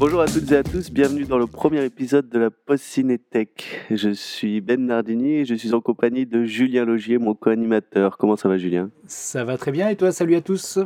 Bonjour 0.00 0.22
à 0.22 0.26
toutes 0.28 0.50
et 0.50 0.56
à 0.56 0.62
tous, 0.62 0.90
bienvenue 0.90 1.26
dans 1.26 1.36
le 1.36 1.46
premier 1.46 1.84
épisode 1.84 2.26
de 2.30 2.38
la 2.38 2.48
Post 2.50 2.84
Cinétech. 2.84 3.84
Je 3.90 4.08
suis 4.08 4.62
Ben 4.62 4.86
Nardini 4.86 5.34
et 5.34 5.44
je 5.44 5.54
suis 5.54 5.74
en 5.74 5.82
compagnie 5.82 6.24
de 6.24 6.42
Julien 6.44 6.86
Logier, 6.86 7.18
mon 7.18 7.34
co-animateur. 7.34 8.16
Comment 8.16 8.34
ça 8.34 8.48
va 8.48 8.56
Julien? 8.56 8.88
Ça 9.06 9.44
va 9.44 9.58
très 9.58 9.72
bien 9.72 9.90
et 9.90 9.96
toi, 9.96 10.10
salut 10.10 10.36
à 10.36 10.40
tous 10.40 10.78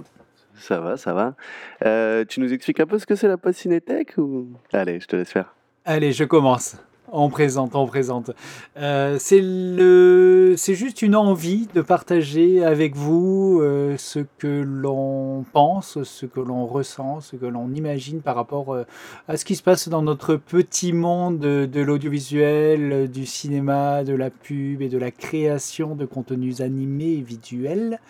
Ça 0.56 0.80
va, 0.80 0.96
ça 0.96 1.14
va. 1.14 1.36
Euh, 1.84 2.24
tu 2.24 2.40
nous 2.40 2.52
expliques 2.52 2.80
un 2.80 2.86
peu 2.86 2.98
ce 2.98 3.06
que 3.06 3.14
c'est 3.14 3.28
la 3.28 3.36
Post 3.36 3.60
Cinétech 3.60 4.18
ou... 4.18 4.48
Allez, 4.72 4.98
je 4.98 5.06
te 5.06 5.14
laisse 5.14 5.30
faire. 5.30 5.54
Allez, 5.84 6.10
je 6.10 6.24
commence. 6.24 6.76
On 7.16 7.28
présente, 7.28 7.76
on 7.76 7.86
présente. 7.86 8.32
Euh, 8.76 9.18
c'est 9.20 9.40
le, 9.40 10.54
c'est 10.56 10.74
juste 10.74 11.00
une 11.00 11.14
envie 11.14 11.68
de 11.72 11.80
partager 11.80 12.64
avec 12.64 12.96
vous 12.96 13.60
euh, 13.62 13.94
ce 13.98 14.18
que 14.38 14.64
l'on 14.66 15.44
pense, 15.52 16.02
ce 16.02 16.26
que 16.26 16.40
l'on 16.40 16.66
ressent, 16.66 17.20
ce 17.20 17.36
que 17.36 17.46
l'on 17.46 17.72
imagine 17.72 18.20
par 18.20 18.34
rapport 18.34 18.74
euh, 18.74 18.82
à 19.28 19.36
ce 19.36 19.44
qui 19.44 19.54
se 19.54 19.62
passe 19.62 19.88
dans 19.88 20.02
notre 20.02 20.34
petit 20.34 20.92
monde 20.92 21.38
de, 21.38 21.80
l'audiovisuel, 21.80 23.08
du 23.08 23.26
cinéma, 23.26 24.02
de 24.02 24.14
la 24.14 24.30
pub 24.30 24.82
et 24.82 24.88
de 24.88 24.98
la 24.98 25.12
création 25.12 25.94
de 25.94 26.06
contenus 26.06 26.62
animés 26.62 27.12
et 27.12 27.22
visuels. 27.22 28.00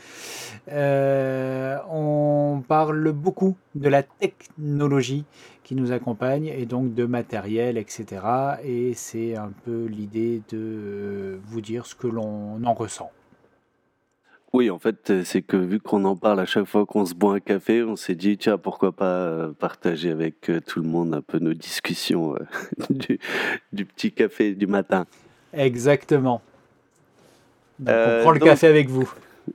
On 0.71 2.63
parle 2.67 3.13
beaucoup 3.13 3.55
de 3.75 3.91
la 3.91 4.03
technologie 4.03 5.27
qui 5.65 5.75
nous 5.75 5.91
accompagne 5.93 6.47
et 6.47 6.67
donc 6.67 6.95
de 6.95 7.07
matériel, 7.07 7.79
etc. 7.79 8.23
Et 8.63 8.93
c'est 8.95 9.35
un 9.35 9.51
peu 9.65 9.87
l'idée 9.87 10.43
de 10.51 10.59
euh, 10.59 11.39
vous 11.47 11.63
dire 11.63 11.87
ce 11.87 11.95
que 11.95 12.07
l'on 12.07 12.63
en 12.65 12.75
ressent. 12.75 13.11
Oui, 14.53 14.71
en 14.71 14.79
fait, 14.79 15.11
euh, 15.11 15.23
c'est 15.25 15.43
que 15.43 15.57
vu 15.57 15.81
qu'on 15.81 16.05
en 16.05 16.15
parle 16.15 16.39
à 16.39 16.45
chaque 16.45 16.67
fois 16.67 16.87
qu'on 16.87 17.07
se 17.07 17.15
boit 17.15 17.35
un 17.37 17.41
café, 17.41 17.83
on 17.83 17.97
s'est 17.97 18.15
dit, 18.15 18.37
tiens, 18.37 18.59
pourquoi 18.59 18.93
pas 18.93 19.07
euh, 19.07 19.53
partager 19.53 20.11
avec 20.11 20.53
tout 20.67 20.81
le 20.81 20.87
monde 20.87 21.15
un 21.15 21.23
peu 21.23 21.39
nos 21.39 21.55
discussions 21.55 22.37
du, 22.91 23.19
du, 23.73 23.85
petit 23.87 24.13
café 24.13 24.55
du 24.55 24.67
matin. 24.67 25.07
Exactement. 25.55 26.43
Donc, 27.81 27.97
on 27.97 28.21
prend 28.21 28.31
le 28.31 28.39
donc... 28.39 28.49
café 28.49 28.67
avec 28.69 28.89
vous. 28.89 29.11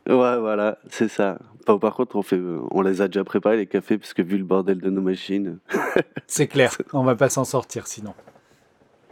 Ouais, 0.07 0.37
voilà, 0.39 0.79
c'est 0.89 1.07
ça. 1.07 1.39
Par 1.77 1.95
contre, 1.95 2.15
on, 2.15 2.21
fait, 2.21 2.39
on 2.71 2.81
les 2.81 3.01
a 3.01 3.07
déjà 3.07 3.23
préparés, 3.23 3.57
les 3.57 3.67
cafés, 3.67 3.97
parce 3.97 4.13
que 4.13 4.21
vu 4.21 4.37
le 4.37 4.43
bordel 4.43 4.79
de 4.79 4.89
nos 4.89 5.01
machines. 5.01 5.59
c'est 6.27 6.47
clair, 6.47 6.75
on 6.93 7.03
va 7.03 7.15
pas 7.15 7.29
s'en 7.29 7.43
sortir 7.43 7.85
sinon. 7.87 8.13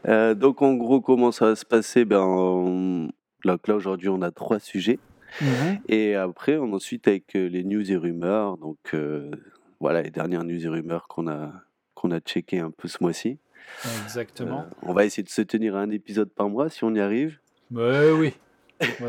Euh, 0.08 0.34
donc, 0.34 0.62
en 0.62 0.74
gros, 0.74 1.02
comment 1.02 1.32
ça 1.32 1.48
va 1.48 1.56
se 1.56 1.66
passer? 1.66 2.06
Ben, 2.06 2.22
on... 2.22 3.10
Là, 3.44 3.58
là 3.68 3.76
aujourd'hui, 3.76 4.10
on 4.10 4.22
a 4.22 4.32
trois 4.32 4.60
sujets. 4.60 5.00
Mmh. 5.42 5.46
Et 5.90 6.16
après, 6.16 6.58
on 6.58 6.74
ensuite 6.74 7.08
avec 7.08 7.34
les 7.34 7.64
news 7.64 7.92
et 7.92 7.98
rumeurs. 7.98 8.58
Donc, 8.58 8.78
euh, 8.94 9.30
voilà, 9.80 10.02
les 10.02 10.10
dernières 10.10 10.44
news 10.44 10.66
et 10.66 10.70
rumeurs 10.70 11.08
qu'on 11.08 11.28
a, 11.28 11.52
qu'on 11.94 12.12
a 12.12 12.20
checkées 12.20 12.60
un 12.60 12.72
peu 12.72 12.88
ce 12.88 12.98
mois-ci. 13.02 13.38
Exactement. 14.04 14.62
Euh, 14.62 14.76
on 14.84 14.94
va 14.94 15.06
essayer 15.06 15.24
de 15.24 15.30
se 15.30 15.42
tenir 15.42 15.76
à 15.76 15.82
un 15.82 15.90
épisode 15.90 16.30
par 16.30 16.50
mois 16.50 16.70
si 16.70 16.84
on 16.84 16.94
y 16.96 17.00
arrive. 17.00 17.40
Mais 17.70 18.12
oui. 18.12 18.34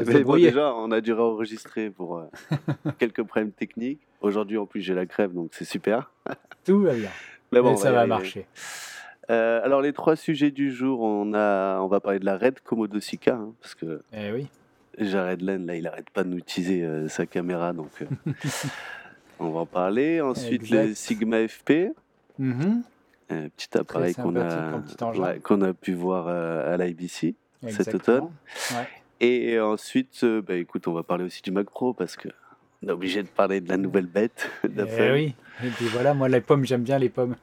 Mais 0.07 0.25
bon, 0.25 0.37
déjà, 0.37 0.75
on 0.75 0.91
a 0.91 1.01
dû 1.01 1.13
enregistrer 1.13 1.91
pour 1.91 2.19
euh, 2.19 2.25
quelques 2.99 3.23
problèmes 3.23 3.53
techniques. 3.53 4.01
Aujourd'hui, 4.21 4.59
en 4.59 4.67
plus, 4.67 4.81
j'ai 4.81 4.95
la 4.95 5.07
crève, 5.07 5.33
donc 5.33 5.51
c'est 5.53 5.65
super. 5.65 6.11
Tout 6.65 6.81
va 6.81 6.95
bien. 6.95 7.11
Mais 7.53 7.61
bon, 7.61 7.75
Et 7.75 7.77
ça 7.77 7.93
va 7.93 8.07
marcher. 8.07 8.47
Euh, 9.31 9.61
alors, 9.63 9.83
les 9.83 9.93
trois 9.93 10.17
sujets 10.17 10.51
du 10.51 10.73
jour, 10.73 11.01
on, 11.01 11.35
a, 11.35 11.81
on 11.81 11.87
va 11.87 12.01
parler 12.01 12.19
de 12.19 12.25
la 12.25 12.37
Red 12.37 12.61
Komodo 12.61 12.99
Sika, 13.01 13.35
hein, 13.35 13.53
parce 13.61 13.75
que 13.75 14.03
eh 14.13 14.33
oui. 14.33 14.49
Jared 14.99 15.43
Len, 15.43 15.67
là, 15.67 15.77
il 15.77 15.87
arrête 15.87 16.11
pas 16.11 16.25
de 16.25 16.29
nous 16.29 16.39
utiliser 16.39 16.83
euh, 16.83 17.09
sa 17.09 17.27
caméra, 17.27 17.73
donc 17.73 17.91
on 19.39 19.51
va 19.51 19.61
en 19.61 19.67
parler. 19.67 20.21
Ensuite, 20.21 20.63
exact. 20.63 20.89
le 20.89 20.95
Sigma 20.95 21.47
FP. 21.47 21.93
Mm 22.39 22.53
-hmm. 22.53 22.83
Un 23.31 23.49
petit 23.51 23.77
appareil 23.77 24.15
qu'on 24.15 24.37
a, 24.37 24.81
ouais, 25.15 25.41
qu'on 25.41 25.61
a 25.61 25.75
pu 25.75 25.93
voir 25.93 26.29
à 26.29 26.77
l'IBC 26.79 27.35
cet 27.69 27.95
automne. 27.95 28.31
Ouais. 28.71 28.89
Et 29.21 29.59
ensuite, 29.59 30.23
euh, 30.23 30.41
bah, 30.41 30.55
écoute, 30.55 30.87
on 30.87 30.93
va 30.93 31.03
parler 31.03 31.25
aussi 31.25 31.43
du 31.43 31.51
Mac 31.51 31.67
Pro 31.71 31.93
parce 31.93 32.17
que 32.17 32.29
on 32.83 32.89
est 32.89 32.93
obligé 32.93 33.23
de 33.23 33.29
parler 33.29 33.61
de 33.61 33.69
la 33.69 33.77
nouvelle 33.77 34.07
bête 34.07 34.49
Eh 34.65 35.13
oui, 35.13 35.35
et 35.65 35.69
puis 35.71 35.87
voilà, 35.87 36.15
moi 36.15 36.29
les 36.29 36.41
pommes, 36.41 36.65
j'aime 36.65 36.83
bien 36.83 36.99
les 36.99 37.09
pommes. 37.09 37.35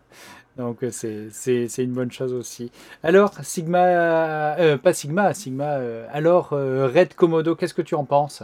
Donc 0.58 0.86
c'est 0.92 1.68
une 1.78 1.92
bonne 1.92 2.12
chose 2.12 2.34
aussi. 2.34 2.72
Alors, 3.04 3.34
Sigma, 3.44 4.58
euh, 4.58 4.78
pas 4.78 4.94
Sigma, 4.94 5.34
Sigma, 5.34 5.74
euh, 5.74 6.08
alors 6.12 6.54
euh, 6.54 6.88
Red 6.88 7.14
Komodo, 7.16 7.56
qu'est-ce 7.56 7.74
que 7.74 7.82
tu 7.82 7.96
en 7.96 8.06
penses? 8.06 8.44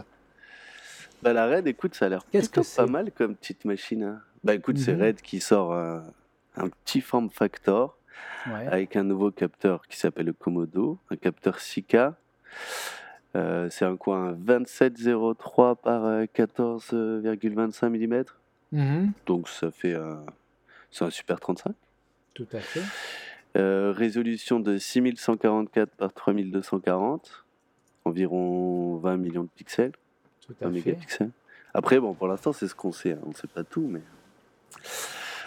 Bah, 1.22 1.32
La 1.32 1.46
Red, 1.46 1.66
écoute, 1.66 1.94
ça 1.94 2.06
a 2.06 2.08
l'air 2.10 2.24
plutôt 2.24 2.60
que 2.60 2.76
pas 2.76 2.86
mal 2.86 3.10
comme 3.12 3.34
petite 3.34 3.64
machine. 3.64 4.02
Hein. 4.02 4.20
Bah 4.44 4.54
écoute, 4.54 4.76
mm 4.76 4.80
-hmm. 4.80 4.84
c'est 4.84 4.94
Red 4.94 5.22
qui 5.22 5.40
sort 5.40 5.72
un, 5.72 6.02
un 6.56 6.68
petit 6.68 7.00
form 7.00 7.30
factor 7.30 7.96
ouais. 8.46 8.66
avec 8.66 8.96
un 8.96 9.04
nouveau 9.04 9.30
capteur 9.30 9.86
qui 9.88 9.96
s'appelle 9.96 10.26
le 10.26 10.32
Komodo, 10.34 10.98
un 11.10 11.16
capteur 11.16 11.58
6K. 11.58 12.12
Euh, 13.34 13.68
c'est 13.70 13.84
un 13.84 13.96
quoi 13.96 14.16
un 14.18 14.32
27,03 14.34 15.76
par 15.76 16.02
14,25 16.24 17.88
mm. 17.88 18.24
Mmh. 18.72 19.10
Donc 19.26 19.48
ça 19.48 19.70
fait 19.70 19.94
un, 19.94 20.24
c'est 20.90 21.04
un 21.04 21.10
super 21.10 21.40
35. 21.40 21.74
Tout 22.34 22.46
à 22.52 22.60
fait. 22.60 22.82
Euh, 23.56 23.92
résolution 23.92 24.60
de 24.60 24.78
6144 24.78 25.90
par 25.90 26.12
3240, 26.12 27.44
environ 28.04 28.96
20 28.96 29.16
millions 29.18 29.42
de 29.42 29.50
pixels. 29.54 29.92
Tout 30.46 30.54
à 30.62 30.68
mégapixels. 30.68 31.30
Après, 31.74 32.00
bon, 32.00 32.14
pour 32.14 32.28
l'instant, 32.28 32.52
c'est 32.52 32.66
ce 32.68 32.74
qu'on 32.74 32.92
sait. 32.92 33.12
Hein. 33.12 33.20
On 33.24 33.28
ne 33.30 33.34
sait 33.34 33.48
pas 33.48 33.64
tout, 33.64 33.86
mais. 33.88 34.00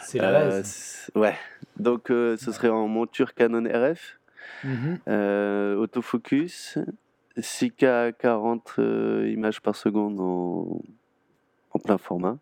C'est 0.04 0.20
la 0.20 0.32
base. 0.32 1.10
Euh, 1.16 1.20
ouais. 1.20 1.36
Donc, 1.78 2.12
euh, 2.12 2.38
ce 2.38 2.52
serait 2.52 2.70
en 2.70 2.88
monture 2.88 3.34
Canon 3.34 3.64
RF, 3.64 4.20
mmh. 4.64 5.10
autofocus, 5.80 6.78
6K 7.38 7.86
à 7.86 8.12
40 8.12 8.76
euh, 8.80 9.30
images 9.30 9.62
par 9.62 9.76
seconde 9.76 10.20
en, 10.20 10.82
en 11.72 11.80
plein 11.80 11.98
format 11.98 12.38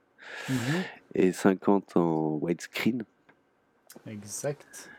mmh. 0.50 0.54
et 1.16 1.32
50 1.32 1.98
en 1.98 2.38
widescreen. 2.42 3.04
Exact. 4.08 4.90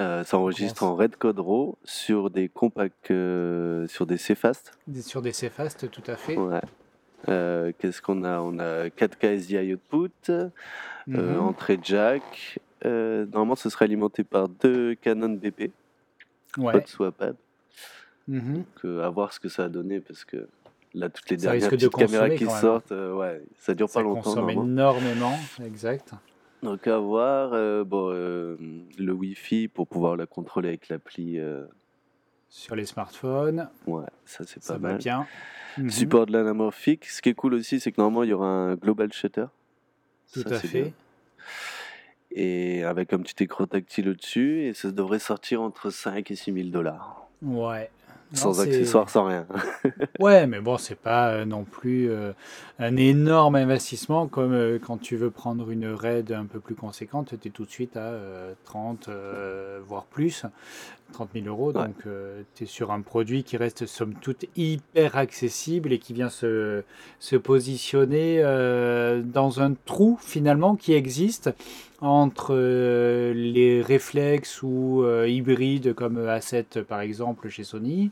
Euh, 0.00 0.24
ça 0.24 0.38
enregistre 0.38 0.82
en 0.82 0.96
Red 0.96 1.16
Code 1.16 1.38
RAW 1.38 1.78
sur 1.84 2.30
des 2.30 2.48
compacts, 2.48 3.10
euh, 3.10 3.86
sur 3.86 4.06
des 4.06 4.16
CFast. 4.16 4.76
Sur 5.02 5.22
des 5.22 5.30
CFast, 5.30 5.90
tout 5.90 6.02
à 6.06 6.16
fait. 6.16 6.36
Ouais. 6.36 6.60
Euh, 7.28 7.72
Qu'est-ce 7.78 8.02
qu'on 8.02 8.24
a? 8.24 8.40
On 8.40 8.58
a 8.58 8.88
4K 8.88 9.38
SDI 9.38 9.74
output, 9.74 10.10
mmh. 11.06 11.38
entrée 11.38 11.78
jack. 11.82 12.58
normalement, 12.84 13.54
ce 13.54 13.70
serait 13.70 13.84
alimenté 13.84 14.24
par 14.24 14.48
deux 14.48 14.94
Canon 14.96 15.30
BP. 15.30 15.70
Ouais. 16.58 16.76
Hot 16.76 16.86
Swapad. 16.86 17.36
Mmh. 18.28 18.54
Donc, 18.54 18.66
euh, 18.84 19.04
à 19.04 19.10
voir 19.10 19.32
ce 19.32 19.40
que 19.40 19.48
ça 19.48 19.64
a 19.64 19.68
donné 19.68 20.00
parce 20.00 20.24
que 20.24 20.48
là, 20.94 21.08
toutes 21.08 21.28
les 21.30 21.38
ça 21.38 21.50
dernières 21.50 21.70
petites 21.70 21.92
de 21.92 21.96
caméras 21.96 22.30
qui 22.30 22.46
sortent, 22.46 22.92
euh, 22.92 23.14
ouais, 23.14 23.42
ça 23.58 23.74
dure 23.74 23.88
ça 23.88 24.00
pas 24.00 24.04
longtemps. 24.04 24.34
Ça 24.34 24.40
consomme 24.40 24.50
énormément, 24.50 25.38
exact. 25.64 26.12
Donc, 26.62 26.86
à 26.86 26.98
voir. 26.98 27.50
Euh, 27.52 27.84
bon, 27.84 28.08
le 28.08 29.12
Wi-Fi 29.12 29.68
pour 29.68 29.86
pouvoir 29.86 30.16
la 30.16 30.26
contrôler 30.26 30.68
avec 30.68 30.88
l'appli. 30.88 31.38
Sur 32.48 32.76
les 32.76 32.86
smartphones. 32.86 33.68
Ouais, 33.86 34.04
ça 34.24 34.44
c'est 34.46 34.60
pas 34.60 34.66
ça 34.66 34.78
mal. 34.78 34.92
Va 34.92 34.98
bien. 34.98 35.26
Mmh. 35.76 35.90
Support 35.90 36.26
de 36.26 36.32
l'anamorphique. 36.32 37.06
Ce 37.06 37.20
qui 37.20 37.30
est 37.30 37.34
cool 37.34 37.54
aussi, 37.54 37.80
c'est 37.80 37.90
que 37.90 38.00
normalement, 38.00 38.22
il 38.22 38.30
y 38.30 38.32
aura 38.32 38.46
un 38.46 38.76
global 38.76 39.12
shutter. 39.12 39.46
Tout 40.32 40.42
ça, 40.42 40.54
à 40.54 40.58
fait. 40.60 40.82
Bien. 40.82 40.92
Et 42.30 42.84
avec 42.84 43.12
un 43.12 43.18
petit 43.18 43.44
écran 43.44 43.66
tactile 43.66 44.08
au-dessus, 44.08 44.62
et 44.62 44.74
ça 44.74 44.90
devrait 44.90 45.18
sortir 45.18 45.62
entre 45.62 45.90
5 45.90 46.30
et 46.30 46.34
6 46.36 46.52
000 46.52 46.68
dollars. 46.68 47.28
Ouais, 47.42 47.90
sans 48.34 48.60
accessoires, 48.60 49.08
sans 49.08 49.24
rien. 49.24 49.46
ouais, 50.20 50.46
mais 50.46 50.60
bon, 50.60 50.78
c'est 50.78 50.98
pas 50.98 51.30
euh, 51.30 51.44
non 51.44 51.64
plus 51.64 52.10
euh, 52.10 52.32
un 52.78 52.96
énorme 52.96 53.54
investissement 53.56 54.26
comme 54.26 54.52
euh, 54.52 54.78
quand 54.78 54.98
tu 54.98 55.16
veux 55.16 55.30
prendre 55.30 55.70
une 55.70 55.86
RAID 55.86 56.32
un 56.32 56.46
peu 56.46 56.60
plus 56.60 56.74
conséquente, 56.74 57.34
tu 57.40 57.48
es 57.48 57.50
tout 57.50 57.64
de 57.64 57.70
suite 57.70 57.96
à 57.96 58.12
30, 58.64 59.08
voire 59.86 60.04
plus, 60.04 60.44
30 61.12 61.30
000 61.34 61.46
euros. 61.46 61.68
Ouais. 61.68 61.84
Donc, 61.84 62.06
tu 62.54 62.64
es 62.64 62.66
sur 62.66 62.90
un 62.90 63.00
produit 63.00 63.44
qui 63.44 63.56
reste 63.56 63.86
somme 63.86 64.14
toute 64.14 64.46
hyper 64.56 65.16
accessible 65.16 65.92
et 65.92 65.98
qui 65.98 66.12
vient 66.12 66.30
se, 66.30 66.82
se 67.20 67.36
positionner 67.36 68.42
dans 69.24 69.60
un 69.60 69.74
trou 69.74 70.18
finalement 70.20 70.76
qui 70.76 70.92
existe 70.92 71.50
entre 72.04 72.50
euh, 72.50 73.32
les 73.32 73.80
réflexes 73.80 74.62
ou 74.62 75.02
euh, 75.02 75.26
hybrides 75.26 75.94
comme 75.94 76.18
A7 76.18 76.82
par 76.82 77.00
exemple 77.00 77.48
chez 77.48 77.64
Sony 77.64 78.10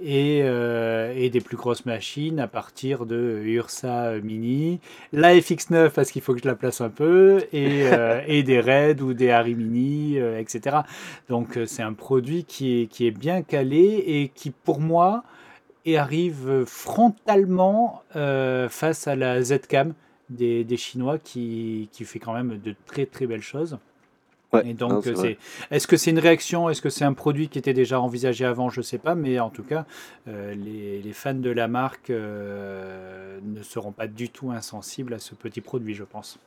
et, 0.00 0.40
euh, 0.42 1.12
et, 1.16 1.30
des 1.30 1.40
plus 1.40 1.56
grosses 1.56 1.86
machines 1.86 2.40
à 2.40 2.48
partir 2.48 3.06
de 3.06 3.40
Ursa 3.44 4.12
Mini, 4.22 4.80
la 5.12 5.34
FX9 5.34 5.90
parce 5.90 6.10
qu'il 6.10 6.22
faut 6.22 6.34
que 6.34 6.40
je 6.40 6.48
la 6.48 6.54
place 6.54 6.80
un 6.80 6.90
peu 6.90 7.44
et, 7.52 7.84
et 8.26 8.42
des 8.42 8.60
Red 8.60 9.00
ou 9.00 9.14
des 9.14 9.30
Harry 9.30 9.54
Mini, 9.54 10.16
etc. 10.16 10.78
Donc 11.28 11.58
c'est 11.66 11.82
un 11.82 11.92
produit 11.92 12.44
qui 12.44 12.88
est, 13.00 13.10
bien 13.10 13.42
calé 13.42 14.02
et 14.06 14.28
qui 14.34 14.50
pour 14.50 14.80
moi 14.80 15.24
arrive 15.96 16.64
frontalement 16.66 18.02
face 18.12 19.06
à 19.06 19.16
la 19.16 19.42
Zcam 19.42 19.94
des, 20.30 20.64
des, 20.64 20.76
Chinois 20.76 21.18
qui, 21.18 21.88
qui 21.92 22.04
fait 22.04 22.18
quand 22.18 22.32
même 22.32 22.58
de 22.58 22.74
très 22.86 23.06
très 23.06 23.26
belles 23.26 23.42
choses. 23.42 23.78
Et 24.64 24.74
donc, 24.74 25.04
c'est, 25.04 25.38
est-ce 25.70 25.86
que 25.86 25.96
c'est 25.96 26.10
une 26.10 26.18
réaction 26.18 26.68
Est-ce 26.68 26.82
que 26.82 26.90
c'est 26.90 27.04
un 27.04 27.12
produit 27.12 27.48
qui 27.48 27.58
était 27.58 27.72
déjà 27.72 28.00
envisagé 28.00 28.44
avant 28.44 28.68
Je 28.68 28.80
ne 28.80 28.84
sais 28.84 28.98
pas, 28.98 29.14
mais 29.14 29.40
en 29.40 29.50
tout 29.50 29.62
cas, 29.62 29.86
les, 30.26 31.02
les, 31.02 31.12
fans 31.12 31.34
de 31.34 31.50
la 31.50 31.68
marque 31.68 32.10
ne 32.10 33.62
seront 33.62 33.92
pas 33.92 34.06
du 34.06 34.28
tout 34.28 34.50
insensibles 34.50 35.14
à 35.14 35.18
ce 35.18 35.34
petit 35.34 35.60
produit, 35.60 35.94
je 35.94 36.04
pense. 36.04 36.38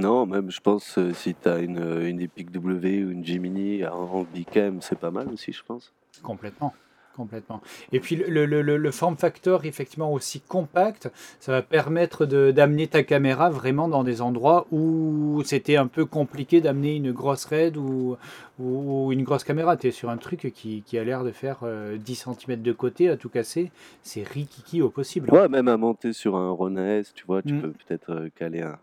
Non, 0.00 0.26
même 0.26 0.50
je 0.50 0.60
pense 0.60 0.98
si 1.14 1.34
tu 1.34 1.48
as 1.48 1.58
une, 1.58 2.02
une 2.02 2.20
Epic 2.20 2.50
W 2.52 3.04
ou 3.04 3.10
une 3.10 3.24
Gemini 3.24 3.84
en 3.86 4.22
Bicam, 4.22 4.80
c'est 4.80 4.98
pas 4.98 5.10
mal 5.10 5.28
aussi, 5.28 5.52
je 5.52 5.62
pense. 5.62 5.92
Complètement. 6.22 6.72
Complètement. 7.18 7.60
Et 7.90 7.98
puis 7.98 8.14
le, 8.14 8.46
le, 8.46 8.62
le, 8.62 8.90
form 8.92 9.16
factor, 9.16 9.64
effectivement, 9.64 10.12
aussi 10.12 10.40
compact, 10.40 11.10
ça 11.40 11.50
va 11.50 11.62
permettre 11.62 12.26
d'amener 12.26 12.86
ta 12.86 13.02
caméra 13.02 13.50
vraiment 13.50 13.88
dans 13.88 14.04
des 14.04 14.22
endroits 14.22 14.68
où 14.70 15.42
c'était 15.44 15.74
un 15.74 15.88
peu 15.88 16.04
compliqué 16.04 16.60
d'amener 16.60 16.94
une 16.94 17.10
grosse 17.10 17.44
RAID 17.46 17.76
ou, 17.76 18.16
ou, 18.60 19.10
une 19.10 19.24
grosse 19.24 19.42
caméra. 19.42 19.76
Tu 19.76 19.88
es 19.88 19.90
sur 19.90 20.10
un 20.10 20.16
truc 20.16 20.52
qui, 20.54 20.84
qui 20.86 20.96
a 20.96 21.02
l'air 21.02 21.24
de 21.24 21.32
faire 21.32 21.58
10 21.62 21.64
euh, 21.64 22.34
cm 22.34 22.62
de 22.62 22.72
côté 22.72 23.08
à 23.08 23.16
tout 23.16 23.30
casser. 23.30 23.72
C'est 24.04 24.22
rikiki 24.22 24.80
au 24.80 24.88
possible. 24.88 25.28
Ouais, 25.32 25.48
même 25.48 25.66
à 25.66 25.76
monter 25.76 26.12
sur 26.12 26.36
un 26.36 26.52
Ronin 26.52 26.86
S, 26.86 27.12
tu 27.14 27.24
vois, 27.26 27.42
tu 27.42 27.54
mm. 27.54 27.60
peux 27.62 27.70
peut-être 27.72 28.12
euh, 28.12 28.28
caler 28.36 28.62
un, 28.62 28.78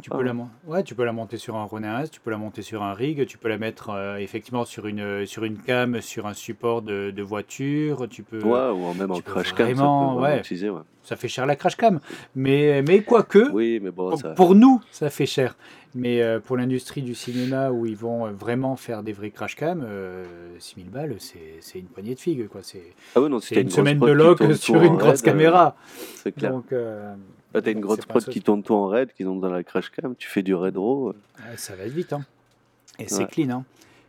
tu 0.00 0.08
peux, 0.08 0.22
la, 0.22 0.34
ouais, 0.66 0.82
tu 0.82 0.94
peux 0.94 1.04
la 1.04 1.12
monter 1.12 1.36
sur 1.36 1.56
un 1.56 1.64
Ronin 1.64 2.04
tu 2.10 2.20
peux 2.20 2.30
la 2.30 2.38
monter 2.38 2.62
sur 2.62 2.82
un 2.82 2.94
rig, 2.94 3.26
tu 3.26 3.36
peux 3.36 3.48
la 3.48 3.58
mettre 3.58 3.90
euh, 3.90 4.16
effectivement 4.16 4.64
sur 4.64 4.86
une, 4.86 5.26
sur 5.26 5.44
une 5.44 5.58
cam, 5.58 6.00
sur 6.00 6.26
un 6.26 6.32
support 6.32 6.80
de, 6.80 7.10
de 7.10 7.22
voiture. 7.22 8.08
Tu 8.08 8.22
peux, 8.22 8.42
ouais, 8.42 8.70
ou 8.70 8.94
même 8.94 9.10
en 9.10 9.20
crash 9.20 9.52
cam. 9.52 9.66
Vraiment, 9.66 10.14
ça, 10.14 10.22
ouais, 10.22 10.70
ouais. 10.70 10.80
ça 11.02 11.16
fait 11.16 11.28
cher 11.28 11.44
la 11.44 11.56
crash 11.56 11.76
cam. 11.76 12.00
Mais, 12.34 12.82
mais 12.82 13.02
quoique, 13.02 13.50
oui, 13.52 13.80
mais 13.82 13.90
bon, 13.90 14.16
pour, 14.34 14.54
nous, 14.54 14.80
ça 14.90 15.10
fait 15.10 15.26
cher. 15.26 15.56
Mais 15.94 16.22
euh, 16.22 16.40
pour 16.40 16.56
l'industrie 16.56 17.02
du 17.02 17.14
cinéma 17.14 17.70
où 17.70 17.84
ils 17.84 17.96
vont 17.96 18.26
euh, 18.26 18.30
vraiment 18.30 18.76
faire 18.76 19.02
des 19.02 19.12
vrais 19.12 19.30
crash 19.30 19.56
cam, 19.56 19.86
6000 20.58 20.88
balles, 20.88 21.16
c'est 21.18 21.78
une 21.78 21.86
poignée 21.86 22.14
de 22.14 22.20
figues. 22.20 22.48
C'est 22.62 22.82
ah 23.14 23.20
oui, 23.20 23.28
une, 23.28 23.58
une 23.58 23.70
semaine 23.70 23.98
de 23.98 24.10
lock 24.10 24.42
sur 24.54 24.82
une 24.82 24.96
grosse 24.96 25.20
caméra. 25.20 25.76
C'est 26.16 26.32
clair. 26.32 26.52
Donc, 26.52 26.72
bah, 27.52 27.62
t'as 27.62 27.72
une 27.72 27.80
grosse 27.80 28.04
prod 28.06 28.24
qui 28.24 28.40
tourne 28.40 28.62
tout 28.62 28.74
en 28.74 28.86
raid, 28.86 29.12
qui 29.12 29.24
tombe 29.24 29.40
dans 29.40 29.50
la 29.50 29.62
crash 29.62 29.90
cam, 29.90 30.14
tu 30.16 30.28
fais 30.28 30.42
du 30.42 30.54
raid 30.54 30.76
raw. 30.76 31.14
ça 31.56 31.74
va 31.76 31.86
vite, 31.86 32.12
hein. 32.12 32.24
Et 32.98 33.08
c'est 33.08 33.26
clean, 33.26 33.50
hein. 33.50 33.64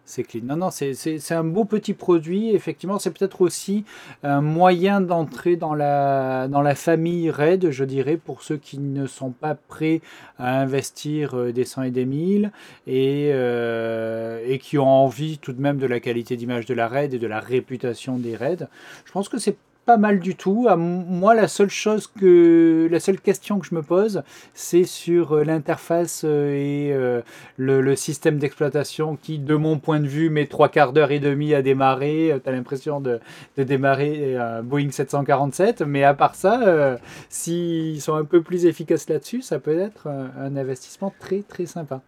C'est 0.05 0.23
clean. 0.23 0.41
Non, 0.43 0.57
non, 0.57 0.69
c'est 0.69 1.31
un 1.31 1.45
beau 1.45 1.63
petit 1.63 1.93
produit. 1.93 2.49
Effectivement, 2.49 2.99
c'est 2.99 3.11
peut-être 3.11 3.39
aussi 3.41 3.85
un 4.21 4.41
moyen 4.41 4.99
d'entrer 4.99 5.55
dans 5.55 5.73
la, 5.73 6.49
dans 6.49 6.61
la 6.61 6.75
famille 6.75 7.31
RAID, 7.31 7.71
je 7.71 7.85
dirais, 7.85 8.17
pour 8.17 8.43
ceux 8.43 8.57
qui 8.57 8.79
ne 8.79 9.07
sont 9.07 9.31
pas 9.31 9.55
prêts 9.55 10.01
à 10.37 10.59
investir 10.59 11.35
euh, 11.35 11.53
des 11.53 11.63
100 11.63 11.83
et 11.83 11.91
des 11.91 12.05
1000 12.05 12.51
et, 12.85 13.31
euh, 13.33 14.43
et 14.45 14.59
qui 14.59 14.77
ont 14.77 14.89
envie 14.89 15.37
tout 15.37 15.53
de 15.53 15.61
même 15.61 15.77
de 15.77 15.87
la 15.87 16.01
qualité 16.01 16.35
d'image 16.35 16.65
de 16.65 16.73
la 16.73 16.89
RAID 16.89 17.13
et 17.13 17.19
de 17.19 17.27
la 17.27 17.39
réputation 17.39 18.17
des 18.17 18.35
RAID. 18.35 18.67
Je 19.05 19.11
pense 19.13 19.29
que 19.29 19.37
c'est 19.37 19.55
pas 19.85 19.97
mal 19.97 20.19
du 20.19 20.35
tout. 20.35 20.67
Moi, 20.77 21.35
la 21.35 21.47
seule 21.47 21.69
chose 21.69 22.07
que, 22.07 22.87
la 22.89 22.99
seule 22.99 23.19
question 23.19 23.59
que 23.59 23.67
je 23.67 23.75
me 23.75 23.81
pose, 23.81 24.23
c'est 24.53 24.85
sur 24.85 25.33
euh, 25.33 25.43
l'interface 25.43 26.23
euh, 26.25 26.53
et 26.53 26.93
euh, 26.93 27.21
le, 27.57 27.95
système 27.95 28.37
d'exploitation 28.37 29.15
qui, 29.15 29.39
de 29.39 29.55
mon 29.55 29.79
point 29.79 29.99
de 29.99 30.07
vue, 30.07 30.29
met 30.29 30.47
trois 30.47 30.69
quarts 30.69 30.93
d'heure 30.93 31.11
et 31.11 31.19
demie 31.19 31.53
à 31.53 31.61
démarrer. 31.61 32.39
Tu 32.43 32.49
as 32.49 32.51
l'impression 32.51 33.01
de, 33.01 33.19
démarrer 33.57 34.35
un 34.37 34.63
Boeing 34.63 34.91
747, 34.91 35.81
mais 35.81 36.03
à 36.03 36.13
part 36.13 36.35
ça, 36.35 36.97
s'ils 37.29 38.01
sont 38.01 38.15
un 38.15 38.25
peu 38.25 38.41
plus 38.41 38.65
efficaces 38.65 39.07
là-dessus, 39.09 39.41
ça 39.41 39.59
peut 39.59 39.77
être 39.77 40.07
un 40.07 40.55
investissement 40.55 41.13
très 41.19 41.41
très 41.41 41.65
sympa. 41.65 42.01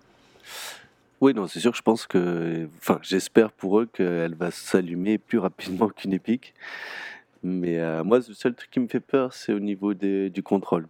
Oui, 1.21 1.33
non, 1.33 1.47
c'est 1.47 1.59
sûr, 1.59 1.73
je 1.73 1.81
pense 1.81 2.05
que, 2.07 2.67
enfin, 2.77 2.99
j'espère 3.01 3.51
pour 3.51 3.79
eux 3.79 3.87
qu'elle 3.91 4.35
va 4.35 4.51
s'allumer 4.51 5.17
plus 5.17 5.39
rapidement 5.39 5.89
qu'une 5.95 6.13
Epic. 6.13 6.53
Mais 7.45 7.79
euh, 7.79 8.03
moi, 8.03 8.17
le 8.27 8.33
seul 8.33 8.55
truc 8.55 8.71
qui 8.71 8.79
me 8.79 8.87
fait 8.87 8.99
peur, 8.99 9.31
c'est 9.31 9.53
au 9.53 9.59
niveau 9.59 9.93
des, 9.93 10.31
du 10.31 10.41
contrôle. 10.41 10.87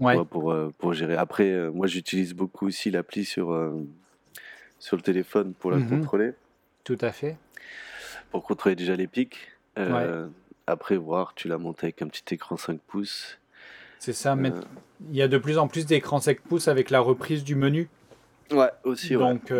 Ouais. 0.00 0.16
Pour, 0.24 0.50
euh, 0.50 0.72
pour, 0.76 0.92
gérer. 0.92 1.14
Après, 1.16 1.52
euh, 1.52 1.70
moi, 1.70 1.86
j'utilise 1.86 2.34
beaucoup 2.34 2.66
aussi 2.66 2.90
l'appli 2.90 3.24
sur, 3.24 3.56
sur 4.80 4.96
le 4.96 5.02
téléphone 5.02 5.54
pour 5.54 5.70
la 5.70 5.76
mmh 5.76 5.88
contrôler. 5.88 6.32
Tout 6.82 6.98
à 7.00 7.12
fait. 7.12 7.36
Pour 8.32 8.42
contrôler 8.42 8.74
déjà 8.74 8.96
les 8.96 9.06
pics. 9.06 9.38
Après, 10.66 10.96
voir, 10.96 11.32
tu 11.34 11.46
l'as 11.46 11.58
monté 11.58 11.86
avec 11.86 12.02
un 12.02 12.08
petit 12.08 12.34
écran 12.34 12.56
5 12.56 12.80
pouces. 12.80 13.38
C'est 14.00 14.12
ça, 14.12 14.34
mais 14.34 14.50
il 15.08 15.16
y 15.16 15.22
a 15.22 15.28
de 15.28 15.38
plus 15.38 15.58
en 15.58 15.68
plus 15.68 15.86
d'écrans 15.86 16.20
5 16.20 16.40
pouces 16.40 16.66
avec 16.66 16.90
la 16.90 16.98
reprise 16.98 17.44
du 17.44 17.54
menu. 17.54 17.88
Ouais, 18.50 18.70
aussi. 18.82 19.14
Donc, 19.14 19.52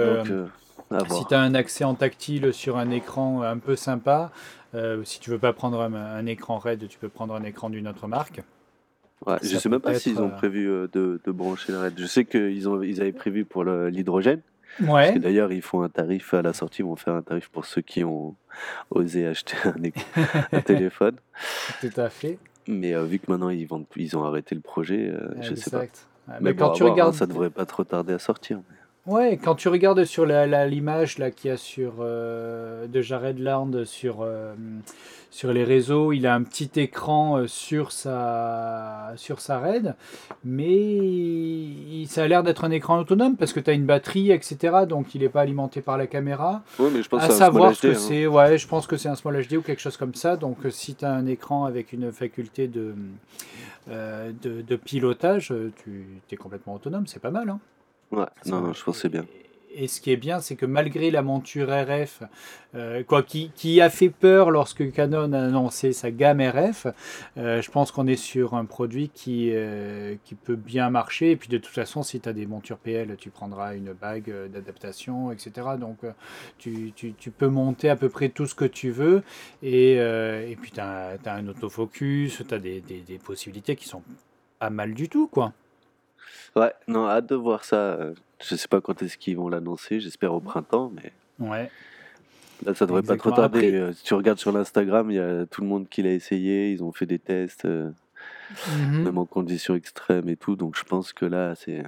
Donc 0.90 1.10
si 1.10 1.24
tu 1.26 1.34
as 1.34 1.40
un 1.40 1.54
accès 1.54 1.84
en 1.84 1.94
tactile 1.94 2.52
sur 2.52 2.76
un 2.76 2.90
écran 2.90 3.42
un 3.42 3.58
peu 3.58 3.76
sympa, 3.76 4.32
euh, 4.74 5.02
si 5.04 5.20
tu 5.20 5.30
veux 5.30 5.38
pas 5.38 5.52
prendre 5.52 5.80
un, 5.80 6.26
écran 6.26 6.58
RAID, 6.58 6.88
tu 6.88 6.98
peux 6.98 7.08
prendre 7.08 7.34
un 7.34 7.42
écran 7.44 7.70
d'une 7.70 7.88
autre 7.88 8.06
marque. 8.06 8.42
Ouais, 9.26 9.36
je 9.42 9.56
sais 9.58 9.68
même 9.68 9.80
pas 9.80 9.94
s'ils 9.94 10.20
ont 10.20 10.28
euh, 10.28 10.36
prévu 10.36 10.68
euh, 10.68 10.88
de, 10.92 11.20
de, 11.24 11.32
brancher 11.32 11.72
le 11.72 11.78
RAID. 11.78 11.94
Je 11.98 12.06
sais 12.06 12.24
qu'ils 12.24 12.68
ont, 12.68 12.82
ils 12.82 13.00
avaient 13.00 13.12
prévu 13.12 13.44
pour 13.44 13.64
l'hydrogène. 13.64 14.42
Ouais. 14.80 15.18
D'ailleurs, 15.18 15.50
ils 15.50 15.62
font 15.62 15.82
un 15.82 15.88
tarif 15.88 16.34
à 16.34 16.42
la 16.42 16.52
sortie, 16.52 16.82
ils 16.82 16.84
vont 16.84 16.94
faire 16.94 17.14
un 17.14 17.22
tarif 17.22 17.48
pour 17.48 17.64
ceux 17.64 17.80
qui 17.80 18.04
ont 18.04 18.36
osé 18.90 19.26
acheter 19.26 19.56
un, 20.52 20.60
téléphone. 20.60 21.16
Tout 21.80 22.00
à 22.00 22.10
fait. 22.10 22.38
Mais 22.68 22.94
vu 23.04 23.18
que 23.18 23.30
maintenant 23.30 23.48
ils, 23.48 23.66
vendent, 23.66 23.86
ils 23.96 24.16
ont 24.16 24.24
arrêté 24.24 24.54
le 24.54 24.60
projet, 24.60 25.12
je 25.40 25.54
sais 25.54 25.70
pas. 25.70 25.84
Mais, 26.40 26.54
quand 26.54 26.72
tu 26.72 26.82
regardes, 26.82 27.14
hein, 27.14 27.18
ça 27.18 27.26
devrait 27.26 27.50
pas 27.50 27.64
trop 27.64 27.84
tarder 27.84 28.12
à 28.12 28.18
sortir. 28.18 28.60
Ouais, 29.08 29.38
quand 29.42 29.54
tu 29.54 29.68
regardes 29.68 30.04
sur 30.04 30.26
l'image 30.26 31.16
là 31.16 31.30
qu'il 31.30 31.48
y 31.48 31.54
a 31.54 31.56
sur 31.56 31.94
euh, 32.00 32.86
de 32.86 33.00
Jared 33.00 33.38
Land 33.38 33.86
sur 33.86 34.18
euh, 34.20 34.54
sur 35.30 35.50
les 35.50 35.64
réseaux, 35.64 36.12
il 36.12 36.26
a 36.26 36.34
un 36.34 36.42
petit 36.42 36.70
écran 36.78 37.38
euh, 37.38 37.46
sur 37.46 37.90
sa 37.90 39.14
sur 39.16 39.40
sa 39.40 39.60
RAID, 39.60 39.94
mais 40.44 42.04
ça 42.06 42.24
a 42.24 42.28
l'air 42.28 42.42
d'être 42.42 42.64
un 42.64 42.70
écran 42.70 42.98
autonome 42.98 43.38
parce 43.38 43.54
que 43.54 43.60
tu 43.60 43.70
as 43.70 43.72
une 43.72 43.86
batterie, 43.86 44.30
etc. 44.30 44.80
Donc 44.86 45.14
il 45.14 45.22
n'est 45.22 45.30
pas 45.30 45.40
alimenté 45.40 45.80
par 45.80 45.96
la 45.96 46.06
caméra. 46.06 46.62
Oui, 46.78 46.90
mais 46.92 47.02
je 47.02 47.08
pense 47.08 47.22
à 47.22 47.30
savoir 47.30 47.80
que 47.80 47.88
hein. 47.88 47.94
c'est 47.94 48.26
ouais, 48.26 48.58
je 48.58 48.68
pense 48.68 48.86
que 48.86 48.98
c'est 48.98 49.08
un 49.08 49.14
Small 49.14 49.42
HD 49.42 49.54
ou 49.54 49.62
quelque 49.62 49.80
chose 49.80 49.96
comme 49.96 50.14
ça. 50.14 50.36
Donc 50.36 50.58
si 50.68 50.94
tu 50.94 51.06
as 51.06 51.12
un 51.12 51.24
écran 51.24 51.64
avec 51.64 51.94
une 51.94 52.12
faculté 52.12 52.68
de 52.68 52.94
de, 53.86 54.60
de, 54.60 54.76
pilotage, 54.76 55.54
tu 55.82 56.04
es 56.30 56.36
complètement 56.36 56.74
autonome, 56.74 57.06
c'est 57.06 57.22
pas 57.22 57.30
mal. 57.30 57.48
Hein. 57.48 57.58
Ouais, 58.10 58.26
non, 58.46 58.60
non, 58.60 58.72
je 58.72 58.84
pense 58.84 58.98
c'est 58.98 59.08
bien. 59.08 59.26
Et 59.80 59.86
ce 59.86 60.00
qui 60.00 60.10
est 60.10 60.16
bien, 60.16 60.40
c'est 60.40 60.56
que 60.56 60.66
malgré 60.66 61.10
la 61.10 61.22
monture 61.22 61.68
RF, 61.68 62.22
euh, 62.74 63.04
quoi, 63.04 63.22
qui, 63.22 63.52
qui, 63.54 63.80
a 63.80 63.90
fait 63.90 64.08
peur 64.08 64.50
lorsque 64.50 64.90
Canon 64.92 65.32
a 65.32 65.38
annoncé 65.38 65.92
sa 65.92 66.10
gamme 66.10 66.40
RF, 66.40 66.88
euh, 67.36 67.62
je 67.62 67.70
pense 67.70 67.92
qu'on 67.92 68.06
est 68.06 68.16
sur 68.16 68.54
un 68.54 68.64
produit 68.64 69.10
qui, 69.10 69.50
euh, 69.52 70.16
qui 70.24 70.34
peut 70.34 70.56
bien 70.56 70.90
marcher. 70.90 71.30
Et 71.32 71.36
puis 71.36 71.48
de 71.48 71.58
toute 71.58 71.72
façon, 71.72 72.02
si 72.02 72.18
tu 72.18 72.28
as 72.28 72.32
des 72.32 72.46
montures 72.46 72.78
PL, 72.78 73.16
tu 73.18 73.30
prendras 73.30 73.76
une 73.76 73.92
bague 73.92 74.32
d'adaptation, 74.48 75.30
etc. 75.30 75.52
Donc 75.78 75.98
tu, 76.58 76.92
tu, 76.96 77.12
tu, 77.12 77.30
peux 77.30 77.48
monter 77.48 77.88
à 77.88 77.96
peu 77.96 78.08
près 78.08 78.30
tout 78.30 78.46
ce 78.46 78.54
que 78.54 78.64
tu 78.64 78.90
veux. 78.90 79.22
Et, 79.62 79.92
et 79.92 80.56
puis 80.60 80.72
tu 80.72 80.80
as, 80.80 81.18
as, 81.24 81.34
un 81.34 81.46
autofocus, 81.46 82.42
tu 82.48 82.54
as 82.54 82.58
des, 82.58 82.80
des, 82.80 83.00
des 83.00 83.18
possibilités 83.18 83.76
qui 83.76 83.86
sont 83.86 84.02
pas 84.58 84.70
mal 84.70 84.94
du 84.94 85.08
tout, 85.08 85.28
quoi. 85.28 85.52
Ouais, 86.58 86.72
non, 86.88 87.06
hâte 87.06 87.26
de 87.26 87.36
voir 87.36 87.64
ça. 87.64 87.98
Je 88.40 88.56
sais 88.56 88.68
pas 88.68 88.80
quand 88.80 89.02
est-ce 89.02 89.16
qu'ils 89.16 89.36
vont 89.36 89.48
l'annoncer, 89.48 90.00
j'espère 90.00 90.34
au 90.34 90.40
printemps, 90.40 90.92
mais. 90.94 91.12
Ouais. 91.38 91.70
Là, 92.64 92.74
ça 92.74 92.86
devrait 92.86 93.02
pas 93.02 93.16
trop 93.16 93.30
tarder. 93.30 93.72
Euh, 93.72 93.92
si 93.92 94.02
tu 94.02 94.14
regardes 94.14 94.38
sur 94.38 94.50
l'Instagram, 94.50 95.10
il 95.10 95.14
y 95.14 95.20
a 95.20 95.46
tout 95.46 95.60
le 95.60 95.68
monde 95.68 95.88
qui 95.88 96.02
l'a 96.02 96.10
essayé, 96.10 96.72
ils 96.72 96.82
ont 96.82 96.90
fait 96.90 97.06
des 97.06 97.20
tests, 97.20 97.64
euh, 97.64 97.90
mhm. 98.68 99.04
même 99.04 99.18
en 99.18 99.26
conditions 99.26 99.76
extrêmes 99.76 100.28
et 100.28 100.36
tout, 100.36 100.56
donc 100.56 100.76
je 100.76 100.82
pense 100.82 101.12
que 101.12 101.24
là, 101.24 101.54
c'est, 101.54 101.84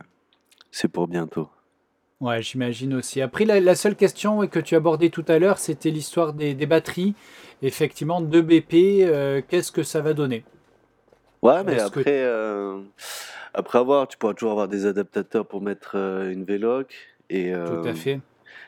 c'est 0.70 0.86
pour 0.86 1.08
bientôt. 1.08 1.48
Ouais, 2.20 2.40
j'imagine 2.42 2.94
aussi. 2.94 3.20
Après, 3.20 3.44
la, 3.44 3.74
seule 3.74 3.96
question 3.96 4.46
que 4.46 4.60
tu 4.60 4.76
abordais 4.76 5.08
tout 5.08 5.24
à 5.26 5.38
l'heure, 5.38 5.58
c'était 5.58 5.90
l'histoire 5.90 6.34
des, 6.34 6.54
batteries. 6.66 7.14
Effectivement, 7.62 8.20
2 8.20 8.42
BP, 8.42 8.74
euh, 9.00 9.42
qu'est-ce 9.48 9.72
que 9.72 9.82
ça 9.82 10.02
va 10.02 10.12
donner? 10.12 10.44
Ouais, 11.42 11.64
mais 11.64 11.80
après, 11.80 12.22
après 13.54 13.78
avoir, 13.78 14.08
tu 14.08 14.16
pourras 14.18 14.34
toujours 14.34 14.52
avoir 14.52 14.68
des 14.68 14.86
adaptateurs 14.86 15.46
pour 15.46 15.60
mettre 15.60 15.92
euh, 15.94 16.30
une 16.30 16.44
Veloc. 16.44 16.94
Et, 17.28 17.52
Tout 17.52 17.58
à 17.58 17.88
euh, 17.88 17.94
fait. 17.94 18.20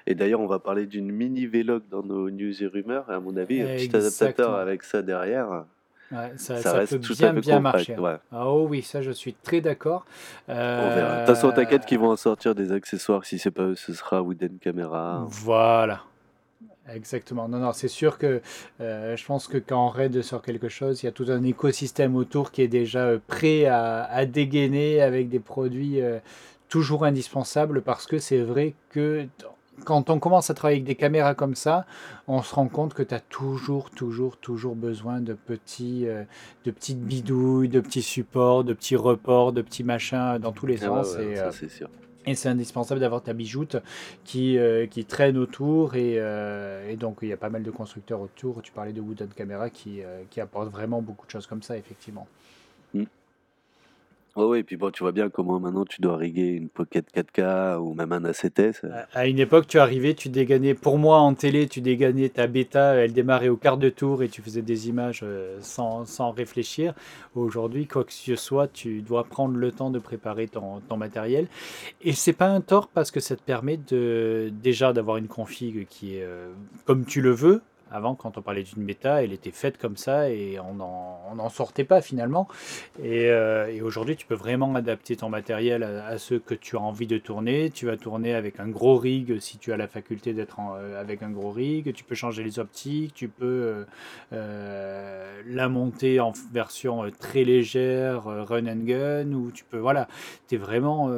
Et 0.07 0.15
d'ailleurs, 0.15 0.41
on 0.41 0.47
va 0.47 0.59
parler 0.59 0.87
d'une 0.87 1.11
mini 1.11 1.47
Veloc 1.47 1.85
dans 1.91 2.03
nos 2.03 2.31
news 2.31 2.63
et 2.63 2.67
rumeurs. 2.67 3.07
Et 3.11 3.15
à 3.15 3.21
mon 3.21 3.37
avis, 3.37 3.63
un 3.63 3.77
petit 3.77 3.95
adaptateur 3.95 4.55
avec 4.55 4.83
ça 4.83 5.03
derrière. 5.03 5.65
Ouais, 6.11 6.33
ça, 6.37 6.59
ça, 6.59 6.73
reste 6.75 6.93
peut 6.93 7.01
tout 7.01 7.15
bien, 7.15 7.33
bien 7.33 7.61
marcher. 7.61 7.97
Ouais. 7.97 8.17
Ah, 8.31 8.47
oh 8.47 8.67
oui, 8.69 8.83
ça 8.83 9.01
je 9.01 9.11
suis 9.13 9.33
très 9.33 9.63
d'accord. 9.63 10.05
Euh... 10.51 10.91
On 10.91 10.95
verra. 10.95 11.15
De 11.15 11.27
toute 11.27 11.35
façon, 11.35 11.53
t'inquiète 11.53 11.87
qu'ils 11.87 11.99
vont 11.99 12.11
en 12.11 12.17
sortir 12.17 12.55
des 12.55 12.71
accessoires. 12.71 13.25
Si 13.25 13.39
c'est 13.39 13.51
pas 13.51 13.63
eux, 13.63 13.75
ce 13.75 13.95
sera 13.95 14.21
Wooden 14.21 14.59
Camera. 14.61 15.25
Voilà. 15.29 16.03
Exactement. 16.89 17.49
Non, 17.49 17.59
non, 17.59 17.73
c'est 17.73 17.89
sûr 17.89 18.19
que 18.19 18.41
euh, 18.81 19.17
je 19.17 19.25
pense 19.25 19.47
que 19.47 19.59
quand 19.59 19.89
Red 19.89 20.21
sort 20.23 20.43
quelque 20.43 20.69
chose, 20.69 21.03
il 21.03 21.07
y 21.07 21.09
a 21.09 21.13
tout 21.13 21.27
un 21.29 21.43
écosystème 21.45 22.17
autour 22.17 22.51
qui 22.51 22.63
est 22.63 22.69
déjà 22.69 23.07
euh, 23.07 23.19
prêt 23.27 23.67
à, 23.67 24.27
dégainer 24.27 25.01
avec 25.01 25.29
des 25.29 25.39
produits 25.39 26.01
euh, 26.01 26.19
toujours 26.69 27.05
indispensable 27.05 27.83
parce 27.83 28.07
que 28.07 28.19
c'est 28.19 28.41
vrai 28.41 28.75
que 28.91 29.27
quand 29.85 30.11
on 30.11 30.19
commence 30.19 30.51
à 30.51 30.55
travailler 30.55 30.79
avec 30.79 30.87
des 30.87 30.95
caméras 30.95 31.35
comme 31.35 31.55
ça, 31.55 31.87
on 32.29 32.43
se 32.43 32.55
rend 32.55 32.69
compte 32.69 32.95
que 32.95 33.03
tu 33.03 33.15
as 33.15 33.21
toujours, 33.21 33.91
toujours, 33.91 34.37
toujours 34.37 34.77
besoin 34.77 35.21
de 35.21 35.33
petits, 35.35 36.07
de 36.65 36.71
petites 36.71 37.01
bidouilles, 37.01 37.69
de 37.69 37.81
petits 37.81 38.03
supports, 38.03 38.65
de 38.65 38.75
petits 38.75 38.97
reports, 38.97 39.53
de 39.53 39.63
petits 39.63 39.83
machins 39.83 40.39
dans 40.39 40.53
tous 40.53 40.67
les 40.67 40.85
ah 40.85 40.87
sens. 40.87 41.15
et, 41.17 41.39
euh, 41.39 41.51
c'est 41.51 41.71
sûr. 41.71 41.89
Et 42.27 42.35
c'est 42.35 42.49
indispensable 42.49 43.01
d'avoir 43.01 43.23
ta 43.23 43.33
bijoute 43.33 43.77
qui, 44.25 44.59
euh, 44.59 44.87
traîne 45.09 45.37
autour. 45.37 45.97
Et, 45.97 46.15
et, 46.15 46.97
donc, 46.97 47.19
il 47.23 47.29
y 47.29 47.33
a 47.33 47.37
pas 47.37 47.51
mal 47.51 47.63
de 47.63 47.71
constructeurs 47.71 48.21
autour. 48.21 48.63
Tu 48.63 48.73
parlais 48.73 48.93
de 48.93 49.01
Wooden 49.01 49.29
Camera 49.29 49.71
qui, 49.71 50.01
qui 50.31 50.41
apportent 50.41 50.71
vraiment 50.71 51.03
beaucoup 51.03 51.27
de 51.27 51.31
choses 51.31 51.47
comme 51.47 51.63
ça, 51.63 51.77
effectivement. 51.77 52.27
Oh 54.35 54.53
oui, 54.53 54.61
et 54.61 54.63
puis 54.63 54.79
bon, 54.79 54.91
tu 54.91 55.03
vois 55.03 55.13
bien 55.13 55.29
comment 55.29 55.61
maintenant 55.61 55.85
tu 55.85 56.01
dois 56.01 56.17
riguer 56.17 56.47
une 56.47 56.71
Pocket 56.71 57.05
4K 57.15 57.77
ou 57.77 57.93
même 57.93 58.13
un 58.13 58.21
A7S. 58.21 58.81
À 59.13 59.27
une 59.27 59.39
époque, 59.39 59.67
tu 59.67 59.79
arrivais, 59.79 60.15
tu 60.15 60.31
dégainais, 60.31 60.73
pour 60.73 60.99
moi 60.99 61.19
en 61.19 61.35
télé, 61.35 61.69
tu 61.69 61.83
dégainais 61.83 62.31
ta 62.31 62.47
bêta, 62.47 62.95
elle 62.95 63.13
démarrait 63.13 63.51
au 63.51 63.59
quart 63.59 63.77
de 63.77 63.91
tour 63.91 64.23
et 64.23 64.31
tu 64.31 64.41
faisais 64.41 64.63
des 64.63 64.89
images 64.89 65.21
euh, 65.23 65.59
sans, 65.61 66.07
sans 66.07 66.31
réfléchir. 66.31 66.95
Aujourd'hui, 67.35 67.87
quoi 67.87 68.05
que 68.05 68.13
ce 68.13 68.35
soit, 68.37 68.69
tu 68.69 69.03
dois 69.03 69.25
prendre 69.25 69.57
le 69.57 69.71
temps 69.71 69.91
de 69.91 69.99
préparer 69.99 70.49
ton, 70.49 70.81
ton 70.89 70.97
matériel. 70.97 71.47
Et 72.01 72.15
c'est 72.15 72.33
pas 72.33 72.49
un 72.49 72.63
tort 72.63 72.89
parce 72.89 73.11
que 73.11 73.21
ça 73.21 73.37
te 73.37 73.43
permet 73.43 73.77
de, 73.77 74.51
déjà 74.63 74.95
d'avoir 74.95 75.19
une 75.19 75.29
config 75.29 75.87
qui 75.89 76.17
est 76.17 76.23
euh, 76.23 76.53
comme 76.87 77.05
tu 77.05 77.21
le 77.21 77.33
veux, 77.33 77.61
avant, 77.93 78.15
quand 78.15 78.39
on 78.39 78.43
parlait 78.43 78.63
d'une 78.63 78.85
bêta, 78.85 79.23
elle 79.23 79.33
était 79.33 79.51
faite 79.51 79.77
comme 79.77 79.97
ça 79.97 80.31
et 80.31 80.59
on 80.59 80.75
n'en 80.75 81.49
sortait 81.51 81.85
pas 81.85 82.01
finalement. 82.01 82.49
Euh, 83.03 83.67
et, 83.67 83.83
aujourd'hui, 83.83 84.17
tu 84.17 84.27
peux 84.27 84.35
vraiment 84.35 84.75
adapter 84.75 85.17
ton 85.17 85.29
matériel 85.29 85.83
à, 85.83 86.17
ce 86.19 86.35
que 86.35 86.55
tu 86.55 86.77
as 86.77 86.81
envie 86.81 87.07
de 87.07 87.19
tourner. 87.19 87.71
Tu 87.71 87.87
vas 87.87 87.97
tourner 87.97 88.35
avec 88.35 88.61
un 88.61 88.69
gros 88.69 88.97
rig 88.97 89.39
si 89.41 89.59
tu 89.59 89.73
as 89.73 89.77
la 89.77 89.89
faculté 89.89 90.33
d'être 90.33 90.59
euh, 90.77 91.01
avec 91.01 91.23
un 91.23 91.31
gros 91.31 91.51
rig. 91.51 91.93
Tu 91.93 92.05
peux 92.05 92.15
changer 92.15 92.43
les 92.43 92.59
optiques. 92.59 93.15
Tu 93.15 93.29
peux 93.29 93.85
euh, 94.33 95.43
la 95.47 95.69
monter 95.69 96.21
en 96.21 96.33
version 96.53 97.11
très 97.19 97.45
légère, 97.45 98.25
run 98.25 98.67
and 98.67 98.85
gun. 98.85 99.33
Ou 99.33 99.51
tu 99.51 99.65
peux, 99.65 99.79
voilà, 99.79 100.09
tu 100.49 100.55
es 100.55 100.59
vraiment 100.59 101.11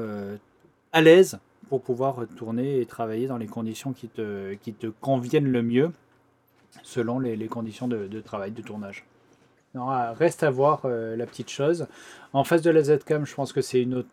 à 0.93 1.01
l'aise 1.01 1.39
pour 1.69 1.83
pouvoir 1.83 2.27
tourner 2.37 2.81
et 2.81 2.87
travailler 2.87 3.27
dans 3.27 3.39
les 3.39 3.47
conditions 3.47 3.93
qui 3.93 4.09
te, 4.09 4.55
qui 4.55 4.73
te 4.73 4.87
conviennent 4.87 5.51
le 5.51 5.63
mieux 5.63 5.93
selon 6.83 7.19
les, 7.19 7.37
conditions 7.47 7.89
de, 7.89 8.21
travail, 8.21 8.51
de 8.51 8.63
tournage. 8.63 9.05
Ah, 9.77 10.15
reste 10.17 10.43
à 10.43 10.51
voir 10.51 10.83
euh, 10.85 11.17
la 11.17 11.27
petite 11.27 11.51
chose. 11.51 11.87
En 12.33 12.45
face 12.45 12.63
de 12.63 12.71
la 12.71 12.83
Zcam, 12.83 13.27
je 13.27 13.35
pense 13.35 13.53
que 13.53 13.61
c'est 13.61 13.83
une 13.83 14.05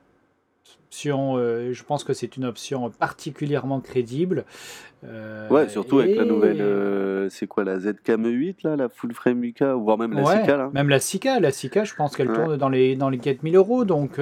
option, 0.88 1.38
euh, 1.38 1.72
je 1.72 1.84
pense 1.84 2.04
que 2.04 2.14
c'est 2.14 2.36
une 2.36 2.46
option 2.46 2.90
particulièrement 2.90 3.80
crédible. 3.80 4.46
Euh, 5.04 5.48
ouais, 5.50 5.70
surtout 5.70 6.00
avec 6.00 6.16
la 6.16 6.26
nouvelle, 6.26 7.30
c'est 7.30 7.46
quoi 7.46 7.64
la 7.64 7.80
Zcam 7.80 8.26
8 8.26 8.64
là, 8.64 8.76
la 8.76 8.90
full 8.90 9.14
frame 9.14 9.42
8K, 9.42 9.74
voire 9.74 10.00
même 10.00 10.14
la 10.14 10.24
ouais, 10.24 10.44
6K 10.44 10.72
Même 10.74 10.90
la 10.90 10.98
6K, 10.98 11.40
la 11.40 11.52
6K, 11.52 11.86
je 11.86 11.96
pense 11.96 12.16
qu'elle 12.16 12.32
tourne 12.32 12.58
dans 12.58 12.70
les 12.70 12.96
dans 12.96 13.10
les 13.10 13.20
4000 13.20 13.56
euros, 13.56 13.86
donc 13.86 14.20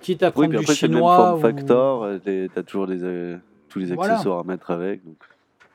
quitte 0.00 0.22
à 0.24 0.32
prendre 0.32 0.58
oui, 0.58 0.64
du 0.64 0.72
chinois. 0.72 1.36
Le 1.36 1.42
même 1.42 1.56
factor, 1.56 2.08
tu 2.24 2.50
as 2.56 2.62
toujours 2.64 2.88
tous 3.68 3.78
les 3.78 3.92
accessoires 3.92 4.40
à 4.40 4.44
mettre 4.44 4.72
avec. 4.72 5.04
Donc. 5.04 5.16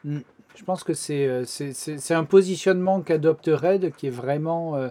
Mm. 0.03 0.19
Je 0.55 0.63
pense 0.63 0.83
que 0.83 0.93
euh, 1.11 1.43
c'est 1.45 2.13
un 2.13 2.25
positionnement 2.25 3.01
qu'adopte 3.01 3.49
Red 3.51 3.93
qui 3.95 4.07
est 4.07 4.11
vraiment 4.11 4.75
euh, 4.75 4.89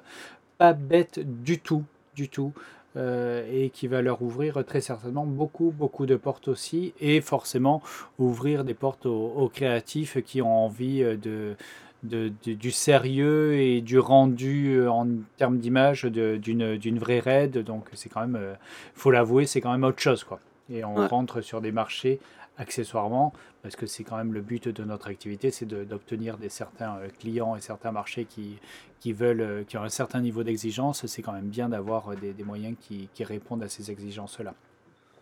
pas 0.57 0.73
bête 0.73 1.21
du 1.43 1.59
tout, 1.59 1.85
du 2.15 2.29
tout. 2.29 2.53
Euh, 2.97 3.47
et 3.53 3.69
qui 3.69 3.87
va 3.87 4.01
leur 4.01 4.23
ouvrir 4.23 4.65
très 4.65 4.81
certainement 4.81 5.27
beaucoup, 5.27 5.73
beaucoup 5.77 6.07
de 6.07 6.17
portes 6.17 6.49
aussi, 6.49 6.95
et 7.01 7.21
forcément 7.21 7.83
ouvrir 8.19 8.65
des 8.65 8.73
portes 8.73 9.05
aux, 9.05 9.49
créatifs 9.55 10.21
qui 10.25 10.41
ont 10.41 10.65
envie 10.65 11.01
de, 11.03 11.55
de, 12.03 12.33
du 12.45 12.71
sérieux 12.71 13.55
et 13.55 13.83
du 13.83 13.99
rendu 13.99 14.85
en 14.89 15.07
termes 15.37 15.59
d'image 15.59 16.07
d'une 16.07 16.99
vraie 16.99 17.21
raid. 17.21 17.59
Donc 17.59 17.85
c'est 17.93 18.09
quand 18.09 18.27
même, 18.27 18.57
faut 18.95 19.11
l'avouer, 19.11 19.45
c'est 19.47 19.61
quand 19.61 19.71
même 19.71 19.85
autre 19.85 20.01
chose. 20.01 20.25
Quoi. 20.25 20.41
Et 20.73 20.83
on 20.83 21.07
rentre 21.07 21.43
sur 21.43 21.61
des 21.61 21.73
marchés 21.73 22.19
accessoirement, 22.59 23.33
parce 23.63 23.77
que 23.77 23.87
c'est 23.87 24.05
quand 24.05 24.17
même 24.17 24.33
le 24.33 24.41
but 24.41 24.69
de 24.69 24.85
notre 24.85 25.09
activité, 25.09 25.51
c'est 25.51 25.67
d'obtenir 25.67 26.37
des 26.37 26.49
certains 26.49 26.97
euh, 26.97 27.09
clients 27.19 27.57
et 27.57 27.61
certains 27.61 27.93
marchés 27.93 28.25
qui, 28.25 28.59
qui 29.01 29.13
veulent, 29.13 29.41
euh, 29.41 29.65
qui 29.65 29.79
ont 29.79 29.83
un 29.83 29.89
certain 29.89 30.21
niveau 30.21 30.43
d'exigence. 30.43 31.07
C'est 31.07 31.23
quand 31.23 31.33
même 31.33 31.49
bien 31.49 31.69
d'avoir 31.69 32.11
euh, 32.11 32.17
des, 32.17 32.33
des, 32.33 32.45
moyens 32.45 32.77
qui, 32.81 33.09
qui, 33.15 33.25
répondent 33.25 33.63
à 33.63 33.69
ces 33.69 33.91
exigences-là. 33.91 34.55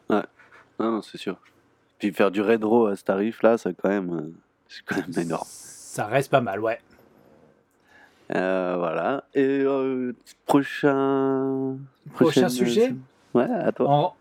Ouais, 0.09 0.23
non, 0.81 1.02
c'est 1.02 1.19
sûr. 1.19 1.37
Puis 1.99 2.12
faire 2.12 2.31
du 2.31 2.40
rétro 2.40 2.87
à 2.87 2.97
ce 2.97 3.05
tarif-là, 3.05 3.59
c'est 3.59 3.75
quand 3.75 3.88
même, 3.88 4.33
c'est 4.69 4.85
quand 4.85 4.97
même 4.97 5.26
énorme. 5.26 5.47
Ça 5.47 6.07
reste 6.07 6.31
pas 6.31 6.40
mal, 6.40 6.61
ouais. 6.61 6.81
voilà. 8.28 9.25
Et 9.35 9.64
prochain... 10.47 11.76
Prochain 12.14 12.49
sujet? 12.49 12.95
Ouais, 13.35 13.45
à 13.45 13.73
toi. 13.73 14.14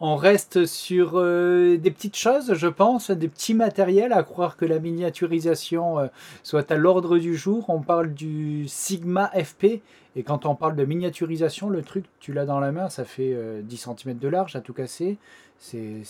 On 0.00 0.14
reste 0.14 0.64
sur 0.66 1.14
euh, 1.14 1.76
des 1.76 1.90
petites 1.90 2.16
choses, 2.16 2.54
je 2.54 2.68
pense, 2.68 3.10
des 3.10 3.26
petits 3.26 3.54
matériels, 3.54 4.12
à 4.12 4.22
croire 4.22 4.56
que 4.56 4.64
la 4.64 4.78
miniaturisation 4.78 5.98
euh, 5.98 6.06
soit 6.44 6.70
à 6.70 6.76
l'ordre 6.76 7.18
du 7.18 7.36
jour. 7.36 7.64
On 7.68 7.80
parle 7.80 8.14
du 8.14 8.68
Sigma 8.68 9.28
FP, 9.30 9.80
et 10.14 10.22
quand 10.22 10.46
on 10.46 10.54
parle 10.54 10.76
de 10.76 10.84
miniaturisation, 10.84 11.68
le 11.68 11.82
truc, 11.82 12.04
tu 12.20 12.32
l'as 12.32 12.44
dans 12.44 12.60
la 12.60 12.70
main, 12.70 12.88
ça 12.88 13.04
fait 13.04 13.36
10 13.64 13.88
euh, 13.88 13.94
cm 13.96 14.18
de 14.18 14.28
large 14.28 14.54
à 14.54 14.60
tout 14.60 14.72
casser. 14.72 15.16
C'est 15.58 16.04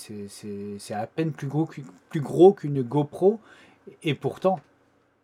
à 0.91 1.07
peine 1.07 1.33
plus 1.33 1.47
gros, 1.47 1.67
plus 2.11 2.21
gros 2.21 2.53
qu'une 2.53 2.83
GoPro, 2.83 3.41
et 4.03 4.13
pourtant... 4.13 4.61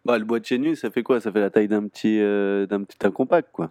Bah, 0.07 0.17
le 0.17 0.25
boîtier 0.25 0.57
nu, 0.57 0.75
ça 0.75 0.91
fait 0.91 1.03
quoi? 1.03 1.21
Ça 1.21 1.31
fait 1.31 1.41
la 1.41 1.51
taille 1.51 1.69
d'un 1.69 1.87
petit, 1.87 2.19
d'un 2.19 2.83
petit 2.83 2.97
compact, 3.13 3.51
quoi. 3.53 3.71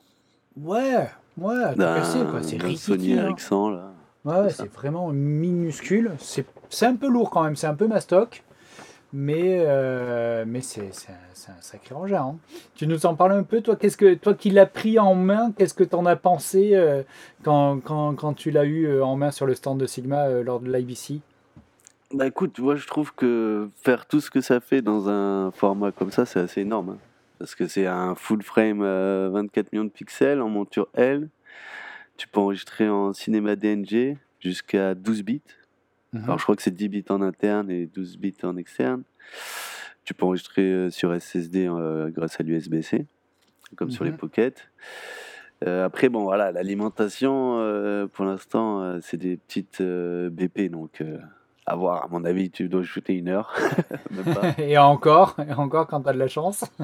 Ouais, 0.55 1.09
ouais, 1.39 1.63
à 1.63 1.73
tout 1.73 1.79
casser, 1.79 2.19
quoi. 2.29 2.43
C'est 2.43 2.75
Sony 2.75 3.13
hein. 3.13 3.25
Ericsson, 3.25 3.69
là. 3.69 3.91
Ouais, 4.25 4.49
c'est 4.49 4.71
vraiment 4.71 5.09
minuscule. 5.09 6.11
C'est 6.19 6.85
un 6.85 6.95
peu 6.95 7.07
lourd 7.07 7.29
quand 7.29 7.43
même, 7.43 7.55
c'est 7.55 7.67
un 7.67 7.75
peu 7.75 7.87
mastoc. 7.87 8.43
Mais, 9.15 9.63
euh, 9.67 10.43
mais 10.47 10.61
c'est 10.61 10.89
un, 10.89 11.61
sacré 11.61 11.93
engin. 11.93 12.23
Hein. 12.23 12.35
Tu 12.73 12.87
nous 12.87 13.05
en 13.05 13.13
parles 13.13 13.33
un 13.33 13.43
peu, 13.43 13.61
toi, 13.61 13.75
qu'est-ce 13.75 13.95
que 13.95 14.15
toi 14.15 14.33
qui 14.33 14.49
l'as 14.49 14.65
pris 14.65 14.97
en 14.97 15.13
main, 15.13 15.51
qu'est-ce 15.51 15.75
que 15.75 15.83
tu 15.83 15.95
en 15.95 16.07
as 16.07 16.15
pensé 16.15 16.71
euh, 16.73 17.03
quand, 17.43 17.79
quand, 17.83 18.15
quand, 18.15 18.33
tu 18.33 18.49
l'as 18.49 18.65
eu 18.65 18.87
euh, 18.87 19.05
en 19.05 19.15
main 19.15 19.29
sur 19.29 19.45
le 19.45 19.53
stand 19.53 19.77
de 19.79 19.85
Sigma 19.85 20.27
lors 20.29 20.59
de 20.59 20.71
l'IBC 20.71 21.21
Bah 22.11 22.25
écoute, 22.25 22.57
moi 22.57 22.75
je 22.75 22.87
trouve 22.87 23.13
que 23.13 23.69
faire 23.75 24.07
tout 24.07 24.19
ce 24.19 24.31
que 24.31 24.41
ça 24.41 24.59
fait 24.59 24.81
dans 24.81 25.07
un 25.09 25.51
format 25.51 25.91
comme 25.91 26.09
ça, 26.09 26.25
c'est 26.25 26.39
assez 26.39 26.61
énorme. 26.61 26.95
Hein. 26.95 26.97
Parce 27.37 27.53
que 27.53 27.67
c'est 27.67 27.85
un 27.85 28.15
full 28.15 28.41
frame 28.41 28.79
24 28.81 29.73
millions 29.73 29.85
de 29.85 29.89
pixels 29.89 30.41
en 30.41 30.49
monture 30.49 30.87
L. 30.95 31.29
Tu 32.17 32.27
peux 32.27 32.39
enregistrer 32.39 32.89
en 32.89 33.13
cinéma 33.13 33.55
DNG 33.55 34.17
jusqu'à 34.39 34.95
12 34.95 35.23
bits. 35.23 35.41
Mhm. 36.13 36.23
Alors 36.25 36.37
je 36.37 36.43
crois 36.43 36.55
que 36.55 36.61
c'est 36.61 36.73
10 36.75 36.89
bits 36.89 37.05
en 37.09 37.21
interne 37.21 37.69
et 37.71 37.87
12 37.87 38.17
bits 38.17 38.35
en 38.43 38.57
externe. 38.57 39.03
Tu 40.03 40.13
peux 40.13 40.25
enregistrer 40.25 40.63
euh, 40.63 40.89
sur 40.89 41.13
SSD 41.19 41.67
euh, 41.67 42.09
grâce 42.09 42.39
à 42.39 42.43
l'USB-C, 42.43 43.05
comme 43.75 43.89
sur 43.89 44.03
les 44.03 44.11
mhm. 44.11 44.17
Pocket. 44.17 44.69
Euh, 45.65 45.85
après, 45.85 46.09
bon, 46.09 46.23
voilà, 46.23 46.51
l'alimentation, 46.51 48.07
pour 48.13 48.25
l'instant, 48.25 48.99
c'est 49.01 49.17
des 49.17 49.37
petites 49.37 49.81
BP, 49.81 50.69
donc 50.69 51.01
à 51.65 51.75
voir. 51.75 52.03
À 52.03 52.07
mon 52.09 52.25
avis, 52.25 52.49
tu 52.49 52.67
dois 52.67 52.83
shooter 52.83 53.13
une 53.13 53.29
heure. 53.29 53.53
et 54.57 54.77
encore, 54.77 55.35
et 55.47 55.53
encore 55.53 55.87
quand 55.87 56.01
tu 56.01 56.09
as 56.09 56.13
de 56.13 56.19
la 56.19 56.27
chance. 56.27 56.65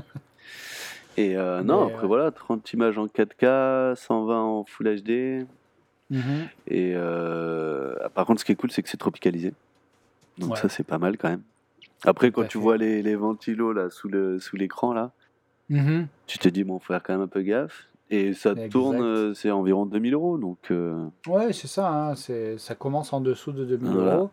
Et 1.20 1.36
euh, 1.36 1.64
non, 1.64 1.88
après 1.88 2.06
euh, 2.06 2.08
voilà, 2.08 2.32
30 2.32 2.72
images 2.72 2.98
en 2.98 3.08
4K, 3.08 3.96
120 3.96 4.42
en 4.42 4.64
Full 4.64 5.02
HD. 5.02 5.46
Mhm. 6.10 6.48
Et 6.68 6.94
euh, 6.96 7.94
par 8.16 8.26
contre, 8.26 8.40
ce 8.40 8.46
qui 8.46 8.54
est 8.54 8.56
cool, 8.56 8.72
c'est 8.72 8.82
que 8.82 8.90
c'est 8.90 8.98
tropicalisé. 8.98 9.54
Donc 10.38 10.58
ça, 10.58 10.70
c'est 10.70 10.86
pas 10.86 10.98
mal 10.98 11.18
quand 11.18 11.30
même. 11.30 11.42
Après, 12.06 12.32
quand 12.32 12.48
tu 12.48 12.58
vois 12.58 12.78
les, 12.78 13.02
les, 13.04 13.16
ventilos 13.16 13.74
là 13.74 13.90
sous 13.90 14.08
le 14.08 14.40
sous 14.40 14.56
l'écran 14.56 14.94
là, 14.94 15.12
mhm. 15.68 16.08
tu 16.26 16.40
te 16.40 16.48
dis 16.48 16.64
bon, 16.64 16.80
faut 16.80 16.94
faire 16.94 17.04
quand 17.04 17.12
même 17.12 17.24
un 17.24 17.28
peu 17.28 17.42
gaffe. 17.42 17.90
Et 18.10 18.34
ça 18.34 18.56
tourne, 18.56 19.36
c'est 19.36 19.52
environ 19.52 19.86
2000 19.86 20.14
euros. 20.14 20.38
Donc, 20.38 20.72
Ouais, 21.28 21.52
c'est 21.52 21.68
ça. 21.68 21.90
Hein, 21.90 22.16
ça 22.16 22.76
commence 22.76 23.12
en 23.12 23.20
dessous 23.20 23.52
de 23.52 23.66
2000 23.66 23.98
euros. 23.98 24.32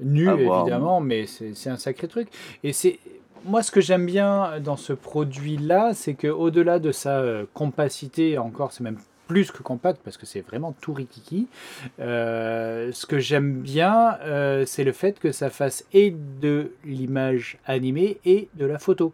Nu, 0.00 0.28
évidemment, 0.28 1.00
mais 1.00 1.24
c'est 1.24 1.70
un 1.70 1.78
sacré 1.78 2.08
truc. 2.08 2.28
Et 2.62 2.74
c'est 2.74 2.98
moi, 3.44 3.62
ce 3.62 3.70
que 3.70 3.80
j'aime 3.80 4.06
bien 4.06 4.60
dans 4.60 4.76
ce 4.76 4.92
produit-là, 4.92 5.92
c'est 5.94 6.14
qu'au-delà 6.14 6.78
de 6.78 6.92
sa 6.92 7.18
euh, 7.18 7.44
compacité, 7.54 8.38
encore, 8.38 8.72
c'est 8.72 8.84
même 8.84 8.98
plus 9.28 9.50
que 9.50 9.62
compact 9.62 10.00
parce 10.04 10.16
que 10.16 10.26
c'est 10.26 10.40
vraiment 10.40 10.74
tout 10.80 10.92
rikiki. 10.92 11.48
Euh, 12.00 12.90
ce 12.92 13.06
que 13.06 13.18
j'aime 13.18 13.60
bien, 13.60 14.18
euh, 14.22 14.64
c'est 14.66 14.84
le 14.84 14.92
fait 14.92 15.18
que 15.18 15.32
ça 15.32 15.50
fasse 15.50 15.84
et 15.92 16.14
de 16.40 16.72
l'image 16.84 17.58
animée 17.66 18.18
et 18.24 18.48
de 18.54 18.66
la 18.66 18.78
photo. 18.78 19.12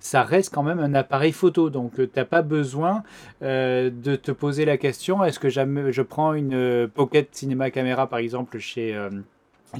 ça 0.00 0.22
reste 0.22 0.52
quand 0.52 0.62
même 0.64 0.80
un 0.80 0.94
appareil 0.94 1.32
photo. 1.32 1.70
Donc, 1.70 1.94
tu 1.94 2.08
n'as 2.16 2.24
pas 2.24 2.42
besoin 2.42 3.04
de 3.40 4.16
te 4.16 4.32
poser 4.32 4.64
la 4.64 4.76
question 4.76 5.22
est-ce 5.22 5.38
que 5.38 5.48
jamais 5.48 5.92
je 5.92 6.02
prends 6.02 6.34
une 6.34 6.88
Pocket 6.88 7.28
Cinema 7.32 7.70
Camera, 7.70 8.08
par 8.08 8.18
exemple, 8.18 8.58
chez 8.58 8.98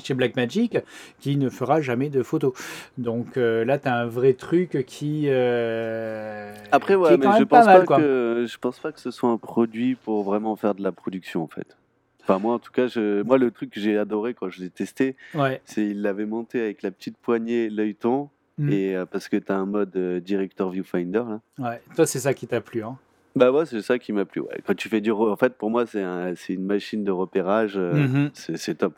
chez 0.03 0.15
Blackmagic 0.15 0.79
qui 1.19 1.37
ne 1.37 1.49
fera 1.49 1.81
jamais 1.81 2.09
de 2.09 2.23
photos. 2.23 2.53
Donc 2.99 3.37
euh, 3.37 3.65
là, 3.65 3.79
tu 3.79 3.89
as 3.89 3.97
un 3.97 4.07
vrai 4.07 4.35
truc 4.35 4.85
qui. 4.87 5.25
Euh, 5.27 6.55
Après, 6.71 6.95
ouais, 6.95 7.17
mais 7.17 7.27
je 7.39 7.45
pense, 7.45 7.67
pas, 7.67 7.85
que, 7.85 8.47
je 8.49 8.59
pense 8.59 8.79
pas 8.79 8.93
que 8.93 9.01
ce 9.01 9.11
soit 9.11 9.31
un 9.31 9.39
produit 9.39 9.95
pour 9.95 10.23
vraiment 10.25 10.57
faire 10.57 10.75
de 10.75 10.83
la 10.83 10.93
production 10.93 11.43
en 11.43 11.49
fait. 11.49 11.77
Enfin, 12.23 12.39
moi 12.39 12.55
en 12.55 12.59
tout 12.59 12.73
cas, 12.73 12.87
je, 12.87 13.23
moi 13.23 13.39
le 13.39 13.51
truc 13.51 13.71
que 13.71 13.81
j'ai 13.81 13.99
adoré 13.99 14.35
quand 14.35 14.49
je 14.49 14.61
l'ai 14.61 14.71
testé, 14.71 15.17
c'est 15.65 15.87
il 15.87 16.03
l'avait 16.03 16.27
monté 16.27 16.61
avec 16.61 16.83
la 16.83 16.91
petite 16.91 17.17
poignée, 17.17 17.69
l'œilleton. 17.69 18.31
Mm. 18.59 18.71
Et 18.71 18.95
euh, 18.95 19.07
parce 19.07 19.29
que 19.29 19.37
tu 19.39 19.51
as 19.51 19.57
un 19.57 19.65
mode 19.65 19.97
director 20.23 20.69
viewfinder 20.71 21.23
là. 21.27 21.41
Ouais, 21.59 21.81
toi 21.97 22.07
c'est 22.07 22.19
ça 22.19 22.35
qui 22.35 22.47
t'a 22.47 22.61
plu 22.61 22.85
hein. 22.85 22.99
Bah 23.35 23.51
ouais, 23.51 23.65
c'est 23.67 23.81
ça 23.81 23.99
qui 23.99 24.13
m'a 24.13 24.25
plu. 24.25 24.43
Ouais. 24.43 24.61
Quand 24.67 24.75
tu 24.75 24.89
fais 24.89 25.01
du, 25.01 25.11
en 25.11 25.37
fait, 25.37 25.57
pour 25.57 25.71
moi, 25.71 25.87
c'est 25.87 26.03
un, 26.03 26.35
une 26.49 26.65
machine 26.67 27.03
de 27.03 27.11
repérage, 27.11 27.79
mm-hmm. 27.79 28.57
c'est 28.57 28.75
top. 28.75 28.95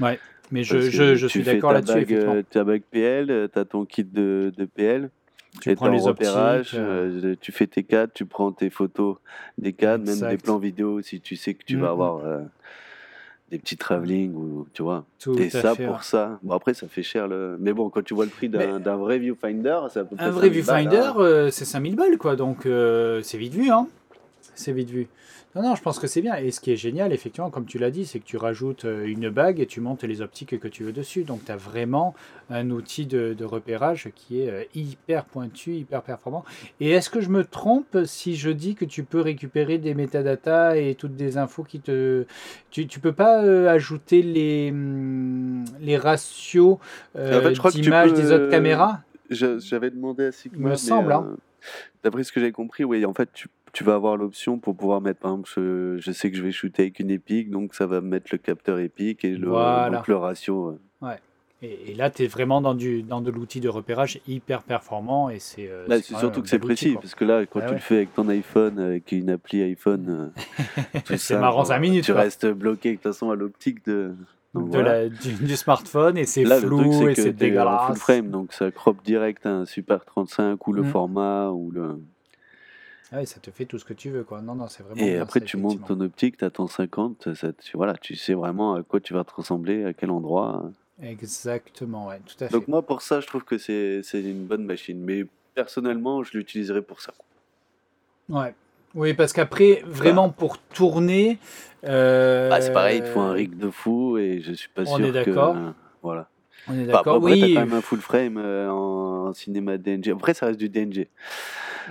Ouais. 0.00 0.18
Mais 0.50 0.62
je, 0.62 0.78
je, 0.78 1.14
je 1.14 1.26
suis 1.26 1.42
d'accord 1.42 1.72
là-dessus. 1.72 2.06
Tu 2.50 2.58
as 2.58 2.64
bague 2.64 2.82
PL, 2.90 3.48
tu 3.52 3.58
as 3.58 3.64
ton 3.64 3.84
kit 3.84 4.04
de, 4.04 4.52
de 4.56 4.64
PL. 4.64 5.10
Tu 5.60 5.74
prends 5.74 5.88
les 5.88 6.00
repérages, 6.00 6.72
euh. 6.74 7.20
Euh, 7.24 7.36
tu 7.40 7.52
fais 7.52 7.66
tes 7.66 7.84
cadres, 7.84 8.12
tu 8.12 8.26
prends 8.26 8.52
tes 8.52 8.70
photos 8.70 9.16
des 9.58 9.72
cadres, 9.72 10.04
même 10.04 10.30
des 10.30 10.36
plans 10.36 10.58
vidéo 10.58 11.00
si 11.00 11.20
tu 11.20 11.36
sais 11.36 11.54
que 11.54 11.64
tu 11.64 11.76
vas 11.76 11.88
mm-hmm. 11.88 11.90
avoir 11.90 12.24
euh, 12.24 12.40
des 13.50 13.58
petits 13.58 13.76
travelling 13.76 14.34
ou 14.34 14.66
tu 14.72 14.82
vois. 14.82 15.04
Et 15.38 15.50
ça 15.50 15.74
pour 15.76 16.02
ça. 16.02 16.38
Bon 16.42 16.54
après 16.54 16.74
ça 16.74 16.88
fait 16.88 17.02
cher 17.02 17.28
le. 17.28 17.56
Mais 17.60 17.72
bon 17.72 17.88
quand 17.88 18.02
tu 18.02 18.14
vois 18.14 18.24
le 18.24 18.30
prix 18.30 18.48
d'un 18.48 18.96
vrai 18.96 19.18
viewfinder, 19.18 19.78
ça 19.90 20.04
peut 20.04 20.16
Un 20.18 20.30
vrai 20.30 20.48
viewfinder, 20.48 21.12
hein. 21.16 21.48
c'est 21.50 21.64
5000 21.64 21.94
balles 21.94 22.18
quoi, 22.18 22.36
donc 22.36 22.66
c'est 23.22 23.38
vite 23.38 23.54
vu 23.54 23.70
hein. 23.70 23.86
C'est 24.54 24.72
vite 24.72 24.90
vu. 24.90 25.08
Non, 25.54 25.62
non, 25.62 25.74
je 25.76 25.82
pense 25.82 26.00
que 26.00 26.08
c'est 26.08 26.20
bien. 26.20 26.34
Et 26.34 26.50
ce 26.50 26.60
qui 26.60 26.72
est 26.72 26.76
génial, 26.76 27.12
effectivement, 27.12 27.48
comme 27.48 27.64
tu 27.64 27.78
l'as 27.78 27.92
dit, 27.92 28.06
c'est 28.06 28.18
que 28.18 28.24
tu 28.24 28.36
rajoutes 28.36 28.86
euh, 28.86 29.06
une 29.06 29.30
bague 29.30 29.60
et 29.60 29.66
tu 29.66 29.80
montes 29.80 30.02
les 30.02 30.20
optiques 30.20 30.58
que 30.58 30.66
tu 30.66 30.82
veux 30.82 30.92
dessus. 30.92 31.22
Donc, 31.22 31.44
tu 31.44 31.52
as 31.52 31.56
vraiment 31.56 32.14
un 32.50 32.70
outil 32.70 33.06
de, 33.06 33.44
repérage 33.44 34.08
qui 34.16 34.40
est 34.40 34.50
euh, 34.50 34.64
hyper 34.74 35.24
pointu, 35.24 35.74
hyper 35.74 36.02
performant. 36.02 36.44
Et 36.80 36.90
est-ce 36.90 37.08
que 37.08 37.20
je 37.20 37.28
me 37.28 37.44
trompe 37.44 37.98
si 38.04 38.34
je 38.34 38.50
dis 38.50 38.74
que 38.74 38.84
tu 38.84 39.04
peux 39.04 39.20
récupérer 39.20 39.78
des 39.78 39.94
métadatas 39.94 40.76
et 40.76 40.96
toutes 40.96 41.14
des 41.14 41.38
infos 41.38 41.62
qui 41.62 41.78
te... 41.78 42.24
Tu 42.70 42.82
ne 42.82 43.00
peux 43.00 43.12
pas 43.12 43.44
euh, 43.44 43.68
ajouter 43.68 44.22
les, 44.22 44.70
hum, 44.72 45.64
les 45.80 45.96
ratios 45.96 46.78
d'image 47.14 48.12
des 48.12 48.32
autres 48.32 48.50
caméras? 48.50 49.02
J'avais 49.30 49.90
demandé 49.90 50.26
à 50.26 50.32
Sigma. 50.32 50.70
me 50.70 50.74
semble, 50.74 51.12
hein. 51.12 51.36
D'après 52.02 52.24
ce 52.24 52.32
que 52.32 52.40
j'ai 52.40 52.52
compris, 52.52 52.84
oui, 52.84 53.04
en 53.06 53.14
fait, 53.14 53.30
tu 53.32 53.48
tu 53.74 53.84
vas 53.84 53.94
avoir 53.94 54.16
l'option 54.16 54.58
pour 54.58 54.76
pouvoir 54.76 55.02
mettre, 55.02 55.20
par 55.20 55.32
exemple, 55.32 55.50
je, 55.98 56.12
sais 56.12 56.30
que 56.30 56.36
je 56.36 56.42
vais 56.42 56.52
shooter 56.52 56.84
avec 56.84 57.00
une 57.00 57.10
épique, 57.10 57.50
donc 57.50 57.74
ça 57.74 57.86
va 57.86 58.00
mettre 58.00 58.28
le 58.32 58.38
capteur 58.38 58.78
épique 58.78 59.24
et 59.24 59.30
le, 59.30 59.48
donc 59.90 60.08
le 60.08 60.16
ratio. 60.16 60.78
Ouais. 61.02 61.18
Et, 61.62 61.94
là, 61.94 62.10
tu 62.10 62.24
es 62.24 62.26
vraiment 62.26 62.60
dans, 62.60 62.74
du, 62.74 63.02
dans 63.02 63.20
de 63.20 63.30
l'outil 63.30 63.60
de 63.60 63.68
repérage 63.68 64.20
hyper 64.28 64.62
performant. 64.62 65.30
et 65.30 65.38
C'est 65.38 65.68
euh, 65.68 65.86
c'est 65.88 66.16
surtout 66.16 66.42
que 66.42 66.48
c'est 66.48 66.58
précis, 66.58 66.94
parce 66.94 67.14
que 67.14 67.24
là, 67.24 67.46
quand 67.46 67.60
tu 67.66 67.72
le 67.72 67.80
fais 67.80 67.96
avec 67.96 68.14
ton 68.14 68.28
iPhone, 68.28 68.78
avec 68.78 69.12
une 69.12 69.30
appli 69.30 69.62
iPhone, 69.62 70.32
euh, 70.36 71.16
c'est 71.16 71.38
marrant 71.38 71.64
5 71.64 71.78
minutes. 71.78 72.04
Tu 72.04 72.12
restes 72.12 72.46
bloqué 72.46 72.90
de 72.90 72.94
toute 72.96 73.04
façon 73.04 73.30
à 73.30 73.34
l'optique 73.34 73.84
de. 73.86 74.14
de 74.54 74.78
la, 74.78 75.08
du, 75.08 75.56
smartphone 75.56 76.18
et 76.18 76.26
c'est 76.26 76.44
flou 76.44 77.08
et 77.08 77.14
c'est 77.14 77.32
dégueulasse. 77.32 77.86
full 77.86 77.96
frame, 77.96 78.30
donc 78.30 78.52
ça 78.52 78.70
crop 78.70 79.02
direct 79.02 79.46
un 79.46 79.64
Super 79.64 80.04
35 80.04 80.66
ou 80.68 80.72
le 80.72 80.82
mm. 80.82 80.86
format 80.86 81.48
ou 81.48 81.70
le. 81.70 81.98
Ah 83.16 83.24
ça 83.26 83.38
te 83.38 83.50
fait 83.52 83.64
tout 83.64 83.78
ce 83.78 83.84
que 83.84 83.94
tu 83.94 84.10
veux, 84.10 84.24
quoi. 84.24 84.42
Non, 84.42 84.56
non, 84.56 84.66
c'est 84.66 84.82
vraiment. 84.82 85.00
Et 85.00 85.18
après, 85.18 85.40
tu 85.40 85.56
montes 85.56 85.86
ton 85.86 86.00
optique, 86.00 86.36
tu 86.36 86.44
as 86.44 86.50
ton 86.50 86.66
50, 86.66 87.34
ça, 87.34 87.52
tu, 87.52 87.76
voilà, 87.76 87.94
tu 87.94 88.16
sais 88.16 88.34
vraiment 88.34 88.74
à 88.74 88.82
quoi 88.82 88.98
tu 88.98 89.14
vas 89.14 89.22
te 89.22 89.32
ressembler, 89.32 89.84
à 89.84 89.92
quel 89.92 90.10
endroit. 90.10 90.64
Exactement, 91.00 92.08
ouais, 92.08 92.20
tout 92.26 92.34
à 92.42 92.48
fait. 92.48 92.52
Donc, 92.52 92.66
moi, 92.66 92.82
pour 92.82 93.02
ça, 93.02 93.20
je 93.20 93.26
trouve 93.28 93.44
que 93.44 93.56
c'est 93.56 94.02
une 94.14 94.46
bonne 94.46 94.64
machine. 94.64 94.98
Mais 95.00 95.26
personnellement, 95.54 96.24
je 96.24 96.36
l'utiliserai 96.36 96.82
pour 96.82 97.00
ça. 97.00 97.14
Ouais. 98.28 98.52
Oui, 98.96 99.14
parce 99.14 99.32
qu'après, 99.32 99.82
vraiment 99.86 100.30
pour 100.30 100.58
tourner. 100.58 101.38
Euh... 101.84 102.48
Bah, 102.48 102.60
c'est 102.60 102.72
pareil, 102.72 102.98
il 102.98 103.06
faut 103.06 103.20
un 103.20 103.32
rig 103.32 103.56
de 103.56 103.70
fou 103.70 104.18
et 104.18 104.40
je 104.40 104.52
suis 104.52 104.68
pas 104.68 104.84
sûr 104.84 104.96
que. 104.96 105.02
On 105.02 105.06
est 105.06 105.12
d'accord. 105.12 105.56
voilà. 106.02 106.28
On 106.68 106.78
est 106.78 106.86
d'accord. 106.86 107.22
oui. 107.22 107.40
T'as 107.40 107.46
quand 107.48 107.66
même 107.66 107.78
un 107.78 107.80
full 107.80 108.00
frame 108.00 108.38
euh, 108.38 108.70
en, 108.70 109.32
cinéma 109.32 109.78
DNG. 109.78 110.10
Après, 110.10 110.34
ça 110.34 110.46
reste 110.46 110.58
du 110.58 110.68
DNG. 110.68 111.08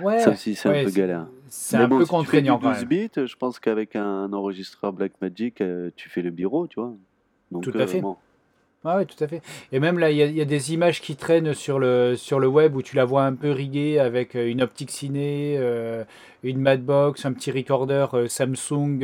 Ouais. 0.02 0.20
Ça 0.20 0.30
aussi, 0.30 0.54
c'est 0.54 0.68
un 0.68 0.84
peu 0.84 0.90
galère. 0.90 1.26
C'est 1.48 1.76
un 1.76 1.88
peu 1.88 2.04
contraignant 2.04 2.58
quand 2.58 2.72
même. 2.72 2.84
bits, 2.84 3.10
je 3.14 3.36
pense 3.36 3.60
qu'avec 3.60 3.94
un 3.94 4.32
enregistreur 4.32 4.92
Blackmagic, 4.92 5.60
euh, 5.60 5.90
tu 5.94 6.08
fais 6.08 6.22
le 6.22 6.30
bureau, 6.30 6.66
tu 6.66 6.80
vois. 6.80 6.92
Donc, 7.52 7.62
tout 7.62 7.72
à 7.78 7.82
euh, 7.82 7.86
fait. 7.86 8.02
oui, 8.02 9.06
tout 9.06 9.22
à 9.22 9.28
fait. 9.28 9.40
Et 9.70 9.78
même 9.78 9.98
là, 9.98 10.10
il 10.10 10.16
y, 10.16 10.40
a 10.40 10.44
des 10.44 10.72
images 10.72 11.00
qui 11.00 11.14
traînent 11.14 11.54
sur 11.54 11.78
le, 11.78 12.16
sur 12.16 12.40
le 12.40 12.48
web 12.48 12.74
où 12.74 12.82
tu 12.82 12.96
la 12.96 13.04
vois 13.04 13.24
un 13.24 13.34
peu 13.34 13.52
riguée 13.52 14.00
avec 14.00 14.34
une 14.34 14.62
optique 14.62 14.90
ciné, 14.90 15.60
une 16.42 16.58
Madbox, 16.58 17.24
un 17.24 17.32
petit 17.32 17.52
recorder 17.52 18.06
Samsung 18.26 18.98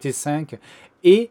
T5 0.00 0.58
et 1.02 1.30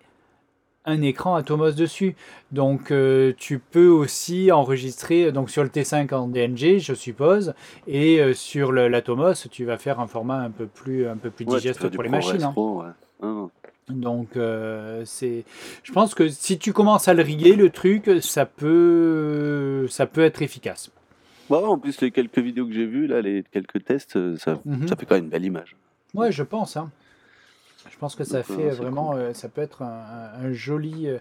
un 0.85 1.01
écran 1.01 1.35
Atomos 1.35 1.71
dessus. 1.71 2.15
Donc 2.51 2.91
euh, 2.91 3.33
tu 3.37 3.59
peux 3.59 3.87
aussi 3.87 4.51
enregistrer 4.51 5.31
donc 5.31 5.49
sur 5.49 5.63
le 5.63 5.69
T5 5.69 6.13
en 6.13 6.27
DNG, 6.27 6.79
je 6.79 6.93
suppose, 6.93 7.53
et 7.87 8.19
euh, 8.19 8.33
sur 8.33 8.71
l'Atomos, 8.71 9.47
tu 9.49 9.65
vas 9.65 9.77
faire 9.77 9.99
un 9.99 10.07
format 10.07 10.39
un 10.39 10.51
peu 10.51 10.67
plus 10.67 11.07
un 11.07 11.17
peu 11.17 11.29
plus 11.29 11.45
digeste 11.45 11.87
pour 11.89 12.03
les 12.03 12.09
machines. 12.09 12.43
Hein. 13.21 13.49
Donc 13.89 14.37
euh, 14.37 15.03
c'est, 15.05 15.43
je 15.83 15.91
pense 15.91 16.15
que 16.15 16.29
si 16.29 16.57
tu 16.57 16.71
commences 16.71 17.07
à 17.07 17.13
le 17.13 17.23
riguer, 17.23 17.55
le 17.55 17.69
truc, 17.69 18.09
ça 18.21 18.45
peut 18.45 19.85
ça 19.89 20.05
peut 20.05 20.21
être 20.21 20.41
efficace. 20.41 20.91
en 21.49 21.77
plus 21.77 21.99
les 22.01 22.11
quelques 22.11 22.39
vidéos 22.39 22.65
que 22.65 22.73
j'ai 22.73 22.85
vues 22.85 23.07
là, 23.07 23.21
les 23.21 23.43
quelques 23.51 23.83
tests, 23.83 24.37
ça, 24.37 24.59
mhm. 24.65 24.87
ça 24.87 24.95
fait 24.95 25.05
quand 25.05 25.15
même 25.15 25.25
une 25.25 25.29
belle 25.29 25.45
image. 25.45 25.75
Ouais, 26.13 26.31
je 26.31 26.43
pense. 26.43 26.77
Hein. 26.77 26.91
Je 27.89 27.97
pense 27.97 28.15
que 28.15 28.23
ça 28.23 28.43
fait 28.43 28.69
vraiment, 28.69 29.13
euh, 29.15 29.33
ça 29.33 29.49
peut 29.49 29.61
être 29.61 29.81
un, 29.81 30.51
joli, 30.51 31.07
euh, 31.07 31.17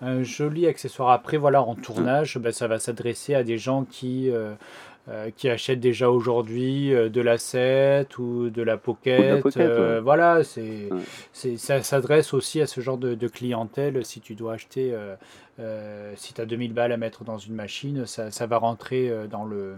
un 0.00 0.22
joli 0.22 0.66
accessoire. 0.66 1.10
Après, 1.10 1.36
voilà, 1.36 1.62
en 1.62 1.74
tournage, 1.74 2.38
ben, 2.38 2.52
ça 2.52 2.68
va 2.68 2.78
s'adresser 2.78 3.34
à 3.34 3.42
des 3.42 3.58
gens 3.58 3.84
qui, 3.84 4.30
euh, 4.30 4.54
qui 5.36 5.48
achètent 5.48 5.80
déjà 5.80 6.10
aujourd'hui 6.10 6.90
de 6.90 7.20
la 7.20 7.38
7 7.38 8.18
ou 8.18 8.50
de 8.50 8.62
la 8.62 8.76
Pocket. 8.76 9.42
Voilà, 10.02 10.44
c'est, 10.44 10.88
c'est, 11.32 11.56
ça 11.56 11.82
s'adresse 11.82 12.32
aussi 12.32 12.60
à 12.60 12.66
ce 12.66 12.80
genre 12.80 12.98
de, 12.98 13.14
de 13.14 13.28
clientèle. 13.28 14.04
Si 14.04 14.20
tu 14.20 14.34
dois 14.34 14.54
acheter, 14.54 14.96
si 16.16 16.34
tu 16.34 16.40
as 16.40 16.46
2000 16.46 16.72
balles 16.72 16.92
à 16.92 16.96
mettre 16.96 17.24
dans 17.24 17.38
une 17.38 17.54
machine, 17.54 18.06
ça, 18.06 18.30
ça 18.30 18.46
va 18.46 18.58
rentrer 18.58 19.12
dans, 19.28 19.44
le, 19.44 19.76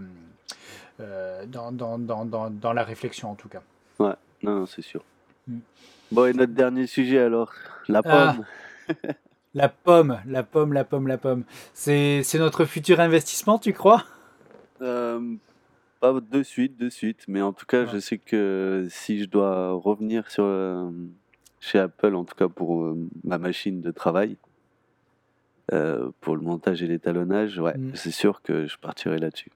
dans, 1.47 1.71
dans, 1.71 1.97
dans, 1.97 2.49
dans, 2.49 2.73
la 2.73 2.83
réflexion 2.83 3.31
en 3.31 3.35
tout 3.35 3.49
cas. 3.49 3.61
Ouais, 3.99 4.13
non, 4.43 4.65
c'est 4.65 4.83
sûr. 4.83 5.03
Mm. 5.47 5.59
Bon, 6.11 6.25
et 6.25 6.33
notre 6.33 6.53
dernier 6.53 6.87
sujet 6.87 7.19
alors, 7.19 7.53
la 7.87 8.01
ah. 8.05 8.35
pomme. 8.35 8.45
la 9.53 9.69
pomme, 9.69 10.19
la 10.25 10.43
pomme, 10.43 10.73
la 10.73 10.83
pomme, 10.83 11.07
la 11.07 11.17
pomme. 11.17 11.43
C'est 11.73 12.23
notre 12.35 12.65
futur 12.65 12.99
investissement, 12.99 13.59
tu 13.59 13.73
crois? 13.73 14.05
Euh, 14.81 15.19
Pas 15.99 16.13
de 16.13 16.43
suite, 16.43 16.77
de 16.77 16.89
suite. 16.89 17.25
Mais 17.27 17.41
en 17.41 17.53
tout 17.53 17.65
cas, 17.65 17.85
je 17.85 17.99
sais 17.99 18.17
que 18.17 18.87
si 18.89 19.19
je 19.21 19.25
dois 19.25 19.71
revenir 19.73 20.29
sur, 20.31 20.43
euh, 20.45 20.89
chez 21.59 21.79
Apple, 21.79 22.15
en 22.15 22.23
tout 22.23 22.35
cas 22.35 22.47
pour 22.47 22.83
euh, 22.83 22.97
ma 23.23 23.37
machine 23.37 23.81
de 23.81 23.91
travail, 23.91 24.37
pour 26.21 26.37
le 26.37 26.41
montage 26.41 26.81
et 26.81 26.87
l'étalonnage, 26.87 27.59
ouais, 27.59 27.77
mm. 27.77 27.91
c'est 27.93 28.11
sûr 28.11 28.41
que 28.41 28.67
je 28.67 28.77
partirai 28.77 29.17
là-dessus. 29.19 29.51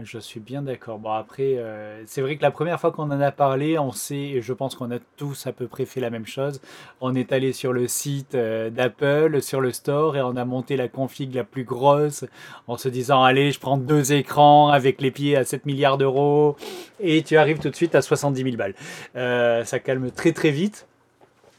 Je 0.00 0.18
suis 0.18 0.40
bien 0.40 0.62
d'accord. 0.62 0.98
Bon, 0.98 1.10
après, 1.10 1.58
euh, 1.58 2.02
c'est 2.06 2.22
vrai 2.22 2.36
que 2.36 2.42
la 2.42 2.50
première 2.50 2.80
fois 2.80 2.92
qu'on 2.92 3.10
en 3.10 3.20
a 3.20 3.30
parlé, 3.30 3.78
on 3.78 3.92
sait, 3.92 4.16
et 4.16 4.40
je 4.40 4.54
pense 4.54 4.74
qu'on 4.74 4.90
a 4.90 4.98
tous 5.18 5.46
à 5.46 5.52
peu 5.52 5.66
près 5.66 5.84
fait 5.84 6.00
la 6.00 6.08
même 6.08 6.24
chose. 6.24 6.62
On 7.02 7.14
est 7.14 7.30
allé 7.30 7.52
sur 7.52 7.74
le 7.74 7.86
site 7.88 8.34
euh, 8.34 8.70
d'Apple, 8.70 9.42
sur 9.42 9.60
le 9.60 9.70
store, 9.70 10.16
et 10.16 10.22
on 10.22 10.34
a 10.36 10.46
monté 10.46 10.78
la 10.78 10.88
config 10.88 11.34
la 11.34 11.44
plus 11.44 11.64
grosse 11.64 12.24
en 12.68 12.78
se 12.78 12.88
disant 12.88 13.22
Allez, 13.22 13.52
je 13.52 13.60
prends 13.60 13.76
deux 13.76 14.14
écrans 14.14 14.70
avec 14.70 15.02
les 15.02 15.10
pieds 15.10 15.36
à 15.36 15.44
7 15.44 15.66
milliards 15.66 15.98
d'euros, 15.98 16.56
et 16.98 17.22
tu 17.22 17.36
arrives 17.36 17.58
tout 17.58 17.68
de 17.68 17.76
suite 17.76 17.94
à 17.94 18.00
70 18.00 18.42
000 18.44 18.56
balles. 18.56 18.74
Euh, 19.16 19.62
ça 19.64 19.78
calme 19.78 20.10
très 20.10 20.32
très 20.32 20.52
vite. 20.52 20.86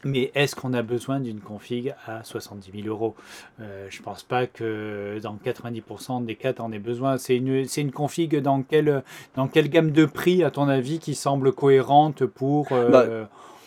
Mais 0.04 0.30
est-ce 0.34 0.54
qu'on 0.56 0.72
a 0.72 0.82
besoin 0.82 1.20
d'une 1.20 1.40
config 1.40 1.94
à 2.06 2.22
70 2.24 2.82
000 2.82 2.88
euros? 2.88 3.14
Euh, 3.60 3.86
Je 3.90 3.98
ne 3.98 4.04
pense 4.04 4.22
pas 4.22 4.46
que 4.46 5.18
dans 5.22 5.36
90% 5.36 6.24
des 6.24 6.34
cas, 6.34 6.52
tu 6.52 6.62
en 6.62 6.72
aies 6.72 6.78
besoin. 6.78 7.18
C'est 7.18 7.36
une, 7.36 7.64
une 7.76 7.92
config 7.92 8.36
dans 8.40 8.62
quelle, 8.62 9.02
dans 9.36 9.48
quelle 9.48 9.68
gamme 9.68 9.90
de 9.90 10.04
prix, 10.04 10.44
à 10.44 10.50
ton 10.50 10.68
avis, 10.68 10.98
qui 10.98 11.14
semble 11.14 11.52
cohérente 11.52 12.26
pour, 12.26 12.68
euh, 12.72 12.88
bah, 12.90 13.06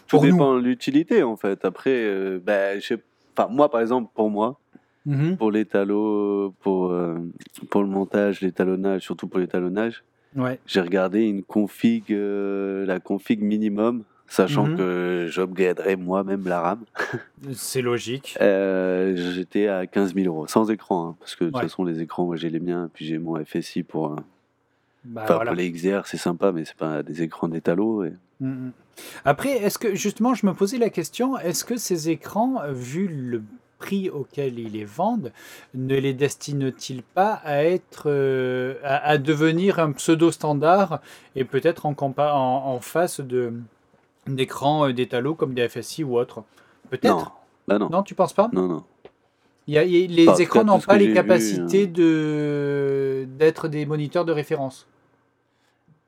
tout 0.08 0.19
dépend 0.19 0.56
de 0.56 0.62
l'utilité, 0.62 1.23
en 1.23 1.36
fait. 1.36 1.65
Après, 1.65 1.91
euh, 1.93 2.39
bah, 2.43 3.47
moi, 3.50 3.69
par 3.69 3.82
exemple, 3.82 4.12
pour 4.15 4.30
moi, 4.30 4.60
mm-hmm. 5.08 5.38
pour 5.38 5.52
l'étalon, 5.52 6.54
pour, 6.62 6.93
pour 7.69 7.82
le 7.82 7.88
montage, 7.88 8.41
l'étalonnage, 8.41 9.02
surtout 9.02 9.28
pour 9.28 9.39
l'étalonnage, 9.39 10.04
Ouais. 10.36 10.60
J'ai 10.67 10.82
regardé 10.82 11.23
une 11.23 11.41
config, 11.41 12.04
la 12.10 13.00
config 13.00 13.41
minimum, 13.41 14.04
sachant 14.27 14.65
Mhm. 14.67 14.77
que 14.77 15.27
j'upgraderais 15.29 15.95
moi-même 15.95 16.47
la 16.47 16.59
RAM. 16.61 16.79
C'est 17.53 17.81
logique. 17.81 18.37
Euh, 18.41 19.15
J'étais 19.33 19.67
à 19.67 19.87
15 19.87 20.13
000 20.13 20.27
euros, 20.27 20.47
sans 20.47 20.69
écran, 20.69 21.09
hein, 21.09 21.15
parce 21.19 21.35
que 21.35 21.45
de 21.45 21.49
toute 21.49 21.57
Ouais. 21.57 21.63
façon, 21.63 21.83
les 21.83 22.01
écrans, 22.01 22.25
moi 22.25 22.35
j'ai 22.35 22.49
les 22.49 22.59
miens, 22.59 22.89
puis 22.93 23.05
j'ai 23.05 23.17
mon 23.17 23.43
FSI 23.43 23.83
pour. 23.83 24.13
euh, 24.13 24.15
Bah, 25.05 25.21
Enfin, 25.23 25.35
voilà. 25.35 25.51
pour 25.51 25.55
les 25.57 25.71
XR, 25.71 26.01
c'est 26.05 26.17
sympa, 26.17 26.51
mais 26.51 26.65
c'est 26.65 26.75
pas 26.75 27.01
des 27.03 27.21
écrans 27.21 27.47
d'étalo. 27.47 28.03
Et... 28.03 28.11
Mhm. 28.41 28.71
Après, 29.23 29.51
est-ce 29.51 29.77
que 29.77 29.95
justement, 29.95 30.33
je 30.33 30.45
me 30.45 30.53
posais 30.53 30.77
la 30.77 30.89
question, 30.89 31.37
est-ce 31.37 31.63
que 31.63 31.77
ces 31.77 32.09
écrans, 32.09 32.61
vu 32.71 33.07
le 33.07 33.41
prix 33.79 34.09
auquel 34.09 34.57
ils 34.59 34.71
les 34.73 34.83
vendent, 34.85 35.31
ne 35.75 35.95
les 35.95 36.13
destinent-ils 36.13 37.03
pas 37.03 37.33
à 37.45 37.63
être, 37.63 38.05
euh, 38.07 38.73
à, 38.83 38.97
à 39.07 39.17
devenir 39.19 39.79
un 39.79 39.91
pseudo 39.93 40.31
standard 40.31 40.99
et 41.35 41.45
peut-être 41.45 41.85
en, 41.85 41.93
compa- 41.93 42.31
en, 42.33 42.65
en 42.73 42.79
face 42.81 43.21
de 43.21 43.53
d'écrans 44.35 44.87
euh, 44.87 44.93
d'étalo 44.93 45.35
comme 45.35 45.53
des 45.53 45.67
FSI 45.69 46.03
ou 46.03 46.17
autres 46.17 46.37
Non, 46.39 46.45
Peut-être. 46.89 47.31
bah 47.67 47.77
non, 47.79 47.89
Non, 47.89 48.03
tu 48.03 48.15
penses 48.15 48.33
pas? 48.33 48.49
Non, 48.53 48.67
non. 48.67 48.83
Il 49.67 49.73
y 49.73 49.77
a- 49.77 49.83
il 49.83 49.91
y 49.91 50.03
a- 50.03 50.07
Les 50.07 50.25
Pas, 50.25 50.39
écrans 50.39 50.63
n'ont 50.63 50.79
pas 50.79 50.97
les 50.97 51.07
vu, 51.07 51.13
capacités 51.13 51.83
euh. 51.83 51.87
de 51.87 53.27
d'être 53.37 53.67
des 53.67 53.85
moniteurs 53.85 54.23
de 54.25 54.31
référence. 54.31 54.87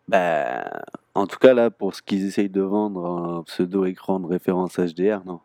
Bah, 0.08 0.63
en 1.13 1.27
tout 1.27 1.38
cas, 1.38 1.53
là, 1.53 1.69
pour 1.69 1.93
ce 1.93 2.01
qu'ils 2.01 2.25
essayent 2.25 2.49
de 2.49 2.62
vendre, 2.62 3.05
un 3.05 3.43
pseudo-écran 3.43 4.19
de 4.19 4.27
référence 4.27 4.79
HDR, 4.79 5.23
non. 5.25 5.39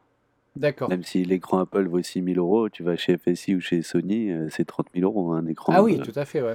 D'accord. 0.56 0.88
Même 0.88 1.02
si 1.02 1.24
l'écran 1.24 1.58
Apple 1.58 1.88
vaut 1.88 2.00
6 2.02 2.22
000 2.22 2.38
euros, 2.38 2.68
tu 2.68 2.84
vas 2.84 2.96
chez 2.96 3.16
FSI 3.18 3.56
ou 3.56 3.60
chez 3.60 3.82
Sony, 3.82 4.30
euh, 4.30 4.46
c'est 4.50 4.64
30 4.64 4.86
000 4.94 5.04
euros, 5.04 5.32
un 5.32 5.44
écran, 5.46 5.72
Ah 5.74 5.82
oui, 5.82 5.98
euh, 6.00 6.04
tout 6.04 6.12
à 6.18 6.24
fait, 6.24 6.40
ouais. 6.40 6.54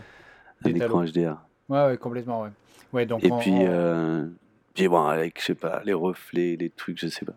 un 0.63 0.69
écran 0.69 1.03
HDR. 1.03 1.36
Ouais, 1.67 1.86
ouais, 1.86 1.97
complètement, 1.97 2.41
ouais. 2.43 2.49
Ouais, 2.93 3.05
donc 3.05 3.23
Et 3.23 3.32
on- 3.32 3.38
puis, 3.39 3.51
on- 3.51 3.65
euh, 3.67 4.25
puis 4.80 4.88
bon, 4.88 5.04
avec, 5.08 5.42
je 5.42 5.48
sais 5.48 5.56
pas, 5.56 5.82
les 5.84 5.92
reflets, 5.92 6.56
les 6.56 6.70
trucs, 6.70 6.98
je 7.00 7.08
sais 7.08 7.26
pas. 7.26 7.36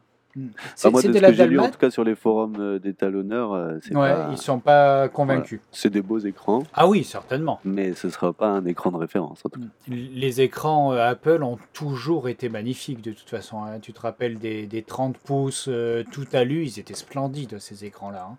C'est 0.74 0.88
Enfin, 0.88 0.90
moi, 0.92 1.02
de 1.02 1.08
de 1.08 1.12
ce 1.14 1.18
la 1.18 1.28
que 1.28 1.34
j'ai 1.34 1.46
lu, 1.46 1.58
en 1.60 1.68
tout 1.70 1.78
cas, 1.78 1.90
sur 1.90 2.04
les 2.04 2.14
forums 2.14 2.56
euh, 2.58 2.78
d'étalonneurs, 2.78 3.52
euh, 3.52 3.78
c'est 3.82 3.94
Ouais, 3.94 4.10
pas... 4.12 4.28
ils 4.30 4.38
sont 4.38 4.58
pas 4.60 5.08
convaincus. 5.08 5.60
C'est 5.70 5.90
des 5.90 6.00
beaux 6.02 6.18
écrans, 6.18 6.62
Ah 6.74 6.86
oui, 6.88 7.04
certainement. 7.04 7.60
mais 7.64 7.94
ce 7.94 8.08
sera 8.10 8.32
pas 8.32 8.48
un 8.48 8.64
écran 8.64 8.90
de 8.92 8.96
référence, 8.96 9.40
en 9.44 9.48
tout 9.50 9.60
cas. 9.60 9.66
Les 9.88 10.40
écrans 10.40 10.92
euh, 10.92 11.10
Apple 11.10 11.42
ont 11.42 11.58
toujours 11.72 12.28
été 12.28 12.48
magnifiques 12.48 13.02
de 13.02 13.12
toute 13.12 13.28
façon. 13.28 13.62
hein. 13.62 13.78
Tu 13.80 13.92
te 13.92 14.00
rappelles 14.00 14.38
des, 14.38 14.66
des 14.66 14.82
30 14.82 15.18
pouces 15.18 15.66
euh, 15.68 16.02
tout 16.12 16.26
à 16.32 16.44
lu, 16.44 16.64
ils 16.64 16.78
étaient 16.80 16.94
splendides 16.94 17.58
ces 17.58 17.84
écrans-là. 17.84 18.28
hein. 18.32 18.36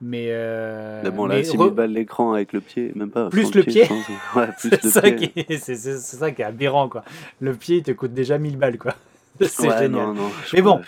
Mais, 0.00 0.26
euh, 0.30 1.00
Mais 1.04 1.10
bon, 1.10 1.26
là, 1.26 1.36
mais 1.36 1.44
6 1.44 1.56
re- 1.56 1.58
000 1.58 1.70
balles 1.70 1.92
l'écran 1.92 2.32
avec 2.34 2.52
le 2.52 2.60
pied, 2.60 2.92
même 2.94 3.10
pas. 3.10 3.28
Plus 3.30 3.54
le 3.54 3.62
pied. 3.62 3.86
pense. 3.86 4.08
Ouais, 4.36 4.46
plus 4.58 4.70
c'est 4.70 4.84
le 4.84 4.90
ça, 4.90 5.00
pied. 5.02 5.30
qui 5.44 5.58
ça 5.58 6.30
qui 6.30 6.42
est 6.42 6.44
aberrant 6.44 6.88
quoi. 6.88 7.04
Le 7.40 7.54
pied 7.54 7.78
il 7.78 7.82
te 7.82 7.90
coûte 7.92 8.12
déjà 8.14 8.38
1000 8.38 8.56
balles 8.56 8.78
quoi. 8.78 8.94
C'est 9.40 9.62
Ouais, 9.68 9.78
génial. 9.78 10.06
non, 10.08 10.14
non, 10.14 10.30
Mais 10.52 10.60
bon. 10.62 10.80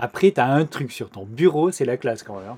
Après, 0.00 0.30
tu 0.32 0.40
as 0.40 0.46
un 0.46 0.64
truc 0.64 0.90
sur 0.92 1.10
ton 1.10 1.24
bureau, 1.24 1.70
c'est 1.70 1.84
la 1.84 1.96
classe 1.96 2.22
quand 2.22 2.36
même. 2.40 2.50
hein. 2.50 2.56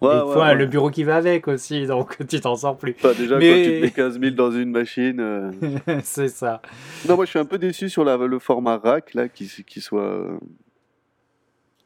Ouais, 0.00 0.12
Et 0.14 0.18
il 0.18 0.22
ouais, 0.24 0.36
ouais. 0.36 0.54
le 0.54 0.66
bureau 0.66 0.90
qui 0.90 1.02
va 1.04 1.16
avec 1.16 1.48
aussi, 1.48 1.86
donc 1.86 2.18
tu 2.28 2.40
t'en 2.40 2.56
sors 2.56 2.76
plus. 2.76 2.94
Enfin, 2.98 3.12
déjà, 3.16 3.38
Mais- 3.38 3.48
quand 3.48 3.70
tu 3.70 3.76
te 3.76 3.80
mets 3.82 3.90
15 3.90 4.20
000 4.20 4.34
dans 4.34 4.50
une 4.50 4.70
machine. 4.70 5.20
euh, 5.20 5.50
c'est 6.02 6.28
ça. 6.28 6.60
Non, 7.08 7.16
moi, 7.16 7.24
je 7.24 7.30
suis 7.30 7.38
un 7.38 7.44
peu 7.44 7.58
déçu 7.58 7.88
sur 7.88 8.04
la- 8.04 8.16
le 8.16 8.38
format 8.38 8.76
rack, 8.78 9.14
là, 9.14 9.28
qui, 9.28 9.48
qui 9.66 9.80
soit 9.80 10.26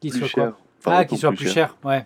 Qui 0.01 0.09
plus 0.09 0.19
soit 0.19 0.27
cher. 0.27 0.53
quoi 0.83 0.93
Ah, 0.97 1.05
qui 1.05 1.17
soit 1.17 1.31
plus 1.31 1.47
cher, 1.49 1.75
ouais. 1.83 2.05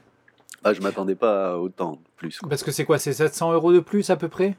Ah, 0.64 0.74
je 0.74 0.82
m'attendais 0.82 1.16
pas 1.16 1.54
à 1.54 1.58
autant, 1.58 2.00
plus. 2.16 2.38
Quoi. 2.40 2.50
Parce 2.50 2.64
que 2.64 2.72
c'est 2.72 2.86
quoi 2.86 2.98
C'est 3.00 3.14
700 3.14 3.52
euros 3.54 3.74
de 3.74 3.80
plus 3.80 4.10
à 4.10 4.16
peu 4.16 4.28
près? 4.30 4.56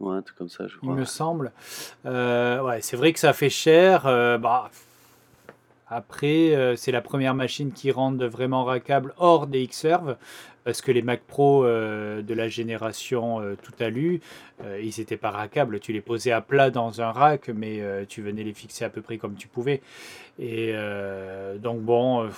Ouais, 0.00 0.14
un 0.16 0.22
truc 0.22 0.36
comme 0.38 0.48
ça, 0.48 0.66
je 0.68 0.74
il 0.74 0.78
crois. 0.78 0.94
me 0.94 1.04
semble. 1.04 1.50
Euh, 2.06 2.62
ouais, 2.62 2.80
c'est 2.82 2.96
vrai 2.96 3.12
que 3.12 3.18
ça 3.18 3.32
fait 3.32 3.50
cher. 3.50 4.06
euh, 4.06 4.38
bah, 4.38 4.70
après, 5.90 6.54
euh, 6.54 6.76
c'est 6.76 6.92
la 6.92 7.00
première 7.00 7.34
machine 7.34 7.72
qui 7.72 7.90
rende 7.90 8.22
vraiment 8.22 8.64
rackable 8.64 9.14
hors 9.16 9.46
des 9.46 9.66
Xserve, 9.66 10.16
parce 10.64 10.82
que 10.82 10.92
les 10.92 11.00
Mac 11.00 11.22
Pro 11.26 11.64
euh, 11.64 12.20
de 12.20 12.34
la 12.34 12.48
génération 12.48 13.40
euh, 13.40 13.56
tout 13.62 13.72
à 13.80 13.88
lu, 13.88 14.20
euh, 14.62 14.80
ils 14.82 14.92
n'étaient 14.98 15.16
pas 15.16 15.30
rackables. 15.30 15.80
Tu 15.80 15.94
les 15.94 16.02
posais 16.02 16.30
à 16.30 16.42
plat 16.42 16.68
dans 16.68 17.00
un 17.00 17.10
rack, 17.10 17.48
mais 17.48 17.80
euh, 17.80 18.04
tu 18.06 18.20
venais 18.20 18.44
les 18.44 18.52
fixer 18.52 18.84
à 18.84 18.90
peu 18.90 19.00
près 19.00 19.16
comme 19.16 19.34
tu 19.34 19.48
pouvais. 19.48 19.80
Et 20.38 20.72
euh, 20.74 21.56
donc 21.56 21.80
bon, 21.80 22.24
euh, 22.24 22.28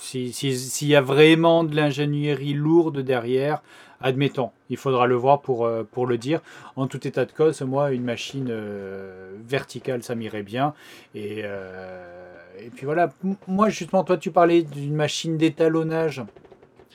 s'il 0.00 0.88
y 0.88 0.94
a 0.94 1.02
vraiment 1.02 1.64
de 1.64 1.76
l'ingénierie 1.76 2.54
lourde 2.54 3.00
derrière, 3.00 3.62
admettons, 4.00 4.52
il 4.70 4.78
faudra 4.78 5.06
le 5.06 5.16
voir 5.16 5.42
pour, 5.42 5.66
euh, 5.66 5.82
pour 5.82 6.06
le 6.06 6.16
dire. 6.16 6.40
En 6.76 6.86
tout 6.86 7.06
état 7.06 7.26
de 7.26 7.32
cause, 7.32 7.60
moi, 7.60 7.92
une 7.92 8.04
machine 8.04 8.48
euh, 8.50 9.32
verticale, 9.46 10.02
ça 10.02 10.14
m'irait 10.14 10.42
bien. 10.42 10.72
Et, 11.14 11.42
euh, 11.44 12.19
et 12.64 12.70
puis 12.70 12.84
voilà, 12.84 13.10
moi 13.46 13.68
justement, 13.68 14.04
toi, 14.04 14.16
tu 14.16 14.30
parlais 14.30 14.62
d'une 14.62 14.94
machine 14.94 15.36
d'étalonnage 15.36 16.22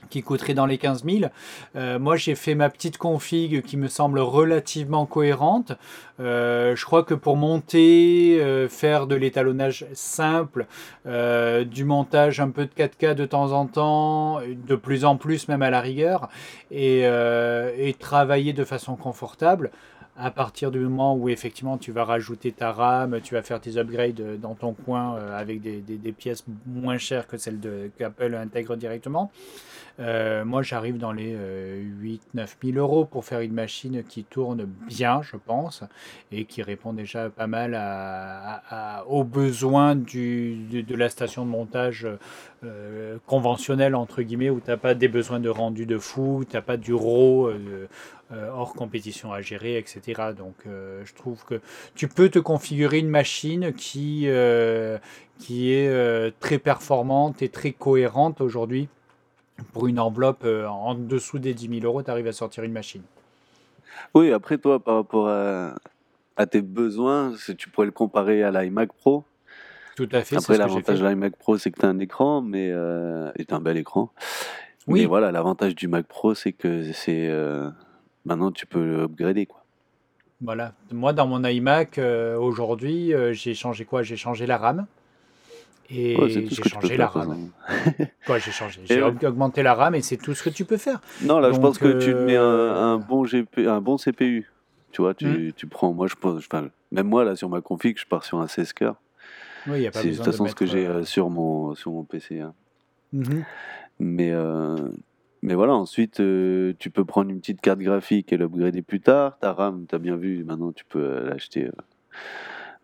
qui 0.10 0.24
coûterait 0.24 0.54
dans 0.54 0.66
les 0.66 0.78
15 0.78 1.04
000. 1.04 1.32
Euh, 1.76 2.00
moi, 2.00 2.16
j'ai 2.16 2.36
fait 2.36 2.56
ma 2.56 2.70
petite 2.70 2.98
config 2.98 3.62
qui 3.64 3.78
me 3.78 3.88
semble 3.88 4.20
relativement 4.20 5.06
cohérente. 5.06 5.74
Euh, 6.20 6.76
je 6.76 6.86
crois 6.86 7.04
que 7.04 7.14
pour 7.14 7.36
monter, 7.36 8.40
euh, 8.40 8.70
faire 8.70 9.08
de 9.08 9.16
l'étalonnage 9.16 9.86
simple, 9.94 10.68
du 11.06 11.84
montage 11.84 12.40
un 12.40 12.50
peu 12.50 12.66
de 12.66 12.72
4K 12.72 13.14
de 13.14 13.26
temps 13.26 13.52
en 13.52 13.66
temps, 13.66 14.40
de 14.42 14.76
plus 14.76 15.06
en 15.06 15.18
plus 15.18 15.48
même 15.48 15.62
à 15.62 15.70
la 15.70 15.82
rigueur, 15.82 16.30
et 16.72 17.96
travailler 18.00 18.54
de 18.54 18.64
façon 18.64 18.96
confortable, 18.96 19.72
à 20.18 20.32
partir 20.32 20.72
du 20.72 20.80
moment 20.80 21.16
où 21.16 21.28
effectivement 21.28 21.78
tu 21.78 21.92
vas 21.92 22.06
rajouter 22.06 22.52
ta 22.54 22.72
RAM, 22.72 23.20
tu 23.22 23.34
vas 23.34 23.42
faire 23.42 23.60
tes 23.60 23.78
upgrades 23.78 24.22
euh, 24.22 24.38
dans 24.38 24.56
ton 24.56 24.74
coin 24.74 25.18
euh, 25.18 25.38
avec 25.38 25.62
des, 25.62 26.12
pièces 26.14 26.46
moins 26.66 26.98
chères 26.98 27.28
que 27.28 27.38
celles 27.38 27.60
qu'Apple 27.98 28.36
intègre 28.36 28.78
directement. 28.78 29.32
Euh, 30.00 30.44
moi, 30.46 30.62
j'arrive 30.62 30.98
dans 30.98 31.12
les 31.12 31.36
8-9 32.36 32.48
000 32.64 32.78
euros 32.78 33.06
pour 33.06 33.26
faire 33.26 33.40
une 33.40 33.54
machine 33.54 34.04
qui 34.04 34.24
tourne 34.24 34.66
bien, 34.88 35.22
je 35.22 35.38
pense, 35.38 35.84
et 36.32 36.46
qui 36.46 36.62
répond 36.62 36.94
déjà 36.94 37.30
pas 37.30 37.48
mal 37.48 37.76
aux 39.08 39.24
besoins 39.24 39.96
de, 39.96 40.96
la 40.96 41.10
station 41.10 41.46
de 41.46 41.50
montage 41.50 42.08
conventionnelle, 43.26 43.96
entre 43.96 44.22
guillemets, 44.22 44.50
où 44.50 44.60
tu 44.60 44.70
n'as 44.70 44.78
pas 44.78 44.96
des 44.96 45.08
besoins 45.08 45.40
de 45.40 45.50
rendu 45.50 45.86
de 45.86 45.98
fou, 45.98 46.44
tu 46.50 46.56
n'as 46.56 46.62
pas 46.62 46.78
du 46.78 46.94
RAW 46.94 47.52
hors 48.32 48.74
compétition 48.74 49.32
à 49.32 49.42
gérer, 49.42 49.78
etc. 49.78 50.34
Donc, 50.38 50.56
euh, 50.68 51.04
je 51.06 51.14
trouve 51.14 51.44
que 51.46 51.62
tu 51.94 52.08
peux 52.08 52.30
te 52.30 52.40
configurer 52.40 53.00
une 53.00 53.10
machine 53.10 53.74
qui, 53.74 54.24
euh, 54.26 54.98
qui 55.40 55.74
est 55.74 55.88
euh, 55.88 56.32
très 56.40 56.58
performante 56.58 57.42
et 57.42 57.50
très 57.50 57.72
cohérente 57.72 58.42
aujourd'hui. 58.42 58.88
Pour 59.72 59.88
une 59.88 60.00
enveloppe 60.00 60.44
euh, 60.44 60.68
en 60.68 60.96
dessous 60.96 61.40
des 61.40 61.54
10 61.54 61.80
000 61.80 61.86
euros, 61.86 62.04
tu 62.04 62.12
arrives 62.12 62.28
à 62.28 62.34
sortir 62.34 62.64
une 62.64 62.74
machine. 62.74 63.04
Oui, 64.14 64.32
après, 64.32 64.58
toi, 64.58 64.80
par 64.80 64.96
rapport 64.96 65.30
à, 65.30 65.76
à 66.36 66.46
tes 66.46 66.62
besoins, 66.62 67.34
tu 67.58 67.70
pourrais 67.70 67.86
le 67.86 67.94
comparer 67.94 68.44
à 68.44 68.52
l'iMac 68.52 68.92
Pro. 68.94 69.24
Tout 69.96 70.10
à 70.12 70.22
fait. 70.22 70.36
Après, 70.36 70.58
l'avantage 70.58 71.00
de 71.00 71.08
l'iMac 71.08 71.38
Pro, 71.38 71.58
c'est 71.58 71.72
que 71.72 71.80
tu 71.80 71.86
as 71.86 71.90
un 71.90 72.00
écran, 72.00 72.42
mais 72.42 72.70
euh, 72.72 73.32
et 73.38 73.46
un 73.52 73.62
bel 73.62 73.78
écran. 73.78 74.12
Oui. 74.88 75.02
Mais 75.02 75.06
voilà, 75.06 75.32
l'avantage 75.32 75.74
du 75.74 75.88
Mac 75.88 76.06
Pro, 76.06 76.36
c'est 76.36 76.52
que 76.52 76.92
c'est 76.94 77.28
euh, 77.28 77.70
maintenant 78.26 78.52
tu 78.52 78.66
peux 78.66 79.02
upgrader 79.04 79.46
quoi. 79.46 79.64
Voilà. 80.42 80.74
Moi, 80.92 81.14
dans 81.14 81.28
mon 81.28 81.44
iMac, 81.44 81.98
euh, 81.98 82.38
aujourd'hui, 82.38 83.14
euh, 83.14 83.32
j'ai 83.34 83.54
changé 83.54 83.86
quoi? 83.86 84.04
J'ai 84.04 84.18
changé 84.18 84.46
la 84.46 84.58
RAM. 84.58 84.86
Et 85.90 86.18
Ouais, 86.18 86.30
j'ai 86.30 86.64
changé 86.64 86.98
la 86.98 87.08
RAM. 87.08 87.50
Quoi, 88.26 88.38
j'ai 88.40 88.52
changé? 88.52 88.82
J'ai 88.86 89.02
ouais. 89.02 89.10
aug- 89.12 89.26
augmenté 89.26 89.64
la 89.64 89.74
RAM 89.76 89.96
et 89.96 90.02
c'est 90.02 90.18
tout 90.18 90.34
ce 90.34 90.44
que 90.44 90.50
tu 90.50 90.66
peux 90.66 90.78
faire. 90.78 91.00
Non, 91.22 91.40
là, 91.40 91.50
je 91.50 91.54
Donc, 91.54 91.62
pense 91.62 91.78
que 91.78 92.04
tu 92.04 92.12
te 92.12 92.26
mets 92.26 92.36
un, 92.36 92.42
euh, 92.44 92.94
un 92.96 92.98
bon 92.98 93.24
GP, 93.24 93.66
un 93.68 93.80
bon 93.82 93.98
CPU. 93.98 94.52
Tu 94.92 95.02
vois, 95.02 95.14
tu, 95.14 95.26
Hmm. 95.26 95.52
tu 95.56 95.68
prends. 95.68 95.94
Moi, 95.94 96.08
je 96.08 96.16
pense. 96.16 96.38
Enfin, 96.40 96.70
même 96.92 97.08
moi, 97.08 97.24
là, 97.24 97.36
sur 97.36 97.50
ma 97.50 97.62
config, 97.62 97.98
je 97.98 98.06
pars 98.06 98.24
sur 98.26 98.40
un 98.40 98.48
16 98.48 98.74
cœurs. 98.74 98.96
Oui, 99.68 99.78
il 99.78 99.82
n'y 99.82 99.88
a 99.88 99.92
pas 99.92 100.00
C'est 100.02 100.06
de 100.08 100.10
besoin 100.12 100.26
toute 100.26 100.34
de 100.34 100.38
façon 100.38 100.48
ce 100.50 100.56
que 100.56 100.66
j'ai 100.66 100.86
euh, 100.86 100.96
euh, 101.00 101.04
sur 101.06 101.30
mon 101.30 101.76
sur 101.76 101.92
mon 101.92 102.04
PC. 102.04 102.40
hein. 102.42 102.54
mhm. 103.14 103.44
Mais 104.00 104.32
euh, 104.32 104.76
mais 105.46 105.54
voilà, 105.54 105.74
ensuite, 105.74 106.20
euh, 106.20 106.74
tu 106.80 106.90
peux 106.90 107.06
prendre 107.06 107.30
une 107.30 107.40
petite 107.40 107.62
carte 107.62 107.80
graphique 107.80 108.34
et 108.34 108.38
l'upgrader 108.38 108.82
plus 108.82 109.00
tard. 109.00 109.38
Ta 109.40 109.54
RAM, 109.54 109.86
tu 109.88 109.96
as 109.96 110.00
bien 110.00 110.16
vu, 110.16 110.44
maintenant 110.44 110.72
tu 110.72 110.84
peux 110.86 111.24
l'acheter. 111.24 111.66
euh, 111.68 111.72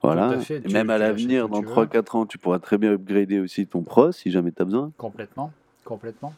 voilà. 0.02 0.30
à 0.30 0.40
fait, 0.40 0.62
Et 0.66 0.72
même 0.74 0.90
à 0.90 0.98
l'avenir, 0.98 1.50
dans 1.50 1.60
tu 1.62 1.66
veux. 1.66 1.74
3-4 1.74 2.18
ans, 2.18 2.26
tu 2.26 2.38
pourras 2.38 2.60
très 2.60 2.78
bien 2.78 2.92
upgrader 2.94 3.40
aussi 3.40 3.68
ton 3.68 3.82
Pro 3.82 4.12
si 4.12 4.32
jamais 4.32 4.52
tu 4.52 4.62
as 4.62 4.66
besoin. 4.66 4.92
Complètement. 4.98 5.52
Complètement. 5.84 6.34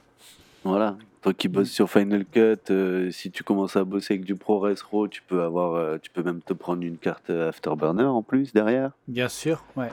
Voilà. 0.63 0.97
Toi 1.21 1.33
qui 1.33 1.47
bosses 1.47 1.69
sur 1.71 1.89
Final 1.89 2.25
Cut, 2.25 2.55
euh, 2.69 3.09
si 3.11 3.31
tu 3.31 3.43
commences 3.43 3.75
à 3.77 3.83
bosser 3.85 4.15
avec 4.15 4.25
du 4.25 4.35
ProRes 4.35 4.67
RAW, 4.91 5.07
tu 5.07 5.21
peux 5.21 5.41
avoir, 5.41 5.73
euh, 5.75 5.97
tu 6.01 6.09
peux 6.09 6.23
même 6.23 6.41
te 6.41 6.53
prendre 6.53 6.83
une 6.83 6.97
carte 6.97 7.29
Afterburner 7.29 8.03
en 8.03 8.21
plus 8.23 8.51
derrière. 8.53 8.91
Bien 9.07 9.29
sûr, 9.29 9.63
ouais. 9.77 9.89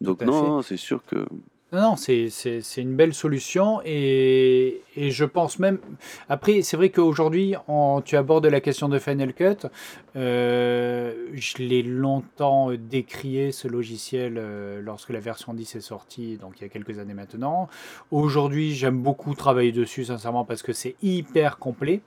Donc 0.00 0.22
non, 0.22 0.62
c'est 0.62 0.76
sûr 0.76 1.04
que 1.04 1.26
Non, 1.70 1.96
c'est 1.96 2.30
une 2.78 2.96
belle 2.96 3.12
solution 3.12 3.82
et, 3.84 4.80
et 4.96 5.10
je 5.10 5.26
pense 5.26 5.58
même. 5.58 5.78
Après, 6.30 6.62
c'est 6.62 6.78
vrai 6.78 6.88
qu'aujourd'hui, 6.88 7.56
tu 8.06 8.16
abordes 8.16 8.46
la 8.46 8.62
question 8.62 8.88
de 8.88 8.98
Final 8.98 9.34
Cut. 9.34 9.68
Euh, 10.16 11.26
je 11.34 11.58
l'ai 11.58 11.82
longtemps 11.82 12.70
décrié 12.72 13.52
ce 13.52 13.68
logiciel 13.68 14.36
euh, 14.38 14.80
lorsque 14.80 15.10
la 15.10 15.20
version 15.20 15.52
10 15.52 15.76
est 15.76 15.80
sortie, 15.80 16.38
donc 16.38 16.54
il 16.58 16.62
y 16.62 16.64
a 16.64 16.70
quelques 16.70 16.98
années 16.98 17.12
maintenant. 17.12 17.68
Aujourd'hui, 18.10 18.74
j'aime 18.74 19.02
beaucoup 19.02 19.34
travailler 19.34 19.72
dessus, 19.72 20.06
sincèrement, 20.06 20.46
parce 20.46 20.62
que 20.62 20.72
c'est 20.72 20.96
hyper 21.02 21.58
complet. 21.58 22.00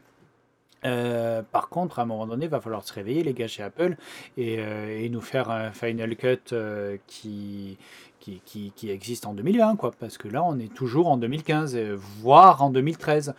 Euh, 0.86 1.41
par 1.44 1.70
contre, 1.70 2.00
à 2.00 2.04
un 2.04 2.06
moment 2.06 2.28
donné, 2.28 2.46
il 2.46 2.52
va 2.52 2.60
falloir 2.60 2.84
se 2.84 2.94
réveiller, 2.94 3.24
les 3.24 3.34
gars, 3.34 3.48
chez 3.48 3.63
Apple, 3.63 3.96
et, 4.38 4.58
euh, 4.60 5.08
nous 5.10 5.22
faire 5.22 5.50
un 5.50 5.72
Final 5.72 6.15
Cut 6.15 6.54
euh, 6.54 6.98
qui, 7.08 7.78
qui, 8.20 8.41
qui, 8.76 8.89
existe 8.89 9.26
en 9.26 9.34
2020, 9.34 9.76
quoi. 9.76 9.91
Parce 10.00 10.17
que 10.17 10.28
là, 10.28 10.44
on 10.44 10.58
est 10.60 10.74
toujours 10.74 11.08
en 11.08 11.17
2015, 11.17 11.76
euh, 11.76 11.96
voire 11.98 12.63
en 12.63 12.70
2013. 12.70 13.34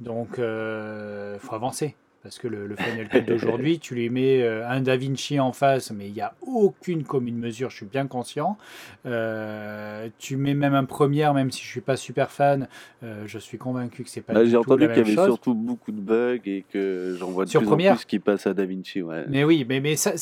Donc, 0.00 0.38
il 0.38 1.38
faut 1.40 1.54
avancer. 1.54 1.96
Parce 2.26 2.40
que 2.40 2.48
le, 2.48 2.66
le 2.66 2.74
Final 2.74 3.08
Cut 3.08 3.20
d'aujourd'hui, 3.22 3.78
tu 3.78 3.94
lui 3.94 4.10
mets 4.10 4.42
euh, 4.42 4.68
un 4.68 4.80
Da 4.80 4.96
Vinci 4.96 5.38
en 5.38 5.52
face, 5.52 5.92
mais 5.92 6.08
il 6.08 6.12
n'y 6.12 6.20
a 6.20 6.34
aucune 6.44 7.04
commune 7.04 7.38
mesure, 7.38 7.70
je 7.70 7.76
suis 7.76 7.86
bien 7.86 8.08
conscient. 8.08 8.58
Euh, 9.06 10.08
tu 10.18 10.36
mets 10.36 10.54
même 10.54 10.74
un 10.74 10.84
Premiere, 10.84 11.34
même 11.34 11.52
si 11.52 11.62
je 11.62 11.68
suis 11.68 11.80
pas 11.80 11.96
super 11.96 12.32
fan, 12.32 12.66
euh, 13.04 13.22
je 13.26 13.38
suis 13.38 13.58
convaincu 13.58 14.02
que 14.02 14.10
c'est 14.10 14.22
pas 14.22 14.32
Bah, 14.32 14.44
j'ai 14.44 14.56
entendu 14.56 14.88
qu'il 14.88 14.96
y 14.96 15.00
avait 15.00 15.14
chose. 15.14 15.26
surtout 15.26 15.54
beaucoup 15.54 15.92
de 15.92 16.00
bugs 16.00 16.40
et 16.46 16.64
que 16.72 17.14
j'en 17.18 17.30
vois 17.30 17.44
de 17.44 17.50
Sur 17.50 17.60
plus 17.62 17.70
en 17.70 17.76
plus 17.76 18.04
qui 18.04 18.18
passent 18.18 18.48
à 18.48 18.54
DaVinci. 18.54 19.02
Ouais. 19.02 19.24
Mais 19.28 19.44
oui, 19.44 19.64
mais, 19.68 19.78
mais 19.80 19.94
ça, 19.94 20.16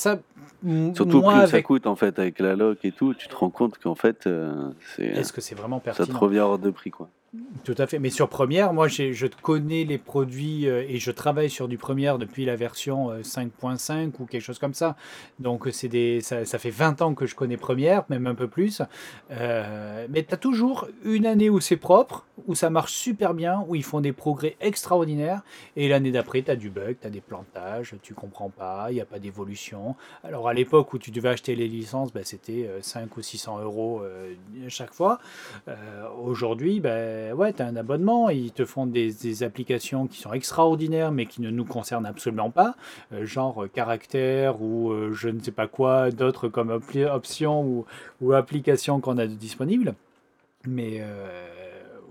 Surtout 0.94 1.20
moi, 1.20 1.32
prix 1.32 1.42
que 1.42 1.46
ça 1.48 1.54
avec... 1.56 1.66
coûte 1.66 1.86
en 1.86 1.96
fait 1.96 2.18
avec 2.18 2.38
la 2.38 2.54
loc 2.56 2.78
et 2.84 2.92
tout, 2.92 3.14
tu 3.14 3.28
te 3.28 3.36
rends 3.36 3.50
compte 3.50 3.78
qu'en 3.78 3.94
fait 3.94 4.26
euh, 4.26 4.70
c'est 4.96 5.04
Est-ce 5.04 5.32
que 5.32 5.40
c'est 5.40 5.54
vraiment 5.54 5.78
ça 5.84 5.92
te 5.92 5.96
pertinent? 5.96 6.18
revient 6.18 6.38
hors 6.40 6.58
de 6.58 6.70
prix 6.70 6.90
quoi. 6.90 7.08
Tout 7.64 7.74
à 7.78 7.86
fait. 7.86 7.98
Mais 7.98 8.10
sur 8.10 8.28
Premiere, 8.28 8.72
moi, 8.72 8.88
je 8.88 9.26
connais 9.42 9.84
les 9.84 9.98
produits 9.98 10.68
euh, 10.68 10.84
et 10.86 10.98
je 10.98 11.10
travaille 11.10 11.48
sur 11.48 11.66
du 11.66 11.78
Premiere 11.78 12.18
depuis 12.18 12.44
la 12.44 12.56
version 12.56 13.10
euh, 13.10 13.22
5.5 13.22 14.12
ou 14.18 14.26
quelque 14.26 14.42
chose 14.42 14.58
comme 14.58 14.74
ça. 14.74 14.96
Donc, 15.38 15.66
euh, 15.66 15.70
c'est 15.70 15.88
des, 15.88 16.20
ça, 16.20 16.44
ça 16.44 16.58
fait 16.58 16.70
20 16.70 17.00
ans 17.00 17.14
que 17.14 17.26
je 17.26 17.34
connais 17.34 17.56
Premiere, 17.56 18.04
même 18.10 18.26
un 18.26 18.34
peu 18.34 18.48
plus. 18.48 18.82
Euh, 19.30 20.06
mais 20.10 20.24
tu 20.24 20.34
as 20.34 20.36
toujours 20.36 20.88
une 21.04 21.26
année 21.26 21.48
où 21.48 21.60
c'est 21.60 21.76
propre, 21.76 22.26
où 22.46 22.54
ça 22.54 22.70
marche 22.70 22.92
super 22.92 23.34
bien, 23.34 23.64
où 23.68 23.74
ils 23.74 23.84
font 23.84 24.00
des 24.00 24.12
progrès 24.12 24.56
extraordinaires. 24.60 25.42
Et 25.76 25.88
l'année 25.88 26.10
d'après, 26.10 26.42
tu 26.42 26.50
as 26.50 26.56
du 26.56 26.70
bug, 26.70 26.96
tu 27.00 27.06
as 27.06 27.10
des 27.10 27.20
plantages, 27.20 27.94
tu 28.02 28.14
comprends 28.14 28.50
pas, 28.50 28.86
il 28.90 28.94
n'y 28.94 29.00
a 29.00 29.04
pas 29.04 29.18
d'évolution. 29.18 29.96
Alors, 30.22 30.48
à 30.48 30.54
l'époque 30.54 30.92
où 30.92 30.98
tu 30.98 31.10
devais 31.10 31.30
acheter 31.30 31.54
les 31.54 31.68
licences, 31.68 32.12
ben, 32.12 32.24
c'était 32.24 32.66
euh, 32.66 32.82
5 32.82 33.16
ou 33.16 33.22
600 33.22 33.60
euros 33.60 34.00
euh, 34.02 34.34
chaque 34.68 34.92
fois. 34.92 35.18
Euh, 35.68 36.08
Aujourd'hui, 36.24 36.80
ben, 36.80 37.32
ouais, 37.34 37.52
tu 37.52 37.62
as 37.62 37.66
un 37.66 37.76
abonnement, 37.76 38.30
ils 38.30 38.52
te 38.52 38.64
font 38.64 38.86
des, 38.86 39.42
applications 39.42 40.06
qui 40.06 40.20
sont 40.20 40.32
extraordinaires, 40.32 41.12
mais 41.12 41.26
qui 41.26 41.40
ne 41.40 41.50
nous 41.50 41.64
concernent 41.64 42.06
absolument 42.06 42.50
pas, 42.50 42.76
euh, 43.12 43.24
genre 43.24 43.64
euh, 43.64 43.68
caractère 43.68 44.62
ou 44.62 44.90
euh, 44.90 45.12
je 45.12 45.28
ne 45.28 45.40
sais 45.40 45.52
pas 45.52 45.66
quoi, 45.66 46.10
d'autres 46.10 46.48
comme 46.48 46.70
options 46.70 47.62
ou, 47.62 47.86
ou 48.20 48.32
applications 48.32 49.00
qu'on 49.00 49.18
a 49.18 49.26
disponibles. 49.26 49.94
Mais 50.66 50.98
euh, 51.00 51.63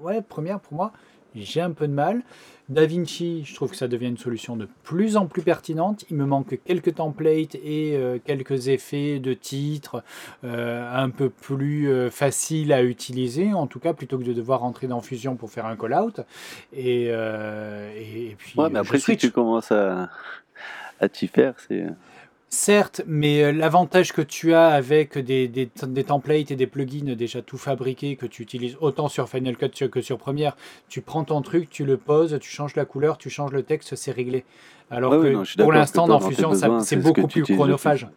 ouais, 0.04 0.22
première 0.22 0.60
pour 0.60 0.74
moi, 0.74 0.92
j'ai 1.36 1.62
un 1.62 1.72
peu 1.72 1.88
de 1.88 1.94
mal. 1.94 2.22
DaVinci, 2.70 3.44
je 3.44 3.56
trouve 3.56 3.72
que 3.72 3.76
ça 3.76 3.88
devient 3.88 4.08
une 4.08 4.18
solution 4.18 4.56
de 4.56 4.68
plus 4.84 5.18
en 5.18 5.26
plus 5.26 5.42
pertinente. 5.42 6.06
Il 6.10 6.16
me 6.16 6.26
manque 6.26 6.60
quelques 6.64 6.96
templates 6.96 7.56
et 7.56 7.96
euh, 7.96 8.20
quelques 8.24 8.70
effets 8.70 9.20
de 9.20 9.34
titres 9.34 10.04
euh, 10.44 10.90
un 10.96 11.10
peu 11.10 11.30
plus 11.30 11.90
euh, 11.90 12.10
faciles 12.10 12.72
à 12.72 12.84
utiliser, 12.84 13.54
en 13.54 13.68
tout 13.68 13.80
cas, 13.80 13.94
plutôt 13.94 14.18
que 14.18 14.24
de 14.24 14.34
devoir 14.34 14.62
rentrer 14.62 14.88
dans 14.88 15.02
Fusion 15.02 15.36
pour 15.36 15.52
faire 15.52 15.66
un 15.66 15.76
call-out. 15.76 16.22
Et, 16.72 17.06
et, 17.06 18.30
et 18.30 18.36
puis, 18.38 18.54
Ouais, 18.56 18.70
mais 18.70 18.80
après 18.80 19.00
si 19.00 19.18
tu 19.18 19.32
commences 19.32 19.72
à 19.72 20.10
à 21.00 21.10
t'y 21.10 21.28
faire, 21.28 21.56
c'est 21.68 21.86
Certes, 22.58 23.02
mais 23.08 23.42
euh, 23.44 23.52
l'avantage 23.52 24.14
que 24.14 24.22
tu 24.22 24.54
as 24.54 24.68
avec 24.68 25.18
des, 25.18 25.48
des, 25.48 25.72
des 25.88 26.04
templates 26.04 26.52
et 26.52 26.56
des 26.56 26.68
plugins 26.68 27.16
déjà 27.16 27.42
tout 27.42 27.58
fabriqués 27.58 28.16
que 28.16 28.28
tu 28.28 28.44
utilises 28.44 28.78
autant 28.80 29.08
sur 29.08 29.28
Final 29.28 29.58
Cut 29.58 29.90
que 29.90 30.02
sur 30.02 30.20
Premiere, 30.20 30.56
tu 30.88 31.02
prends 31.02 31.24
ton 31.24 31.42
truc, 31.42 31.72
tu 31.72 31.84
le 31.84 31.98
poses, 31.98 32.38
tu 32.40 32.52
changes 32.52 32.76
la 32.76 32.86
couleur, 32.86 33.18
tu 33.18 33.32
changes 33.32 33.52
le 33.54 33.64
texte, 33.64 33.96
c'est 33.96 34.12
réglé. 34.12 34.46
Alors 34.92 35.14
Ouais, 35.14 35.22
que 35.24 35.28
non, 35.34 35.44
pour 35.58 35.72
l'instant, 35.72 36.08
dans 36.08 36.20
Fusion, 36.20 36.54
c'est 36.54 36.96
ce 36.96 36.96
beaucoup 37.00 37.26
plus 37.28 37.42
chronophage. 37.42 38.08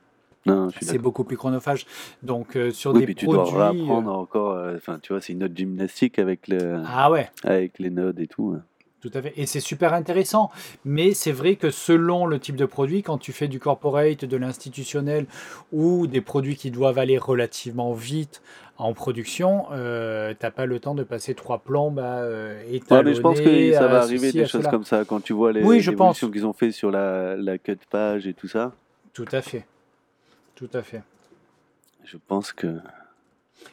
C'est 0.82 0.98
beaucoup 0.98 1.24
plus 1.24 1.38
chronophage. 1.38 1.86
Donc 2.22 2.56
euh, 2.56 2.70
sur 2.72 2.92
Oui, 2.92 3.00
des 3.00 3.06
puis 3.06 3.14
tu 3.14 3.24
dois 3.26 3.42
produits. 3.44 3.90
euh, 3.90 3.94
encore 3.94 4.52
euh, 4.52 4.76
enfin 4.76 4.98
tu 5.02 5.14
vois, 5.14 5.22
c'est 5.22 5.32
une 5.32 5.44
autre 5.44 5.56
gymnastique 5.56 6.18
avec 6.18 6.46
le 6.48 6.82
Ah 6.86 7.10
ouais, 7.10 7.30
avec 7.42 7.78
les 7.78 7.88
nodes 7.88 8.20
et 8.20 8.26
tout. 8.26 8.54
hein. 8.54 8.62
Tout 9.06 9.16
à 9.18 9.22
fait. 9.22 9.32
Et 9.36 9.46
c'est 9.46 9.60
super 9.60 9.94
intéressant. 9.94 10.50
Mais 10.84 11.14
c'est 11.14 11.32
vrai 11.32 11.54
que 11.54 11.70
selon 11.70 12.26
le 12.26 12.40
type 12.40 12.56
de 12.56 12.66
produit, 12.66 13.02
quand 13.02 13.18
tu 13.18 13.32
fais 13.32 13.46
du 13.46 13.60
corporate, 13.60 14.24
de 14.24 14.36
l'institutionnel 14.36 15.26
ou 15.72 16.06
des 16.06 16.20
produits 16.20 16.56
qui 16.56 16.70
doivent 16.72 16.98
aller 16.98 17.18
relativement 17.18 17.92
vite 17.92 18.42
en 18.78 18.92
production, 18.94 19.66
euh, 19.72 20.34
t'as 20.38 20.50
pas 20.50 20.66
le 20.66 20.80
temps 20.80 20.94
de 20.94 21.04
passer 21.04 21.34
trois 21.34 21.58
plombes 21.58 22.00
à 22.00 22.18
euh, 22.18 22.60
Ouais, 22.90 23.02
mais 23.04 23.14
je 23.14 23.20
pense 23.20 23.40
que 23.40 23.72
ça 23.72 23.86
va 23.86 24.02
arriver 24.02 24.26
ceci, 24.26 24.38
des 24.38 24.46
choses 24.46 24.62
cela. 24.62 24.70
comme 24.70 24.84
ça 24.84 25.04
quand 25.04 25.20
tu 25.22 25.32
vois 25.32 25.52
les 25.52 25.62
Oui, 25.62 25.80
qu'ils 25.80 26.46
ont 26.46 26.52
fait 26.52 26.72
sur 26.72 26.90
la, 26.90 27.36
la 27.36 27.58
cut 27.58 27.78
page 27.88 28.26
et 28.26 28.34
tout 28.34 28.48
ça. 28.48 28.72
Tout 29.12 29.26
à 29.30 29.40
fait. 29.40 29.64
Tout 30.56 30.68
à 30.74 30.82
fait. 30.82 31.02
Je 32.04 32.16
pense 32.26 32.52
que 32.52 32.78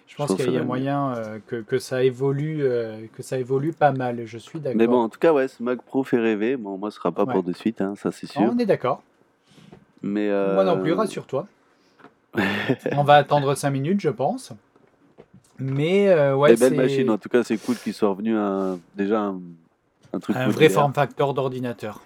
Je 0.07 0.15
pense 0.15 0.35
qu'il 0.35 0.51
y 0.51 0.57
a 0.57 0.63
moyen 0.63 1.13
euh, 1.15 1.39
que, 1.47 1.55
que 1.57 1.79
ça 1.79 2.03
évolue, 2.03 2.59
euh, 2.61 3.05
que 3.15 3.23
ça 3.23 3.39
évolue 3.39 3.73
pas 3.73 3.91
mal. 3.91 4.21
Je 4.25 4.37
suis 4.37 4.59
Mais 4.59 4.73
bon, 4.73 4.77
d'accord. 4.77 4.99
en 5.01 5.09
tout 5.09 5.19
cas, 5.19 5.33
ouais, 5.33 5.47
ce 5.47 5.63
Mac 5.63 5.81
Pro 5.81 6.03
fait 6.03 6.19
rêver. 6.19 6.55
Bon, 6.57 6.77
moi, 6.77 6.91
ce 6.91 6.97
sera 6.97 7.11
pas 7.11 7.23
Ouais. 7.23 7.33
pour 7.33 7.43
de 7.43 7.53
suite, 7.53 7.81
hein, 7.81 7.95
ça 7.97 8.11
c'est 8.11 8.27
sûr. 8.27 8.41
On 8.41 8.57
est 8.59 8.65
d'accord. 8.65 9.01
Mais 10.01 10.29
Moi 10.29 10.63
non 10.65 10.79
plus, 10.81 10.91
euh, 10.91 10.95
rassure-toi. 10.95 11.47
On 12.91 13.03
va 13.03 13.15
attendre 13.15 13.55
5 13.55 13.69
minutes, 13.69 14.01
je 14.01 14.09
pense. 14.09 14.51
Mais 15.59 16.09
euh, 16.09 16.35
ouais, 16.35 16.55
des 16.55 16.59
belles 16.69 16.75
machines. 16.77 17.09
En 17.09 17.17
tout 17.17 17.29
cas, 17.29 17.43
c'est 17.43 17.57
cool 17.57 17.75
qu'ils 17.75 17.93
soient 17.93 18.09
revenus 18.09 18.35
un, 18.37 18.79
déjà 18.95 19.21
un, 19.21 19.39
un 20.11 20.19
truc 20.19 20.35
un 20.35 20.39
vrai 20.39 20.47
modulaire. 20.47 20.71
form 20.71 20.93
factor 20.93 21.33
d'ordinateur. 21.33 22.01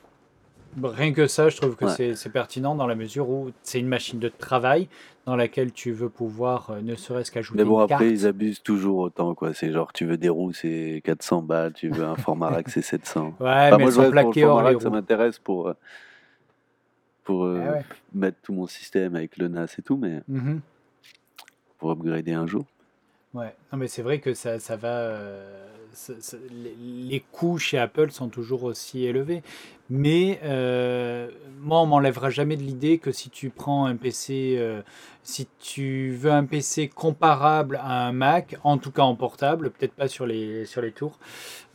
Rien 0.81 1.11
que 1.13 1.27
ça, 1.27 1.49
je 1.49 1.57
trouve 1.57 1.75
que 1.75 1.85
Ouais. 1.85 2.15
c'est 2.15 2.29
pertinent 2.31 2.75
dans 2.75 2.85
la 2.87 2.95
mesure 2.95 3.29
où 3.29 3.51
c'est 3.63 3.79
une 3.79 3.87
machine 3.87 4.19
de 4.19 4.29
travail 4.29 4.87
dans 5.25 5.35
laquelle 5.35 5.71
tu 5.71 5.91
veux 5.91 6.09
pouvoir 6.09 6.69
euh, 6.69 6.81
ne 6.81 6.95
serait-ce 6.95 7.31
qu'ajouter 7.31 7.57
Mais 7.61 7.65
bon, 7.67 7.77
une 7.79 7.91
après, 7.91 8.09
ils 8.11 8.27
abusent 8.27 8.61
toujours 8.61 8.99
autant, 8.99 9.33
quoi. 9.35 9.53
C'est 9.53 9.71
genre, 9.71 9.91
tu 9.91 10.05
veux 10.05 10.17
des 10.17 10.29
roues, 10.29 10.53
c'est 10.53 11.01
400 11.03 11.41
balles, 11.41 11.73
tu 11.73 11.89
veux 11.89 12.03
un 12.03 12.15
format 12.15 12.49
rack, 12.49 12.69
c'est 12.69 12.81
700. 12.81 13.33
Ouais, 13.39 13.45
Enfin, 13.47 13.77
mais 13.77 13.83
moi, 13.83 13.91
je 13.91 14.09
plaquées 14.11 14.45
hors 14.45 14.61
les 14.61 14.79
ça 14.79 14.89
m'intéresse 14.89 15.39
pour, 15.39 15.69
euh, 15.69 15.73
pour 17.23 17.45
euh, 17.45 17.63
Ah 17.67 17.71
ouais. 17.73 17.85
mettre 18.13 18.37
tout 18.43 18.53
mon 18.53 18.67
système 18.67 19.15
avec 19.15 19.37
le 19.37 19.47
NAS 19.47 19.75
et 19.79 19.81
tout, 19.81 19.97
mais 19.97 20.21
Mhm. 20.27 20.61
pour 21.79 21.91
upgrader 21.91 22.33
un 22.33 22.47
jour. 22.47 22.65
Ouais, 23.33 23.53
non 23.71 23.77
mais 23.77 23.87
c'est 23.87 24.01
vrai 24.01 24.19
que 24.19 24.33
ça, 24.33 24.59
ça 24.59 24.75
va. 24.77 24.87
euh, 24.87 25.63
ça- 25.93 26.13
ça- 26.19 26.37
les, 26.51 26.75
les 27.09 27.19
coûts 27.31 27.57
chez 27.57 27.77
Apple 27.77 28.11
sont 28.11 28.29
toujours 28.29 28.63
aussi 28.63 29.03
élevés. 29.05 29.41
Mais 29.89 30.39
euh, 30.43 31.29
moi, 31.61 31.81
on 31.81 31.85
m'enlèvera 31.87 32.29
jamais 32.29 32.55
de 32.57 32.63
l'idée 32.63 32.97
que 32.99 33.11
si 33.11 33.29
tu 33.29 33.49
prends 33.49 33.85
un 33.85 33.95
PC, 33.95 34.55
euh, 34.57 34.81
si 35.23 35.47
tu 35.59 36.11
veux 36.11 36.31
un 36.31 36.45
PC 36.45 36.87
comparable 36.87 37.79
à 37.81 38.07
un 38.07 38.11
Mac, 38.11 38.57
en 38.63 38.77
tout 38.77 38.91
cas 38.91 39.03
en 39.03 39.15
portable, 39.15 39.71
peut-être 39.71 39.93
pas 39.93 40.07
sur 40.07 40.25
les, 40.25 40.65
sur 40.65 40.81
les 40.81 40.91
tours, 40.91 41.19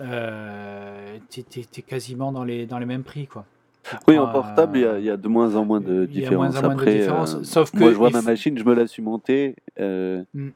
euh, 0.00 1.18
tu 1.30 1.40
es, 1.40 1.82
quasiment 1.82 2.32
dans 2.32 2.44
les, 2.44 2.66
dans 2.66 2.78
les 2.78 2.86
mêmes 2.86 3.02
prix. 3.04 3.26
Quoi. 3.26 3.44
Tu 3.84 3.96
Oui, 4.08 4.18
en 4.18 4.26
portable, 4.28 4.78
il 4.78 4.82
y, 4.82 4.84
a, 4.86 4.92
un- 4.92 4.98
il 4.98 5.04
y 5.04 5.10
a 5.10 5.16
de 5.16 5.28
moins 5.28 5.54
en 5.56 5.64
moins 5.64 5.80
de 5.80 6.06
il 6.10 6.20
y 6.20 6.26
a 6.26 6.30
moins 6.30 6.48
différence. 6.48 6.56
en 6.56 6.62
moins 6.62 6.74
de 6.74 6.80
Après, 6.80 6.98
différence. 6.98 7.34
euh, 7.34 7.44
Sauf 7.44 7.70
que 7.72 7.78
moi, 7.78 7.90
je 7.92 7.96
vois 7.96 8.08
il 8.08 8.12
ma 8.12 8.20
f- 8.20 8.24
machine, 8.26 8.58
je 8.58 8.64
me 8.64 8.74
la 8.74 8.86
suis 8.86 9.02
montée. 9.02 9.54
euh, 9.80 10.22
Mm. 10.34 10.48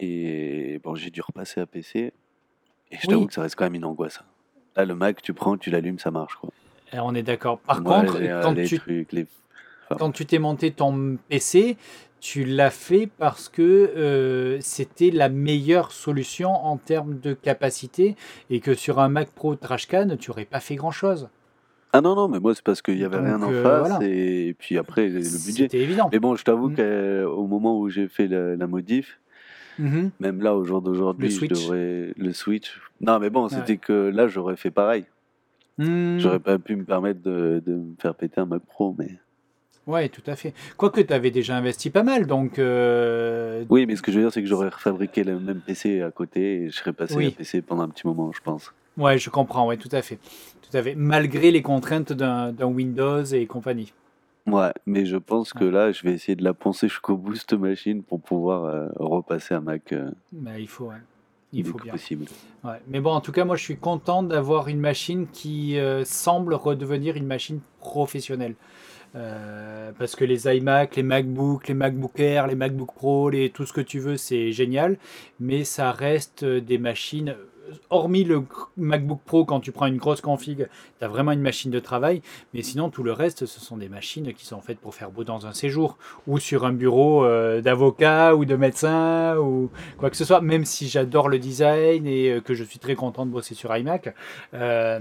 Et 0.00 0.80
bon, 0.82 0.94
j'ai 0.94 1.10
dû 1.10 1.20
repasser 1.20 1.60
à 1.60 1.66
PC. 1.66 2.12
Et 2.90 2.96
je 3.00 3.06
t'avoue 3.06 3.26
que 3.26 3.34
ça 3.34 3.42
reste 3.42 3.56
quand 3.56 3.64
même 3.64 3.74
une 3.74 3.84
angoisse. 3.84 4.18
hein. 4.20 4.26
Là, 4.76 4.84
le 4.84 4.94
Mac, 4.94 5.22
tu 5.22 5.32
prends, 5.34 5.56
tu 5.56 5.70
l'allumes, 5.70 5.98
ça 5.98 6.10
marche. 6.10 6.34
Quoi. 6.36 6.50
et 6.92 6.98
on 6.98 7.14
est 7.14 7.22
d'accord. 7.22 7.58
Par 7.60 7.80
Moi, 7.80 8.00
contre, 8.00 8.18
euh, 8.20 8.42
quand 8.42 8.52
les 8.52 8.64
tu 8.66 8.78
trucs, 8.78 9.12
les. 9.12 9.26
enfin, 9.84 9.96
quand 9.98 10.10
tu 10.10 10.26
t'es 10.26 10.38
monté 10.40 10.72
ton 10.72 11.16
PC, 11.28 11.76
tu 12.20 12.44
l'as 12.44 12.70
fait 12.70 13.06
parce 13.18 13.48
que 13.48 13.62
euh, 13.62 14.58
c'était 14.60 15.10
la 15.10 15.28
meilleure 15.28 15.92
solution 15.92 16.50
en 16.50 16.76
termes 16.76 17.20
de 17.20 17.34
capacité 17.34 18.16
et 18.50 18.58
que 18.60 18.74
sur 18.74 18.98
un 18.98 19.08
Mac 19.08 19.30
Pro 19.30 19.54
Trashcan, 19.54 20.16
tu 20.18 20.30
n'aurais 20.30 20.44
pas 20.44 20.60
fait 20.60 20.74
grand-chose. 20.76 21.28
Ah 21.92 22.00
non, 22.00 22.16
non, 22.16 22.26
mais 22.26 22.40
moi, 22.40 22.52
c'est 22.56 22.64
parce 22.64 22.82
qu'il 22.82 22.96
n'y 22.96 23.04
avait 23.04 23.18
rien 23.20 23.40
en 23.40 23.52
euh, 23.52 23.62
face. 23.62 23.88
voilà, 23.90 24.04
Et 24.04 24.56
puis 24.58 24.76
après, 24.78 25.06
le 25.08 25.20
budget. 25.20 25.52
c'était 25.52 25.78
évident. 25.78 26.08
Mais 26.12 26.18
bon, 26.18 26.34
je 26.34 26.42
t'avoue 26.42 26.70
Mm. 26.70 26.76
qu'au 26.76 27.46
moment 27.46 27.78
où 27.78 27.88
j'ai 27.88 28.08
fait 28.08 28.26
la, 28.26 28.56
la 28.56 28.66
modif, 28.66 29.20
Mhm. 29.78 30.10
même 30.20 30.40
là, 30.42 30.54
au 30.54 30.64
jour 30.64 30.80
d'aujourd'hui, 30.82 31.30
je 31.30 31.46
devrais. 31.46 32.12
Le 32.16 32.32
Switch. 32.32 32.80
Non, 33.00 33.18
mais 33.18 33.30
bon, 33.30 33.44
Ouais. 33.44 33.50
c'était 33.50 33.76
que 33.76 33.92
là, 33.92 34.28
j'aurais 34.28 34.56
fait 34.56 34.70
pareil. 34.70 35.04
Mm. 35.78 36.18
J'aurais 36.18 36.38
pas 36.38 36.58
pu 36.58 36.76
me 36.76 36.84
permettre 36.84 37.20
de, 37.22 37.62
de 37.66 37.72
me 37.74 37.94
faire 38.00 38.14
péter 38.14 38.40
un 38.40 38.46
Mac 38.46 38.62
Pro, 38.62 38.94
mais. 38.98 39.08
Ouais, 39.86 40.08
tout 40.08 40.22
à 40.26 40.34
fait. 40.36 40.54
Quoique 40.78 41.00
tu 41.02 41.12
avais 41.12 41.30
déjà 41.30 41.56
investi 41.56 41.90
pas 41.90 42.02
mal, 42.04 42.26
donc. 42.26 42.58
euh, 42.58 43.64
Oui, 43.68 43.84
mais 43.86 43.96
ce 43.96 44.02
que 44.02 44.10
je 44.12 44.16
veux 44.18 44.22
dire, 44.24 44.32
c'est 44.32 44.40
que 44.40 44.48
j'aurais 44.48 44.68
refabriqué 44.70 45.24
le 45.24 45.38
même 45.38 45.60
PC 45.60 46.00
à 46.00 46.10
côté 46.10 46.62
et 46.62 46.70
je 46.70 46.76
serais 46.76 46.92
passé 46.94 47.16
Oui. 47.16 47.26
à 47.26 47.30
PC 47.32 47.60
pendant 47.60 47.82
un 47.82 47.88
petit 47.88 48.06
moment, 48.06 48.30
je 48.32 48.40
pense. 48.40 48.72
Ouais, 48.96 49.18
je 49.18 49.28
comprends, 49.28 49.66
ouais, 49.66 49.76
tout 49.76 49.88
à 49.92 50.00
fait. 50.00 50.18
Tout 50.62 50.76
à 50.76 50.82
fait. 50.82 50.94
Malgré 50.94 51.50
les 51.50 51.60
contraintes 51.62 52.12
d'un 52.12 52.54
Windows 52.66 53.24
et 53.24 53.44
compagnie. 53.46 53.92
Ouais, 54.46 54.72
mais 54.84 55.06
je 55.06 55.16
pense 55.16 55.52
que 55.52 55.64
là, 55.64 55.90
je 55.90 56.02
vais 56.02 56.12
essayer 56.12 56.36
de 56.36 56.44
la 56.44 56.52
poncer 56.52 56.88
jusqu'au 56.88 57.16
bout, 57.16 57.34
cette 57.34 57.54
machine, 57.54 58.02
pour 58.02 58.20
pouvoir 58.20 58.64
euh, 58.64 58.88
repasser 58.96 59.54
à 59.54 59.60
Mac 59.60 59.92
euh, 59.92 60.10
Bah, 60.32 60.58
il 60.58 60.68
faut, 60.68 60.86
ouais. 60.86 60.96
Il 61.52 61.64
faut 61.64 61.78
que 61.78 61.84
bien. 61.84 61.92
possible. 61.92 62.26
Ouais. 62.64 62.80
Mais 62.88 63.00
bon, 63.00 63.12
en 63.12 63.20
tout 63.20 63.32
cas, 63.32 63.44
moi, 63.44 63.56
je 63.56 63.62
suis 63.62 63.76
content 63.76 64.22
d'avoir 64.22 64.68
une 64.68 64.80
machine 64.80 65.26
qui 65.32 65.78
euh, 65.78 66.04
semble 66.04 66.52
redevenir 66.54 67.16
une 67.16 67.26
machine 67.26 67.60
professionnelle. 67.80 68.54
Euh, 69.14 69.92
parce 69.96 70.16
que 70.16 70.24
les 70.24 70.48
iMac, 70.48 70.96
les 70.96 71.04
MacBook, 71.04 71.68
les 71.68 71.74
MacBook 71.74 72.18
Air, 72.18 72.48
les 72.48 72.56
MacBook 72.56 72.92
Pro, 72.92 73.30
les, 73.30 73.50
tout 73.50 73.64
ce 73.64 73.72
que 73.72 73.80
tu 73.80 74.00
veux, 74.00 74.16
c'est 74.16 74.50
génial. 74.50 74.98
Mais 75.38 75.62
ça 75.62 75.92
reste 75.92 76.44
des 76.44 76.78
machines, 76.78 77.36
hormis 77.90 78.24
le 78.24 78.42
MacBook 78.76 79.20
Pro, 79.24 79.44
quand 79.44 79.60
tu 79.60 79.72
prends 79.72 79.86
une 79.86 79.96
grosse 79.96 80.20
config, 80.20 80.68
tu 80.98 81.04
as 81.04 81.08
vraiment 81.08 81.32
une 81.32 81.40
machine 81.40 81.70
de 81.70 81.80
travail. 81.80 82.22
Mais 82.52 82.62
sinon, 82.62 82.90
tout 82.90 83.02
le 83.02 83.12
reste, 83.12 83.46
ce 83.46 83.60
sont 83.60 83.76
des 83.76 83.88
machines 83.88 84.32
qui 84.34 84.46
sont 84.46 84.60
faites 84.60 84.78
pour 84.78 84.94
faire 84.94 85.10
beau 85.10 85.24
dans 85.24 85.46
un 85.46 85.52
séjour 85.52 85.98
ou 86.26 86.38
sur 86.38 86.64
un 86.64 86.72
bureau 86.72 87.24
euh, 87.24 87.60
d'avocat 87.60 88.34
ou 88.34 88.44
de 88.44 88.56
médecin 88.56 89.36
ou 89.38 89.70
quoi 89.98 90.10
que 90.10 90.16
ce 90.16 90.24
soit. 90.24 90.40
Même 90.40 90.64
si 90.64 90.88
j'adore 90.88 91.28
le 91.28 91.38
design 91.38 92.06
et 92.06 92.30
euh, 92.30 92.40
que 92.40 92.54
je 92.54 92.64
suis 92.64 92.78
très 92.78 92.94
content 92.94 93.26
de 93.26 93.30
bosser 93.30 93.54
sur 93.54 93.74
iMac. 93.76 94.14
Euh, 94.54 95.00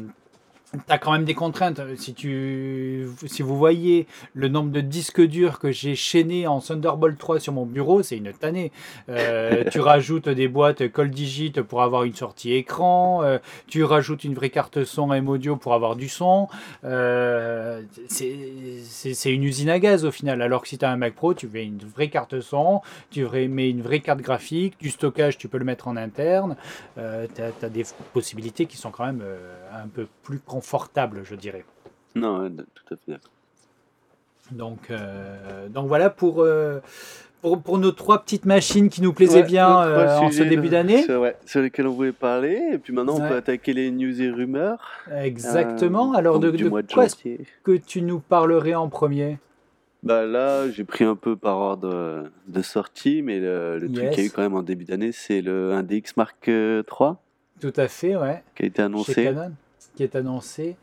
T'as 0.87 0.97
quand 0.97 1.11
même 1.11 1.23
des 1.23 1.35
contraintes. 1.35 1.79
Si, 1.97 2.15
tu, 2.15 3.07
si 3.27 3.43
vous 3.43 3.55
voyez 3.55 4.07
le 4.33 4.47
nombre 4.47 4.71
de 4.71 4.81
disques 4.81 5.21
durs 5.21 5.59
que 5.59 5.71
j'ai 5.71 5.95
chaînés 5.95 6.47
en 6.47 6.61
Thunderbolt 6.61 7.17
3 7.19 7.39
sur 7.39 7.53
mon 7.53 7.67
bureau, 7.67 8.01
c'est 8.01 8.17
une 8.17 8.33
tannée. 8.33 8.71
Euh, 9.07 9.65
tu 9.71 9.79
rajoutes 9.79 10.29
des 10.29 10.47
boîtes 10.47 10.87
Coldigit 10.87 11.51
pour 11.51 11.83
avoir 11.83 12.05
une 12.05 12.15
sortie 12.15 12.53
écran. 12.53 13.21
euh, 13.23 13.37
tu 13.67 13.83
rajoutes 13.83 14.23
une 14.23 14.33
vraie 14.33 14.49
carte 14.49 14.83
son 14.83 15.13
M 15.13 15.29
audio 15.29 15.57
pour 15.57 15.75
avoir 15.75 15.95
du 15.95 16.09
son. 16.09 16.47
Euh, 16.83 17.83
c'est 18.07 19.31
une 19.31 19.43
usine 19.43 19.69
à 19.69 19.77
gaz 19.77 20.05
au 20.05 20.11
final. 20.11 20.41
Alors 20.41 20.63
que 20.63 20.67
si 20.67 20.79
tu 20.79 20.85
as 20.85 20.89
un 20.89 20.97
Mac 20.97 21.13
Pro, 21.13 21.35
tu 21.35 21.47
mets 21.47 21.65
une 21.65 21.77
vraie 21.77 22.09
carte 22.09 22.41
son, 22.41 22.81
tu 23.11 23.27
mets 23.27 23.69
une 23.69 23.83
vraie 23.83 23.99
carte 23.99 24.21
graphique, 24.21 24.79
du 24.79 24.89
stockage, 24.89 25.37
tu 25.37 25.47
peux 25.47 25.59
le 25.59 25.65
mettre 25.65 25.87
en 25.87 25.97
interne. 25.97 26.55
Euh, 26.97 27.27
tu 27.35 27.41
as, 27.65 27.69
des 27.69 27.85
possibilités 28.11 28.65
qui 28.65 28.77
sont 28.77 28.89
quand 28.89 29.05
même 29.05 29.23
un 29.73 29.87
peu 29.87 30.07
plus 30.23 30.39
confortables, 30.39 30.62
je 31.23 31.35
dirais. 31.35 31.65
Non, 32.15 32.49
tout 32.49 32.93
à 32.93 32.97
fait. 32.97 33.19
Donc, 34.51 34.91
euh, 34.91 35.67
donc 35.69 35.87
voilà 35.87 36.09
pour, 36.09 36.41
euh, 36.41 36.79
pour, 37.41 37.61
pour 37.61 37.77
nos 37.77 37.91
trois 37.91 38.21
petites 38.21 38.45
machines 38.45 38.89
qui 38.89 39.01
nous 39.01 39.13
plaisaient 39.13 39.41
Ouais, 39.41 39.47
bien 39.47 39.81
euh, 39.81 40.17
en 40.17 40.31
ce 40.31 40.43
début 40.43 40.69
d'année. 40.69 41.03
Sur, 41.03 41.21
ouais, 41.21 41.35
sur 41.45 41.61
lesquels 41.61 41.87
on 41.87 41.93
voulait 41.93 42.11
parler. 42.11 42.61
Et 42.73 42.77
puis 42.77 42.93
maintenant, 42.93 43.15
on 43.15 43.27
peut 43.27 43.35
attaquer 43.35 43.73
les 43.73 43.89
news 43.91 44.21
et 44.21 44.29
rumeurs. 44.29 44.79
Exactement. 45.11 46.13
Euh, 46.13 46.17
Alors, 46.17 46.39
de, 46.39 46.51
quoi 46.93 47.05
est-ce 47.05 47.15
que 47.63 47.77
tu 47.77 48.01
nous 48.01 48.19
parlerais 48.19 48.75
en 48.75 48.89
premier? 48.89 49.39
Bah 50.03 50.25
là, 50.25 50.69
j'ai 50.69 50.83
pris 50.83 51.05
un 51.05 51.15
peu 51.15 51.37
par 51.37 51.57
ordre 51.57 52.25
de 52.47 52.61
sortie, 52.61 53.21
mais 53.21 53.39
le, 53.39 53.79
le 53.79 53.89
truc 53.89 54.09
qu'il 54.09 54.19
y 54.19 54.23
a 54.23 54.27
eu 54.27 54.31
quand 54.31 54.41
même 54.41 54.55
en 54.55 54.61
début 54.61 54.83
d'année, 54.83 55.13
c'est 55.13 55.39
le 55.41 55.71
1DX 55.71 56.13
Mark 56.17 56.45
III 56.45 57.13
Tout 57.61 57.73
à 57.77 57.87
fait, 57.87 58.17
ouais. 58.17 58.43
qui 58.53 58.63
a 58.63 58.65
été 58.65 58.81
Chez 58.81 58.83
annoncé. 58.83 59.23
Canon, 59.23 59.53
qui 59.95 60.03
est 60.03 60.15
annoncé. 60.15 60.75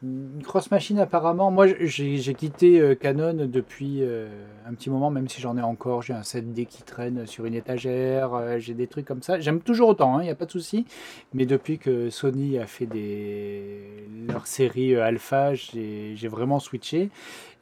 Une 0.00 0.40
grosse 0.42 0.70
machine 0.70 1.00
apparemment. 1.00 1.50
Moi, 1.50 1.66
j'ai 1.80 2.34
quitté 2.34 2.78
euh, 2.78 2.94
Canon 2.94 3.34
depuis 3.34 3.98
euh, 4.02 4.28
un 4.64 4.72
petit 4.74 4.90
moment, 4.90 5.10
même 5.10 5.28
si 5.28 5.40
j'en 5.40 5.56
ai 5.56 5.60
encore. 5.60 6.02
J'ai 6.02 6.12
un 6.12 6.20
7D 6.20 6.66
qui 6.66 6.84
traîne 6.84 7.26
sur 7.26 7.46
une 7.46 7.54
étagère. 7.54 8.32
euh, 8.34 8.58
j'ai 8.60 8.74
des 8.74 8.86
trucs 8.86 9.06
comme 9.06 9.22
ça. 9.22 9.40
J'aime 9.40 9.60
toujours 9.60 9.88
autant, 9.88 10.20
il 10.20 10.24
n'y 10.24 10.30
a 10.30 10.36
pas 10.36 10.46
de 10.46 10.52
souci. 10.52 10.86
Mais 11.34 11.46
depuis 11.46 11.78
que 11.78 12.10
Sony 12.10 12.58
a 12.58 12.66
fait 12.66 12.86
des... 12.86 14.06
leur 14.28 14.46
série 14.46 14.94
Alpha, 14.94 15.54
j'ai 15.54 16.28
vraiment 16.28 16.60
switché. 16.60 17.10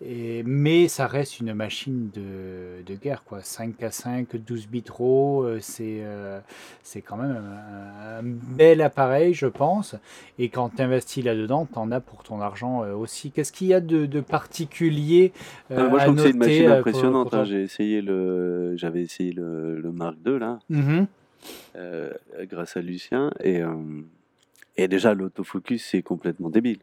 Et, 0.05 0.43
mais 0.45 0.89
ça 0.89 1.07
reste 1.07 1.41
une 1.41 1.55
machine 1.55 2.11
de, 2.15 2.83
de 2.85 2.95
guerre, 2.97 3.25
quoi. 3.25 3.39
5K5, 3.41 4.37
12 4.37 4.69
bits 4.69 4.85
RAW, 4.91 5.43
euh, 5.45 5.59
c'est 5.63 6.01
euh, 6.03 6.41
quand 7.07 7.17
même 7.17 7.31
un, 7.37 8.19
un 8.19 8.23
bel 8.23 8.83
appareil, 8.83 9.33
je 9.33 9.47
pense. 9.47 9.95
Et 10.39 10.51
quand 10.51 10.69
tu 10.77 10.83
investis 10.83 11.25
là-dedans, 11.25 11.67
tu 11.73 11.79
en 11.79 11.91
as 11.93 12.01
pour 12.01 12.23
ton 12.25 12.43
argent 12.43 12.83
euh, 12.85 12.93
aussi. 12.95 13.31
Qu'est-ce 13.31 13.53
qu'il 13.53 13.69
y 13.69 13.75
a 13.75 13.81
de, 13.81 14.05
de 14.05 14.21
particulier 14.21 15.33
euh, 15.71 15.79
Euh, 15.81 15.89
moi, 15.89 15.99
je 15.99 16.03
à 16.03 16.07
trouve 16.09 16.17
que 16.17 16.23
c'est 16.23 16.31
une 16.31 16.39
machine 16.39 16.69
euh, 16.69 16.79
impressionnante. 16.79 17.33
hein. 17.35 17.45
J'ai 17.45 17.63
essayé 17.63 18.03
le, 18.03 18.77
j'avais 18.77 19.01
essayé 19.03 19.33
le, 19.33 19.81
le 19.81 19.93
Mark 19.93 20.17
II 20.27 20.39
là, 20.39 20.59
Mhm. 20.69 21.07
euh, 21.77 22.13
grâce 22.51 22.77
à 22.77 22.83
Lucien, 22.83 23.31
et, 23.43 23.63
et 24.77 24.89
déjà 24.89 25.15
l'autofocus 25.15 25.87
c'est 25.91 26.03
complètement 26.03 26.51
débile. 26.51 26.81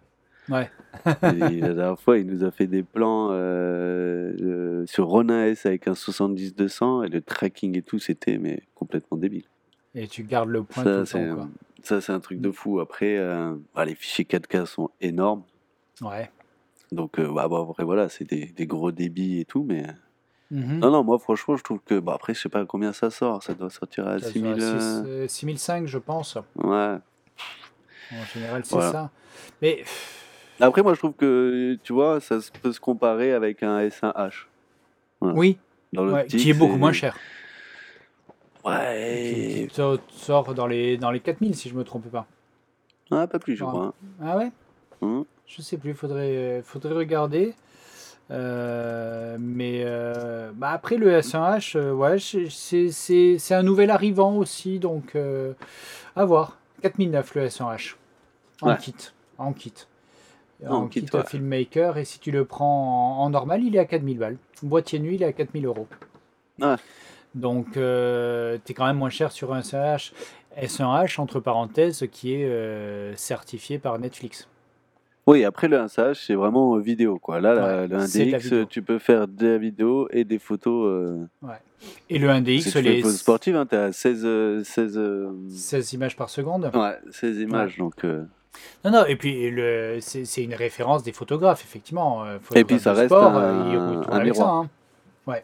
Ouais. 0.50 0.70
Et 1.06 1.60
la 1.62 1.74
dernière 1.74 2.00
fois, 2.00 2.18
il 2.18 2.26
nous 2.28 2.44
a 2.44 2.52
fait 2.52 2.68
des 2.68 2.84
plans 2.84 3.30
euh, 3.32 4.34
euh, 4.42 4.86
sur 4.86 5.08
Ronin 5.08 5.46
S 5.46 5.66
avec 5.66 5.88
un 5.88 5.94
70-200 5.94 7.06
et 7.06 7.10
le 7.10 7.22
tracking 7.22 7.78
et 7.78 7.82
tout, 7.82 8.00
c'était 8.00 8.38
mais 8.38 8.62
complètement 8.76 9.18
débile. 9.18 9.46
Et 9.96 10.08
tu 10.08 10.24
gardes 10.24 10.50
le 10.50 10.64
point 10.64 10.84
Ça, 10.84 11.04
tout 11.06 11.18
le 11.18 11.30
temps. 11.30 11.36
Quoi. 11.36 11.48
ça, 11.84 12.02
c'est 12.02 12.12
un 12.12 12.20
truc 12.20 12.42
de 12.42 12.52
fou. 12.52 12.80
Après, 12.80 13.18
euh, 13.18 13.54
bah, 13.76 13.86
les 13.86 13.96
fichiers 13.96 14.26
4K 14.26 14.66
sont 14.66 14.90
énormes. 15.02 15.44
Ouais. 16.02 16.30
Donc, 16.92 17.20
euh, 17.20 17.32
bah, 17.32 17.48
bah, 17.48 17.66
après, 17.70 17.84
voilà, 17.86 18.10
c'est 18.10 18.26
des, 18.26 18.46
des 18.48 18.68
gros 18.68 18.92
débits 18.92 19.40
et 19.40 19.46
tout. 19.46 19.64
Mais 19.64 19.84
Mhm. 20.52 20.80
non, 20.80 20.92
non, 20.92 21.04
moi, 21.04 21.18
franchement, 21.20 21.56
je 21.56 21.64
trouve 21.64 21.80
que. 21.86 22.00
Bah, 22.00 22.14
après, 22.16 22.34
je 22.34 22.42
sais 22.42 22.50
pas 22.50 22.66
combien 22.66 22.92
ça 22.94 23.10
sort. 23.10 23.42
Ça 23.42 23.54
doit 23.54 23.70
sortir 23.70 24.08
à 24.08 24.20
Ça 24.20 24.30
6000. 24.30 24.62
sera 24.62 24.72
euh, 24.76 24.80
six- 24.80 25.10
euh, 25.10 25.28
6005, 25.28 25.88
je 25.88 25.98
pense. 25.98 26.38
Ouais. 26.58 26.98
En 28.12 28.26
général, 28.34 28.64
c'est 28.66 28.76
Voilà. 28.76 28.92
ça. 28.92 29.12
Mais 29.62 29.84
Après, 30.60 30.82
moi, 30.84 30.94
je 30.94 31.00
trouve 31.00 31.14
que, 31.14 31.78
tu 31.84 31.94
vois, 31.94 32.20
ça 32.20 32.38
peut 32.62 32.72
se 32.72 32.80
comparer 32.80 33.34
avec 33.34 33.64
un 33.64 33.80
S1H. 33.80 34.46
Voilà. 35.20 35.38
oui, 35.38 35.58
Dans 35.94 36.08
ouais, 36.10 36.26
qui 36.28 36.50
est 36.50 36.54
beaucoup 36.54 36.76
moins 36.78 36.94
cher. 36.94 37.18
Ouais. 38.66 39.68
qui 39.70 39.76
sort- 39.76 39.98
sort 40.10 40.54
dans 40.54 40.68
les, 40.68 40.98
dans 40.98 41.12
les 41.12 41.20
4000, 41.20 41.56
si 41.56 41.70
je 41.70 41.76
me 41.76 41.84
trompe 41.84 42.10
pas. 42.10 42.26
Ah, 43.12 43.28
pas 43.28 43.40
plus, 43.40 43.56
je 43.56 43.64
Ouais. 43.64 43.70
crois. 43.70 43.94
Ah 44.22 44.38
ouais? 44.38 44.52
Hum. 45.02 45.26
Je 45.46 45.62
sais 45.62 45.78
plus, 45.78 45.94
faudrait, 45.94 46.62
faudrait 46.64 46.94
regarder. 46.94 47.54
Euh, 48.32 49.36
mais 49.40 49.82
euh, 49.84 50.52
bah 50.56 50.70
après 50.72 50.96
le 50.96 51.12
S1H, 51.12 51.76
euh, 51.78 51.92
ouais, 51.92 52.18
c'est- 52.20 53.54
un 53.54 53.64
nouvel 53.64 53.90
arrivant 53.92 54.38
aussi, 54.38 54.80
donc 54.80 55.16
à 56.16 56.24
voir. 56.26 56.58
4009 56.82 57.36
le 57.36 57.44
S1H 57.48 57.96
en 58.62 58.70
Ouais. 58.70 58.78
kit, 58.78 58.96
en 59.38 59.52
kit, 59.54 59.74
En 60.68 60.88
kit, 60.88 61.06
ouais. 61.14 61.24
filmmaker. 61.28 61.98
Et 61.98 62.06
si 62.06 62.20
tu 62.20 62.32
le 62.32 62.46
prends 62.46 63.20
en, 63.20 63.24
en 63.26 63.30
normal, 63.30 63.64
il 63.64 63.76
est 63.76 63.80
à 63.80 63.86
4000 63.86 64.18
balles. 64.18 64.38
Boîtier 64.62 65.00
nuit, 65.00 65.16
il 65.16 65.24
est 65.24 65.26
à 65.28 65.34
4000 65.34 65.66
euros. 65.66 65.88
Ouais. 66.62 66.76
Donc 67.36 67.72
tu 67.74 67.80
es 67.80 68.74
quand 68.76 68.86
même 68.86 68.98
moins 68.98 69.10
cher 69.10 69.32
sur 69.32 69.54
un 69.54 69.60
S1H. 69.62 70.12
S1H 70.62 71.20
entre 71.20 71.40
parenthèses 71.40 72.08
qui 72.12 72.34
est 72.36 72.46
euh, 72.46 73.16
certifié 73.16 73.80
par 73.80 73.98
Netflix. 74.00 74.48
Oui, 75.26 75.46
après 75.46 75.68
le 75.70 75.78
1SH, 75.78 76.26
c'est 76.28 76.36
vraiment 76.36 76.76
euh, 76.76 76.80
vidéo. 76.82 77.18
Quoi. 77.18 77.40
Là, 77.40 77.54
la- 77.56 77.62
Ouais, 77.82 77.88
le 77.88 78.00
c'est 78.08 78.26
de 78.26 78.32
la 78.32 78.38
1DX, 78.40 78.44
vidéo. 78.44 78.66
tu 78.66 78.82
peux 78.82 79.00
faire 79.00 79.28
de 79.28 79.48
la 79.48 79.58
vidéo 79.58 80.08
et 80.12 80.26
des 80.26 80.38
photos. 80.38 80.86
Euh, 81.46 81.50
Et 82.10 82.20
le 82.20 82.28
1DX, 82.28 82.62
si 82.62 82.72
tu 82.72 82.82
les 82.82 83.02
photos 83.02 83.18
sportives, 83.20 83.56
hein, 83.56 83.66
tu 83.66 83.76
as 83.76 83.94
16, 83.94 84.22
euh, 84.26 84.64
16, 84.66 84.98
euh, 84.98 85.32
16 85.50 85.94
images 85.94 86.16
par 86.18 86.30
seconde. 86.30 86.70
ouais, 86.76 87.00
16 87.10 87.40
images. 87.40 87.78
Donc, 87.78 88.04
euh, 88.04 88.26
Non, 88.86 88.92
non, 88.92 89.06
et 89.06 89.16
puis 89.16 89.50
le- 89.50 89.98
c'est 90.02 90.26
c'est 90.26 90.44
une 90.44 90.54
référence 90.56 91.04
des 91.04 91.12
photographes, 91.14 91.64
effectivement. 91.64 92.24
euh, 92.26 92.38
Et 92.56 92.64
puis, 92.64 92.80
ça 92.80 92.94
reste 92.94 93.08
sport, 93.08 93.38
un- 93.38 93.44
euh, 93.44 94.02
un 94.12 94.18
avec 94.18 94.36
ça, 94.36 94.42
miroir. 94.44 94.54
hein. 94.56 94.70
Ouais. 95.28 95.44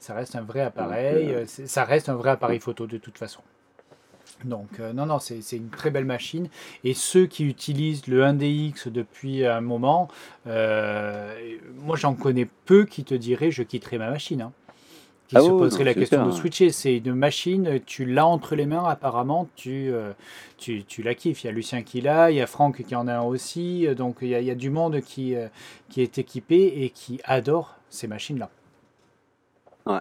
Ça 0.00 0.14
reste 0.14 0.36
un 0.36 0.42
vrai 0.42 0.60
appareil, 0.60 1.32
euh, 1.34 1.44
ça 1.46 1.84
reste 1.84 2.08
un 2.08 2.14
vrai 2.14 2.30
appareil 2.30 2.60
photo 2.60 2.86
de 2.86 2.98
toute 2.98 3.18
façon. 3.18 3.40
Donc, 4.44 4.80
euh, 4.80 4.92
non, 4.92 5.06
non, 5.06 5.18
c'est 5.18 5.40
c'est 5.42 5.56
une 5.56 5.70
très 5.70 5.90
belle 5.90 6.04
machine. 6.04 6.48
Et 6.82 6.92
ceux 6.94 7.26
qui 7.26 7.44
utilisent 7.46 8.06
le 8.06 8.22
1DX 8.24 8.88
depuis 8.88 9.46
un 9.46 9.60
moment, 9.60 10.08
euh, 10.46 11.34
moi 11.76 11.96
j'en 11.96 12.14
connais 12.14 12.48
peu 12.66 12.84
qui 12.84 13.04
te 13.04 13.14
diraient 13.14 13.50
je 13.50 13.62
quitterai 13.62 13.98
ma 13.98 14.10
machine. 14.10 14.42
hein. 14.42 14.52
Qui 15.28 15.36
Ah 15.36 15.40
se 15.40 15.46
oui, 15.46 15.52
non, 15.70 15.84
la 15.84 15.94
question 15.94 16.18
clair, 16.18 16.26
de 16.26 16.32
hein. 16.32 16.36
switcher. 16.36 16.70
C'est 16.70 16.98
une 16.98 17.14
machine, 17.14 17.80
tu 17.86 18.04
l'as 18.04 18.26
entre 18.26 18.56
les 18.56 18.66
mains, 18.66 18.84
apparemment, 18.84 19.48
tu, 19.56 19.90
euh, 19.90 20.12
tu, 20.58 20.84
tu 20.84 21.02
la 21.02 21.14
kiffes. 21.14 21.44
Il 21.44 21.46
y 21.46 21.50
a 21.50 21.52
Lucien 21.52 21.82
qui 21.82 22.00
l'a, 22.02 22.30
il 22.30 22.36
y 22.36 22.42
a 22.42 22.46
Franck 22.46 22.82
qui 22.82 22.94
en 22.94 23.08
a 23.08 23.14
un 23.14 23.22
aussi. 23.22 23.86
euh, 23.86 23.94
Donc 23.94 24.16
il 24.20 24.28
y 24.28 24.34
a, 24.34 24.40
il 24.40 24.46
y 24.46 24.50
a 24.50 24.54
du 24.54 24.68
monde 24.70 25.00
qui, 25.00 25.34
euh, 25.34 25.48
qui 25.88 26.02
est 26.02 26.18
équipé 26.18 26.82
et 26.84 26.90
qui 26.90 27.20
adore 27.24 27.76
ces 27.88 28.06
machines-là. 28.06 28.50
Ouais. 29.86 30.00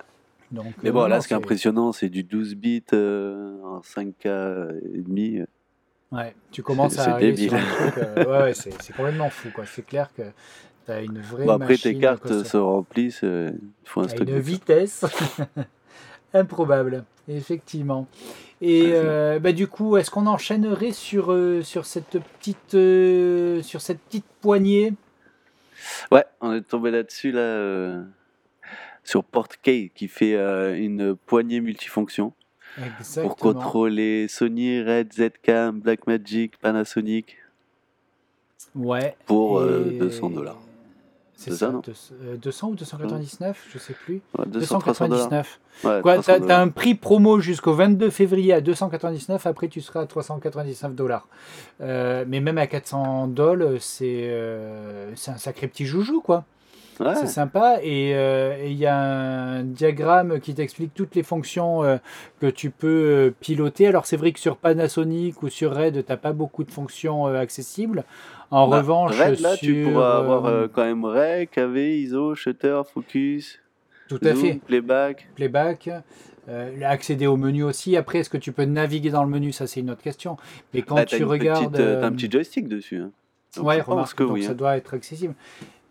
Donc, 0.51 0.74
Mais 0.84 0.91
bon, 0.91 1.05
là, 1.07 1.19
ce 1.21 1.28
qui 1.28 1.34
est 1.34 1.38
impressionnant, 1.38 1.91
c'est 1.93 2.09
du 2.09 2.24
12 2.24 2.55
bits 2.55 2.84
euh, 2.93 3.55
en 3.63 3.80
5K 3.80 4.80
et 4.93 5.01
demi. 5.01 5.39
Ouais, 6.11 6.36
tu 6.51 6.61
commences 6.61 6.99
à 6.99 7.05
c'est 7.05 7.09
arriver 7.09 7.32
débile. 7.32 7.49
sur 7.49 7.57
un 7.57 7.89
truc. 7.91 8.28
ouais, 8.28 8.38
ouais, 8.43 8.53
c'est 8.53 8.80
c'est 8.84 8.95
complètement 8.95 9.32
fou, 9.32 9.49
quoi. 9.55 9.65
C'est 9.65 9.84
clair 9.84 10.09
que 10.15 10.21
une 10.88 11.19
vraie 11.21 11.49
après, 11.49 11.77
tes 11.77 11.97
cartes 11.97 12.43
se 12.43 12.57
remplissent, 12.57 13.23
euh, 13.23 13.51
il 13.53 13.89
faut 13.89 14.01
un 14.01 14.07
stock 14.07 14.27
une 14.27 14.39
vitesse 14.39 15.05
improbable, 16.34 17.03
effectivement. 17.27 18.07
Et 18.61 18.91
euh, 18.93 19.39
bah, 19.39 19.51
du 19.51 19.67
coup, 19.67 19.97
est-ce 19.97 20.09
qu'on 20.11 20.25
enchaînerait 20.27 20.91
sur, 20.91 21.31
euh, 21.31 21.61
sur, 21.63 21.86
cette 21.86 22.19
petite, 22.19 22.75
euh, 22.75 23.61
sur 23.61 23.81
cette 23.81 23.99
petite 23.99 24.25
poignée? 24.41 24.93
Ouais, 26.11 26.25
on 26.41 26.53
est 26.53 26.61
tombé 26.61 26.91
là-dessus, 26.91 27.31
là, 27.31 28.03
sur 29.03 29.23
Portkey, 29.23 29.91
qui 29.93 30.07
fait 30.07 30.36
une 30.77 31.15
poignée 31.15 31.59
multifonction 31.61 32.34
pour 33.21 33.36
contrôler 33.36 34.27
Sony, 34.27 34.81
Red, 34.81 35.13
Zcam, 35.13 35.79
Blackmagic, 35.79 36.57
Panasonic, 36.57 37.38
Ouais. 38.75 39.15
pour 39.25 39.63
et- 39.63 39.97
200 39.99 40.29
dollars. 40.29 40.57
C'est 41.43 41.51
ça, 41.51 41.67
ça, 41.67 41.71
non 41.71 41.79
200, 41.79 42.13
euh, 42.23 42.35
200 42.37 42.67
ou 42.69 42.75
299, 42.75 43.67
je 43.73 43.77
sais 43.79 43.93
plus. 43.93 44.21
200, 44.47 44.79
300 44.79 45.07
dollars. 45.07 45.29
299. 45.29 45.59
Ouais, 45.83 46.01
Quoi, 46.01 46.13
300 46.13 46.21
t'as, 46.25 46.39
dollars. 46.39 46.59
un 46.61 46.67
prix 46.69 46.95
promo 46.95 47.39
jusqu'au 47.39 47.73
22 47.73 48.09
février 48.09 48.53
à 48.53 48.61
299, 48.61 49.45
après 49.45 49.67
tu 49.67 49.81
seras 49.81 50.01
à 50.01 50.05
399 50.05 50.93
dollars. 50.95 51.27
Euh, 51.81 52.23
mais 52.27 52.39
même 52.39 52.57
à 52.57 52.67
400 52.67 53.27
dollars, 53.27 53.73
c'est, 53.79 54.27
euh, 54.29 55.11
c'est 55.15 55.31
un 55.31 55.37
sacré 55.37 55.67
petit 55.67 55.85
joujou, 55.85 56.21
quoi. 56.21 56.45
Ouais, 56.99 57.15
C'est 57.15 57.27
sympa. 57.27 57.77
Et 57.81 58.13
euh, 58.15 58.57
et 58.63 58.71
il 58.71 58.77
y 58.77 58.85
a 58.85 58.97
un 58.97 59.63
diagramme 59.63 60.39
qui 60.39 60.53
t'explique 60.53 60.93
toutes 60.93 61.15
les 61.15 61.23
fonctions 61.23 61.83
euh, 61.83 61.97
que 62.39 62.47
tu 62.47 62.69
peux 62.69 62.87
euh, 62.87 63.31
piloter. 63.39 63.87
Alors 63.87 64.05
c'est 64.05 64.17
vrai 64.17 64.31
que 64.31 64.39
sur 64.39 64.57
Panasonic 64.57 65.41
ou 65.43 65.49
sur 65.49 65.75
Red, 65.75 66.05
t'as 66.05 66.17
pas 66.17 66.33
beaucoup 66.33 66.63
de 66.63 66.71
fonctions 66.71 67.27
euh, 67.27 67.39
accessibles. 67.39 68.03
En 68.51 68.67
Bah, 68.67 68.77
revanche, 68.77 69.19
Red, 69.19 69.39
là, 69.39 69.57
tu 69.57 69.83
pourras 69.83 70.17
avoir 70.19 70.69
quand 70.71 70.83
même 70.85 71.03
Rec, 71.05 71.51
KV, 71.51 71.99
ISO, 72.01 72.35
Shutter, 72.35 72.81
Focus, 72.93 73.59
tout 74.07 74.19
à 74.23 74.29
Zoom, 74.35 74.41
fait. 74.41 74.59
Playback. 74.67 75.27
playback, 75.35 75.89
euh, 76.49 76.71
accéder 76.85 77.25
au 77.25 77.35
menu 77.37 77.63
aussi. 77.63 77.97
Après, 77.97 78.19
est-ce 78.19 78.29
que 78.29 78.37
tu 78.37 78.51
peux 78.51 78.65
naviguer 78.65 79.09
dans 79.09 79.23
le 79.23 79.29
menu? 79.29 79.51
Ça, 79.53 79.65
c'est 79.65 79.79
une 79.79 79.89
autre 79.89 80.03
question. 80.03 80.37
Mais 80.73 80.83
quand 80.83 80.97
Ah, 80.97 81.05
t'as 81.05 81.17
tu 81.17 81.23
regardes. 81.23 81.71
petite, 81.71 81.79
euh, 81.79 82.01
t'as 82.01 82.07
un 82.07 82.11
petit 82.11 82.29
joystick 82.29 82.67
dessus. 82.67 82.97
hein. 82.99 83.09
Donc, 83.55 83.65
ouais, 83.67 83.81
remarque, 83.81 84.15
que 84.17 84.23
donc 84.23 84.33
oui. 84.33 84.43
ça 84.43 84.51
hein. 84.51 84.55
doit 84.55 84.77
être 84.77 84.93
accessible. 84.93 85.33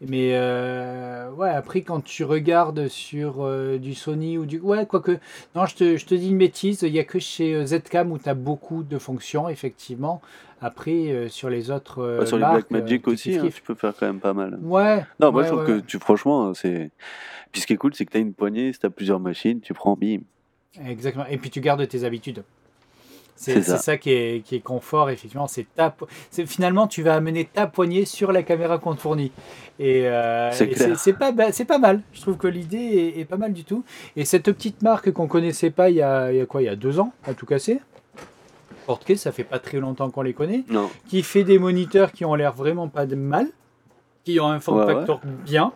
Mais 0.08 0.30
euh, 0.32 1.30
ouais, 1.30 1.50
après, 1.50 1.82
quand 1.82 2.02
tu 2.02 2.24
regardes 2.24 2.88
sur 2.88 3.36
euh, 3.38 3.78
du 3.78 3.94
Sony 3.94 4.36
ou 4.36 4.46
du. 4.46 4.58
Ouais, 4.58 4.84
quoique. 4.84 5.12
Non, 5.54 5.66
je 5.66 5.76
te, 5.76 5.96
je 5.96 6.06
te 6.06 6.14
dis 6.14 6.30
une 6.30 6.38
bêtise. 6.38 6.82
Il 6.82 6.92
n'y 6.92 6.98
a 6.98 7.04
que 7.04 7.20
chez 7.20 7.54
euh, 7.54 7.66
Zcam 7.66 8.10
où 8.10 8.18
tu 8.18 8.28
as 8.28 8.34
beaucoup 8.34 8.82
de 8.82 8.98
fonctions, 8.98 9.48
effectivement. 9.48 10.20
Après, 10.60 11.10
euh, 11.10 11.28
sur 11.28 11.50
les 11.50 11.70
autres. 11.70 12.18
Bah, 12.18 12.26
sur 12.26 12.36
les 12.36 12.42
marques, 12.42 12.68
Blackmagic 12.68 13.06
aussi, 13.08 13.36
hein, 13.36 13.48
tu 13.54 13.62
peux 13.62 13.74
faire 13.74 13.94
quand 13.98 14.06
même 14.06 14.20
pas 14.20 14.34
mal. 14.34 14.58
Ouais. 14.62 15.04
Non, 15.20 15.30
moi 15.30 15.42
ouais, 15.42 15.44
je 15.44 15.52
trouve 15.52 15.60
ouais, 15.60 15.66
que 15.66 15.76
ouais. 15.76 15.84
tu, 15.86 15.98
franchement, 15.98 16.52
c'est. 16.54 16.90
Puis 17.52 17.60
ce 17.60 17.66
qui 17.66 17.74
est 17.74 17.76
cool, 17.76 17.94
c'est 17.94 18.04
que 18.04 18.10
tu 18.10 18.16
as 18.16 18.20
une 18.20 18.32
poignée, 18.32 18.72
si 18.72 18.80
tu 18.80 18.86
as 18.86 18.90
plusieurs 18.90 19.20
machines, 19.20 19.60
tu 19.60 19.72
prends 19.72 19.96
bim. 19.96 20.20
Exactement. 20.84 21.26
Et 21.26 21.36
puis 21.36 21.50
tu 21.50 21.60
gardes 21.60 21.86
tes 21.86 22.04
habitudes. 22.04 22.42
C'est 23.34 23.62
ça. 23.62 23.76
ça, 23.78 23.96
qui, 23.96 24.10
est, 24.12 24.44
qui 24.44 24.54
est 24.56 24.60
confort, 24.60 25.10
effectivement. 25.10 25.48
C'est 25.48 25.66
ta 25.74 25.90
po- 25.90 26.06
c'est- 26.30 26.46
finalement, 26.46 26.86
tu 26.86 27.02
vas 27.02 27.14
amener 27.16 27.44
ta 27.44 27.66
poignée 27.66 28.04
sur 28.04 28.30
la 28.30 28.42
caméra 28.44 28.78
qu'on 28.78 28.94
te 28.94 29.00
fournit. 29.00 29.32
Et, 29.80 30.06
euh, 30.06 30.50
C'est 30.52 31.12
pas, 31.14 31.32
c'est 31.52 31.64
pas 31.64 31.78
mal. 31.78 32.02
Je 32.12 32.20
trouve 32.20 32.36
que 32.36 32.46
l'idée 32.46 32.76
est, 33.16 33.20
est 33.20 33.24
pas 33.24 33.36
mal 33.38 33.52
du 33.52 33.64
tout. 33.64 33.84
Et 34.14 34.24
cette 34.24 34.44
petite 34.44 34.82
marque 34.82 35.10
qu'on 35.12 35.26
connaissait 35.26 35.70
pas 35.70 35.90
il 35.90 35.96
y 35.96 36.02
a, 36.02 36.30
il 36.30 36.38
y 36.38 36.40
a 36.40 36.46
quoi? 36.46 36.62
Il 36.62 36.66
y 36.66 36.68
a 36.68 36.76
deux 36.76 37.00
ans, 37.00 37.12
à 37.24 37.34
tout 37.34 37.46
casser. 37.46 37.80
Portkey, 38.86 39.16
ça 39.16 39.32
fait 39.32 39.44
pas 39.44 39.58
très 39.58 39.78
longtemps 39.78 40.10
qu'on 40.10 40.22
les 40.22 40.34
connaît. 40.34 40.64
Non, 40.68 40.90
Qui 41.08 41.22
fait 41.22 41.44
des 41.44 41.58
moniteurs 41.58 42.12
qui 42.12 42.24
ont 42.24 42.34
l'air 42.34 42.52
vraiment 42.52 42.88
pas 42.88 43.06
de 43.06 43.14
mal. 43.16 43.46
Qui 44.24 44.38
ont 44.40 44.46
un 44.48 44.60
form 44.60 44.78
Ouais, 44.78 44.84
ouais. 44.86 44.94
factor 44.94 45.20
bien 45.44 45.72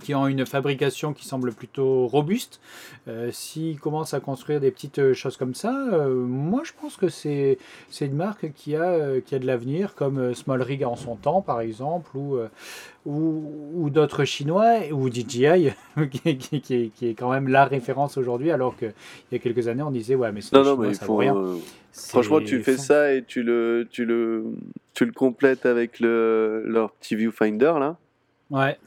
qui 0.00 0.14
ont 0.14 0.26
une 0.26 0.44
fabrication 0.44 1.14
qui 1.14 1.24
semble 1.26 1.52
plutôt 1.52 2.06
robuste. 2.06 2.60
Euh, 3.08 3.30
S'ils 3.32 3.80
commencent 3.80 4.12
à 4.12 4.20
construire 4.20 4.60
des 4.60 4.70
petites 4.70 4.98
euh, 4.98 5.14
choses 5.14 5.36
comme 5.38 5.54
ça, 5.54 5.74
euh, 5.92 6.14
moi 6.14 6.60
je 6.64 6.72
pense 6.78 6.96
que 6.96 7.08
c'est 7.08 7.56
une 8.00 8.12
marque 8.14 8.52
qui 8.52 8.76
a, 8.76 8.82
euh, 8.82 9.20
qui 9.20 9.34
a 9.34 9.38
de 9.38 9.46
l'avenir, 9.46 9.94
comme 9.94 10.34
Small 10.34 10.60
Rig 10.62 10.84
en 10.84 10.96
son 10.96 11.16
temps 11.16 11.40
par 11.40 11.60
exemple, 11.62 12.14
ou, 12.16 12.38
ou, 13.06 13.72
ou 13.76 13.90
d'autres 13.90 14.24
chinois, 14.24 14.80
ou 14.92 15.08
DJI, 15.10 15.70
qui, 16.10 16.36
qui- 16.36 16.60
qui 16.60 16.74
est, 16.74 16.88
qui 16.94 17.08
est 17.08 17.14
quand 17.14 17.30
même 17.30 17.48
la 17.48 17.64
référence 17.64 18.18
aujourd'hui, 18.18 18.50
alors 18.50 18.76
qu'il 18.76 18.92
y 19.32 19.36
a 19.36 19.38
quelques 19.38 19.68
années 19.68 19.82
on 19.82 19.90
disait 19.90 20.14
ouais 20.14 20.32
mais 20.32 20.40
c'est 20.42 20.54
non, 20.54 20.64
non, 20.64 20.70
Chinois, 20.72 20.86
mais 20.86 20.92
il 20.92 20.96
ça 20.96 21.06
faut. 21.06 21.16
rien. 21.16 21.34
Franchement, 21.92 22.40
tu 22.40 22.62
fais 22.62 22.76
ça 22.76 23.14
et 23.14 23.24
tu 23.24 23.42
le, 23.42 23.88
tu 23.90 24.04
le, 24.04 24.44
tu 24.94 25.04
le 25.04 25.12
complètes 25.12 25.64
avec 25.66 25.98
le, 26.00 26.62
leur 26.66 26.92
petit 26.92 27.16
viewfinder 27.16 27.72
là, 27.80 27.96
Ouais. 28.50 28.78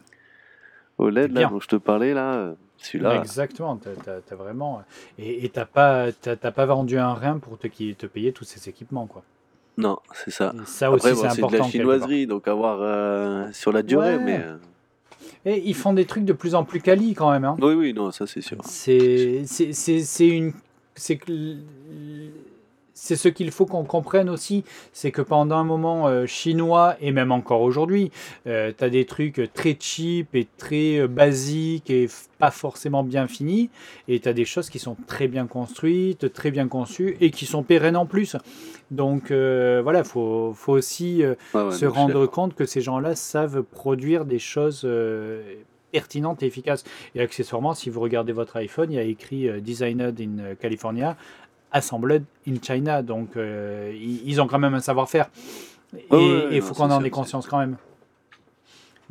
OLED 1.02 1.32
là, 1.34 1.46
dont 1.50 1.60
je 1.60 1.68
te 1.68 1.76
parlais 1.76 2.14
là. 2.14 2.34
euh, 2.36 2.54
Celui-là, 2.78 3.16
Exactement, 3.18 3.76
t'as, 3.78 3.92
t'as- 3.92 4.22
t'as 4.22 4.36
vraiment 4.36 4.82
et 5.20 5.46
et 5.46 5.50
t'as 5.50 5.66
pas 5.66 6.12
t'as, 6.12 6.36
pas 6.52 6.66
vendu 6.66 6.98
un 6.98 7.14
rein 7.14 7.38
pour 7.40 7.58
te, 7.58 7.68
payer 8.08 8.32
tous 8.32 8.44
ces 8.46 8.70
équipements 8.70 9.06
quoi. 9.08 9.24
non, 9.78 9.98
c'est 10.14 10.32
ça. 10.32 10.54
Et 10.56 10.66
ça 10.66 10.88
Après, 10.88 11.12
aussi 11.12 11.22
bon, 11.22 11.22
c'est 11.30 11.36
c'est 11.36 11.42
de 11.42 11.46
important. 11.46 11.66
la 11.66 11.72
chinoiserie, 11.72 12.28
donc 12.28 12.48
à 12.48 12.54
voir 12.54 12.80
euh, 12.82 13.48
sur 13.52 13.72
la 13.72 13.84
durée, 13.84 14.18
Ouais. 14.18 14.24
mais. 14.24 14.40
euh. 14.44 14.58
Et 15.46 15.62
ils 15.66 15.76
font 15.76 15.94
des 15.94 16.06
trucs 16.06 16.26
de 16.26 16.34
plus 16.34 16.54
en 16.56 16.64
plus 16.64 16.82
quali 16.82 17.14
quand 17.16 17.32
même. 17.32 17.46
hein. 17.46 17.56
Oui, 17.62 17.74
oui, 17.74 17.94
non, 17.94 18.12
ça 18.12 18.26
c'est 18.28 18.42
sûr. 18.42 18.58
C'est 18.64 19.44
c'est 19.46 19.74
c'est 19.74 20.00
c'est 20.02 20.28
une 20.28 20.54
c'est 20.96 21.18
que 21.18 21.32
l- 21.32 21.64
c'est 23.04 23.16
ce 23.16 23.30
qu'il 23.30 23.50
faut 23.50 23.66
qu'on 23.66 23.84
comprenne 23.84 24.30
aussi, 24.30 24.64
c'est 24.94 25.12
que 25.12 25.24
pendant 25.24 25.56
un 25.56 25.64
moment 25.64 26.08
euh, 26.08 26.28
chinois 26.28 26.96
et 27.02 27.12
même 27.12 27.32
encore 27.32 27.62
aujourd'hui, 27.62 28.12
tu 28.46 28.52
as 28.52 28.90
des 28.90 29.06
trucs 29.06 29.52
très 29.56 29.76
cheap 29.80 30.36
et 30.36 30.48
très 30.58 31.00
euh, 31.00 31.08
basiques 31.08 31.90
et 31.90 32.08
pas 32.38 32.52
forcément 32.52 33.04
bien 33.04 33.28
finis, 33.28 33.70
et 34.08 34.20
tu 34.20 34.30
as 34.30 34.34
des 34.34 34.46
choses 34.46 34.70
qui 34.70 34.78
sont 34.78 34.96
très 35.08 35.28
bien 35.28 35.48
construites, 35.48 36.32
très 36.32 36.52
bien 36.52 36.68
conçues 36.68 37.18
et 37.22 37.32
qui 37.32 37.46
sont 37.48 37.64
pérennes 37.64 37.98
en 37.98 38.06
plus. 38.06 38.36
Donc 38.92 39.32
euh, 39.32 39.82
voilà, 39.84 40.04
faut, 40.04 40.54
faut 40.54 40.74
aussi 40.74 41.24
euh, 41.24 41.34
Ouais, 41.54 41.72
se 41.72 41.86
rendre 41.86 42.28
compte 42.28 42.54
que 42.54 42.66
ces 42.66 42.82
gens-là 42.82 43.16
savent 43.16 43.64
produire 43.64 44.26
des 44.26 44.40
choses 44.40 44.84
euh, 44.86 45.42
pertinentes 45.92 46.44
et 46.44 46.46
efficaces. 46.46 46.84
Et 47.16 47.22
accessoirement, 47.22 47.74
si 47.74 47.90
vous 47.90 48.00
regardez 48.00 48.32
votre 48.32 48.58
iPhone, 48.58 48.92
il 48.92 48.96
y 48.96 49.00
a 49.00 49.04
écrit 49.04 49.48
euh, 49.48 49.60
Designed 49.60 50.20
in 50.20 50.56
California, 50.60 51.18
Assembled 51.72 52.24
in 52.48 52.56
China. 52.62 53.02
Donc, 53.02 53.36
euh, 53.38 53.92
ils, 53.94 54.22
ils 54.28 54.42
ont 54.42 54.48
quand 54.48 54.60
même 54.60 54.74
un 54.74 54.80
savoir-faire. 54.82 55.30
Et 55.96 56.06
Ouais, 56.10 56.18
ouais, 56.18 56.48
il 56.52 56.62
faut 56.62 56.74
qu'on 56.74 56.90
en 56.92 57.04
ait 57.04 57.10
conscience 57.10 57.48
quand 57.48 57.60
même. 57.60 57.78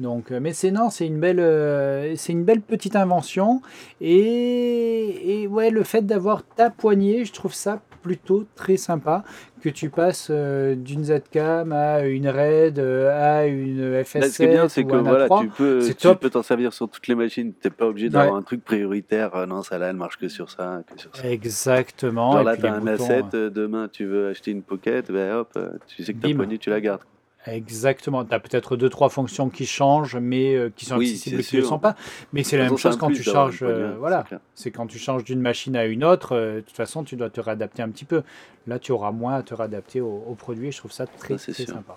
Donc, 0.01 0.33
euh, 0.33 0.41
mais 0.41 0.53
c'est 0.53 0.71
non, 0.71 0.91
c'est 0.91 1.07
une 1.07 1.21
belle, 1.21 1.41
euh, 1.41 2.17
c'est 2.17 2.33
une 2.33 2.45
belle 2.45 2.63
petite 2.63 2.97
invention. 2.97 3.61
Et, 4.01 5.43
et 5.43 5.47
ouais, 5.47 5.71
le 5.71 5.85
fait 5.85 6.03
d'avoir 6.03 6.43
ta 6.43 6.71
poignée, 6.71 7.25
je 7.25 7.33
trouve 7.33 7.55
ça 7.55 7.81
plutôt 8.03 8.47
très 8.55 8.77
sympa 8.77 9.25
que 9.61 9.69
tu 9.69 9.91
passes 9.91 10.29
euh, 10.31 10.75
d'une 10.75 11.05
Zcam 11.05 11.73
à 11.73 12.01
une 12.01 12.29
Red, 12.29 12.79
euh, 12.79 13.11
à 13.13 13.47
une 13.47 14.01
FS7 14.03 14.21
Là, 14.21 14.29
ce 14.29 14.37
qui 14.39 14.43
est 14.45 14.49
bien, 14.49 14.69
c'est 14.69 14.85
que 14.85 14.97
voilà, 14.97 15.27
A3. 15.27 15.43
tu 15.43 15.49
peux, 15.49 15.87
tu 15.87 15.95
top. 15.95 16.21
peux 16.21 16.31
t'en 16.31 16.43
servir 16.43 16.73
sur 16.73 16.89
toutes 16.89 17.07
les 17.09 17.15
machines. 17.15 17.53
T'es 17.53 17.71
pas 17.71 17.87
obligé 17.87 18.09
d'avoir 18.09 18.37
un 18.37 18.43
truc 18.43 18.65
prioritaire. 18.65 19.47
Non, 19.47 19.63
ça 19.63 19.79
là, 19.79 19.89
elle 19.89 19.97
marche 19.97 20.17
que 20.17 20.29
sur 20.29 20.51
ça, 20.51 20.83
que 20.87 20.99
sur 20.99 21.15
ça. 21.15 21.29
Exactement. 21.29 22.33
Genre 22.33 22.43
là, 22.43 22.57
t'as 22.57 22.73
un 22.73 22.81
boutons, 22.81 22.93
asset, 22.93 23.25
euh, 23.35 23.51
demain 23.51 23.89
tu 23.93 24.07
veux 24.07 24.29
acheter 24.29 24.51
une 24.51 24.63
pocket, 24.63 25.11
ben 25.13 25.35
hop, 25.35 25.59
tu 25.87 26.03
sais 26.03 26.15
que 26.15 26.27
ta 26.27 26.35
poignée, 26.35 26.59
tu 26.59 26.71
la 26.71 26.81
gardes. 26.81 27.03
Exactement. 27.47 28.25
Tu 28.25 28.35
as 28.35 28.39
peut-être 28.41 28.77
deux, 28.77 28.91
trois 28.91 29.09
fonctions 29.09 29.49
qui 29.49 29.65
changent, 29.65 30.17
mais 30.17 30.55
euh, 30.55 30.71
qui 30.75 30.85
sont 30.85 30.97
Oui, 30.99 31.07
accessibles 31.09 31.41
et 31.41 31.43
qui 31.45 31.57
ne 31.57 31.61
le 31.63 31.67
sont 31.67 31.79
pas. 31.79 31.95
Mais 32.35 32.43
c'est 32.43 32.59
la 32.59 32.65
même 32.65 32.77
chose 32.77 32.97
un 32.97 32.99
quand 32.99 33.11
tu 33.11 33.23
poignée, 33.23 33.57
euh, 33.63 33.95
voilà. 33.99 34.25
C'est 34.55 34.71
quand 34.71 34.87
tu 34.87 34.99
changes 34.99 35.25
d'une 35.25 35.41
machine 35.41 35.75
à 35.77 35.87
une 35.87 36.05
autre. 36.05 36.37
euh, 36.37 36.57
de 36.57 36.61
toute 36.61 36.77
façon, 36.77 37.03
tu 37.03 37.17
dois 37.17 37.31
te 37.31 37.41
réadapter 37.41 37.83
un 37.83 37.89
petit 37.89 38.05
peu. 38.05 38.23
Là, 38.67 38.79
tu 38.79 38.93
auras 38.93 39.11
moins 39.11 39.37
à 39.37 39.43
te 39.43 39.55
réadapter 39.55 40.01
au, 40.03 40.23
au 40.29 40.35
produit. 40.35 40.69
et 40.69 40.71
Je 40.73 40.77
trouve 40.79 40.93
ça 40.93 41.07
très, 41.07 41.39
Ça, 41.39 41.45
c'est 41.47 41.65
très 41.65 41.73
sympa. 41.73 41.97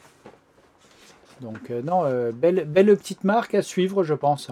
Donc, 1.41 1.71
euh, 1.71 1.81
non, 1.81 2.03
euh, 2.05 2.31
belle, 2.31 2.63
belle 2.65 2.95
petite 2.95 3.23
marque 3.25 3.53
à 3.55 3.61
suivre, 3.61 4.03
je 4.03 4.13
pense. 4.13 4.49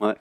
Ouais. 0.00 0.14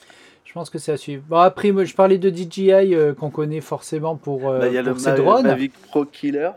Je 0.44 0.54
pense 0.54 0.70
que 0.70 0.78
c'est 0.78 0.92
à 0.92 0.98
suivre. 0.98 1.24
Bon, 1.28 1.38
après, 1.40 1.72
moi, 1.72 1.84
je 1.84 1.96
parlais 1.96 2.18
de 2.20 2.30
DJI 2.30 2.72
euh, 2.94 3.14
qu'on 3.14 3.32
connaît 3.32 3.60
forcément 3.62 4.16
pour, 4.16 4.50
euh, 4.50 4.60
Bah, 4.60 4.68
il 4.68 4.74
y 4.74 4.78
a 4.78 4.82
le 4.84 4.92
pour 4.92 5.00
ses 5.00 5.10
Ma- 5.12 5.18
drones. 5.18 5.48
Mavic 5.48 5.74
Pro 5.82 6.06
Killer. 6.06 6.52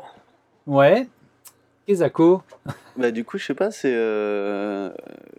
Ouais. 0.66 1.08
Kezako. 1.88 2.42
Bah, 2.98 3.10
du 3.10 3.24
coup, 3.24 3.38
je 3.38 3.46
sais 3.46 3.54
pas, 3.54 3.70
c'est 3.70 3.92
euh, 3.94 4.90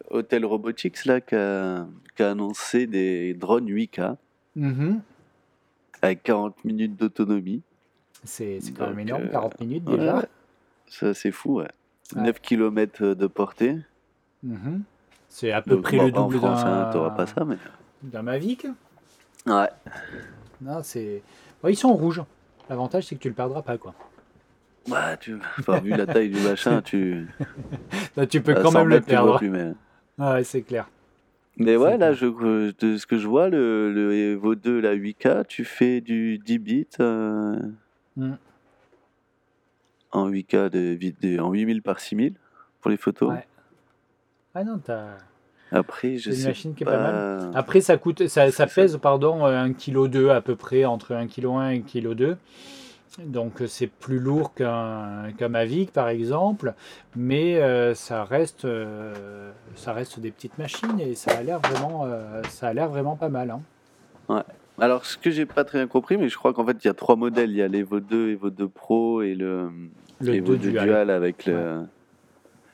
Hotel 0.10 0.46
Robotics 0.46 1.06
là, 1.06 1.22
qui, 1.22 1.36
a, 1.36 1.86
qui 2.16 2.24
a 2.24 2.32
annoncé 2.32 2.88
des 2.88 3.36
drones 3.36 3.70
8K 3.70 4.16
Mhm. 4.56 5.00
avec 6.02 6.24
40 6.24 6.66
minutes 6.66 6.96
d'autonomie. 6.98 7.62
C'est 8.24 8.60
c'est 8.62 8.72
quand 8.72 8.88
même 8.88 9.00
énorme, 9.00 9.24
euh, 9.26 9.32
40 9.32 9.60
minutes 9.62 9.88
Ouais, 9.88 9.98
déjà. 9.98 10.18
ouais. 10.18 10.26
Ça, 10.88 11.14
c'est 11.14 11.32
fou, 11.32 11.58
ouais. 11.60 11.68
Ouais. 12.16 12.24
9 12.24 12.42
km 12.42 13.06
de 13.14 13.28
portée. 13.28 13.78
Mhm. 14.42 14.82
C'est 15.30 15.52
à 15.52 15.62
peu 15.62 15.76
Donc, 15.76 15.84
près 15.84 15.98
bon, 15.98 16.08
le 16.08 16.14
en 16.18 16.24
double 16.24 16.38
France, 16.40 16.64
d'un 16.64 16.88
hein, 16.88 16.90
t'auras 16.92 17.12
pas 17.12 17.28
ça, 17.28 17.46
mais. 17.46 17.58
d'un 18.02 18.24
Mavic. 18.24 18.66
Ouais. 19.46 19.70
Non, 20.62 20.82
c'est. 20.82 21.22
Bon, 21.62 21.70
ils 21.70 21.76
sont 21.76 21.94
rouges. 21.94 22.24
L'avantage, 22.70 23.06
c'est 23.06 23.16
que 23.16 23.22
tu 23.22 23.30
le 23.30 23.36
perdras 23.36 23.62
pas, 23.62 23.78
quoi. 23.78 23.94
Ouais, 24.90 25.18
tu... 25.20 25.38
enfin, 25.60 25.80
vu 25.80 25.92
la 25.92 26.06
taille 26.06 26.30
du 26.30 26.40
machin, 26.40 26.82
tu. 26.82 27.28
Là, 28.16 28.26
tu 28.26 28.42
peux 28.42 28.56
à 28.56 28.62
quand 28.62 28.72
100 28.72 28.80
même 28.80 28.88
le 28.90 28.96
mètres, 28.96 29.08
perdre. 29.08 29.38
plus, 29.38 29.50
mais... 29.50 29.74
Ouais, 30.18 30.44
c'est 30.44 30.62
clair. 30.62 30.90
Mais 31.58 31.76
ouais, 31.76 31.98
là, 31.98 32.14
je, 32.14 32.26
de 32.26 32.98
ce 32.98 33.06
que 33.06 33.18
je 33.18 33.28
vois, 33.28 33.50
le, 33.50 33.92
le 33.92 34.14
Evo 34.14 34.56
2, 34.56 34.80
la 34.80 34.96
8K, 34.96 35.46
tu 35.46 35.66
fais 35.66 36.00
du 36.00 36.38
10 36.38 36.60
bits 36.60 36.88
euh, 37.02 37.60
mm. 38.16 38.34
en 40.14 40.30
8K, 40.30 40.70
de, 40.70 41.40
en 41.40 41.52
8000 41.52 41.82
par 41.82 42.00
6000 42.00 42.36
pour 42.80 42.90
les 42.90 42.96
photos. 42.96 43.32
Ouais. 43.32 43.46
Ah 44.56 44.64
non, 44.64 44.78
t'as. 44.78 45.18
Après, 45.72 46.16
je 46.18 46.32
sais 46.32 46.40
une 46.40 46.48
machine 46.48 46.74
qui 46.74 46.84
est 46.84 46.86
pas, 46.86 46.98
mal. 46.98 47.52
Après, 47.54 47.82
ça 47.82 47.98
coûte, 47.98 48.28
ça, 48.28 48.50
ça 48.52 48.66
pèse, 48.66 48.98
pardon, 48.98 49.46
1,2 49.46 50.10
kg 50.10 50.30
à 50.30 50.42
peu 50.42 50.56
près, 50.56 50.86
entre 50.86 51.14
1,1 51.14 51.28
kg 51.28 51.44
et 51.44 51.82
1,2 51.82 52.16
kg. 52.16 52.38
Donc 53.18 53.64
c'est 53.68 53.88
plus 53.88 54.20
lourd 54.20 54.54
qu'un 54.54 55.50
Mavic 55.50 55.92
par 55.92 56.10
exemple, 56.10 56.74
mais 57.16 57.60
euh, 57.60 57.96
ça 57.96 58.24
reste 58.24 58.66
euh, 58.66 59.52
ça 59.76 59.94
reste 59.94 60.20
des 60.20 60.32
petites 60.32 60.58
machines 60.58 61.00
et 61.00 61.16
ça 61.16 61.32
a 61.32 61.42
l'air 61.42 61.60
vraiment 61.60 62.06
euh, 62.06 62.44
ça 62.50 62.68
a 62.68 62.74
l'air 62.74 62.88
vraiment 62.88 63.16
pas 63.16 63.30
mal. 63.30 63.50
Hein. 63.50 63.62
Ouais. 64.30 64.44
Alors 64.80 65.06
ce 65.06 65.18
que 65.18 65.32
j'ai 65.32 65.48
pas 65.48 65.64
très 65.64 65.80
bien 65.80 65.88
compris, 65.88 66.18
mais 66.18 66.30
je 66.30 66.38
crois 66.38 66.54
qu'en 66.54 66.66
fait 66.66 66.78
il 66.84 66.88
y 66.88 66.90
a 66.90 66.94
trois 66.94 67.16
modèles, 67.16 67.50
il 67.50 67.58
y 67.58 67.62
a 67.64 67.68
l'Evo 67.68 68.00
2, 68.00 68.30
Evo 68.30 68.50
2 68.52 68.70
Pro 68.70 69.22
et 69.24 69.34
le, 69.34 69.72
le 70.22 70.40
2 70.40 70.58
dual. 70.58 71.10
avec 71.10 71.46
le, 71.48 71.86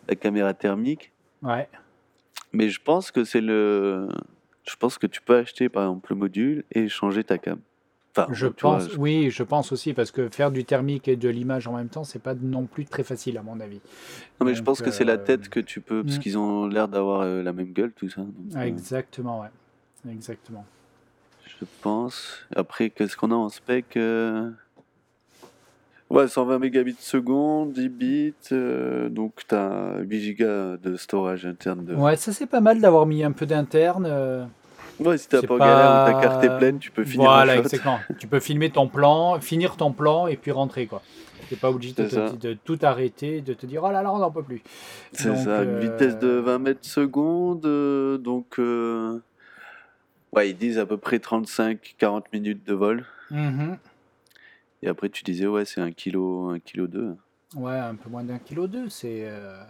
la 0.07 0.15
caméra 0.15 0.53
thermique. 0.53 1.13
Ouais. 1.43 1.69
Mais 2.51 2.69
je 2.69 2.81
pense 2.81 3.09
que 3.11 3.23
c'est 3.23 3.41
le 3.41 4.09
je 4.67 4.75
pense 4.75 4.97
que 4.97 5.07
tu 5.07 5.21
peux 5.21 5.37
acheter 5.37 5.69
par 5.69 5.83
exemple 5.83 6.11
le 6.11 6.17
module 6.17 6.65
et 6.71 6.89
changer 6.89 7.23
ta 7.23 7.37
cam 7.37 7.59
je 8.31 8.47
pense, 8.47 8.95
oui, 8.97 9.29
je 9.29 9.43
pense 9.43 9.71
aussi, 9.71 9.93
parce 9.93 10.11
que 10.11 10.29
faire 10.29 10.51
du 10.51 10.65
thermique 10.65 11.07
et 11.07 11.15
de 11.15 11.29
l'image 11.29 11.67
en 11.67 11.75
même 11.75 11.89
temps, 11.89 12.03
c'est 12.03 12.21
pas 12.21 12.33
non 12.33 12.65
plus 12.65 12.85
très 12.85 13.03
facile 13.03 13.37
à 13.37 13.43
mon 13.43 13.59
avis. 13.59 13.79
Non, 14.39 14.45
mais 14.45 14.55
je 14.55 14.63
pense 14.63 14.81
que 14.81 14.91
c'est 14.91 15.03
la 15.03 15.13
euh, 15.13 15.17
tête 15.17 15.49
que 15.49 15.59
tu 15.59 15.81
peux, 15.81 16.03
parce 16.03 16.17
hmm. 16.17 16.19
qu'ils 16.19 16.37
ont 16.37 16.67
l'air 16.67 16.87
d'avoir 16.87 17.21
euh, 17.21 17.43
la 17.43 17.53
même 17.53 17.71
gueule, 17.73 17.91
tout 17.91 18.09
ça. 18.09 18.21
Euh, 18.55 18.61
Exactement, 18.61 19.41
ouais. 19.41 20.11
Exactement. 20.11 20.65
Je 21.45 21.65
pense. 21.81 22.45
Après, 22.55 22.89
qu'est-ce 22.89 23.17
qu'on 23.17 23.31
a 23.31 23.35
en 23.35 23.49
spec 23.49 23.97
Ouais, 26.11 26.27
120 26.27 26.59
mégabits 26.59 26.95
seconde, 26.99 27.73
10 27.73 27.89
bits, 27.89 28.33
donc 29.09 29.41
tu 29.47 29.55
as 29.55 29.97
8 30.01 30.21
gigas 30.21 30.77
de 30.77 30.95
storage 30.95 31.47
interne. 31.47 31.83
De... 31.83 31.95
Ouais, 31.95 32.15
ça 32.15 32.31
c'est 32.31 32.45
pas 32.45 32.61
mal 32.61 32.79
d'avoir 32.79 33.07
mis 33.07 33.23
un 33.23 33.31
peu 33.31 33.47
d'interne. 33.47 34.47
Ouais, 34.99 35.17
si 35.17 35.27
t'as 35.27 35.41
pas, 35.41 35.57
galère 35.57 36.05
ta 36.05 36.21
carte 36.21 36.43
est 36.43 36.57
pleine, 36.57 36.79
tu 36.79 36.91
peux 36.91 37.03
finir 37.03 37.29
Voilà, 37.29 37.57
exactement. 37.57 37.99
tu 38.17 38.27
peux 38.27 38.39
filmer 38.39 38.69
ton 38.69 38.87
plan, 38.87 39.39
finir 39.39 39.75
ton 39.75 39.91
plan 39.91 40.27
et 40.27 40.37
puis 40.37 40.51
rentrer, 40.51 40.87
quoi. 40.87 41.01
T'es 41.49 41.55
pas 41.55 41.69
obligé 41.69 41.93
de, 41.93 42.53
tout 42.53 42.79
arrêter, 42.81 43.41
de 43.41 43.53
te 43.53 43.65
dire 43.65 43.83
oh 43.83 43.91
là 43.91 44.01
là, 44.01 44.11
on 44.11 44.17
n'en 44.17 44.31
peut 44.31 44.41
plus. 44.41 44.63
C'est 45.11 45.35
ça, 45.35 45.63
une 45.63 45.79
vitesse 45.79 46.17
de 46.17 46.29
20 46.29 46.59
mètres 46.59 46.85
secondes, 46.85 47.65
euh, 47.65 48.17
donc. 48.17 48.59
Euh, 48.59 49.21
ouais, 50.33 50.49
ils 50.49 50.57
disent 50.57 50.79
à 50.79 50.85
peu 50.85 50.97
près 50.97 51.17
35-40 51.17 52.23
minutes 52.33 52.65
de 52.65 52.73
vol. 52.73 53.05
Mm-hmm. 53.31 53.77
Et 54.81 54.87
après, 54.87 55.09
tu 55.09 55.23
disais, 55.23 55.45
ouais, 55.45 55.65
c'est 55.65 55.81
1 55.81 55.91
kg, 55.91 56.15
1 56.55 56.59
kg 56.59 56.87
2. 56.87 57.15
Ouais, 57.57 57.77
un 57.77 57.95
peu 57.95 58.09
moins 58.09 58.23
d'un 58.23 58.39
kilo 58.39 58.67
2, 58.67 58.89
c'est. 58.89 59.25
Euh, 59.25 59.63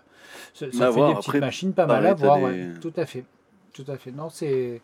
ça, 0.53 0.67
fait 0.69 1.07
des 1.07 1.15
petites 1.15 1.35
machines 1.35 1.73
pas 1.73 1.85
mal 1.85 2.05
à 2.05 2.13
voir, 2.13 2.41
ouais, 2.41 2.73
tout 2.81 2.93
à 2.95 3.05
fait 3.05 3.25
tout 3.75 3.91
à 3.91 3.97
fait. 3.97 4.11
Non, 4.11 4.29
c'est 4.29 4.81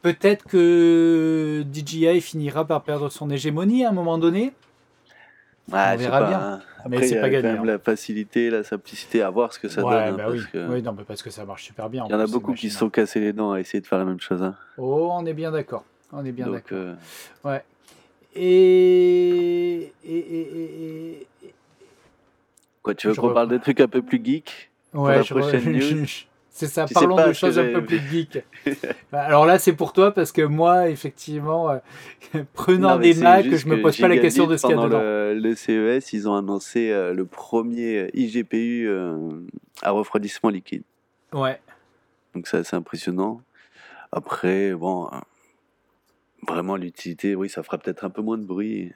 peut-être 0.00 0.44
que 0.44 1.62
DJI 1.70 2.20
finira 2.22 2.64
par 2.64 2.82
perdre 2.82 3.10
son 3.10 3.28
hégémonie 3.30 3.84
à 3.84 3.90
un 3.90 3.92
moment 3.92 4.16
donné. 4.16 4.54
on 5.70 5.96
verra 5.96 6.28
bien. 6.28 6.40
Hein. 6.40 6.60
mais 6.88 7.06
c'est 7.06 7.20
pas 7.20 7.28
gagné. 7.28 7.48
Quand 7.48 7.54
même 7.54 7.64
la 7.66 7.78
facilité, 7.78 8.48
la 8.48 8.64
simplicité, 8.64 9.20
à 9.20 9.28
voir 9.28 9.52
ce 9.52 9.58
que 9.58 9.68
ça 9.68 9.82
donne. 9.82 9.92
Hein, 9.92 10.12
bah 10.12 10.26
oui. 10.30 10.40
oui, 10.54 10.82
non, 10.82 10.94
mais 10.96 11.04
parce 11.04 11.22
que 11.22 11.28
ça 11.28 11.44
marche 11.44 11.64
super 11.64 11.90
bien. 11.90 12.06
Il 12.08 12.12
y 12.12 12.14
en 12.14 12.20
a 12.20 12.26
beaucoup 12.26 12.54
qui 12.54 12.70
se 12.70 12.78
sont 12.78 12.88
cassés 12.88 13.20
les 13.20 13.34
dents 13.34 13.52
à 13.52 13.60
essayer 13.60 13.82
de 13.82 13.86
faire 13.86 13.98
la 13.98 14.06
même 14.06 14.20
chose. 14.20 14.42
Hein. 14.42 14.54
Oh, 14.78 15.10
on 15.12 15.26
est 15.26 15.34
bien 15.34 15.50
d'accord. 15.50 15.84
On 16.10 16.24
est 16.24 16.32
bien 16.32 16.48
d'accord. 16.48 16.78
Euh, 16.78 16.94
ouais. 17.44 17.62
Et... 18.34 19.92
Et, 20.06 20.18
et, 20.18 21.26
Quoi, 22.82 22.94
tu 22.94 23.08
veux 23.08 23.14
qu'on 23.14 23.32
parle 23.32 23.48
des 23.48 23.60
trucs 23.60 23.80
un 23.80 23.88
peu 23.88 24.02
plus 24.02 24.22
geek 24.22 24.70
Ouais, 24.92 25.22
pour 25.24 25.38
la 25.38 25.46
prochaine 25.46 25.72
news? 25.78 26.06
C'est 26.56 26.68
ça, 26.68 26.86
parlons 26.86 27.16
de 27.16 27.32
choses 27.32 27.58
un 27.58 27.72
peu 27.72 27.84
plus 27.84 27.98
geek. 27.98 28.44
Alors 29.12 29.44
là, 29.44 29.58
c'est 29.58 29.72
pour 29.72 29.92
toi 29.92 30.12
parce 30.14 30.30
que 30.30 30.42
moi, 30.42 30.88
effectivement, 30.88 31.68
euh, 31.68 31.78
prenant 32.54 32.96
des 32.96 33.14
Macs, 33.14 33.56
je 33.56 33.66
me 33.66 33.82
pose 33.82 33.96
pas 33.98 34.06
la 34.06 34.18
question 34.18 34.46
de 34.46 34.56
ce 34.56 34.64
qu'il 34.64 34.76
y 34.76 34.78
a 34.78 34.84
dedans. 34.84 35.00
Le, 35.00 35.34
le, 35.34 35.54
CES, 35.56 36.12
ils 36.12 36.28
ont 36.28 36.36
annoncé 36.36 36.92
euh, 36.92 37.12
le 37.12 37.24
premier 37.24 38.08
IGPU 38.14 38.86
euh, 38.86 39.30
à 39.82 39.90
refroidissement 39.90 40.48
liquide. 40.48 40.84
Ouais. 41.32 41.60
Donc 42.36 42.46
ça, 42.46 42.62
c'est 42.62 42.76
impressionnant. 42.76 43.40
Après, 44.12 44.74
bon, 44.74 45.10
vraiment 46.46 46.76
l'utilité, 46.76 47.34
oui, 47.34 47.48
ça 47.48 47.64
fera 47.64 47.78
peut-être 47.78 48.04
un 48.04 48.10
peu 48.10 48.22
moins 48.22 48.38
de 48.38 48.44
bruit. 48.44 48.92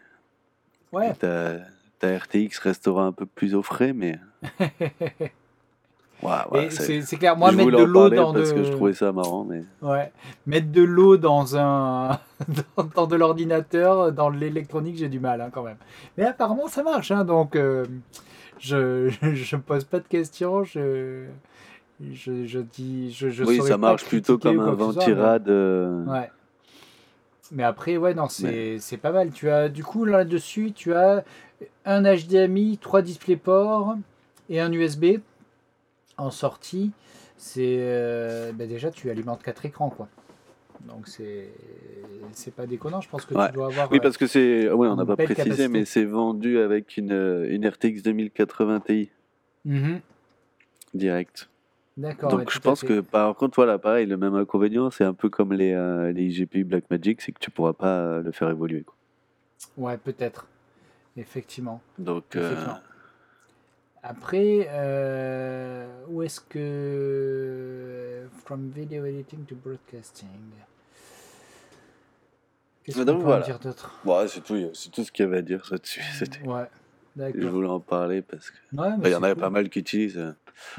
Ouais. 0.92 1.12
Ta, 1.14 1.56
ta 1.98 2.16
RTX 2.18 2.56
restera 2.60 3.02
un 3.02 3.12
peu 3.12 3.26
plus 3.26 3.56
au 3.56 3.62
frais, 3.64 3.92
mais. 3.92 4.16
c'est 6.70 7.16
clair, 7.16 7.36
moi, 7.36 7.52
mettre 7.52 7.70
de 7.70 7.82
l'eau 7.82 8.10
dans 8.10 8.32
parce 8.32 8.52
que 8.52 8.64
je 8.64 8.72
trouvais 8.72 8.92
ça 8.92 9.12
marrant, 9.12 9.44
mais. 9.44 9.62
Ouais, 9.82 10.12
mettre 10.46 10.70
de 10.70 10.82
l'eau 10.82 11.16
dans 11.16 11.56
un 11.56 12.18
dans, 12.96 13.06
de 13.06 13.16
l'ordinateur, 13.16 14.12
dans 14.12 14.30
l'électronique, 14.30 14.96
j'ai 14.96 15.08
du 15.08 15.20
mal 15.20 15.40
hein, 15.40 15.50
quand 15.52 15.62
même. 15.62 15.76
Mais 16.16 16.24
apparemment, 16.24 16.68
ça 16.68 16.82
marche, 16.82 17.10
hein, 17.10 17.24
donc 17.24 17.56
euh, 17.56 17.84
je, 18.58 19.10
je 19.22 19.56
me 19.56 19.62
pose 19.62 19.84
pas 19.84 20.00
de 20.00 20.08
questions, 20.08 20.64
je 20.64 21.26
je, 22.12 22.46
je 22.46 22.60
dis, 22.60 23.12
je, 23.12 23.28
je 23.28 23.44
oui, 23.44 23.60
ça 23.60 23.76
marche 23.76 24.04
plutôt 24.04 24.38
comme 24.38 24.60
un 24.60 24.72
ventirad. 24.72 25.48
Euh. 25.48 26.04
Ouais. 26.04 26.30
Mais 27.50 27.64
après, 27.64 27.96
ouais, 27.96 28.14
non, 28.14 28.28
c'est 28.28 29.00
pas 29.00 29.12
mal. 29.12 29.30
Tu 29.30 29.50
as 29.50 29.68
du 29.68 29.82
coup 29.82 30.04
là-dessus, 30.04 30.72
tu 30.72 30.94
as 30.94 31.24
un 31.84 32.02
HDMI, 32.02 32.78
trois 32.78 33.02
DisplayPort 33.02 33.96
et 34.48 34.60
un 34.60 34.72
USB 34.72 35.18
en 36.18 36.30
sortie, 36.30 36.90
c'est 37.36 37.78
euh, 37.78 38.52
ben 38.52 38.68
déjà 38.68 38.90
tu 38.90 39.10
alimentes 39.10 39.42
quatre 39.42 39.64
écrans 39.64 39.90
quoi. 39.90 40.08
Donc 40.86 41.08
c'est 41.08 41.48
c'est 42.32 42.54
pas 42.54 42.66
déconnant, 42.66 43.00
je 43.00 43.08
pense 43.08 43.24
que 43.24 43.34
tu 43.34 43.52
dois 43.52 43.66
avoir 43.66 43.90
Oui, 43.90 44.00
parce 44.00 44.16
que 44.16 44.26
c'est 44.26 44.70
ouais, 44.70 44.88
on 44.88 44.96
n'a 44.96 45.06
pas 45.06 45.16
précisé 45.16 45.68
mais 45.68 45.84
c'est 45.84 46.04
vendu 46.04 46.58
avec 46.58 46.96
une, 46.96 47.46
une 47.48 47.66
RTX 47.66 48.02
2080 48.02 48.80
Ti. 48.80 49.10
Mm-hmm. 49.66 50.00
Direct. 50.94 51.48
D'accord. 51.96 52.30
Donc 52.30 52.52
je 52.52 52.60
pense 52.60 52.82
que 52.82 53.00
par 53.00 53.34
contre 53.34 53.56
voilà, 53.56 53.78
pareil, 53.78 54.06
le 54.06 54.16
même 54.16 54.34
inconvénient, 54.34 54.90
c'est 54.90 55.04
un 55.04 55.14
peu 55.14 55.28
comme 55.28 55.52
les 55.52 55.72
euh, 55.72 56.12
les 56.12 56.28
GPU 56.28 56.62
Blackmagic, 56.64 57.20
c'est 57.20 57.32
que 57.32 57.40
tu 57.40 57.50
pourras 57.50 57.72
pas 57.72 57.98
euh, 57.98 58.22
le 58.22 58.30
faire 58.30 58.48
évoluer 58.50 58.84
quoi. 58.84 58.94
Ouais, 59.76 59.96
peut-être. 59.96 60.46
Effectivement. 61.16 61.80
Donc 61.98 62.36
après, 64.02 64.68
euh, 64.70 65.86
où 66.08 66.22
est-ce 66.22 66.40
que. 66.40 68.26
From 68.44 68.70
video 68.70 69.04
editing 69.04 69.44
to 69.44 69.56
broadcasting? 69.56 70.28
Qu'est-ce 72.84 73.04
qu'on 73.04 73.20
peut 73.22 73.42
dire 73.44 73.58
d'autre? 73.58 74.00
Ouais, 74.04 74.28
C'est 74.28 74.40
tout, 74.40 74.56
c'est 74.72 74.90
tout 74.90 75.04
ce 75.04 75.12
qu'il 75.12 75.24
y 75.24 75.28
avait 75.28 75.38
à 75.38 75.42
dire 75.42 75.66
là-dessus. 75.70 76.02
Ouais, 76.46 76.64
d'accord. 77.16 77.40
Je 77.40 77.46
voulais 77.46 77.68
en 77.68 77.80
parler 77.80 78.22
parce 78.22 78.50
que. 78.50 78.56
il 78.72 79.10
y 79.10 79.14
en 79.14 79.22
avait 79.22 79.34
pas 79.34 79.50
mal 79.50 79.68
qui 79.68 79.80
utilisent. 79.80 80.18
Euh. 80.18 80.32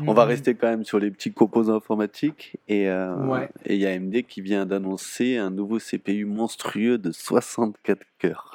On 0.05 0.13
va 0.13 0.25
rester 0.25 0.55
quand 0.55 0.67
même 0.67 0.83
sur 0.83 0.99
les 0.99 1.11
petits 1.11 1.31
composants 1.31 1.75
informatiques. 1.75 2.57
Et 2.67 2.89
euh, 2.89 3.47
il 3.65 3.77
y 3.77 3.85
a 3.85 3.91
AMD 3.91 4.23
qui 4.23 4.41
vient 4.41 4.65
d'annoncer 4.65 5.37
un 5.37 5.51
nouveau 5.51 5.79
CPU 5.79 6.25
monstrueux 6.25 6.97
de 6.97 7.11
64 7.11 8.01
cœurs. 8.17 8.48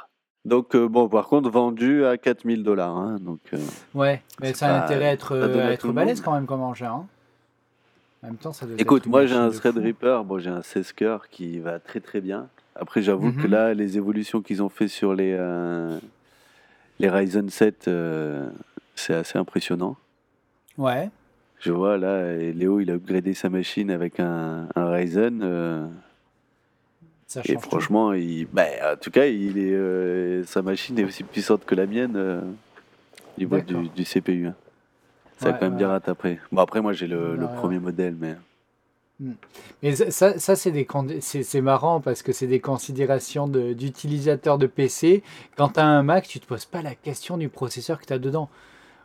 Donc, 0.45 0.75
euh, 0.75 0.89
bon, 0.89 1.09
par 1.09 1.27
contre, 1.29 1.49
vendu 1.49 2.05
à 2.05 2.19
4000 2.19 2.63
dollars. 2.63 2.97
Hein, 2.97 3.17
donc, 3.21 3.41
euh, 3.53 3.59
ouais, 3.95 4.23
mais 4.41 4.53
ça 4.53 4.75
a 4.75 4.85
intérêt 4.85 5.07
à 5.07 5.13
être, 5.13 5.37
à 5.37 5.73
être 5.73 5.91
balèze 5.93 6.21
quand 6.21 6.35
même 6.35 6.47
comme 6.47 6.61
engin. 6.61 6.91
Hein. 6.91 7.07
En 8.23 8.27
même 8.27 8.37
temps, 8.37 8.53
ça 8.53 8.67
doit 8.67 8.77
Écoute, 8.79 9.07
moi 9.07 9.27
j'ai 9.27 9.35
un 9.35 9.51
Threadripper, 9.51 10.21
bon, 10.25 10.39
j'ai 10.39 10.51
un 10.51 10.63
16 10.63 10.93
cœurs 10.93 11.29
qui 11.29 11.59
va 11.61 11.79
très 11.79 12.01
très 12.01 12.21
bien. 12.21 12.49
Après, 12.75 13.03
j'avoue 13.03 13.33
que 13.33 13.47
mhm. 13.47 13.51
là, 13.51 13.75
les 13.75 13.97
évolutions 13.97 14.43
qu'ils 14.43 14.63
ont 14.63 14.69
fait 14.69 14.89
sur 14.89 15.15
les, 15.15 15.35
euh, 15.39 15.99
les 16.99 17.09
Ryzen 17.09 17.49
7, 17.49 17.91
c'est 18.95 19.15
assez 19.15 19.39
impressionnant. 19.39 19.97
Ouais. 20.77 21.11
Je 21.61 21.71
vois 21.73 21.97
là, 21.97 22.35
Léo, 22.35 22.81
il 22.81 22.91
a 22.91 22.95
upgradé 22.95 23.33
sa 23.33 23.49
machine 23.49 23.91
avec 23.91 24.21
un, 24.21 24.69
un 24.75 24.91
Ryzen 24.91 25.91
et 27.45 27.57
franchement, 27.59 28.13
il, 28.13 28.47
bah, 28.47 28.65
en 28.93 28.97
tout 28.97 29.11
cas, 29.11 29.27
il 29.27 29.59
est, 29.59 29.73
euh, 29.73 30.45
sa 30.45 30.63
machine 30.63 30.99
est 30.99 31.05
aussi 31.05 31.25
puissante 31.25 31.65
que 31.65 31.75
la 31.75 31.87
mienne 31.87 32.15
euh, 32.17 32.41
au 32.41 33.41
niveau 33.41 33.61
du, 33.61 34.05
CPU. 34.05 34.49
Hein. 34.49 34.55
Ça 35.39 35.51
va 35.51 35.59
quand 35.59 35.67
même 35.67 35.77
bien 35.77 35.89
rattrapé. 35.89 36.39
Bon, 36.53 36.63
après, 36.63 36.81
moi, 36.81 36.93
j'ai 36.93 37.07
le, 37.07 37.37
premier 37.57 37.79
modèle, 37.79 38.17
mais. 38.19 38.35
Hmm. 39.21 39.33
Mais 39.83 39.95
ça, 39.95 40.39
ça 40.39 40.57
c'est, 40.57 40.73
des, 40.73 40.87
c'est, 41.21 41.61
marrant 41.61 42.01
parce 42.01 42.23
que 42.23 42.33
c'est 42.33 42.49
des 42.49 42.61
considérations 42.61 43.47
d'utilisateurs 43.47 44.59
de, 44.59 44.67
PC. 44.67 45.23
Quand 45.57 45.71
tu 45.71 45.81
as 45.81 45.87
un 45.87 46.03
Mac, 46.03 46.27
tu 46.27 46.41
te 46.41 46.47
poses 46.47 46.65
pas 46.65 46.83
la 46.83 46.95
question 46.95 47.37
du 47.37 47.49
processeur 47.49 48.01
que 48.01 48.07
tu 48.07 48.13
as 48.13 48.19
dedans. 48.19 48.49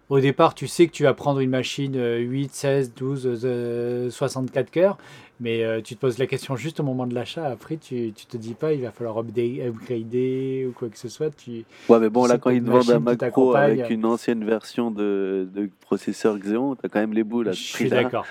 Au 0.09 0.19
départ, 0.19 0.55
tu 0.55 0.67
sais 0.67 0.87
que 0.87 0.91
tu 0.91 1.03
vas 1.03 1.13
prendre 1.13 1.39
une 1.39 1.51
machine 1.51 1.95
8, 1.95 2.53
16, 2.53 2.93
12, 2.95 4.09
64 4.11 4.71
cœurs, 4.71 4.97
mais 5.39 5.63
euh, 5.63 5.81
tu 5.81 5.95
te 5.95 5.99
poses 5.99 6.17
la 6.17 6.27
question 6.27 6.55
juste 6.55 6.79
au 6.79 6.83
moment 6.83 7.07
de 7.07 7.13
l'achat. 7.13 7.45
Après, 7.45 7.77
tu, 7.77 8.11
tu 8.13 8.25
te 8.25 8.35
dis 8.35 8.55
pas, 8.55 8.73
il 8.73 8.81
va 8.81 8.91
falloir 8.91 9.17
upgrader 9.19 10.65
ou 10.67 10.71
quoi 10.71 10.89
que 10.89 10.97
ce 10.97 11.09
soit. 11.09 11.29
Tu, 11.35 11.63
ouais, 11.87 11.99
mais 11.99 12.09
bon, 12.09 12.25
là, 12.25 12.37
quand 12.37 12.49
ils 12.49 12.63
te 12.63 12.69
vendent 12.69 12.89
un 12.89 12.99
Mac 12.99 13.29
Pro 13.29 13.55
avec 13.55 13.89
une 13.89 14.05
ancienne 14.05 14.43
version 14.43 14.91
de, 14.91 15.47
de 15.53 15.69
processeur 15.81 16.37
Xeon, 16.37 16.75
tu 16.75 16.85
as 16.85 16.89
quand 16.89 16.99
même 16.99 17.13
les 17.13 17.23
boules 17.23 17.49
à 17.49 17.51
Je 17.51 17.61
suis 17.61 17.89
d'accord. 17.89 18.25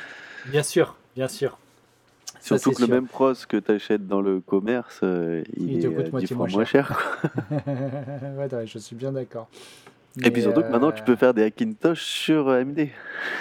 Bien 0.47 0.63
sûr, 0.63 0.97
bien 1.15 1.29
sûr. 1.29 1.59
Surtout 2.41 2.73
que 2.73 2.83
le 2.83 2.89
même 2.89 3.07
pros 3.07 3.33
que 3.49 3.57
tu 3.57 3.73
achètes 3.73 4.07
dans 4.07 4.21
le 4.21 4.41
commerce, 4.41 5.01
euh, 5.03 5.43
il, 5.57 5.85
est 5.85 5.89
coûte 5.89 6.21
10 6.21 6.35
fois 6.35 6.47
moins 6.47 6.65
cher. 6.65 7.21
ouais, 7.67 8.67
je 8.67 8.79
suis 8.79 8.97
bien 8.97 9.13
d'accord. 9.13 9.49
Et 10.25 10.31
puis 10.31 10.43
surtout 10.43 10.63
que 10.63 10.69
maintenant, 10.69 10.93
tu 10.93 11.03
peux 11.03 11.13
euh, 11.13 11.17
faire 11.17 11.35
des 11.35 11.43
Hackintosh 11.43 12.03
sur 12.03 12.49
AMD. 12.49 12.89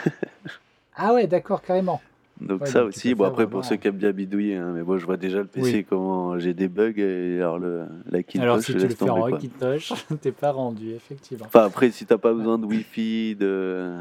ah 0.96 1.14
ouais, 1.14 1.28
d'accord, 1.28 1.62
carrément. 1.62 2.02
Donc 2.40 2.68
ça 2.68 2.84
aussi, 2.84 3.16
bon 3.16 3.26
après 3.26 3.48
pour 3.48 3.66
ceux 3.66 3.78
qui 3.78 3.88
aiment 3.88 3.98
bien 3.98 4.12
bidouiller, 4.12 4.58
hein, 4.58 4.72
mais 4.76 4.84
moi 4.84 4.98
je 5.00 5.06
vois 5.06 5.18
déjà 5.18 5.40
le 5.40 5.48
PC 5.48 5.84
comment 5.90 6.38
j'ai 6.38 6.54
des 6.54 6.68
bugs 6.68 6.94
et 6.98 7.38
alors 7.38 7.58
le 7.58 7.86
la 8.12 8.20
Alors 8.40 8.62
si 8.62 8.74
tu 8.74 8.80
le 8.80 8.90
fais 8.90 9.10
en 9.10 9.26
Hackintosh, 9.26 9.94
t'es 10.22 10.32
pas 10.32 10.52
rendu 10.52 10.92
effectivement. 10.92 11.46
Enfin 11.48 11.66
après 11.66 11.90
si 11.90 12.06
t'as 12.06 12.20
pas 12.20 12.34
besoin 12.34 12.60
de 12.60 12.66
Wi-Fi, 12.66 13.36
de 13.36 13.92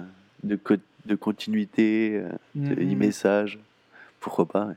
de, 0.45 0.59
de 1.07 1.15
continuité, 1.15 2.13
euh, 2.15 2.29
de 2.55 2.75
mm-hmm. 2.75 2.93
e-message, 2.93 3.59
pourquoi 4.21 4.47
pas. 4.47 4.69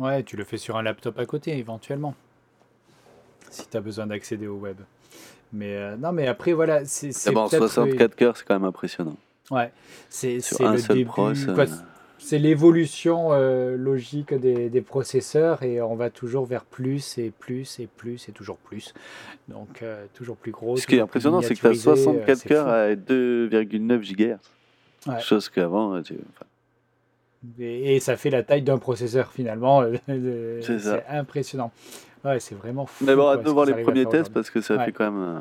Ouais. 0.00 0.24
tu 0.24 0.36
le 0.36 0.44
fais 0.44 0.58
sur 0.58 0.76
un 0.76 0.82
laptop 0.82 1.16
à 1.18 1.26
côté 1.26 1.56
éventuellement. 1.56 2.14
Si 3.50 3.68
tu 3.68 3.76
as 3.76 3.80
besoin 3.80 4.08
d'accéder 4.08 4.48
au 4.48 4.56
web. 4.56 4.78
Mais 5.56 5.74
euh, 5.74 5.96
non, 5.96 6.12
mais 6.12 6.26
après 6.26 6.52
voilà, 6.52 6.84
c'est. 6.84 7.10
D'abord 7.26 7.50
64 7.50 8.14
cœurs, 8.14 8.36
c'est 8.36 8.44
quand 8.44 8.54
même 8.54 8.64
impressionnant. 8.64 9.16
Ouais, 9.50 9.72
c'est 10.08 10.36
le 10.36 10.94
début. 10.94 11.10
Euh, 11.18 11.66
c'est 12.18 12.38
l'évolution 12.38 13.28
euh, 13.30 13.76
logique 13.76 14.34
des, 14.34 14.68
des, 14.68 14.80
processeurs 14.80 15.62
et 15.62 15.80
on 15.80 15.94
va 15.94 16.10
toujours 16.10 16.46
vers 16.46 16.64
plus 16.64 17.18
et 17.18 17.30
plus 17.30 17.78
et 17.78 17.86
plus 17.86 18.28
et 18.28 18.32
toujours 18.32 18.56
plus. 18.56 18.94
Donc 19.48 19.82
euh, 19.82 20.06
toujours 20.14 20.36
plus 20.36 20.50
gros. 20.50 20.76
Ce 20.76 20.86
qui 20.86 20.96
est 20.96 21.00
impressionnant, 21.00 21.42
c'est 21.42 21.54
que 21.54 21.60
tu 21.60 21.66
as 21.66 21.74
64 21.74 22.44
cœurs 22.44 22.68
à 22.68 22.94
2,9 22.94 24.00
GHz. 24.00 25.20
Chose 25.20 25.48
qu'avant, 25.48 26.02
tu... 26.02 26.14
et, 27.60 28.00
ça 28.00 28.16
fait 28.16 28.30
la 28.30 28.42
taille 28.42 28.62
d'un 28.62 28.78
processeur 28.78 29.30
finalement. 29.30 29.84
c'est 30.08 31.06
impressionnant. 31.08 31.70
Ouais, 32.26 32.40
c'est 32.40 32.54
vraiment 32.56 32.86
fou. 32.86 33.04
Mais 33.04 33.14
bon, 33.14 33.28
hâte 33.28 33.42
de 33.44 33.50
voir 33.50 33.64
les 33.66 33.82
premiers 33.82 34.04
tests 34.06 34.32
parce 34.32 34.50
que 34.50 34.60
ça 34.60 34.84
fait 34.84 34.92
quand 34.92 35.10
même. 35.10 35.22
Euh, 35.22 35.40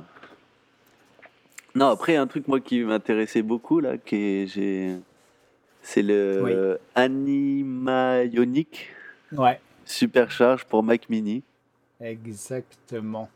non, 1.73 1.87
après, 1.89 2.15
un 2.15 2.27
truc 2.27 2.47
moi 2.47 2.59
qui 2.59 2.81
m'intéressait 2.83 3.41
beaucoup 3.41 3.79
là, 3.79 3.97
que 3.97 4.45
j'ai 4.47 4.95
c'est 5.81 6.01
le 6.01 6.79
Anima 6.95 8.23
Ionic 8.23 8.89
Ouais, 9.33 9.59
Supercharge 9.85 10.63
pour 10.65 10.83
Mac 10.83 11.09
Mini. 11.09 11.43
exactement. 12.01 13.29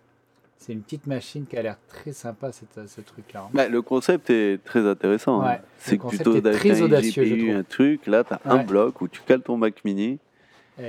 C'est 0.58 0.74
une 0.74 0.82
petite 0.82 1.08
machine 1.08 1.46
qui 1.46 1.56
a 1.58 1.62
l'air 1.62 1.78
très 1.88 2.12
sympa, 2.12 2.52
cette- 2.52 2.88
ce 2.90 3.00
truc-là. 3.02 3.48
Bah, 3.54 3.70
le 3.70 3.82
concept 3.82 4.30
est 4.30 4.62
très 4.64 4.86
intéressant. 4.86 5.42
hein. 5.42 5.60
C'est 5.78 5.98
que 5.98 6.08
plutôt 6.08 6.40
très 6.42 6.82
audacieux, 6.82 7.24
GPU, 7.24 7.52
un 7.52 7.64
truc, 7.64 8.06
là 8.08 8.24
tu 8.26 8.34
as 8.34 8.42
un 8.46 8.64
bloc 8.64 9.00
où 9.02 9.08
tu 9.08 9.22
cales 9.22 9.42
ton 9.42 9.56
Mac 9.58 9.84
Mini 9.86 10.20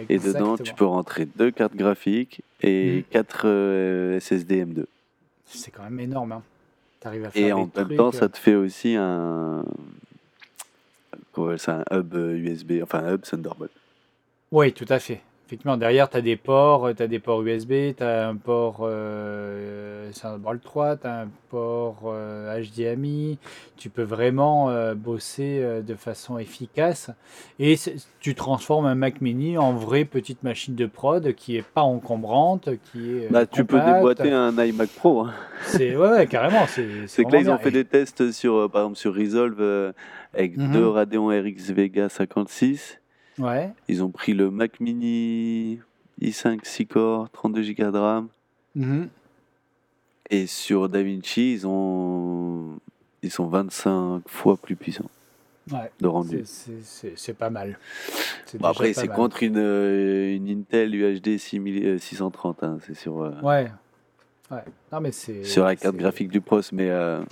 et 0.09 0.18
dedans 0.18 0.57
tu 0.57 0.74
peux 0.74 0.84
rentrer 0.84 1.26
deux 1.26 1.51
cartes 1.51 1.74
graphiques 1.74 2.43
et 2.62 2.99
mm. 2.99 3.03
quatre 3.11 3.43
euh, 3.47 4.20
SSD 4.20 4.64
M2. 4.64 4.84
C'est 5.47 5.70
quand 5.70 5.82
même 5.82 6.01
énorme. 6.01 6.32
Hein. 6.32 6.43
Arrives 7.05 7.24
à 7.24 7.30
faire 7.30 7.47
Et 7.47 7.53
en 7.53 7.70
même 7.74 7.97
temps, 7.97 8.12
ça 8.12 8.26
euh, 8.26 8.28
te 8.28 8.36
fait 8.36 8.55
aussi 8.55 8.95
un, 8.95 9.64
un 11.36 11.84
hub 11.93 12.14
USB, 12.14 12.72
enfin 12.82 13.05
un 13.05 13.14
hub 13.14 13.22
Thunderbolt. 13.22 13.70
Oui, 14.53 14.72
tout 14.72 14.86
à 14.88 14.99
fait. 14.99 15.20
Effectivement, 15.51 15.76
derrière, 15.76 16.09
tu 16.09 16.16
as 16.16 16.20
des 16.20 16.36
ports, 16.36 16.94
tu 16.96 17.03
as 17.03 17.09
des 17.09 17.18
ports 17.18 17.42
USB, 17.42 17.96
tu 17.96 18.05
as 18.05 18.28
un 18.28 18.36
port 18.36 18.82
euh, 18.82 20.09
Thunderbolt 20.12 20.62
3, 20.62 20.96
tu 20.98 21.07
as 21.09 21.22
un 21.22 21.28
port 21.48 22.03
HDMI. 22.05 23.32
Euh, 23.32 23.46
tu 23.76 23.90
peux 23.90 24.05
vraiment 24.05 24.70
bosser 24.94 25.61
de 25.84 25.94
façon 25.96 26.38
efficace. 26.38 27.11
Et 27.59 27.74
tu 28.20 28.36
transformes 28.36 28.86
un 28.86 28.94
Mac 28.94 29.20
mini 29.20 29.59
en 29.59 29.72
vraie 29.72 30.05
petite 30.05 30.44
machine 30.44 30.76
de 30.76 30.86
prod 30.86 31.34
qui 31.34 31.57
est 31.57 31.66
pas 31.66 31.82
encombrante, 31.82 32.68
qui 32.92 33.16
est. 33.16 33.32
Bah, 33.32 33.44
tu 33.44 33.64
peux 33.64 33.80
déboîter 33.80 34.30
un 34.30 34.57
iMac 34.57 34.90
Pro. 34.90 35.22
Hein. 35.22 35.34
C'est 35.64 35.96
ouais, 35.96 36.28
carrément. 36.28 36.64
C'est 37.09 37.24
que 37.24 37.32
là, 37.32 37.40
ils 37.40 37.51
ont 37.51 37.59
fait 37.59 37.72
des 37.72 37.84
tests 37.84 38.30
sur, 38.30 38.70
par 38.70 38.82
exemple, 38.82 38.98
sur 38.98 39.16
Resolve 39.16 39.94
avec 40.32 40.57
mhm. 40.57 40.70
deux 40.70 40.86
Radeon 40.86 41.26
RX 41.26 41.72
Vega 41.72 42.09
56. 42.09 42.99
Ouais. 43.41 43.72
Ils 43.88 44.03
ont 44.03 44.11
pris 44.11 44.34
le 44.34 44.51
Mac 44.51 44.80
Mini 44.80 45.80
i5 46.20 46.61
6 46.62 46.86
core, 46.86 47.30
32 47.30 47.72
Go 47.72 47.91
de 47.91 47.99
RAM. 47.99 48.28
Mhm. 48.74 49.09
Et 50.30 50.47
sur 50.47 50.88
DaVinci, 50.88 51.55
ils 51.55 51.66
ont 51.66 52.78
ils 53.22 53.30
sont 53.30 53.47
25 53.47 54.22
fois 54.26 54.57
plus 54.57 54.76
puissants 54.76 55.11
ouais. 55.72 55.91
de 56.01 56.07
rendu. 56.07 56.45
C'est 56.45 57.34
pas 57.34 57.51
mal. 57.51 57.78
Bon, 58.55 58.68
après, 58.68 58.93
c'est 58.93 59.09
contre 59.09 59.43
une, 59.43 59.59
euh, 59.59 60.34
une 60.34 60.49
Intel 60.49 60.95
UHD 60.95 61.38
630, 61.38 62.62
hein, 62.62 62.78
c'est 62.86 62.95
sur. 62.95 63.22
Euh, 63.22 63.32
ouais. 63.43 63.70
ouais. 64.51 64.64
Non, 64.93 65.01
mais 65.01 65.12
c'est. 65.12 65.45
Sur 65.45 65.64
la 65.64 65.76
carte 65.76 65.97
graphique 65.97 66.30
du 66.30 66.41
PROS, 66.41 66.72
mais. 66.72 66.91
Euh, 66.91 67.22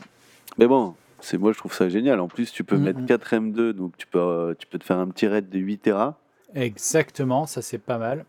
mais 0.59 0.67
bon, 0.67 0.95
c'est 1.21 1.39
moi 1.39 1.53
je 1.53 1.59
trouve 1.59 1.73
ça 1.73 1.89
génial. 1.89 2.21
En 2.21 2.29
plus, 2.29 2.53
tu 2.53 2.65
peux 2.65 2.77
mettre 2.77 3.05
4 3.07 3.35
M2, 3.35 3.71
donc 3.73 3.97
tu 3.97 4.07
peux, 4.07 4.19
euh, 4.19 4.55
tu 4.59 4.67
peux 4.67 4.79
te 4.79 4.85
faire 4.85 4.99
un 4.99 5.09
petit 5.09 5.27
RAID 5.27 5.49
de 5.49 5.59
8 5.59 5.79
Tera. 5.79 6.19
Exactement, 6.55 7.47
ça 7.47 7.63
c'est 7.63 7.79
pas 7.79 7.99
mal. 7.99 8.25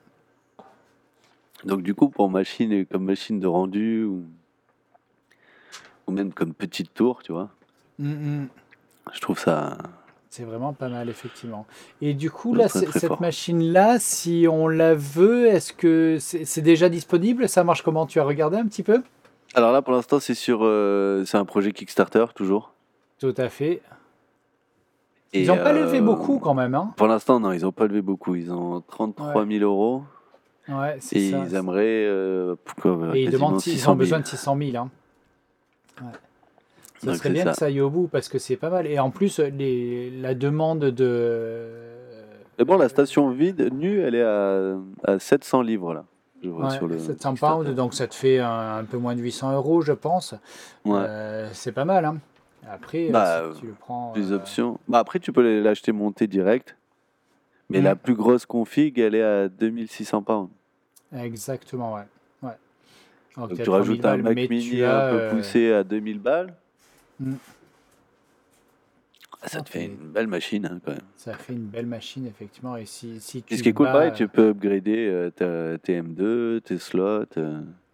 Donc 1.66 1.82
du 1.82 1.94
coup, 1.94 2.10
pour 2.10 2.30
machine 2.30 2.86
comme 2.86 3.06
machine 3.06 3.40
de 3.40 3.48
rendu 3.48 4.04
ou, 4.04 4.24
ou 6.08 6.12
même 6.12 6.34
comme 6.34 6.54
petite 6.54 6.94
tour, 6.94 7.22
tu 7.24 7.32
vois. 7.32 7.50
Je 8.00 9.20
trouve 9.20 9.40
ça. 9.40 9.78
C'est 10.30 10.44
vraiment 10.44 10.74
pas 10.74 10.90
mal, 10.90 11.10
effectivement. 11.10 11.66
Et 12.02 12.14
du 12.14 12.30
coup, 12.30 12.54
là, 12.54 12.70
cette 12.70 13.20
machine-là, 13.20 13.98
si 14.00 14.46
on 14.50 14.68
la 14.68 14.94
veut, 14.94 15.48
est-ce 15.48 15.74
que 15.74 16.18
c'est 16.20 16.62
déjà 16.62 16.88
disponible? 16.88 17.50
Ça 17.50 17.64
marche 17.64 17.82
comment? 17.82 18.06
Tu 18.06 18.20
as 18.20 18.24
regardé 18.24 18.58
un 18.58 18.68
petit 18.68 18.84
peu? 18.84 19.02
Alors 19.56 19.72
là, 19.72 19.82
pour 19.82 19.94
l'instant, 19.94 20.20
c'est 20.20 20.36
sur, 20.36 20.60
euh, 20.62 21.26
c'est 21.26 21.38
un 21.38 21.46
projet 21.46 21.72
Kickstarter 21.72 22.26
toujours. 22.36 22.74
Tout 23.20 23.34
à 23.38 23.50
fait. 23.50 23.82
ils 25.34 25.48
n'ont 25.48 25.58
pas 25.58 25.74
levé 25.74 26.00
euh, 26.00 26.02
beaucoup 26.02 26.40
quand 26.40 26.54
même. 26.54 26.74
Hein 26.76 26.94
pour 26.96 27.08
l'instant, 27.08 27.40
non, 27.40 27.52
ils 27.52 27.62
n'ont 27.62 27.72
pas 27.72 27.88
levé 27.88 28.02
beaucoup. 28.02 28.36
Ils 28.36 28.52
ont 28.52 28.82
33 28.82 29.46
000 29.46 29.64
euros. 29.64 30.04
Ouais, 30.68 30.98
c'est 31.00 31.18
et 31.18 31.30
ils 31.30 31.56
aimeraient. 31.56 32.06
Euh, 32.06 32.56
et 33.14 33.24
ils, 33.24 33.32
demandent, 33.32 33.66
ils 33.66 33.90
ont 33.90 33.96
besoin 33.96 34.20
de 34.20 34.28
600 34.28 34.58
000. 34.58 34.78
Hein. 34.78 34.90
Ouais. 36.02 36.08
Ça 37.00 37.16
serait 37.16 37.30
bien 37.30 37.46
que 37.46 37.54
ça 37.54 37.66
aille 37.66 37.82
au 37.82 37.90
bout 37.90 38.08
parce 38.08 38.30
que 38.30 38.40
c'est 38.40 38.58
pas 38.58 38.70
mal. 38.70 38.86
Et 38.86 39.00
en 39.00 39.10
plus, 39.10 39.40
les, 39.40 40.12
la 40.12 40.36
demande 40.36 40.80
de. 40.80 41.66
Mais 42.58 42.66
bon, 42.66 42.78
la 42.78 42.90
station 42.90 43.30
vide, 43.32 43.70
nue, 43.74 44.02
elle 44.02 44.16
est 44.16 44.24
à, 44.24 44.78
à 45.06 45.20
700 45.20 45.62
livres 45.62 45.94
là. 45.94 46.06
Je 46.44 46.50
vois 46.50 46.70
sur 46.70 46.88
le 46.88 46.98
700 47.00 47.36
pounds, 47.36 47.76
donc 47.76 47.94
ça 47.94 48.08
te 48.08 48.16
fait 48.16 48.40
un, 48.40 48.84
peu 48.90 48.98
moins 48.98 49.16
de 49.16 49.20
800 49.20 49.54
euros, 49.56 49.82
je 49.82 49.92
pense. 49.92 50.34
Ouais. 50.86 51.00
Euh, 51.00 51.50
c'est 51.52 51.74
pas 51.74 51.86
mal. 51.86 52.06
Hein. 52.06 52.18
Après, 52.68 53.10
bah, 53.10 53.52
si 53.54 53.62
tu 53.62 53.68
le 53.68 53.74
prends. 53.74 54.14
Les 54.16 54.32
euh, 54.32 54.36
options. 54.36 54.80
Bah, 54.88 55.00
après, 55.00 55.20
tu 55.20 55.32
peux 55.32 55.62
l'acheter 55.62 55.92
monté 55.92 56.28
direct. 56.28 56.76
Mais 57.70 57.82
la 57.82 57.96
mm. 57.96 58.00
plus 58.00 58.16
grosse 58.16 58.46
config, 58.46 58.98
elle 58.98 59.16
est 59.16 59.24
à 59.24 59.48
2600 59.48 60.24
pounds. 60.24 60.50
Exactement, 61.16 61.94
ouais. 61.94 62.02
ouais. 62.44 62.54
Donc, 63.38 63.62
tu 63.62 63.70
rajoutes 63.70 64.04
un 64.06 64.18
Mac 64.18 64.36
mini 64.36 64.84
un 64.84 65.10
peu 65.10 65.20
euh, 65.22 65.32
poussé 65.32 65.72
à 65.72 65.84
2000 65.84 66.20
balles. 66.20 66.54
Mm. 67.20 67.34
Ah, 69.42 69.48
ça 69.48 69.62
te 69.62 69.70
fait 69.70 69.86
une 69.86 70.12
belle 70.12 70.28
machine 70.28 70.66
hein, 70.66 70.82
quand 70.84 70.92
même. 70.92 71.02
Ça 71.16 71.34
fait 71.34 71.54
une 71.54 71.68
belle 71.68 71.86
machine 71.86 72.28
effectivement. 72.28 72.76
Et 72.76 72.86
si, 72.86 73.22
si 73.22 73.42
tu 73.42 73.56
ce 73.56 73.64
qui 73.64 73.70
est 73.70 73.74
cool, 73.74 73.86
pareil, 73.86 74.12
tu 74.14 74.28
peux 74.28 74.50
upgrader 74.50 75.08
euh, 75.08 75.78
tes 75.78 76.02
M2, 76.02 76.60
tes 76.60 76.78
slots. 76.78 77.24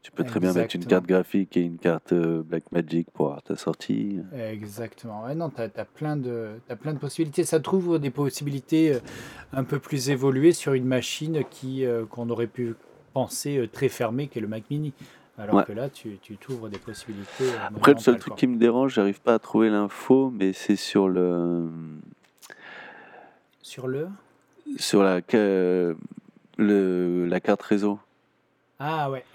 Tu 0.05 0.11
peux 0.11 0.23
très 0.23 0.39
bien 0.39 0.53
mettre 0.53 0.75
une 0.75 0.85
carte 0.85 1.07
graphique 1.07 1.57
et 1.57 1.61
une 1.61 1.79
carte 1.79 2.13
euh, 2.13 2.43
Blackmagic 2.43 3.09
pour 3.09 3.41
ta 3.41 3.55
sortie. 3.55 4.19
Exactement. 4.37 5.23
Ouais, 5.23 5.33
non, 5.33 5.49
tu 5.49 5.59
as, 5.59 5.69
plein 5.83 6.15
de, 6.15 6.59
as 6.69 6.75
plein 6.75 6.93
de 6.93 6.99
possibilités. 6.99 7.43
Ça 7.43 7.59
trouve 7.59 7.97
des 7.97 8.11
possibilités 8.11 8.93
euh, 8.93 8.99
un 9.51 9.63
peu 9.63 9.79
plus 9.79 10.11
évoluées 10.11 10.51
sur 10.51 10.73
une 10.73 10.85
machine 10.85 11.43
qui 11.49 11.87
euh, 11.87 12.05
qu'on 12.05 12.29
aurait 12.29 12.45
pu 12.45 12.75
penser 13.13 13.67
très 13.73 13.89
fermée, 13.89 14.27
qui 14.27 14.37
est 14.37 14.41
le 14.43 14.47
Mac 14.47 14.69
Mini. 14.69 14.93
Alors 15.39 15.65
que 15.65 15.73
là, 15.73 15.89
tu 15.89 16.19
t'ouvres 16.39 16.69
des 16.69 16.77
possibilités. 16.77 17.49
Après, 17.75 17.93
le 17.93 17.99
seul 17.99 18.19
truc 18.19 18.35
qui 18.35 18.45
me 18.45 18.57
dérange, 18.57 18.93
j'arrive 18.93 19.21
pas 19.21 19.33
à 19.33 19.39
trouver 19.39 19.71
l'info, 19.71 20.31
mais 20.31 20.53
c'est 20.53 20.75
sur 20.75 21.09
le. 21.09 21.67
Sur 23.63 23.87
le? 23.87 24.09
Sur 24.77 25.01
la, 25.01 25.21
le, 25.31 25.95
la 27.25 27.39
carte 27.39 27.63
réseau. 27.63 27.97
Ah 28.77 29.09
ouais. 29.09 29.25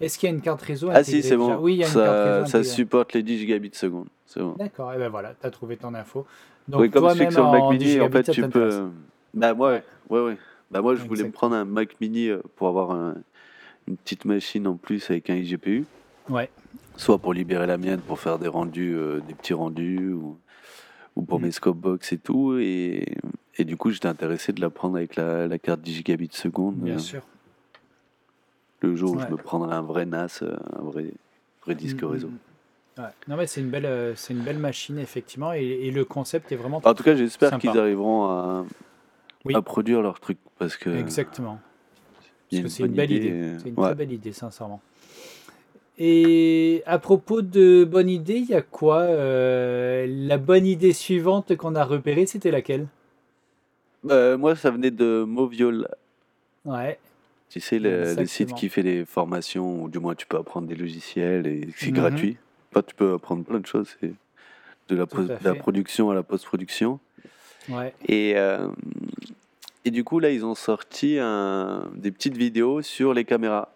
Est-ce 0.00 0.18
qu'il 0.18 0.28
y 0.28 0.32
a 0.32 0.34
une 0.34 0.40
carte 0.42 0.62
réseau 0.62 0.90
Ah 0.92 1.02
si, 1.02 1.22
c'est 1.22 1.36
bon. 1.36 1.56
Oui, 1.56 1.74
il 1.74 1.78
y 1.78 1.84
a 1.84 1.86
une 1.86 1.92
ça, 1.92 2.04
carte 2.04 2.26
réseau. 2.44 2.46
Ça 2.46 2.64
supporte 2.64 3.12
les 3.14 3.22
10 3.22 3.38
gigabits 3.38 3.70
seconde. 3.74 4.06
c'est 4.26 4.40
bon. 4.40 4.54
D'accord, 4.58 4.92
et 4.92 4.98
ben 4.98 5.08
voilà, 5.08 5.34
tu 5.40 5.46
as 5.46 5.50
trouvé 5.50 5.76
ton 5.76 5.92
info. 5.94 6.26
Donc 6.68 6.82
oui, 6.82 6.90
comme 6.90 7.02
toi-même 7.04 7.30
sur 7.30 7.44
le 7.44 7.50
Mac 7.50 7.62
en 7.62 7.70
Mini, 7.72 7.84
10 7.84 8.00
en 8.02 8.10
fait, 8.10 8.30
tu 8.30 8.48
peux. 8.48 8.88
Bah, 9.34 9.54
moi, 9.54 9.70
ouais, 9.72 9.82
ouais, 10.10 10.20
ouais. 10.20 10.36
Bah, 10.70 10.82
moi, 10.82 10.94
je 10.94 11.02
voulais 11.04 11.24
me 11.24 11.30
prendre 11.30 11.54
un 11.56 11.64
Mac 11.64 12.00
Mini 12.00 12.28
euh, 12.28 12.40
pour 12.56 12.68
avoir 12.68 12.90
un- 12.92 13.14
une 13.86 13.96
petite 13.96 14.24
machine 14.26 14.66
en 14.66 14.76
plus 14.76 15.10
avec 15.10 15.30
un 15.30 15.34
iGPU. 15.36 15.86
Ouais. 16.28 16.50
Soit 16.96 17.18
pour 17.18 17.32
libérer 17.32 17.66
la 17.66 17.78
mienne 17.78 18.00
pour 18.00 18.20
faire 18.20 18.38
des 18.38 18.48
rendus, 18.48 18.94
euh, 18.94 19.20
des 19.26 19.32
petits 19.34 19.54
rendus, 19.54 20.12
ou, 20.12 20.36
ou 21.16 21.22
pour 21.22 21.40
Mm. 21.40 21.44
mes 21.44 21.50
scope 21.52 21.78
box 21.78 22.12
et 22.12 22.18
tout. 22.18 22.58
Et, 22.58 23.06
et 23.56 23.64
du 23.64 23.76
coup, 23.78 23.90
j'étais 23.90 24.08
intéressé 24.08 24.52
de 24.52 24.60
la 24.60 24.68
prendre 24.68 24.96
avec 24.96 25.16
la, 25.16 25.46
la 25.48 25.58
carte 25.58 25.80
10 25.80 25.94
gigabits 25.94 26.28
seconde. 26.32 26.74
Bien 26.76 26.96
euh, 26.96 26.98
sûr. 26.98 27.22
Le 28.80 28.94
jour 28.96 29.12
où 29.12 29.16
Ouais. 29.18 29.24
je 29.26 29.32
me 29.32 29.36
prendrai 29.36 29.74
un 29.74 29.82
vrai 29.82 30.06
NAS, 30.06 30.40
euh, 30.42 30.56
un 30.78 30.82
vrai, 30.82 31.06
vrai 31.64 31.74
disque 31.74 32.02
Mm, 32.02 32.06
mm, 32.06 32.10
réseau. 32.10 32.28
mm. 32.28 33.00
Ouais. 33.00 33.08
Non 33.28 33.36
mais 33.36 33.46
c'est 33.46 33.60
une 33.60 33.70
belle, 33.70 33.86
euh, 33.86 34.14
c'est 34.16 34.32
une 34.34 34.40
belle 34.42 34.58
machine 34.58 34.98
effectivement 34.98 35.52
et, 35.52 35.62
et 35.64 35.90
le 35.92 36.04
concept 36.04 36.50
est 36.52 36.56
vraiment 36.56 36.80
En 36.84 36.94
tout 36.94 37.02
cas, 37.04 37.14
j'espère 37.14 37.56
qu'ils 37.58 37.76
arriveront 37.78 38.24
à, 38.26 38.64
Oui. 39.44 39.54
à 39.54 39.62
produire 39.62 40.02
leur 40.02 40.18
truc 40.20 40.38
parce 40.58 40.76
que 40.76 40.90
exactement. 40.90 41.58
Parce 42.50 42.62
que 42.62 42.68
c'est 42.68 42.84
une 42.84 42.92
belle 42.92 43.10
idée, 43.12 43.26
idée. 43.28 43.34
euh, 43.36 43.58
C'est 43.62 43.68
une 43.68 43.74
ouais. 43.76 43.84
très 43.86 43.94
belle 43.94 44.12
idée, 44.12 44.32
sincèrement. 44.32 44.80
Et 45.98 46.82
à 46.86 46.98
propos 46.98 47.42
de 47.42 47.84
bonne 47.84 48.08
idée, 48.08 48.36
il 48.36 48.46
y 48.46 48.54
a 48.54 48.62
quoi 48.62 49.00
euh, 49.00 50.06
La 50.08 50.38
bonne 50.38 50.64
idée 50.64 50.92
suivante 50.92 51.56
qu'on 51.56 51.74
a 51.74 51.84
repérée, 51.84 52.24
c'était 52.26 52.50
laquelle? 52.52 52.86
Euh, 54.08 54.38
moi, 54.38 54.54
ça 54.54 54.70
venait 54.70 54.92
de 54.92 55.24
Moviol. 55.26 55.88
Ouais. 56.64 56.98
Tu 57.50 57.60
sais, 57.60 57.78
le, 57.78 58.14
le 58.14 58.26
site 58.26 58.54
qui 58.54 58.68
fait 58.68 58.82
des 58.82 59.04
formations, 59.04 59.82
ou 59.84 59.88
du 59.88 59.98
moins 59.98 60.14
tu 60.14 60.26
peux 60.26 60.36
apprendre 60.36 60.66
des 60.68 60.74
logiciels 60.74 61.46
et 61.46 61.68
c'est 61.76 61.86
Mhm. 61.90 61.94
gratuit. 61.94 62.36
Enfin, 62.70 62.82
tu 62.86 62.94
peux 62.94 63.14
apprendre 63.14 63.44
plein 63.44 63.58
de 63.60 63.66
choses. 63.66 63.96
C'est 64.00 64.12
de 64.88 64.96
la, 64.96 65.06
de 65.06 65.44
la 65.44 65.54
production 65.54 66.10
à 66.10 66.14
la 66.14 66.22
post-production. 66.22 67.00
Ouais. 67.70 67.94
Et, 68.06 68.34
euh, 68.36 68.68
et 69.84 69.90
du 69.90 70.04
coup, 70.04 70.18
là, 70.18 70.30
ils 70.30 70.44
ont 70.44 70.54
sorti 70.54 71.18
un- 71.18 71.90
des 71.94 72.10
petites 72.10 72.36
vidéos 72.36 72.82
sur 72.82 73.14
les 73.14 73.24
caméras. 73.24 73.72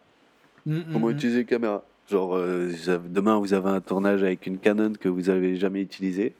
Mm, 0.66 0.77
mm, 0.77 0.85
Comment 0.93 1.07
mm. 1.09 1.12
utiliser 1.12 1.39
les 1.41 1.45
caméras. 1.47 1.83
Genre, 2.11 2.35
euh, 2.37 2.70
demain, 3.09 3.39
vous 3.39 3.55
avez 3.55 3.70
un 3.70 3.81
tournage 3.81 4.23
avec 4.23 4.47
une 4.47 4.59
Canon 4.59 4.93
que 5.01 5.09
vous 5.09 5.31
avez 5.31 5.57
jamais 5.57 5.81
utilisée, 5.81 6.35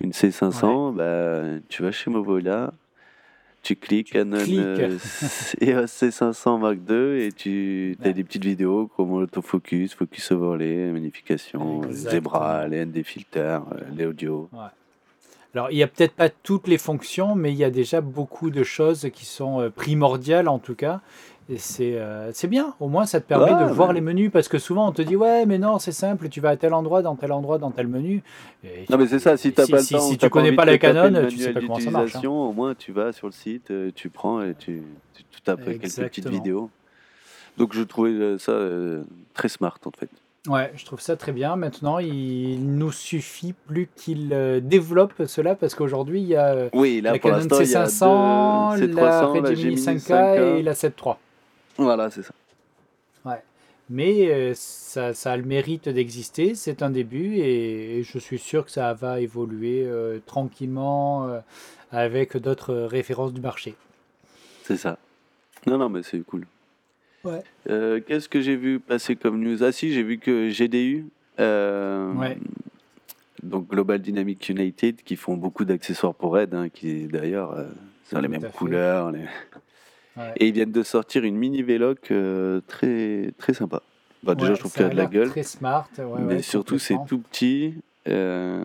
une 0.00 0.12
C500, 0.12 0.92
bah, 0.94 1.58
tu 1.68 1.82
vas 1.82 1.90
chez 1.90 2.10
Movola, 2.10 2.72
tu 3.66 3.76
cliques 3.76 4.12
Canon 4.12 4.44
cliques. 4.44 4.58
euh, 4.60 4.96
EOS 5.60 5.86
C500 5.86 6.60
Mark 6.60 6.78
II 6.88 7.20
et 7.26 7.32
tu 7.32 7.96
as 8.00 8.06
Ouais. 8.06 8.12
des 8.12 8.22
petites 8.24 8.44
vidéos 8.44 8.88
comme 8.96 9.18
l'autofocus, 9.20 9.94
focus 9.94 10.30
overlay, 10.30 10.92
magnification, 10.92 11.82
Exactement. 11.82 12.10
zebra, 12.10 12.68
les 12.68 12.84
ND 12.86 13.02
filters, 13.02 13.62
euh, 13.72 13.80
les 13.96 14.06
audios. 14.06 14.48
Alors, 15.54 15.70
il 15.70 15.76
n'y 15.76 15.82
a 15.82 15.86
peut-être 15.86 16.12
pas 16.12 16.28
toutes 16.28 16.68
les 16.68 16.76
fonctions, 16.78 17.34
mais 17.34 17.50
il 17.50 17.56
y 17.56 17.64
a 17.64 17.70
déjà 17.70 18.00
beaucoup 18.02 18.50
de 18.50 18.62
choses 18.62 19.08
qui 19.12 19.24
sont 19.24 19.60
euh, 19.62 19.70
primordiales 19.70 20.48
en 20.48 20.58
tout 20.58 20.74
cas. 20.74 21.00
Et 21.48 21.58
c'est 21.58 21.94
euh, 21.96 22.32
c'est 22.32 22.48
bien, 22.48 22.74
au 22.80 22.88
moins 22.88 23.06
ça 23.06 23.20
te 23.20 23.26
permet 23.28 23.52
Ouais, 23.54 23.60
de 23.68 23.72
voir 23.72 23.92
les 23.92 24.00
menus 24.00 24.32
parce 24.32 24.48
que 24.48 24.58
souvent 24.58 24.88
on 24.88 24.92
te 24.92 25.00
dit 25.00 25.14
ouais 25.14 25.46
mais 25.46 25.58
non 25.58 25.78
c'est 25.78 25.92
simple, 25.92 26.28
tu 26.28 26.40
vas 26.40 26.48
à 26.50 26.56
tel 26.56 26.74
endroit, 26.74 27.02
dans 27.02 27.14
tel 27.14 27.30
endroit, 27.30 27.58
dans 27.58 27.70
tel 27.70 27.86
menu. 27.86 28.24
Et 28.64 28.84
Non 28.90 28.98
mais 28.98 29.06
c'est 29.06 29.20
ça, 29.20 29.36
si 29.36 29.52
t'as 29.52 29.64
si- 29.64 29.70
pas 29.70 29.78
le 29.78 29.84
temps, 29.86 30.00
si 30.00 30.14
ou 30.14 30.16
tu 30.16 30.28
connais 30.28 30.50
pas 30.52 30.64
la 30.64 30.76
Canon, 30.76 31.28
tu 31.28 31.38
sais 31.38 31.52
pas 31.52 31.60
comment 31.60 31.78
ça 31.78 31.90
marche, 31.92 32.16
hein. 32.16 32.28
Au 32.28 32.52
moins 32.52 32.74
tu 32.74 32.90
vas 32.90 33.12
sur 33.12 33.28
le 33.28 33.32
site, 33.32 33.70
euh, 33.70 33.92
tu 33.94 34.10
prends 34.10 34.42
et 34.42 34.54
tu, 34.58 34.82
tu, 35.14 35.22
tu 35.30 35.40
tapes 35.42 35.64
quelques 35.64 35.82
petites 35.94 36.28
vidéos. 36.28 36.68
Donc 37.58 37.74
je 37.74 37.82
trouvais 37.82 38.10
euh, 38.10 38.38
ça 38.38 38.50
euh, 38.50 39.04
très 39.32 39.48
smart 39.48 39.78
en 39.86 39.90
fait. 39.96 40.08
Ouais, 40.48 40.72
je 40.76 40.84
trouve 40.84 41.00
ça 41.00 41.16
très 41.16 41.32
bien. 41.32 41.56
Maintenant, 41.56 41.98
il 41.98 42.58
nous 42.76 42.92
suffit 42.92 43.52
plus 43.66 43.88
qu'il 43.96 44.28
développe 44.62 45.12
cela 45.26 45.54
parce 45.54 45.74
qu'aujourd'hui 45.76 46.22
il 46.22 46.28
y 46.28 46.36
a 46.36 46.68
Oui, 46.72 47.00
là 47.00 47.12
la 47.12 47.18
Canon 47.20 47.36
l'instant 47.36 47.60
il 47.60 47.70
y 47.70 47.74
a 47.76 47.84
C500, 47.86 48.78
deux 48.80 48.86
la 48.88 48.94
C300, 48.94 49.00
la 49.00 49.26
Redmi 49.26 49.56
Gemini 49.56 49.76
5K 49.76 50.00
5K. 50.08 50.58
et 50.58 50.62
la 50.64 50.74
7 50.74 50.94
III. 51.04 51.14
Voilà, 51.78 52.10
c'est 52.10 52.22
ça. 52.22 52.32
Mais 53.88 54.32
euh, 54.32 54.52
ça, 54.56 55.14
ça 55.14 55.30
a 55.30 55.36
le 55.36 55.44
mérite 55.44 55.88
d'exister, 55.88 56.56
c'est 56.56 56.82
un 56.82 56.90
début 56.90 57.36
et, 57.36 57.98
et 57.98 58.02
je 58.02 58.18
suis 58.18 58.38
sûr 58.40 58.64
que 58.64 58.72
ça 58.72 58.92
va 58.94 59.20
évoluer 59.20 59.84
euh, 59.86 60.18
tranquillement 60.26 61.28
euh, 61.28 61.38
avec 61.92 62.36
d'autres 62.36 62.74
références 62.74 63.32
du 63.32 63.40
marché. 63.40 63.76
C'est 64.64 64.76
ça. 64.76 64.98
Non, 65.68 65.78
non, 65.78 65.88
mais 65.88 66.02
c'est 66.02 66.18
cool. 66.26 66.48
Ouais. 67.22 67.44
Qu'est-ce 68.08 68.28
que 68.28 68.40
j'ai 68.40 68.56
vu 68.56 68.80
passer 68.80 69.14
comme 69.14 69.40
news? 69.40 69.62
Ah 69.62 69.70
si, 69.70 69.92
j'ai 69.92 70.02
vu 70.02 70.18
que 70.18 70.48
GDU, 70.50 71.06
Ouais. 71.38 72.38
donc 73.44 73.68
Global 73.68 74.00
Dynamic 74.00 74.48
United, 74.48 75.02
qui 75.04 75.14
font 75.14 75.36
beaucoup 75.36 75.64
d'accessoires 75.64 76.14
pour 76.16 76.32
Red, 76.32 76.54
hein, 76.54 76.68
qui 76.70 77.06
d'ailleurs 77.06 77.56
sont 78.10 78.18
les 78.18 78.26
mêmes 78.26 78.50
couleurs. 78.50 79.12
les- 79.12 79.26
Ouais. 80.16 80.32
Et 80.36 80.48
ils 80.48 80.52
viennent 80.52 80.72
de 80.72 80.82
sortir 80.82 81.24
une 81.24 81.36
mini 81.36 81.62
Veloc 81.62 82.10
euh, 82.10 82.60
très, 82.66 83.32
très 83.38 83.52
sympa. 83.54 83.82
Bah, 84.22 84.34
déjà, 84.34 84.54
je 84.54 84.60
trouve 84.60 84.72
qu'elle 84.72 84.86
a 84.86 84.90
de 84.90 84.96
la 84.96 85.06
gueule. 85.06 85.28
Très 85.30 85.42
smart. 85.42 85.88
ouais, 85.98 86.20
mais 86.20 86.42
surtout, 86.42 86.78
c'est 86.78 86.96
tout 87.06 87.18
petit. 87.18 87.74
euh, 88.08 88.64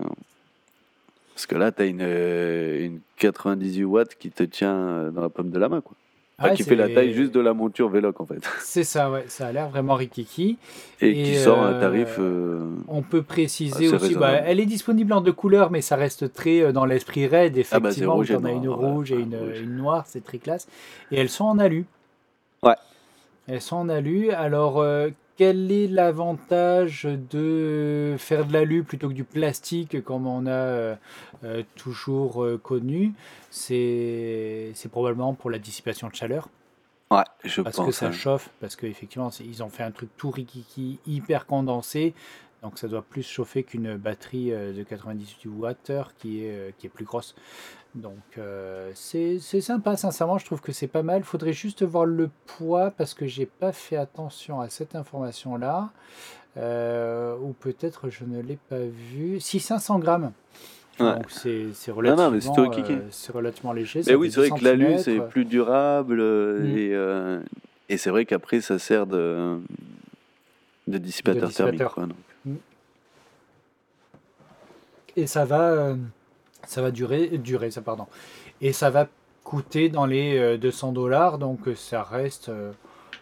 parce 1.35 1.45
que 1.45 1.55
là, 1.55 1.71
tu 1.71 1.81
as 1.81 1.85
une, 1.85 2.01
euh, 2.01 2.85
une 2.85 2.99
98 3.17 3.83
watts 3.83 4.15
qui 4.15 4.29
te 4.31 4.43
tient 4.43 5.11
dans 5.11 5.21
la 5.21 5.29
paume 5.29 5.49
de 5.49 5.59
la 5.59 5.69
main. 5.69 5.81
Quoi. 5.81 5.95
Ouais, 6.43 6.53
qui 6.55 6.63
fait 6.63 6.75
la 6.75 6.89
taille 6.89 7.13
juste 7.13 7.33
de 7.33 7.39
la 7.39 7.53
monture 7.53 7.89
Veloc, 7.89 8.19
en 8.21 8.25
fait. 8.25 8.41
C'est 8.59 8.83
ça, 8.83 9.09
ouais, 9.11 9.25
ça 9.27 9.47
a 9.47 9.51
l'air 9.51 9.69
vraiment 9.69 9.95
rikiki. 9.95 10.57
Et, 11.01 11.09
Et, 11.09 11.23
qui 11.23 11.35
sort 11.37 11.59
un 11.61 11.73
euh, 11.73 11.79
tarif. 11.79 12.15
euh, 12.19 12.59
On 12.87 13.01
peut 13.01 13.21
préciser 13.21 13.87
aussi, 13.89 14.15
bah, 14.15 14.31
elle 14.33 14.59
est 14.59 14.65
disponible 14.65 15.13
en 15.13 15.21
deux 15.21 15.33
couleurs, 15.33 15.71
mais 15.71 15.81
ça 15.81 15.95
reste 15.95 16.33
très 16.33 16.61
euh, 16.61 16.71
dans 16.71 16.85
l'esprit 16.85 17.27
raid, 17.27 17.53
Ah 17.71 17.79
bah, 17.79 17.89
effectivement, 17.89 18.15
rouge 18.15 18.29
où 18.31 18.33
et 18.33 18.37
t'en 18.37 18.45
as 18.45 18.51
une 18.51 18.67
voilà. 18.67 18.87
rouge 18.89 19.11
et 19.11 19.15
Ah, 19.17 19.21
une, 19.21 19.35
rouge. 19.35 19.59
une 19.61 19.75
noire, 19.77 20.03
c'est 20.07 20.23
très 20.23 20.37
classe. 20.37 20.67
Et 21.11 21.19
elles 21.19 21.29
sont 21.29 21.45
en 21.45 21.59
alu. 21.59 21.85
Ouais. 22.63 22.75
Elles 23.47 23.61
sont 23.61 23.77
en 23.77 23.89
alu. 23.89 24.31
Alors, 24.31 24.79
euh, 24.79 25.09
quel 25.41 25.71
est 25.71 25.87
l'avantage 25.87 27.07
de 27.31 28.15
faire 28.19 28.45
de 28.45 28.53
l'alu 28.53 28.83
plutôt 28.83 29.09
que 29.09 29.13
du 29.15 29.23
plastique 29.23 30.03
comme 30.03 30.27
on 30.27 30.45
a 30.45 30.51
euh, 30.51 30.95
euh, 31.43 31.63
toujours 31.73 32.43
euh, 32.43 32.59
connu? 32.59 33.13
C'est 33.49 34.71
probablement 34.91 35.33
pour 35.33 35.49
la 35.49 35.57
dissipation 35.57 36.09
de 36.09 36.13
chaleur 36.13 36.47
Ouais, 37.09 37.23
je 37.43 37.63
parce 37.63 37.77
pense. 37.77 37.87
que 37.87 37.91
ça 37.91 38.09
hein. 38.09 38.11
chauffe, 38.11 38.51
parce 38.59 38.75
qu'effectivement, 38.75 39.31
ils 39.43 39.63
ont 39.63 39.69
fait 39.69 39.81
un 39.81 39.89
truc 39.89 40.11
tout 40.15 40.29
rikiki, 40.29 40.99
hyper 41.07 41.47
condensé, 41.47 42.13
donc 42.61 42.77
ça 42.77 42.87
doit 42.87 43.01
plus 43.01 43.23
chauffer 43.23 43.63
qu'une 43.63 43.97
batterie 43.97 44.51
de 44.51 44.83
98 44.83 45.49
Wh 45.49 45.73
qui 46.19 46.45
est, 46.45 46.77
qui 46.77 46.85
est 46.85 46.91
plus 46.91 47.05
grosse. 47.05 47.33
Donc 47.93 48.15
euh, 48.37 48.91
c'est 48.95 49.39
sympa, 49.39 49.97
sincèrement, 49.97 50.37
je 50.37 50.45
trouve 50.45 50.61
que 50.61 50.71
c'est 50.71 50.87
pas 50.87 51.03
mal. 51.03 51.23
faudrait 51.23 51.51
juste 51.53 51.83
voir 51.83 52.05
le 52.05 52.29
poids, 52.45 52.91
parce 52.91 53.13
que 53.13 53.27
j'ai 53.27 53.45
pas 53.45 53.71
fait 53.73 53.97
attention 53.97 54.61
à 54.61 54.69
cette 54.69 54.95
information-là, 54.95 55.89
Euh, 56.57 57.37
ou 57.41 57.53
peut-être 57.53 58.09
je 58.09 58.25
ne 58.25 58.41
l'ai 58.41 58.57
pas 58.69 58.79
vu. 58.79 59.39
Si, 59.39 59.59
500 59.61 59.99
grammes. 59.99 60.31
Ouais. 60.99 61.13
Donc 61.15 61.31
c'est 61.31 61.67
non, 61.87 61.95
relativement, 61.95 62.55
euh, 62.59 63.09
relativement 63.33 63.71
léger. 63.73 64.01
Mais 64.05 64.15
oui, 64.15 64.29
c'est 64.31 64.41
vrai 64.41 64.49
10 64.51 64.59
que 64.59 64.65
l'alu, 64.65 64.99
c'est 64.99 65.19
plus 65.29 65.45
durable. 65.45 66.19
euh, 66.19 66.59
Mm. 66.59 66.77
Et, 67.89 67.93
et 67.93 67.97
c'est 67.97 68.09
vrai 68.09 68.25
qu'après, 68.25 68.59
ça 68.61 68.79
sert 68.79 69.05
de, 69.07 69.59
de 70.87 70.97
dissipateur, 70.97 71.47
dissipateur. 71.47 71.93
thermique. 71.93 71.93
quoi, 71.93 72.05
donc. 72.07 72.57
et 75.15 75.27
ça 75.27 75.45
va, 75.45 75.95
ça 76.67 76.81
va 76.81 76.91
durer, 76.91 77.27
durer 77.37 77.71
ça 77.71 77.81
pardon, 77.81 78.07
et 78.61 78.73
ça 78.73 78.89
va 78.89 79.07
coûter 79.43 79.89
dans 79.89 80.05
les 80.05 80.37
euh, 80.37 80.57
200 80.57 80.91
dollars, 80.91 81.37
donc 81.37 81.67
euh, 81.67 81.75
ça 81.75 82.03
reste 82.03 82.49
euh, 82.49 82.71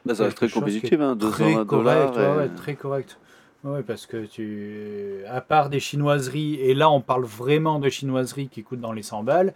Bah, 0.05 0.15
ça 0.15 0.25
reste 0.25 0.37
très 0.37 0.49
compétitif, 0.49 0.99
hein, 0.99 1.15
très 1.17 1.53
220 1.53 1.65
dollars. 1.65 2.11
correct, 2.11 2.17
ouais, 2.17 2.37
ouais, 2.37 2.49
très 2.55 2.75
correct. 2.75 3.17
Ouais, 3.65 3.83
parce 3.83 4.05
que 4.05 4.25
tu, 4.25 5.17
à 5.27 5.41
part 5.41 5.69
des 5.69 5.81
chinoiseries, 5.81 6.55
et 6.61 6.73
là 6.73 6.89
on 6.89 7.01
parle 7.01 7.25
vraiment 7.25 7.79
de 7.79 7.89
chinoiseries 7.89 8.47
qui 8.47 8.63
coûtent 8.63 8.79
dans 8.79 8.93
les 8.93 9.03
100 9.03 9.23
balles, 9.23 9.53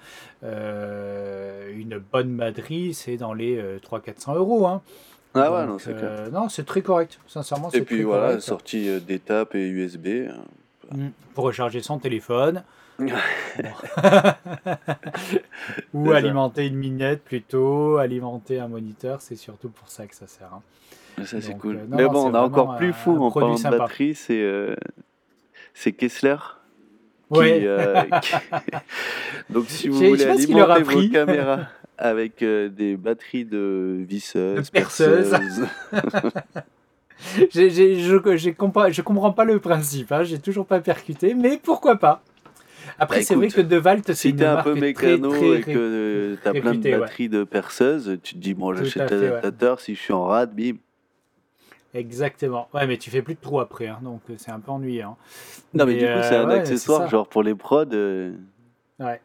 euh, 0.64 1.72
une 1.74 2.00
bonne 2.00 2.36
batterie 2.36 2.94
c'est 2.94 3.18
dans 3.18 3.34
les 3.34 3.58
euh, 3.58 3.78
300-400 3.80 4.36
euros. 4.36 4.68
Hein. 4.68 4.82
Ah 5.36 5.52
ouais, 5.52 5.62
Donc, 5.62 5.70
non, 5.70 5.80
c'est 5.80 5.94
euh, 5.96 6.30
non, 6.32 6.50
c'est 6.50 6.66
très 6.66 6.82
correct, 6.82 7.20
sincèrement. 7.28 7.70
Et 7.72 7.82
puis 7.82 7.96
très 7.98 8.04
voilà, 8.04 8.28
correct. 8.28 8.42
sortie 8.42 8.90
euh, 8.90 9.00
d'étape 9.00 9.56
et 9.56 9.68
USB. 9.68 10.08
euh, 10.08 10.32
Mm. 10.92 11.08
Pour 11.34 11.46
recharger 11.46 11.82
son 11.82 11.98
téléphone. 11.98 12.62
Ou 15.94 16.12
alimenter 16.12 16.68
une 16.68 16.76
minette 16.76 17.24
plutôt, 17.24 17.98
alimenter 17.98 18.60
un 18.60 18.68
moniteur, 18.68 19.22
c'est 19.22 19.36
surtout 19.36 19.70
pour 19.70 19.90
ça 19.90 20.06
que 20.08 20.16
ça 20.16 20.28
sert. 20.28 20.50
hein. 20.54 20.62
Ça, 21.26 21.42
c'est 21.42 21.56
cool. 21.58 21.76
euh, 21.76 21.86
non, 21.88 21.98
Mais 21.98 22.08
bon, 22.08 22.30
on 22.30 22.34
a 22.34 22.40
encore 22.42 22.76
plus 22.78 22.92
fou 22.94 23.12
en 23.24 23.30
produit 23.30 23.62
parlant 23.62 23.72
de 23.72 23.78
batterie, 23.78 24.16
c'est 24.16 24.42
euh, 24.42 24.76
Kessler. 25.94 26.38
qui, 27.32 27.40
Ouais. 27.40 27.62
euh, 27.66 28.04
qui- 28.22 28.34
Donc, 29.50 29.66
si 29.68 29.90
vous 29.90 29.98
voulez 29.98 30.24
alimenter 30.26 30.84
vos 30.84 31.10
caméras 31.10 31.60
avec 31.98 32.44
des 32.44 32.98
batteries 32.98 33.46
de 33.46 33.98
visseuses, 34.08 34.66
De 34.68 34.72
perceuses. 34.72 35.68
comprends, 38.52 38.90
je 38.92 39.02
comprends 39.02 39.32
pas 39.32 39.46
le 39.46 39.60
principe, 39.60 40.12
hein, 40.12 40.24
j'ai 40.24 40.40
toujours 40.40 40.66
pas 40.66 40.80
percuté, 40.82 41.36
mais 41.36 41.58
pourquoi 41.62 41.96
pas 41.98 42.24
Après, 43.00 43.20
Bah, 43.20 43.26
c'est 43.26 43.36
vrai 43.36 43.48
que 43.50 43.62
DeWalt, 43.62 44.04
c'est 44.08 44.14
Si 44.16 44.30
une 44.30 44.38
t'es 44.38 44.46
un 44.46 44.54
marque 44.56 44.66
peu 44.66 44.72
très, 44.74 44.82
mécano 44.82 45.30
très 45.32 45.48
et 45.48 45.62
ré- 45.62 45.74
que 45.74 46.38
t'as 46.44 46.52
plein 46.54 46.74
de 46.76 46.84
ouais. 46.90 46.98
batteries 47.00 47.30
de 47.30 47.44
perceuse, 47.44 48.18
tu 48.24 48.36
te 48.36 48.40
dis, 48.40 48.54
bon, 48.54 48.74
j'achète 48.74 49.10
fait, 49.10 49.16
ouais. 49.16 49.22
l'adaptateur, 49.28 49.80
si 49.80 49.96
je 49.96 50.00
suis 50.02 50.14
en 50.14 50.26
rade, 50.26 50.56
bim. 50.56 50.76
Exactement. 51.94 52.68
Ouais, 52.74 52.88
mais 52.88 52.98
tu 52.98 53.10
fais 53.12 53.22
plus 53.22 53.36
de 53.36 53.40
trous 53.40 53.60
après, 53.60 53.88
hein, 53.88 54.00
donc 54.02 54.22
euh, 54.30 54.34
c'est 54.38 54.52
un 54.52 54.60
peu 54.60 54.72
ennuyant. 54.72 55.18
Non, 55.74 55.86
mais, 55.86 55.94
Mais, 55.94 56.00
du 56.00 56.06
coup, 56.06 56.12
c'est 56.24 56.36
euh, 56.36 56.44
un 56.46 56.48
ouais, 56.48 56.60
accessoire, 56.60 57.08
genre 57.10 57.28
pour 57.28 57.44
les 57.44 57.56
prods. 57.56 57.86
euh, 57.94 58.34
Ouais. 59.00 59.20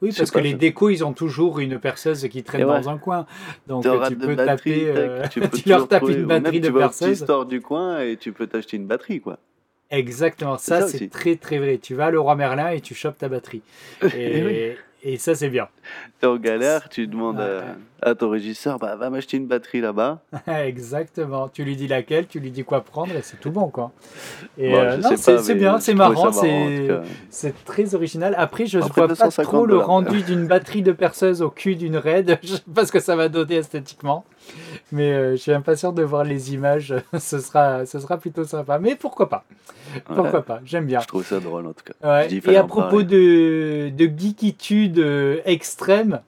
Oui, 0.00 0.10
parce 0.16 0.30
que 0.30 0.38
les 0.38 0.54
décos, 0.54 0.88
ils 0.90 1.04
ont 1.04 1.12
toujours 1.12 1.58
une 1.60 1.78
perceuse 1.78 2.26
qui 2.28 2.42
traîne 2.42 2.62
Et 2.62 2.64
ouais. 2.64 2.80
dans 2.80 2.88
un 2.88 2.96
coin. 2.98 3.26
Donc 3.66 3.84
euh, 3.86 4.08
tu 4.08 4.16
de 4.16 4.26
peux 4.26 4.36
taper, 4.36 4.84
euh, 4.88 5.22
tu, 5.30 5.40
peux 5.40 5.48
tu 5.58 5.68
leur 5.68 5.86
tapes 5.86 6.08
une 6.08 6.24
batterie 6.24 6.60
de 6.60 6.66
tu 6.68 6.72
vas 6.72 6.86
au 6.86 6.88
petit 6.88 6.98
perceuse. 7.04 7.22
store 7.22 7.46
du 7.46 7.60
coin 7.60 8.00
et 8.00 8.16
tu 8.16 8.32
peux 8.32 8.46
t'acheter 8.46 8.78
une 8.78 8.86
batterie, 8.86 9.20
quoi. 9.20 9.38
Exactement, 9.92 10.56
ça, 10.56 10.88
c'est 10.88 11.08
très 11.08 11.36
très 11.36 11.58
vrai. 11.58 11.78
Tu 11.78 11.94
vas 11.94 12.06
à 12.06 12.10
Leroy 12.10 12.34
Merlin 12.34 12.70
et 12.70 12.80
tu 12.80 12.94
chopes 12.94 13.18
ta 13.18 13.28
batterie. 13.28 13.62
Et, 14.16 14.76
et 15.04 15.16
ça, 15.18 15.34
c'est 15.34 15.50
bien. 15.50 15.68
T'es 16.18 16.26
en 16.26 16.36
galère, 16.36 16.88
tu 16.88 17.06
demandes 17.06 17.40
à, 17.40 17.76
à 18.02 18.14
ton 18.14 18.28
régisseur, 18.30 18.78
bah, 18.78 18.96
va 18.96 19.10
m'acheter 19.10 19.36
une 19.36 19.46
batterie 19.46 19.80
là-bas. 19.80 20.20
Exactement. 20.46 21.48
Tu 21.48 21.64
lui 21.64 21.76
dis 21.76 21.88
laquelle, 21.88 22.26
tu 22.26 22.40
lui 22.40 22.50
dis 22.50 22.64
quoi 22.64 22.82
prendre 22.82 23.14
et 23.14 23.22
c'est 23.22 23.38
tout 23.40 23.50
bon, 23.50 23.68
quoi. 23.68 23.92
Et 24.58 24.70
Bon, 24.70 24.76
euh, 24.78 25.00
c'est 25.16 25.54
bien, 25.54 25.78
c'est 25.80 25.94
marrant, 25.94 26.30
c'est 27.30 27.64
très 27.64 27.94
original. 27.94 28.34
Après, 28.36 28.66
je 28.66 28.78
ne 28.78 28.82
vois 28.84 28.94
pas 28.94 29.08
250 29.08 29.44
trop 29.44 29.66
le 29.66 29.78
rendu 29.78 30.22
d'une 30.26 30.46
batterie 30.46 30.82
de 30.82 30.92
perceuse 30.92 31.42
au 31.42 31.50
cul 31.50 31.76
d'une 31.76 31.96
raid, 31.96 32.38
je 32.42 32.54
sais 32.56 32.62
pas 32.74 32.84
ce 32.86 32.92
que 32.92 33.00
ça 33.00 33.16
va 33.16 33.28
donner 33.28 33.56
esthétiquement. 33.56 34.24
Mais 34.90 35.12
euh, 35.12 35.30
je 35.32 35.36
suis 35.36 35.52
impatient 35.52 35.92
de 35.92 36.02
voir 36.02 36.24
les 36.24 36.52
images, 36.54 36.94
ce 37.18 37.38
sera, 37.38 37.86
ce 37.86 37.98
sera 38.00 38.18
plutôt 38.18 38.44
sympa. 38.44 38.78
Mais 38.78 38.96
pourquoi 38.96 39.28
pas? 39.28 39.44
Pourquoi 40.04 40.30
Ouais, 40.32 40.42
pas? 40.42 40.60
J'aime 40.64 40.86
bien. 40.86 41.00
Je 41.00 41.06
trouve 41.06 41.24
ça 41.24 41.38
drôle, 41.40 41.66
en 41.66 41.72
tout 41.72 41.84
cas. 41.84 42.08
Ouais, 42.08 42.26
dis, 42.28 42.40
Et 42.48 42.56
à 42.56 42.64
propos 42.64 42.90
parler. 42.90 43.04
de, 43.04 43.90
de 43.96 44.04
geekitude 44.06 44.98
euh, 44.98 45.40
extrême, 45.44 46.20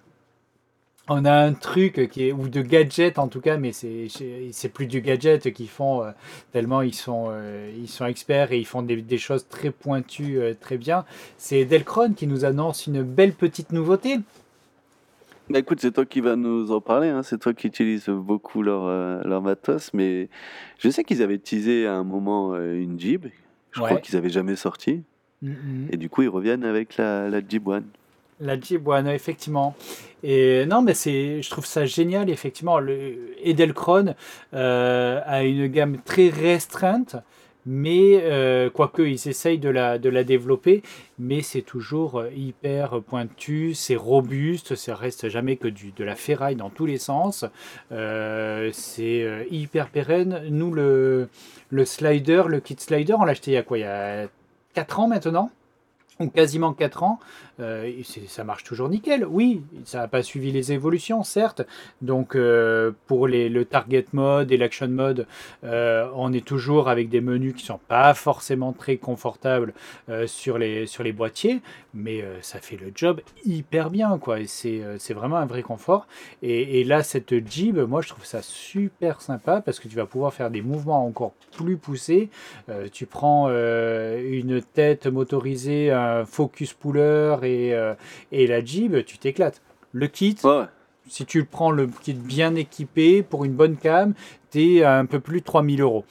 on 1.09 1.25
a 1.25 1.33
un 1.33 1.53
truc 1.53 2.09
qui 2.11 2.29
est, 2.29 2.33
ou 2.33 2.49
de 2.49 2.63
gadget 2.63 3.19
en 3.19 3.29
tout 3.29 3.41
cas, 3.41 3.57
mais 3.57 3.73
c'est 3.73 4.07
c'est 4.53 4.69
plus 4.69 4.87
du 4.87 5.01
gadget 5.01 5.53
qu'ils 5.53 5.69
font 5.69 6.03
euh, 6.03 6.11
tellement 6.53 6.81
ils 6.83 6.95
sont, 6.95 7.27
euh, 7.29 7.71
ils 7.77 7.89
sont 7.89 8.07
experts 8.07 8.53
et 8.53 8.59
ils 8.59 8.65
font 8.67 8.83
des, 8.83 9.03
des 9.03 9.19
choses 9.19 9.47
très 9.49 9.71
pointues 9.71 10.39
euh, 10.39 10.55
très 10.59 10.79
bien. 10.79 11.05
C'est 11.37 11.65
Delcron 11.65 12.13
qui 12.15 12.27
nous 12.27 12.45
annonce 12.45 12.87
une 12.87 13.03
belle 13.03 13.35
petite 13.35 13.73
nouveauté. 13.73 14.21
Bah 15.51 15.59
écoute, 15.59 15.81
c'est 15.81 15.93
toi 15.93 16.07
qui 16.07 16.23
vas 16.23 16.37
nous 16.37 16.73
en 16.73 16.81
parler, 16.81 17.09
hein. 17.09 17.23
c'est 17.23 17.39
toi 17.39 17.53
qui 17.53 17.67
utilises 17.67 18.09
beaucoup 18.09 18.63
leur, 18.63 18.87
leur 19.27 19.43
matos, 19.43 19.93
mais 19.93 20.31
je 20.79 20.89
sais 20.89 21.05
qu'ils 21.05 21.21
avaient 21.23 21.37
teasé 21.37 21.87
à 21.87 21.97
un 21.97 22.05
moment 22.05 22.57
une 22.57 22.99
Jeep, 22.99 23.27
je 23.73 23.81
crois 23.81 24.01
qu'ils 24.01 24.17
avaient 24.17 24.31
jamais 24.31 24.57
sorti, 24.57 25.03
Mhm. 25.45 25.89
et 25.91 25.97
du 25.99 26.09
coup 26.09 26.23
ils 26.23 26.29
reviennent 26.29 26.65
avec 26.65 26.97
la, 26.97 27.29
la 27.29 27.41
Jeep 27.47 27.67
One. 27.67 27.85
La 28.41 28.59
Jeep 28.59 28.87
One, 28.87 29.07
effectivement. 29.09 29.75
Et 30.23 30.67
non, 30.67 30.83
mais 30.83 30.95
c'est, 30.95 31.43
je 31.43 31.51
trouve 31.51 31.67
ça 31.67 31.85
génial, 31.85 32.31
effectivement. 32.31 32.79
Le 32.79 33.35
Edelkron 33.43 34.15
euh, 34.55 35.21
a 35.25 35.43
une 35.45 35.67
gamme 35.69 35.99
très 36.05 36.31
restreinte, 36.31 37.17
mais 37.67 38.21
euh, 38.23 38.71
quoique 38.71 39.03
ils 39.03 39.29
essayent 39.29 39.59
de 39.59 39.69
la, 39.69 39.99
de 39.99 40.09
la 40.09 40.25
développer, 40.25 40.83
mais 41.19 41.43
c'est 41.43 41.63
toujours 41.63 42.21
euh, 42.21 42.31
hyper 42.35 43.01
pointu, 43.03 43.75
c'est 43.75 43.97
robuste, 43.97 44.75
ça 44.75 44.95
reste 44.95 45.29
jamais 45.29 45.57
que 45.57 45.69
du, 45.69 45.93
de 45.93 46.05
la 46.05 46.17
ferraille 46.17 46.57
dans 46.57 46.71
tous 46.71 46.87
les 46.87 46.99
sens. 46.99 47.45
Euh, 47.93 48.71
c'est 48.73 49.47
hyper 49.51 49.89
pérenne. 49.89 50.43
Nous, 50.51 50.73
le, 50.73 51.29
le 51.71 51.85
slider, 51.85 52.43
le 52.49 52.61
kit 52.61 52.77
slider, 52.79 53.15
on 53.15 53.25
l'a 53.25 53.33
acheté 53.33 53.53
il 53.53 53.55
y 53.55 53.59
a 53.59 53.63
quoi? 53.63 53.79
Il 53.79 53.83
y 53.83 53.85
a 53.85 54.27
4 54.75 55.01
ans 55.01 55.09
maintenant? 55.09 55.51
Ou 56.21 56.29
quasiment 56.29 56.73
4 56.75 57.03
ans, 57.03 57.19
euh, 57.61 57.91
ça 58.27 58.45
marche 58.45 58.65
toujours 58.65 58.89
nickel. 58.89 59.25
Oui, 59.29 59.63
ça 59.85 59.99
n'a 59.99 60.09
pas 60.09 60.23
suivi 60.23 60.51
les 60.51 60.73
évolutions, 60.73 61.23
certes. 61.23 61.63
Donc 62.03 62.35
euh, 62.35 62.93
pour 63.07 63.29
les, 63.29 63.49
le 63.49 63.65
target 63.65 64.07
mode 64.13 64.51
et 64.51 64.57
l'action 64.57 64.89
mode, 64.89 65.27
euh, 65.65 66.09
on 66.15 66.33
est 66.33 66.45
toujours 66.45 66.89
avec 66.89 67.09
des 67.09 67.21
menus 67.21 67.55
qui 67.55 67.65
sont 67.65 67.81
pas 67.89 68.15
forcément 68.15 68.73
très 68.73 68.97
confortables 68.97 69.73
sur, 70.27 70.59
les, 70.59 70.87
sur 70.87 71.03
les 71.03 71.13
boîtiers, 71.13 71.61
mais 71.93 72.25
ça 72.41 72.59
fait 72.59 72.77
le 72.77 72.91
job 72.95 73.21
hyper 73.45 73.91
bien, 73.91 74.19
quoi. 74.19 74.41
Et 74.41 74.47
c'est 74.47 75.13
vraiment 75.15 75.37
un 75.37 75.47
vrai 75.47 75.63
confort. 75.63 76.07
Et, 76.43 76.81
et 76.81 76.85
là, 76.85 77.03
cette 77.03 77.35
Jeep, 77.49 77.77
moi, 77.77 78.01
je 78.03 78.09
trouve 78.09 78.25
ça 78.25 78.43
super 78.43 79.21
sympa 79.21 79.61
parce 79.61 79.81
que 79.81 79.89
tu 79.89 79.97
vas 79.97 80.07
pouvoir 80.07 80.33
faire 80.33 80.51
des 80.51 80.63
mouvements 80.63 81.05
encore 81.07 81.33
plus 81.57 81.77
poussés. 81.77 82.31
Tu 82.93 83.07
prends 83.07 83.49
une 83.49 84.63
tête 84.63 85.07
motorisée, 85.07 85.91
un 85.91 86.25
focus 86.25 86.73
puller 86.73 87.37
et, 87.45 87.73
euh, 87.75 87.95
et 88.33 88.47
la 88.47 88.65
Jeep, 88.65 89.05
tu 89.05 89.19
t'éclates. 89.19 89.63
Le 89.93 90.07
kit, 90.09 90.37
Ouais, 90.45 90.65
si 91.09 91.25
tu 91.27 91.39
le 91.39 91.45
prends 91.45 91.71
le 91.71 91.87
kit 92.03 92.15
bien 92.15 92.55
équipé 92.55 93.23
pour 93.23 93.45
une 93.45 93.53
bonne 93.55 93.77
cam, 93.77 94.15
tu 94.51 94.77
es 94.79 94.83
à 94.83 94.99
un 94.99 95.07
peu 95.07 95.21
plus 95.21 95.41
de 95.41 95.45
3000 95.45 95.81
euros. 95.81 96.05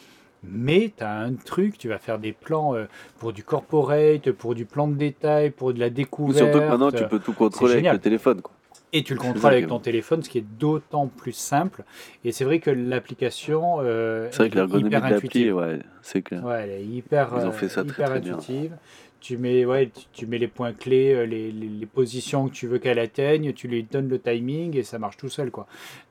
Mais 0.45 0.91
tu 0.97 1.03
as 1.03 1.19
un 1.19 1.33
truc, 1.35 1.77
tu 1.77 1.87
vas 1.87 1.97
faire 1.99 2.19
des 2.19 2.33
plans 2.33 2.75
euh, 2.75 2.85
pour 3.17 3.31
du 3.33 3.43
corporate, 3.43 4.31
pour 4.33 4.55
du 4.55 4.65
plan 4.65 4.87
de 4.89 4.95
détail, 4.95 5.51
pour 5.51 5.73
de 5.73 5.79
la 5.79 5.89
découverte. 5.89 6.37
Surtout 6.37 6.59
que 6.59 6.67
maintenant 6.69 6.91
tu 6.91 7.05
peux 7.07 7.19
tout 7.19 7.33
contrôler 7.33 7.75
avec 7.75 7.91
le 7.93 7.99
téléphone. 7.99 8.41
Quoi. 8.41 8.53
Et 8.95 9.03
tu 9.03 9.13
le 9.15 9.19
contrôles 9.19 9.53
avec 9.53 9.67
ton 9.67 9.79
téléphone, 9.79 10.21
ce 10.21 10.29
qui 10.29 10.37
est 10.37 10.45
d'autant 10.59 11.07
plus 11.07 11.31
simple. 11.31 11.83
Et 12.23 12.31
c'est 12.31 12.43
vrai 12.43 12.59
que 12.59 12.69
l'application 12.69 13.77
euh, 13.79 14.27
C'est 14.31 14.37
vrai 14.37 14.49
que 14.49 14.53
elle 14.53 14.59
est 14.59 14.61
l'ergonomie 14.61 14.83
de 14.83 14.87
hyper 14.89 15.01
l'appli, 15.01 15.15
intuitive. 15.27 15.55
ouais, 15.55 15.79
c'est 16.03 16.21
clair. 16.21 16.43
Ouais, 16.45 16.61
elle 16.63 16.69
est 16.71 16.85
hyper, 16.85 17.29
Ils 17.39 17.45
ont 17.45 17.47
euh, 17.47 17.51
fait 17.51 17.69
ça 17.69 17.83
très, 17.83 17.93
hyper 17.93 18.09
très 18.09 18.19
bien. 18.19 18.33
intuitive. 18.35 18.75
Tu 19.23 19.37
mets, 19.37 19.63
ouais, 19.63 19.89
tu, 20.11 20.27
mets 20.27 20.37
les 20.37 20.49
points 20.49 20.73
clés, 20.73 21.13
euh, 21.13 21.25
les, 21.25 21.49
les- 21.53 21.85
positions 21.85 22.49
que 22.49 22.53
tu 22.53 22.67
veux 22.67 22.77
qu'elle 22.77 22.99
atteigne, 22.99 23.53
tu 23.53 23.69
lui 23.69 23.83
donnes 23.83 24.09
le 24.09 24.19
timing 24.19 24.75
et 24.75 24.83
ça 24.83 24.99
marche 24.99 25.15
tout 25.15 25.29
seul. 25.29 25.49
Quoi. 25.49 25.65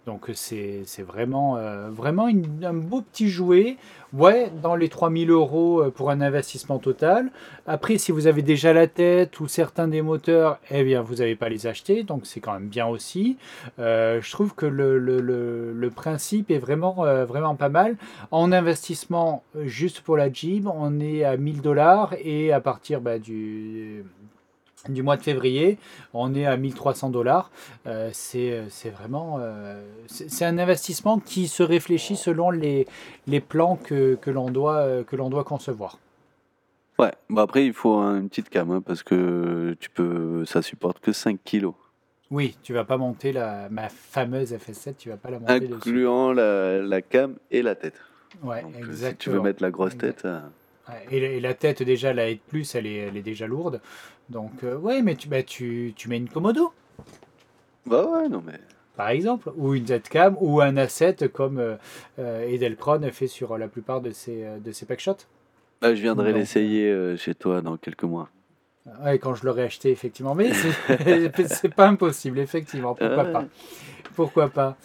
Donc 0.07 0.31
c'est 0.33 0.81
c'est 0.87 1.03
vraiment, 1.03 1.59
euh, 1.59 1.91
vraiment 1.91 2.27
un 2.27 2.73
beau 2.73 3.03
petit 3.03 3.29
jouet. 3.29 3.77
Ouais, 4.13 4.51
dans 4.63 4.75
les 4.77 4.91
3000 4.91 5.31
euros 5.31 5.81
euh, 5.83 5.91
pour 5.91 6.11
un 6.11 6.21
investissement 6.21 6.79
total. 6.79 7.31
Après, 7.67 7.97
si 7.97 8.13
vous 8.13 8.27
avez 8.27 8.43
déjà 8.43 8.75
la 8.75 8.87
tête 8.87 9.41
ou 9.41 9.49
certains 9.49 9.89
des 9.89 10.03
moteurs, 10.03 10.59
eh 10.71 10.85
bien, 10.85 11.01
vous 11.01 11.17
n'avez 11.17 11.35
pas 11.35 11.49
les 11.49 11.67
acheter. 11.67 12.03
Donc 12.03 12.27
c'est 12.27 12.41
quand 12.41 12.53
même 12.53 12.69
bien 12.69 12.87
aussi. 12.87 13.39
Euh, 13.79 14.21
je 14.21 14.31
trouve 14.31 14.55
que 14.55 14.67
le, 14.67 14.99
le, 14.99 15.21
le, 15.73 15.91
principe 15.91 16.51
est 16.51 16.59
vraiment, 16.59 17.05
euh, 17.05 17.25
vraiment 17.25 17.55
pas 17.55 17.71
mal. 17.71 17.97
En 18.31 18.53
investissement, 18.53 19.45
euh, 19.57 19.67
juste 19.67 20.01
pour 20.01 20.17
la 20.19 20.31
Jeep, 20.31 20.67
on 20.67 21.01
est 21.01 21.25
à 21.25 21.37
1000 21.39 21.63
dollars 21.63 22.15
et 22.23 22.53
à 22.53 22.61
partir 22.61 23.01
bah, 23.03 23.19
du, 23.19 24.05
du 24.89 25.03
mois 25.03 25.17
de 25.17 25.23
février, 25.23 25.79
on 26.15 26.35
est 26.35 26.47
à 26.47 26.57
1300 26.57 27.11
dollars. 27.11 27.51
Euh, 27.87 28.11
c'est 28.13 28.53
euh, 28.53 28.91
vraiment 28.97 29.37
euh, 29.41 29.81
c'est 30.07 30.45
un 30.45 30.59
investissement 30.59 31.19
qui 31.19 31.49
se 31.49 31.63
réfléchit 31.63 32.17
selon 32.17 32.51
les, 32.51 32.87
les 33.27 33.41
plans 33.41 33.77
que, 33.77 34.15
que 34.17 34.31
l'on 34.31 34.51
doit, 34.51 34.79
euh, 34.79 35.05
que 35.05 35.17
l'on 35.17 35.29
doit 35.31 35.45
concevoir. 35.45 35.99
Ouais, 36.99 37.13
bah 37.31 37.43
après 37.43 37.65
il 37.67 37.73
faut 37.73 37.95
un- 37.97 38.21
une 38.21 38.29
petite 38.29 38.49
cam 38.51 38.71
hein, 38.71 38.83
parce 38.85 39.03
que 39.03 39.77
tu 39.81 39.89
peux, 39.91 40.45
ça 40.45 40.63
supporte 40.63 41.01
que 41.01 41.13
5 41.13 41.39
kilos, 41.43 41.75
Oui, 42.31 42.57
tu 42.63 42.73
vas 42.75 42.85
pas 42.85 42.97
monter 42.97 43.33
la, 43.33 43.69
ma 43.71 43.89
fameuse 43.89 44.53
FS7, 44.53 44.95
tu 44.99 45.09
vas 45.09 45.17
pas 45.17 45.31
la 45.31 45.39
monter 45.39 45.53
incluant 45.73 46.33
la, 46.33 46.79
la 46.83 47.03
cam 47.03 47.35
et 47.51 47.63
la 47.63 47.75
tête. 47.75 48.01
Ouais, 48.43 48.63
Donc, 48.63 48.75
exactement. 48.77 49.11
si 49.11 49.17
tu 49.17 49.31
veux 49.31 49.41
mettre 49.41 49.63
la 49.63 49.71
grosse 49.71 49.97
tête, 49.99 50.27
Et, 51.11 51.41
la- 51.41 51.55
tête, 51.55 51.83
déjà, 51.83 52.13
la 52.13 52.27
plus, 52.49 52.75
elle 52.75 52.87
est, 52.87 52.97
elle 52.97 53.17
est 53.17 53.23
déjà 53.23 53.47
lourde. 53.47 53.81
Donc, 54.29 54.65
euh, 54.65 54.77
ouais, 54.77 55.03
mais 55.03 55.15
tu, 55.17 55.29
bah, 55.29 55.43
tu, 55.43 55.93
tu 55.97 56.09
mets 56.09 56.17
une 56.17 56.29
Komodo, 56.29 56.73
bah 57.87 58.07
ouais, 58.07 58.29
non 58.29 58.43
mais. 58.45 58.59
par 58.97 59.09
exemple, 59.11 59.51
ou 59.57 59.75
une 59.75 59.87
Z-Cam, 59.87 60.37
ou 60.41 60.61
un 60.61 60.75
A7 60.77 61.29
comme 61.29 61.59
euh, 61.59 61.77
euh, 62.19 62.47
Edelkron 62.49 63.01
fait 63.13 63.27
sur 63.27 63.59
la 63.59 63.69
plupart 63.69 64.01
de 64.01 64.11
ses, 64.13 64.45
euh, 64.45 64.59
de 64.59 64.73
ses 64.73 64.87
packshots. 64.87 65.27
Bah, 65.81 65.95
je 65.95 66.01
viendrai 66.01 66.33
l'essayer 66.33 66.89
euh, 66.91 67.17
chez 67.17 67.35
toi 67.35 67.61
dans 67.61 67.77
quelques 67.77 68.05
mois. 68.05 68.29
Ouais, 69.05 69.19
quand 69.19 69.35
je 69.35 69.45
l'aurai 69.45 69.63
acheté, 69.65 69.91
effectivement. 69.91 70.35
Mais 70.35 70.51
c'est 70.55 71.69
pas 71.75 71.89
impossible, 71.89 72.39
effectivement. 72.39 72.95
Pourquoi 72.95 73.25
Ouais. 73.25 73.33
pas? 73.33 73.45
Pourquoi 74.15 74.49
pas? 74.49 74.77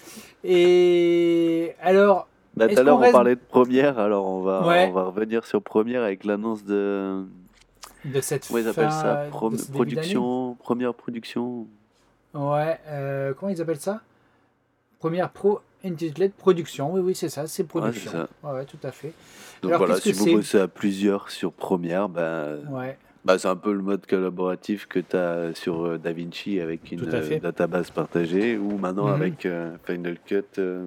Et 0.44 1.74
alors, 1.82 2.28
Bah, 2.58 2.68
tout 2.68 2.80
à 2.80 2.84
l'heure 2.84 2.98
on 2.98 3.02
reste- 3.02 3.12
parlait 3.14 3.36
de 3.36 3.42
première, 3.48 4.00
alors 4.00 4.26
on 4.28 4.42
va, 4.42 4.68
Ouais. 4.68 4.88
on 4.90 4.94
va 4.94 5.04
revenir 5.04 5.46
sur 5.46 5.62
première 5.62 6.04
avec 6.04 6.24
l'annonce 6.26 6.64
de. 6.66 7.24
de 8.06 8.22
cette 8.22 8.48
Comment 8.48 8.60
ils 8.60 8.68
appellent 8.68 8.92
ça 8.92 9.26
Pro- 9.30 9.52
Production, 9.72 10.56
première 10.56 10.94
production. 10.94 11.68
Ouais, 12.34 12.78
euh, 12.88 13.34
comment 13.34 13.52
ils 13.52 13.62
appellent 13.62 13.80
ça? 13.80 14.02
Première 15.00 15.30
Pro 15.30 15.60
Intitulate 15.86 16.34
Production. 16.34 16.92
Oui, 16.94 17.02
oui, 17.02 17.16
c'est 17.16 17.30
ça, 17.30 17.48
c'est 17.48 17.64
production. 17.64 18.12
ça. 18.12 18.28
Ouais, 18.44 18.52
ouais, 18.54 18.66
tout 18.66 18.78
à 18.84 18.92
fait. 18.92 19.14
Donc 19.62 19.72
Alors, 19.72 19.86
voilà, 19.86 20.00
si 20.02 20.12
vous 20.12 20.26
bossez 20.26 20.60
à 20.60 20.68
plusieurs 20.68 21.30
sur 21.30 21.52
première, 21.52 22.10
bah, 22.10 22.48
Ouais. 22.70 22.98
bah, 23.26 23.38
c'est 23.38 23.48
un 23.48 23.56
peu 23.56 23.74
le 23.74 23.82
mode 23.82 24.06
collaboratif 24.08 24.88
que 24.88 25.00
tu 25.00 25.16
as 25.16 25.54
sur 25.56 25.86
euh, 25.86 25.98
DaVinci 25.98 26.60
avec 26.60 26.92
une 26.92 27.08
euh, 27.08 27.40
database 27.40 27.92
partagée 27.92 28.58
ou 28.58 28.78
maintenant 28.78 29.08
Mhm. 29.08 29.14
avec 29.14 29.46
euh, 29.46 29.76
Final 29.86 30.18
Cut. 30.26 30.44
euh, 30.58 30.86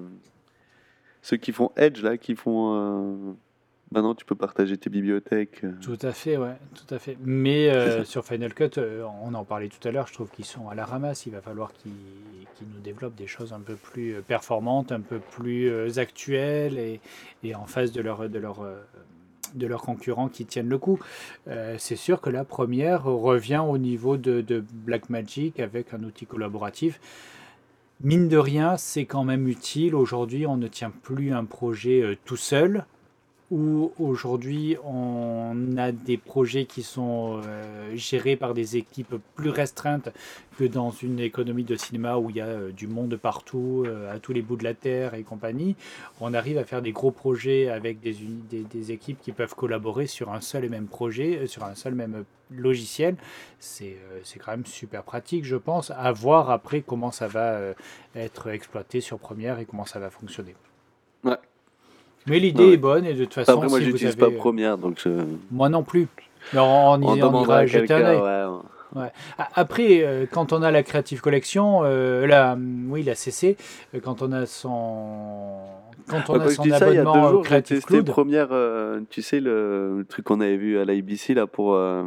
ceux 1.21 1.37
qui 1.37 1.51
font 1.51 1.71
Edge, 1.75 2.01
là, 2.01 2.17
qui 2.17 2.35
font. 2.35 2.75
euh, 2.75 3.33
Maintenant, 3.93 4.15
tu 4.15 4.23
peux 4.23 4.35
partager 4.35 4.77
tes 4.77 4.89
bibliothèques. 4.89 5.65
euh. 5.65 5.73
Tout 5.81 5.97
à 6.01 6.13
fait, 6.13 6.37
ouais, 6.37 6.55
tout 6.75 6.95
à 6.95 6.97
fait. 6.97 7.17
Mais 7.25 7.69
euh, 7.69 8.05
sur 8.05 8.23
Final 8.23 8.53
Cut, 8.53 8.77
euh, 8.77 9.03
on 9.21 9.33
en 9.33 9.43
parlait 9.43 9.67
tout 9.67 9.85
à 9.85 9.91
l'heure, 9.91 10.07
je 10.07 10.13
trouve 10.13 10.29
qu'ils 10.29 10.45
sont 10.45 10.69
à 10.69 10.75
la 10.75 10.85
ramasse. 10.85 11.25
Il 11.25 11.33
va 11.33 11.41
falloir 11.41 11.73
qu'ils 11.73 11.91
nous 12.73 12.79
développent 12.81 13.15
des 13.15 13.27
choses 13.27 13.51
un 13.51 13.59
peu 13.59 13.75
plus 13.75 14.21
performantes, 14.25 14.93
un 14.93 15.01
peu 15.01 15.19
plus 15.19 15.99
actuelles 15.99 16.77
et, 16.77 17.01
et 17.43 17.53
en 17.53 17.65
face 17.65 17.91
de 17.91 17.99
leur, 18.01 18.29
de 18.29 18.39
leur, 18.39 18.65
de 19.55 19.67
leurs 19.67 19.81
concurrents 19.81 20.29
qui 20.29 20.45
tiennent 20.45 20.69
le 20.69 20.77
coup. 20.77 20.97
Euh, 21.49 21.75
c'est 21.77 21.97
sûr 21.97 22.21
que 22.21 22.29
la 22.29 22.45
première 22.45 23.03
revient 23.03 23.61
au 23.67 23.77
niveau 23.77 24.15
de, 24.15 24.39
de 24.39 24.63
Blackmagic 24.71 25.59
avec 25.59 25.93
un 25.93 26.01
outil 26.03 26.25
collaboratif. 26.25 27.01
Mine 28.03 28.27
de 28.27 28.37
rien, 28.37 28.77
c'est 28.77 29.05
quand 29.05 29.23
même 29.23 29.47
utile. 29.47 29.93
Aujourd'hui, 29.93 30.47
on 30.47 30.57
ne 30.57 30.67
tient 30.67 30.89
plus 30.89 31.33
un 31.33 31.45
projet 31.45 32.01
euh, 32.01 32.17
tout 32.25 32.37
seul 32.37 32.85
où 33.51 33.91
aujourd'hui 33.99 34.77
on 34.83 35.75
a 35.77 35.91
des 35.91 36.17
projets 36.17 36.65
qui 36.65 36.81
sont 36.81 37.41
euh, 37.45 37.95
gérés 37.95 38.37
par 38.37 38.55
des 38.55 38.77
équipes 38.77 39.15
plus 39.35 39.49
restreintes 39.49 40.09
que 40.57 40.63
dans 40.63 40.89
une 40.89 41.19
économie 41.19 41.65
de 41.65 41.75
cinéma 41.75 42.17
où 42.17 42.31
il 42.31 42.37
y 42.37 42.41
a 42.41 42.45
euh, 42.45 42.71
du 42.71 42.87
monde 42.87 43.17
partout, 43.17 43.85
à 44.09 44.17
tous 44.17 44.33
les 44.33 44.41
bouts 44.41 44.55
de 44.55 44.63
la 44.63 44.73
terre 44.73 45.13
et 45.13 45.21
compagnie. 45.21 45.75
On 46.21 46.33
arrive 46.33 46.57
à 46.57 46.63
faire 46.63 46.81
des 46.81 46.93
gros 46.93 47.11
projets 47.11 47.69
avec 47.69 47.99
des, 47.99 48.91
équipes 48.91 49.19
qui 49.21 49.31
peuvent 49.31 49.53
collaborer 49.53 50.07
sur 50.07 50.33
un 50.33 50.41
seul 50.41 50.65
et 50.65 50.69
même 50.69 50.87
projet, 50.87 51.45
sur 51.45 51.65
un 51.65 51.75
seul 51.75 51.93
même 51.93 52.23
logiciel. 52.55 53.15
C'est 53.59 53.95
euh, 54.11 54.19
c'est 54.23 54.39
quand 54.39 54.51
même 54.51 54.65
super 54.65 55.03
pratique, 55.03 55.45
je 55.45 55.55
pense. 55.55 55.91
À 55.97 56.11
voir 56.11 56.49
après 56.49 56.81
comment 56.81 57.11
ça 57.11 57.27
va 57.27 57.51
euh, 57.53 57.73
être 58.15 58.49
exploité 58.49 59.01
sur 59.01 59.19
Premiere 59.19 59.59
et 59.59 59.65
comment 59.65 59.85
ça 59.85 59.99
va 59.99 60.09
fonctionner. 60.09 60.55
Ouais. 61.23 61.37
Mais 62.27 62.39
l'idée 62.39 62.65
Ouais. 62.65 62.73
est 62.73 62.77
bonne 62.77 63.05
et 63.05 63.13
de 63.13 63.23
toute 63.25 63.33
façon, 63.33 63.53
Après, 63.53 63.67
moi, 63.67 63.79
si 63.79 63.85
j'utilise 63.85 64.17
avez... 64.21 64.31
pas 64.33 64.37
Première, 64.37 64.77
donc 64.77 64.99
je... 65.03 65.09
Moi 65.49 65.69
non 65.69 65.83
plus. 65.83 66.07
Mais 66.53 66.59
on, 66.59 66.91
on 66.93 67.01
y- 67.15 67.23
on 67.23 67.43
ira 67.43 67.65
jeter 67.65 67.93
un 67.93 67.97
œil. 68.05 68.17
quelqu'un. 68.17 68.61
Ouais. 68.93 69.11
Après, 69.55 70.03
euh, 70.03 70.25
quand 70.29 70.51
on 70.51 70.61
a 70.63 70.69
la 70.69 70.83
Creative 70.83 71.21
Collection, 71.21 71.81
euh, 71.85 72.27
la, 72.27 72.57
oui, 72.89 73.03
la 73.03 73.15
CC, 73.15 73.55
euh, 73.95 74.01
quand 74.03 74.21
on 74.21 74.33
a 74.33 74.45
son, 74.45 75.55
quand 76.09 76.29
on 76.29 76.37
Ouais, 76.37 76.45
a 76.45 76.49
son 76.49 76.63
dis 76.63 76.71
ça, 76.71 76.89
il 76.89 76.95
y 76.95 76.97
a 76.97 77.01
abonnement 77.01 77.21
deux 77.21 77.27
euh, 77.27 77.31
jours, 77.31 77.43
j'ai 77.43 77.47
Creative 77.49 77.77
testé 77.77 77.87
Cloud, 77.93 78.05
première, 78.07 78.47
euh, 78.51 78.99
tu 79.09 79.21
sais, 79.21 79.39
le, 79.39 79.99
le 79.99 80.03
truc 80.05 80.25
qu'on 80.25 80.41
avait 80.41 80.57
vu 80.57 80.77
à 80.77 80.83
l'IBC 80.83 81.33
là 81.35 81.47
pour 81.47 81.73
euh, 81.75 82.03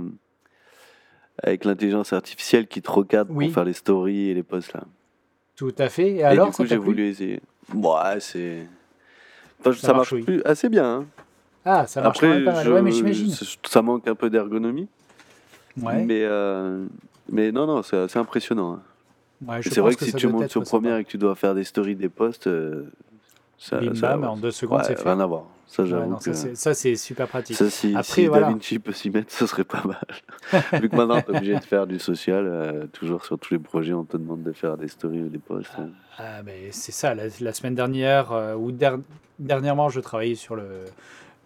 avec 1.43 1.65
l'intelligence 1.65 2.13
artificielle 2.13 2.67
qui 2.67 2.81
te 2.83 2.91
recadre 2.91 3.31
Oui. 3.35 3.47
pour 3.47 3.55
faire 3.55 3.65
les 3.65 3.73
stories 3.73 4.29
et 4.31 4.35
les 4.35 4.43
posts 4.43 4.73
là. 4.73 4.85
tout 5.57 5.75
à 5.79 5.89
fait. 5.89 6.09
Et, 6.11 6.17
Et 6.19 6.23
alors, 6.25 6.49
du 6.51 6.55
coup, 6.57 6.65
j'ai 6.67 6.77
voulu 6.77 7.09
essayer. 7.09 7.41
Ouais, 7.75 8.21
c'est. 8.21 8.67
Enfin, 9.61 9.73
Ça 9.73 9.81
ça, 9.81 9.87
marche 9.95 10.13
marche, 10.13 10.13
oui. 10.13 10.23
plus 10.23 10.43
assez 10.45 10.69
bien. 10.69 10.85
hein. 10.85 11.07
Ah, 11.65 11.87
ça 11.87 12.03
marche 12.03 12.21
quand 12.21 12.27
Après, 12.27 12.37
même 12.37 12.45
pas 12.45 12.53
mal. 12.53 12.65
je- 12.67 12.71
Ouais, 12.73 12.83
mais 12.83 12.93
j'imagine. 12.93 13.31
ça- 13.31 13.83
manque 13.83 14.07
un 14.07 14.15
peu 14.15 14.29
d'ergonomie. 14.31 14.89
Ouais. 15.81 16.05
Mais, 16.05 16.23
euh, 16.25 16.85
mais 17.31 17.51
non, 17.53 17.67
non, 17.67 17.83
c'est 17.83 18.17
impressionnant. 18.17 18.75
hein. 18.75 18.83
Ouais, 19.47 19.61
c'est 19.63 19.81
vrai 19.81 19.91
pense 19.93 19.97
que, 19.97 20.05
si 20.05 20.13
tu 20.15 20.29
montes 20.29 20.51
sur 20.51 20.63
première 20.63 20.97
et 20.99 21.05
que 21.05 21.11
tu 21.11 21.19
dois 21.19 21.35
faire 21.35 21.55
des 21.55 21.65
stories, 21.65 21.97
des 21.97 22.09
posts, 22.09 22.47
euh, 22.47 22.85
ça, 23.59 23.79
Bim 23.81 23.95
ça- 23.95 24.17
bam, 24.17 24.25
en 24.25 24.37
deux 24.37 24.51
secondes, 24.51 24.79
ouais, 24.81 24.85
c'est 24.87 24.97
fait. 24.99 25.09
rien 25.09 25.21
à 25.21 25.27
voir. 25.27 25.45
Ça, 25.67 25.83
Ouais, 25.83 26.07
non, 26.07 26.17
que. 26.17 26.33
ça, 26.55 26.75
c'est- 26.75 26.95
super 26.95 27.27
pratique. 27.27 27.57
Ça, 27.57 27.69
si, 27.71 27.91
Après, 27.97 28.03
si 28.05 28.27
voilà. 28.27 28.47
Da 28.47 28.53
Vinci 28.53 28.79
peut 28.79 28.93
s'y 28.93 29.11
mettre, 29.11 29.33
ce 29.33 29.47
serait 29.47 29.65
pas 29.65 29.83
mal. 29.85 30.07
Vu 30.83 30.89
que 30.89 30.95
maintenant, 30.95 31.21
t'es 31.21 31.31
obligé 31.37 31.55
de 31.59 31.65
faire 31.65 31.87
du 31.87 31.99
social, 31.99 32.47
euh, 32.47 32.87
toujours 32.93 33.25
sur 33.25 33.39
tous 33.39 33.55
les 33.55 33.59
projets, 33.59 33.93
on 33.95 34.05
te 34.05 34.17
demande 34.17 34.43
de 34.45 34.53
faire 34.53 34.77
des 34.77 34.87
stories 34.89 35.23
ou 35.23 35.29
des 35.29 35.39
posts. 35.39 35.73
hein. 35.79 35.89
Ah, 36.19 36.43
mais 36.45 36.69
c'est 36.71 36.93
ça. 36.93 37.15
La, 37.15 37.25
la 37.41 37.53
semaine 37.53 37.75
dernière, 37.75 38.31
euh, 38.31 38.55
ou 38.55 38.71
der- 38.71 38.99
dernièrement, 39.41 39.89
je 39.89 39.99
travaillais 40.01 40.37
sur 40.37 40.55
le, 40.55 40.69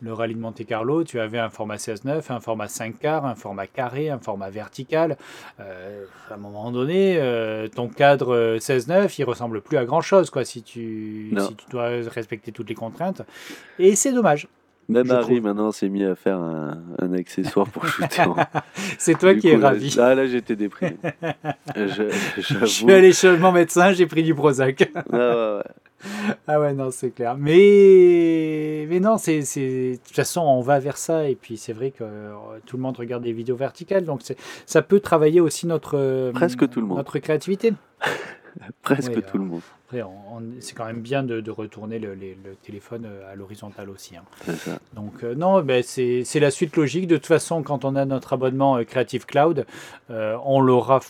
le 0.00 0.12
rallye 0.12 0.34
de 0.34 0.40
Monte 0.40 0.64
Carlo. 0.66 1.04
Tu 1.04 1.18
avais 1.20 1.38
un 1.38 1.50
format 1.50 1.76
16-9, 1.76 2.30
un 2.32 2.40
format 2.40 2.68
5 2.68 2.98
quarts, 2.98 3.26
un 3.26 3.34
format 3.34 3.66
carré, 3.66 4.10
un 4.10 4.18
format 4.18 4.50
vertical. 4.50 5.16
Euh, 5.60 6.04
à 6.30 6.34
un 6.34 6.36
moment 6.36 6.70
donné, 6.70 7.16
euh, 7.18 7.68
ton 7.68 7.88
cadre 7.88 8.34
euh, 8.34 8.58
16-9, 8.58 9.14
il 9.18 9.24
ressemble 9.24 9.60
plus 9.60 9.76
à 9.76 9.84
grand 9.84 10.00
chose, 10.00 10.30
quoi, 10.30 10.44
si 10.44 10.62
tu, 10.62 11.30
Non. 11.32 11.46
si 11.48 11.54
tu 11.56 11.66
dois 11.70 11.88
respecter 12.12 12.52
toutes 12.52 12.68
les 12.68 12.74
contraintes. 12.74 13.22
Et 13.78 13.96
c'est 13.96 14.12
dommage. 14.12 14.48
Même 14.90 15.10
Harry, 15.10 15.22
trouve. 15.34 15.40
maintenant, 15.42 15.70
s'est 15.70 15.90
mis 15.90 16.02
à 16.02 16.14
faire 16.14 16.38
un, 16.38 16.78
un 16.98 17.12
accessoire 17.12 17.66
pour 17.68 17.84
shooter. 17.86 18.22
en- 18.22 18.36
C'est 18.98 19.18
toi 19.18 19.34
Du 19.34 19.40
qui 19.40 19.48
coup, 19.50 19.56
es 19.56 19.58
là- 19.58 19.68
ravi. 19.68 19.94
Ah, 20.00 20.14
là, 20.14 20.26
j'étais 20.26 20.56
déprimé. 20.56 20.96
Je- 21.76 22.08
Je 22.38 22.64
suis 22.64 22.90
allé 22.90 23.12
chez 23.12 23.36
mon 23.36 23.52
médecin, 23.52 23.92
j'ai 23.92 24.06
pris 24.06 24.22
du 24.22 24.34
Prozac. 24.34 24.90
Ah, 24.94 25.02
ouais, 25.12 25.18
ouais. 25.18 25.62
Ah 26.46 26.60
ouais, 26.60 26.72
non, 26.74 26.90
c'est 26.90 27.10
clair. 27.10 27.36
Mais, 27.38 28.86
mais 28.88 29.00
non, 29.00 29.18
c'est, 29.18 29.42
c'est... 29.42 29.92
de 29.92 29.96
toute 29.96 30.14
façon, 30.14 30.40
on 30.42 30.60
va 30.60 30.78
vers 30.78 30.96
ça. 30.96 31.28
Et 31.28 31.34
puis, 31.34 31.56
c'est 31.56 31.72
vrai 31.72 31.90
que 31.90 32.04
euh, 32.04 32.32
tout 32.66 32.76
le 32.76 32.82
monde 32.82 32.96
regarde 32.96 33.22
des 33.24 33.32
vidéos 33.32 33.56
verticales. 33.56 34.04
Donc, 34.04 34.22
ça 34.66 34.82
peut 34.82 35.00
travailler 35.00 35.40
aussi 35.40 35.66
notre, 35.66 35.96
euh, 35.98 36.32
Presque 36.32 36.68
tout 36.68 36.80
le 36.80 36.86
monde. 36.86 36.98
notre 36.98 37.18
créativité. 37.18 37.72
Presque 38.82 39.24
tout 39.26 39.38
le 39.38 39.44
monde. 39.44 39.60
Après, 39.86 40.02
on- 40.02 40.36
on- 40.36 40.42
c'est 40.60 40.74
quand 40.74 40.84
même 40.86 41.00
bien 41.00 41.22
de, 41.22 41.40
de 41.40 41.50
retourner 41.50 41.98
le, 41.98 42.16
téléphone 42.62 43.06
euh, 43.06 43.32
à 43.32 43.36
l'horizontale 43.36 43.88
aussi. 43.90 44.16
hein. 44.16 44.22
Ça. 44.56 44.78
Donc, 44.94 45.22
euh, 45.22 45.34
non, 45.34 45.62
ben, 45.62 45.82
c'est, 45.84 46.22
c'est 46.24 46.40
la 46.40 46.50
suite 46.50 46.76
logique. 46.76 47.06
De 47.06 47.16
toute 47.16 47.26
façon, 47.26 47.62
quand 47.62 47.84
on 47.84 47.94
a 47.96 48.04
notre 48.04 48.32
abonnement 48.32 48.82
Creative 48.84 49.26
Cloud, 49.26 49.64
euh, 50.10 50.36
on 50.44 50.60
l'aura, 50.60 51.00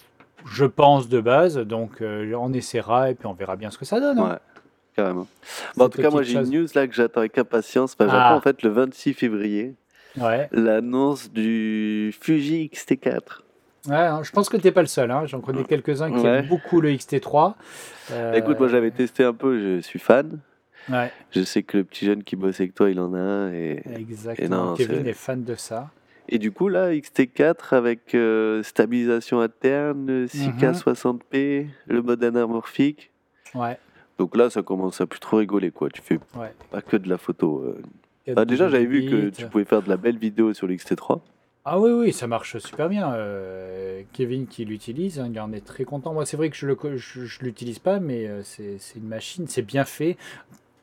je 0.46 0.64
pense, 0.64 1.08
de 1.08 1.20
base. 1.20 1.58
Donc, 1.58 2.02
on 2.02 2.52
essaiera 2.52 3.10
et 3.10 3.14
puis 3.14 3.26
on 3.26 3.34
verra 3.34 3.56
bien 3.56 3.70
ce 3.70 3.78
que 3.78 3.84
ça 3.84 3.98
donne. 4.00 4.18
hein. 4.18 4.30
Ouais, 4.32 4.38
carrément. 4.98 5.28
Bon, 5.76 5.84
en 5.84 5.88
tout 5.88 6.02
cas, 6.02 6.10
moi, 6.10 6.22
j'ai 6.22 6.34
une 6.38 6.50
news 6.50 6.66
là 6.74 6.86
que 6.88 6.94
j'attends 6.94 7.20
avec 7.20 7.38
impatience. 7.38 7.94
Enfin, 7.98 8.10
Ah. 8.10 8.12
j'attends 8.16 8.36
en 8.36 8.40
fait 8.40 8.62
le 8.64 8.70
26 8.70 9.14
février 9.14 9.74
Ouais. 10.16 10.48
l'annonce 10.50 11.30
du 11.30 12.12
Fuji 12.20 12.68
XT4. 12.74 13.44
Ouais, 13.86 13.94
hein, 13.94 14.22
je 14.24 14.32
pense 14.32 14.48
que 14.48 14.56
t'es 14.56 14.72
pas 14.72 14.80
le 14.80 14.88
seul. 14.88 15.10
hein. 15.12 15.24
J'en 15.26 15.40
connais 15.40 15.62
quelques-uns 15.62 16.10
qui 16.10 16.18
Ouais. 16.18 16.38
aiment 16.40 16.48
beaucoup 16.48 16.80
le 16.80 16.90
XT3. 16.90 17.54
Euh, 18.10 18.32
Écoute, 18.34 18.58
moi 18.58 18.66
j'avais 18.68 18.90
testé 18.90 19.22
un 19.22 19.32
peu, 19.34 19.58
je 19.60 19.80
suis 19.80 20.00
fan. 20.00 20.40
Ouais, 20.90 21.12
Je 21.32 21.42
sais 21.42 21.62
que 21.62 21.76
le 21.78 21.84
petit 21.84 22.04
jeune 22.06 22.24
qui 22.24 22.34
bosse 22.34 22.58
avec 22.60 22.74
toi, 22.74 22.90
il 22.90 22.98
en 22.98 23.14
a 23.14 23.18
un. 23.18 23.52
Et, 23.52 23.82
exactement. 23.96 24.64
non, 24.70 24.74
Kevin 24.74 25.06
est 25.06 25.12
fan 25.12 25.44
de 25.44 25.54
ça. 25.54 25.90
et 26.28 26.38
du 26.38 26.50
coup, 26.50 26.68
là, 26.68 26.90
XT4 26.92 27.72
avec 27.74 28.14
euh, 28.14 28.62
stabilisation 28.64 29.40
interne, 29.40 30.26
4K 30.26 30.62
Mhm. 30.68 30.74
60p, 30.74 31.66
le 31.86 32.02
mode 32.02 32.24
anamorphique. 32.24 33.12
Ouais, 33.54 33.78
Donc 34.18 34.36
là, 34.36 34.50
ça 34.50 34.62
commence 34.62 35.00
à 35.00 35.06
plus 35.06 35.20
trop 35.20 35.36
rigoler, 35.38 35.70
quoi. 35.70 35.88
Tu 35.90 36.02
fais 36.02 36.18
ouais. 36.36 36.52
pas 36.70 36.82
que 36.82 36.96
de 36.96 37.08
la 37.08 37.18
photo. 37.18 37.62
euh. 37.64 37.80
4 38.26 38.34
Bah, 38.36 38.44
déjà, 38.44 38.68
j'avais 38.68 38.84
vu 38.86 39.06
que 39.08 39.28
tu 39.30 39.46
pouvais 39.46 39.64
faire 39.64 39.82
de 39.82 39.88
la 39.88 39.96
belle 39.96 40.18
vidéo 40.18 40.52
sur 40.52 40.66
l'XT3. 40.66 41.20
Ah 41.64 41.78
oui, 41.78 41.90
oui, 41.90 42.12
ça 42.12 42.26
marche 42.26 42.58
super 42.58 42.88
bien. 42.88 43.12
Euh, 43.12 44.02
Kevin 44.12 44.46
qui 44.46 44.64
l'utilise, 44.64 45.20
hein, 45.20 45.28
il 45.32 45.38
en 45.40 45.52
est 45.52 45.64
très 45.64 45.84
content. 45.84 46.12
Moi, 46.14 46.24
c'est 46.26 46.36
vrai 46.36 46.48
que 46.50 46.56
je 46.56 46.66
je 46.96 47.44
l'utilise 47.44 47.78
pas, 47.78 48.00
mais 48.00 48.26
euh, 48.26 48.42
c'est 48.42 48.76
c'est 48.78 48.98
une 48.98 49.06
machine, 49.08 49.46
c'est 49.48 49.62
bien 49.62 49.84
fait. 49.84 50.16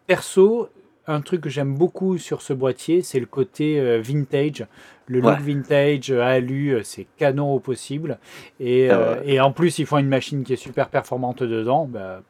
Perso, 0.07 0.69
un 1.07 1.21
truc 1.21 1.41
que 1.41 1.49
j'aime 1.49 1.73
beaucoup 1.75 2.17
sur 2.17 2.41
ce 2.41 2.53
boîtier, 2.53 3.01
c'est 3.01 3.19
le 3.19 3.25
côté 3.25 3.79
euh, 3.79 3.99
vintage. 4.01 4.65
Le 5.07 5.19
look 5.19 5.37
Ouais. 5.39 5.53
vintage 5.53 6.11
euh, 6.11 6.21
alu, 6.21 6.69
euh, 6.75 6.81
c'est 6.83 7.05
canon 7.17 7.53
au 7.53 7.59
possible. 7.59 8.17
Et, 8.59 8.89
Ah 8.89 8.99
euh, 8.99 9.21
et 9.25 9.39
en 9.39 9.51
plus, 9.51 9.77
ils 9.79 9.85
font 9.85 9.97
une 9.97 10.07
machine 10.09 10.43
qui 10.43 10.53
est 10.53 10.57
super 10.57 10.89
performante 10.89 11.43
dedans. 11.43 11.85
Bah, 11.85 12.21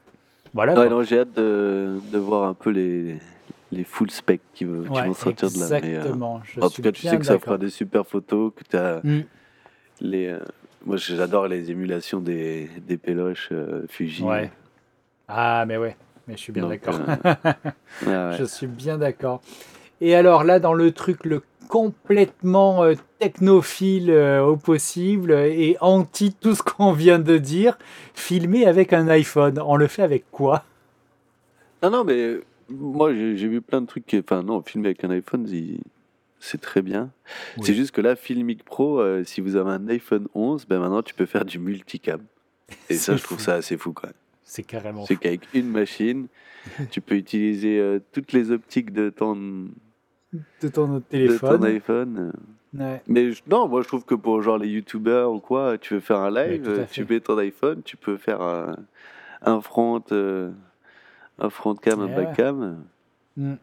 voilà. 0.55 0.71
Ouais, 0.73 0.87
quoi. 0.87 0.89
non, 0.89 1.03
j'ai 1.03 1.19
hâte 1.19 1.33
de, 1.35 1.99
de 2.11 2.17
voir 2.17 2.49
un 2.49 2.53
peu 2.55 2.71
les, 2.71 3.17
les 3.71 3.83
full 3.83 4.09
specs 4.09 4.41
qui, 4.55 4.63
vont- 4.65 4.83
qui 4.83 4.89
Ouais, 4.89 5.05
vont 5.05 5.13
sortir 5.13 5.51
de 5.51 5.59
là. 5.59 5.79
Mais, 5.81 5.95
euh, 5.97 6.13
en 6.61 6.69
tout 6.69 6.81
cas, 6.81 6.91
tu 6.91 7.05
sais 7.07 7.19
que 7.19 7.25
ça 7.25 7.37
fera 7.37 7.57
des 7.59 7.69
super 7.69 8.07
photos, 8.07 8.51
que 8.55 8.63
tu 8.67 8.75
as 8.77 9.01
Mm. 9.03 9.21
les. 10.01 10.27
euh, 10.27 10.39
moi, 10.85 10.97
j'adore 10.97 11.47
les 11.47 11.69
émulations 11.71 12.19
des, 12.19 12.69
des 12.87 12.97
péloches 12.97 13.49
euh, 13.51 13.85
Fuji. 13.89 14.23
Ouais. 14.23 14.51
Ah, 15.27 15.65
mais 15.67 15.77
ouais, 15.77 15.95
mais 16.27 16.35
je 16.37 16.41
suis 16.41 16.53
bien 16.53 16.67
d'accord. 16.67 16.95
euh. 18.07 18.31
Je 18.37 18.43
suis 18.43 18.67
bien 18.67 18.97
d'accord. 18.97 19.41
Et 20.01 20.13
alors 20.15 20.43
là, 20.43 20.59
dans 20.59 20.73
le 20.73 20.91
truc 20.91 21.25
le 21.25 21.41
complètement 21.67 22.83
euh, 22.83 22.93
technophile 23.19 24.09
euh, 24.11 24.41
au 24.43 24.57
possible 24.57 25.31
et 25.31 25.77
anti 25.81 26.33
tout 26.33 26.55
ce 26.55 26.63
qu'on 26.63 26.91
vient 26.93 27.19
de 27.19 27.37
dire, 27.37 27.77
filmer 28.13 28.65
avec 28.65 28.93
un 28.93 29.07
iPhone, 29.07 29.59
on 29.65 29.75
le 29.75 29.87
fait 29.87 30.01
avec 30.03 30.25
quoi? 30.31 30.63
Non, 31.83 31.89
non, 31.91 32.03
mais 32.03 32.37
moi, 32.69 33.13
j'ai 33.13 33.47
vu 33.47 33.61
plein 33.61 33.81
de 33.81 33.85
trucs. 33.87 34.05
qui- 34.05 34.17
Enfin, 34.19 34.41
non, 34.43 34.61
filmer 34.61 34.87
avec 34.87 35.03
un 35.03 35.09
iPhone, 35.11 35.47
c'est 36.39 36.61
très 36.61 36.81
bien. 36.81 37.09
Oui. 37.57 37.63
C'est 37.65 37.73
juste 37.73 37.91
que 37.91 38.01
là, 38.01 38.15
Filmic 38.15 38.63
Pro, 38.63 38.99
euh, 38.99 39.23
si 39.23 39.41
vous 39.41 39.55
avez 39.55 39.71
un 39.71 39.87
iPhone 39.89 40.27
11, 40.33 40.65
ben 40.67 40.79
maintenant, 40.79 41.01
tu 41.03 41.13
peux 41.13 41.25
faire 41.25 41.45
du 41.45 41.59
multicam. 41.59 42.21
Et 42.89 42.95
ça, 42.95 43.15
je 43.15 43.23
trouve 43.23 43.39
ça 43.39 43.53
assez 43.55 43.77
fou, 43.77 43.93
quand 43.93 44.07
même. 44.07 44.13
C'est 44.43 44.63
carrément 44.63 45.05
C'est 45.05 45.15
qu'avec 45.15 45.41
une 45.53 45.69
machine, 45.69 46.27
tu 46.91 47.01
peux 47.01 47.15
utiliser 47.15 47.79
euh, 47.79 47.99
toutes 48.11 48.31
les 48.31 48.51
optiques 48.51 48.91
de 48.93 49.09
ton, 49.09 49.67
de 50.61 50.67
ton 50.67 50.87
de 50.87 50.99
ton 50.99 51.01
téléphone. 51.01 51.65
iPhone. 51.65 52.33
Ouais. 52.77 53.01
Mais 53.07 53.31
je- 53.31 53.41
non, 53.49 53.67
moi 53.67 53.81
je 53.81 53.87
trouve 53.87 54.03
que 54.05 54.15
pour 54.15 54.41
genre 54.41 54.57
les 54.57 54.67
youtubeurs 54.67 55.31
ou 55.31 55.39
quoi, 55.39 55.77
tu 55.77 55.93
veux 55.93 55.99
faire 55.99 56.17
un 56.19 56.29
live, 56.31 56.67
euh, 56.67 56.83
tu 56.91 57.05
mets 57.09 57.19
ton 57.21 57.37
iPhone, 57.37 57.81
tu 57.83 57.95
peux 57.97 58.17
faire 58.17 58.41
un, 58.41 58.75
un 59.43 59.61
front, 59.61 60.03
euh, 60.11 60.51
un 61.39 61.49
front 61.49 61.75
cam, 61.75 62.01
un 62.01 62.07
Eh 62.07 62.09
ouais. 62.09 62.15
back 62.25 62.35
cam. 62.35 62.83
Mm. 63.37 63.53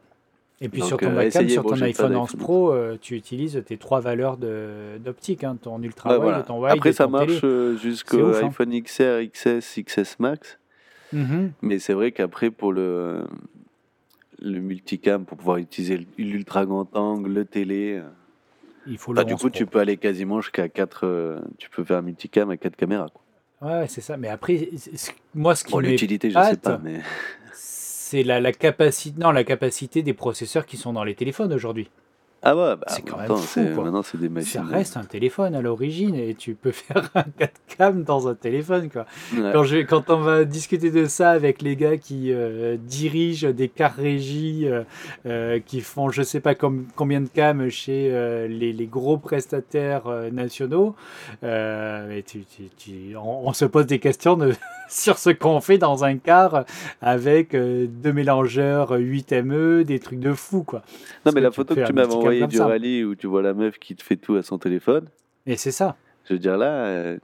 Et 0.62 0.68
puis 0.68 0.80
sur 0.82 0.96
ton 0.96 1.16
euh, 1.16 1.28
sur 1.48 1.64
ton 1.64 1.82
iPhone 1.82 2.14
11 2.14 2.36
Pro, 2.36 2.72
euh, 2.72 2.96
tu 3.00 3.16
utilises 3.16 3.60
tes 3.66 3.76
trois 3.76 4.00
valeurs 4.00 4.36
d'optique, 4.36 5.42
hein, 5.42 5.56
ton 5.60 5.82
ultra 5.82 6.16
wide, 6.18 6.44
ton 6.46 6.62
wide. 6.62 6.72
Après, 6.72 6.92
ça 6.92 7.08
marche 7.08 7.40
euh, 7.42 7.76
jusqu'au 7.76 8.32
hein. 8.34 8.46
iPhone 8.46 8.70
XR, 8.80 9.26
XS, 9.32 9.80
XS 9.84 10.20
Max. 10.20 10.58
Mm-hmm. 11.12 11.50
Mais 11.62 11.80
c'est 11.80 11.94
vrai 11.94 12.12
qu'après, 12.12 12.50
pour 12.52 12.72
le, 12.72 13.24
le 14.42 14.60
multicam, 14.60 15.24
pour 15.24 15.38
pouvoir 15.38 15.58
utiliser 15.58 16.06
l'ultra 16.18 16.66
grand 16.66 16.94
angle, 16.96 17.32
le 17.32 17.44
télé. 17.44 18.02
Il 18.86 18.98
faut 18.98 19.12
bah, 19.12 19.24
du 19.24 19.36
coup, 19.36 19.50
tu 19.50 19.66
peux 19.66 19.78
aller 19.78 19.96
quasiment 19.96 20.40
jusqu'à 20.40 20.68
4. 20.68 21.40
tu 21.58 21.70
peux 21.70 21.84
faire 21.84 21.98
un 21.98 22.02
multicam 22.02 22.50
à 22.50 22.56
4 22.56 22.76
caméras. 22.76 23.08
Quoi. 23.12 23.22
Ouais, 23.62 23.86
c'est 23.88 24.00
ça. 24.00 24.16
Mais 24.16 24.28
après, 24.28 24.70
moi, 25.34 25.54
ce 25.54 25.64
qui 25.64 25.72
bon, 25.72 25.78
l'utilité, 25.78 26.30
je 26.30 26.38
sais 26.38 26.56
pas, 26.56 26.80
mais 26.82 27.00
c'est 27.52 28.24
la, 28.24 28.40
la, 28.40 28.52
capacité, 28.52 29.18
non, 29.18 29.30
la 29.30 29.44
capacité 29.44 30.02
des 30.02 30.14
processeurs 30.14 30.66
qui 30.66 30.76
sont 30.76 30.92
dans 30.92 31.04
les 31.04 31.14
téléphones 31.14 31.52
aujourd'hui. 31.52 31.88
Ah 32.44 32.56
ouais, 32.56 32.76
bah, 32.76 32.86
c'est 32.88 33.02
quand 33.02 33.18
même 33.18 33.36
fou, 33.36 33.60
Maintenant, 33.82 34.02
c'est 34.02 34.18
des 34.18 34.28
machines. 34.28 34.64
Ça 34.68 34.76
reste 34.76 34.96
un 34.96 35.04
téléphone 35.04 35.54
à 35.54 35.60
l'origine 35.60 36.16
et 36.16 36.34
tu 36.34 36.54
peux 36.54 36.72
faire 36.72 37.08
un 37.14 37.22
4 37.22 37.52
cam 37.78 38.02
dans 38.02 38.26
un 38.26 38.34
téléphone. 38.34 38.90
Quoi. 38.90 39.06
Quand, 39.52 39.62
je, 39.62 39.78
quand 39.78 40.10
on 40.10 40.18
va 40.18 40.44
discuter 40.44 40.90
de 40.90 41.04
ça 41.04 41.30
avec 41.30 41.62
les 41.62 41.76
gars 41.76 41.96
qui 41.96 42.32
euh, 42.32 42.76
dirigent 42.76 43.50
des 43.52 43.68
cars 43.68 43.94
régies, 43.94 44.66
euh, 44.66 44.82
euh, 45.26 45.60
qui 45.64 45.82
font 45.82 46.10
je 46.10 46.22
sais 46.22 46.40
pas 46.40 46.56
combien 46.56 47.20
de 47.20 47.28
cams 47.28 47.68
chez 47.70 48.10
les, 48.48 48.72
les, 48.72 48.86
gros 48.86 49.18
prestataires 49.18 50.08
nationaux, 50.32 50.96
et 51.42 52.24
tu, 52.26 52.44
tu, 52.76 53.16
on, 53.16 53.48
on, 53.48 53.52
se 53.52 53.64
pose 53.64 53.86
des 53.86 54.00
questions 54.00 54.36
de, 54.36 54.54
sur 55.02 55.18
ce 55.18 55.30
qu'on 55.30 55.60
fait 55.60 55.78
dans 55.78 56.04
un 56.04 56.18
car 56.18 56.64
avec 57.00 57.52
deux 57.52 58.12
mélangeurs 58.12 58.92
8ME, 58.98 59.84
des 59.84 59.98
trucs 59.98 60.20
de 60.20 60.32
fou. 60.32 60.62
Quoi. 60.62 60.82
Non, 61.24 61.32
mais 61.34 61.40
la 61.40 61.50
photo 61.50 61.74
que 61.74 61.86
tu 61.86 61.92
m'avais 61.92 62.14
envoyée 62.14 62.46
du 62.46 62.60
rallye 62.60 63.04
où 63.04 63.14
tu 63.14 63.26
vois 63.26 63.42
la 63.42 63.54
meuf 63.54 63.78
qui 63.78 63.96
te 63.96 64.02
fait 64.02 64.16
tout 64.16 64.36
à 64.36 64.42
son 64.42 64.58
téléphone. 64.58 65.06
Et 65.46 65.56
c'est 65.56 65.72
ça. 65.72 65.96
Je 66.24 66.34
veux 66.34 66.38
dire, 66.38 66.56
là. 66.56 66.66
Euh, 66.66 67.18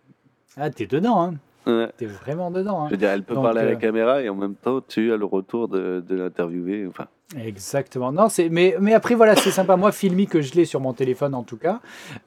ah, 0.56 0.70
t'es 0.70 0.86
dedans, 0.86 1.22
hein. 1.22 1.34
Ouais. 1.66 1.90
T'es 1.96 2.06
vraiment 2.06 2.50
dedans. 2.50 2.82
Hein. 2.82 2.86
Je 2.86 2.92
veux 2.92 2.96
dire, 2.96 3.10
elle 3.10 3.22
peut 3.22 3.34
parler 3.34 3.60
à 3.60 3.64
la 3.64 3.70
euh, 3.72 3.76
caméra 3.76 4.22
et 4.22 4.28
en 4.28 4.34
même 4.34 4.54
temps, 4.54 4.80
tu 4.80 5.12
as 5.12 5.16
le 5.16 5.24
retour 5.24 5.68
de, 5.68 6.02
de 6.06 6.16
l'interviewer. 6.16 6.86
Enfin. 6.88 7.06
Exactement. 7.36 8.10
Non, 8.10 8.30
c'est 8.30 8.48
mais 8.48 8.74
mais 8.80 8.94
après 8.94 9.14
voilà, 9.14 9.36
c'est 9.36 9.50
sympa. 9.50 9.76
Moi, 9.76 9.92
Filmi 9.92 10.26
que 10.26 10.40
je 10.40 10.54
l'ai 10.54 10.64
sur 10.64 10.80
mon 10.80 10.94
téléphone 10.94 11.34
en 11.34 11.42
tout 11.42 11.58
cas, 11.58 11.80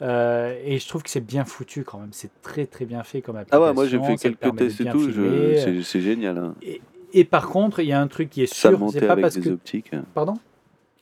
euh, 0.04 0.56
et 0.64 0.78
je 0.78 0.88
trouve 0.88 1.02
que 1.02 1.10
c'est 1.10 1.26
bien 1.26 1.44
foutu 1.44 1.84
quand 1.84 1.98
même. 1.98 2.12
C'est 2.12 2.30
très 2.44 2.68
très 2.68 2.86
bien 2.86 3.02
fait 3.02 3.22
comme 3.22 3.36
application. 3.36 3.64
Ah 3.64 3.68
ouais, 3.68 3.74
moi 3.74 3.88
j'ai 3.88 4.00
fait 4.00 4.16
quelques 4.16 4.56
tests 4.56 4.82
et 4.82 4.86
tout. 4.86 5.10
C'est 5.84 6.02
génial. 6.02 6.38
Hein. 6.38 6.56
Et, 6.62 6.82
et, 7.14 7.26
par 7.26 7.50
contre, 7.50 7.80
il 7.80 7.88
y 7.88 7.94
a 7.94 8.00
un 8.00 8.08
truc 8.08 8.30
qui 8.30 8.44
est 8.44 8.54
sûr, 8.54 8.80
c'est 8.94 9.08
pas 9.08 9.16
parce 9.18 9.40
que. 9.40 9.50
Optiques. 9.50 9.92
Pardon? 10.14 10.36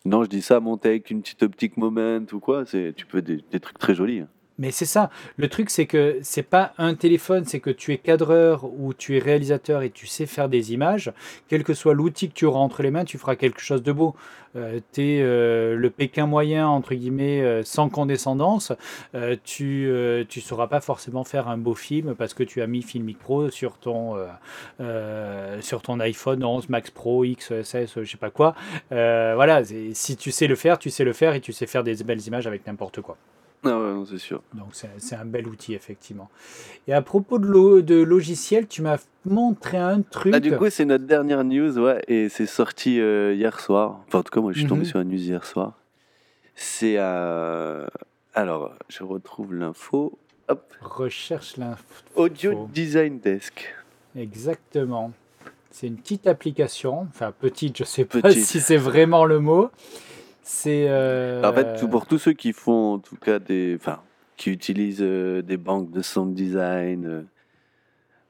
Non, 0.06 0.24
je 0.24 0.30
dis 0.30 0.42
ça, 0.42 0.62
monter 0.62 0.90
avec 0.90 1.12
une 1.12 1.22
petite 1.22 1.44
optique 1.44 1.76
moment 1.76 2.22
ou 2.32 2.40
quoi, 2.40 2.64
c'est 2.66 2.94
tu 2.96 3.06
peux 3.06 3.22
des, 3.22 3.44
des 3.52 3.60
trucs 3.60 3.78
très 3.78 3.94
jolis. 3.94 4.24
Mais 4.60 4.72
c'est 4.72 4.86
ça. 4.86 5.10
Le 5.38 5.48
truc, 5.48 5.70
c'est 5.70 5.86
que 5.86 6.20
c'est 6.22 6.44
pas 6.44 6.74
un 6.78 6.94
téléphone, 6.94 7.46
c'est 7.46 7.62
que 7.62 7.70
tu 7.70 7.94
es 7.94 7.98
cadreur 7.98 8.66
ou 8.66 8.94
tu 8.94 9.16
es 9.16 9.20
réalisateur 9.20 9.84
et 9.84 9.90
tu 9.90 10.06
sais 10.06 10.26
faire 10.26 10.50
des 10.50 10.74
images. 10.74 11.14
Quel 11.48 11.64
que 11.64 11.74
soit 11.74 11.94
l'outil 11.94 12.28
que 12.28 12.34
tu 12.34 12.46
auras 12.46 12.60
entre 12.60 12.84
les 12.84 12.92
mains, 12.92 13.06
tu 13.06 13.18
feras 13.18 13.38
quelque 13.38 13.62
chose 13.62 13.82
de 13.82 13.94
beau. 13.94 14.16
Euh, 14.58 14.82
tu 14.92 15.02
es 15.02 15.22
euh, 15.22 15.76
le 15.76 15.90
Pékin 15.90 16.26
moyen, 16.26 16.68
entre 16.68 16.94
guillemets, 16.94 17.42
euh, 17.42 17.64
sans 17.64 17.88
condescendance. 17.90 18.74
tu 19.46 19.88
ne 19.88 20.42
sauras 20.42 20.68
pas 20.68 20.82
forcément 20.82 21.24
faire 21.24 21.48
un 21.48 21.58
beau 21.58 21.76
film 21.76 22.16
parce 22.16 22.34
que 22.34 22.44
tu 22.44 22.62
as 22.62 22.68
mis 22.68 22.82
Filmic 22.82 23.18
Pro 23.18 23.50
sur 23.50 23.78
ton, 23.78 24.18
sur 25.62 25.82
ton 25.82 26.00
iPhone 26.02 26.44
11 26.44 26.68
Max 26.68 26.92
Pro, 26.92 27.24
XS, 27.24 28.02
je 28.02 28.04
sais 28.04 28.18
pas 28.18 28.30
quoi. 28.30 28.56
voilà, 28.90 29.62
si 29.94 30.18
tu 30.18 30.32
sais 30.32 30.48
le 30.48 30.56
faire, 30.56 30.80
tu 30.80 30.90
sais 30.90 31.06
le 31.06 31.14
faire 31.14 31.34
et 31.34 31.42
tu 31.42 31.54
sais 31.54 31.66
faire 31.66 31.84
des 31.84 32.04
belles 32.04 32.26
images 32.28 32.48
avec 32.48 32.68
n'importe 32.68 33.02
quoi. 33.02 33.18
Ah 33.66 33.78
ouais, 33.78 34.06
c'est 34.10 34.18
sûr. 34.18 34.42
Donc 34.54 34.70
c'est 34.74 35.16
un 35.16 35.26
bel 35.26 35.48
outil, 35.48 35.74
effectivement. 35.74 36.30
Et 36.88 36.94
à 36.94 37.02
propos 37.02 37.40
de, 37.40 37.82
de 37.82 37.96
logiciel, 38.02 38.68
tu 38.68 38.82
m'as 38.82 38.98
montré 39.26 39.78
un 39.78 40.02
truc. 40.02 40.34
Ah, 40.34 40.40
du 40.40 40.56
coup, 40.56 40.70
c'est 40.70 40.86
notre 40.86 41.06
dernière 41.06 41.44
news, 41.44 41.78
ouais, 41.78 42.02
et 42.08 42.30
c'est 42.30 42.46
sorti 42.46 43.02
euh, 43.02 43.34
hier 43.34 43.60
soir. 43.60 44.00
Enfin, 44.08 44.20
en 44.20 44.24
tout 44.24 44.32
cas, 44.32 44.40
moi, 44.40 44.54
je 44.54 44.60
suis 44.60 44.68
tombé 44.68 44.82
mhm. 44.82 44.88
sur 44.88 45.00
la 45.00 45.06
news 45.06 45.18
hier 45.18 45.46
soir. 45.46 45.74
C'est 46.56 46.98
à. 46.98 47.88
Alors, 48.34 48.74
je 48.88 49.04
retrouve 49.04 49.54
l'info. 49.54 50.18
Hop. 50.48 50.74
Recherche 50.82 51.58
l'info. 51.58 51.84
Audio 52.16 52.70
Design 52.74 53.20
Desk. 53.20 53.76
Exactement. 54.16 55.12
C'est 55.72 55.88
une 55.88 55.98
petite 55.98 56.28
application, 56.28 57.08
enfin 57.10 57.32
petite, 57.32 57.78
je 57.78 57.84
sais 57.84 58.06
pas 58.06 58.32
si 58.32 58.60
c'est 58.60 58.78
vraiment 58.78 59.26
le 59.26 59.40
mot, 59.40 59.70
c'est. 60.50 60.88
Euh, 60.90 61.44
en 61.44 61.54
fait, 61.54 61.88
pour 61.90 62.08
tous 62.08 62.18
ceux 62.18 62.34
qui 62.34 62.54
font, 62.54 62.96
en 62.96 63.00
tout 63.00 63.16
cas, 63.16 63.38
des. 63.38 63.76
Enfin, 63.76 64.02
qui 64.36 64.50
utilisent 64.50 65.02
euh, 65.02 65.44
des 65.44 65.58
banques 65.58 65.92
de 65.92 66.02
sound 66.02 66.34
design, 66.34 67.06
euh, 67.06 67.22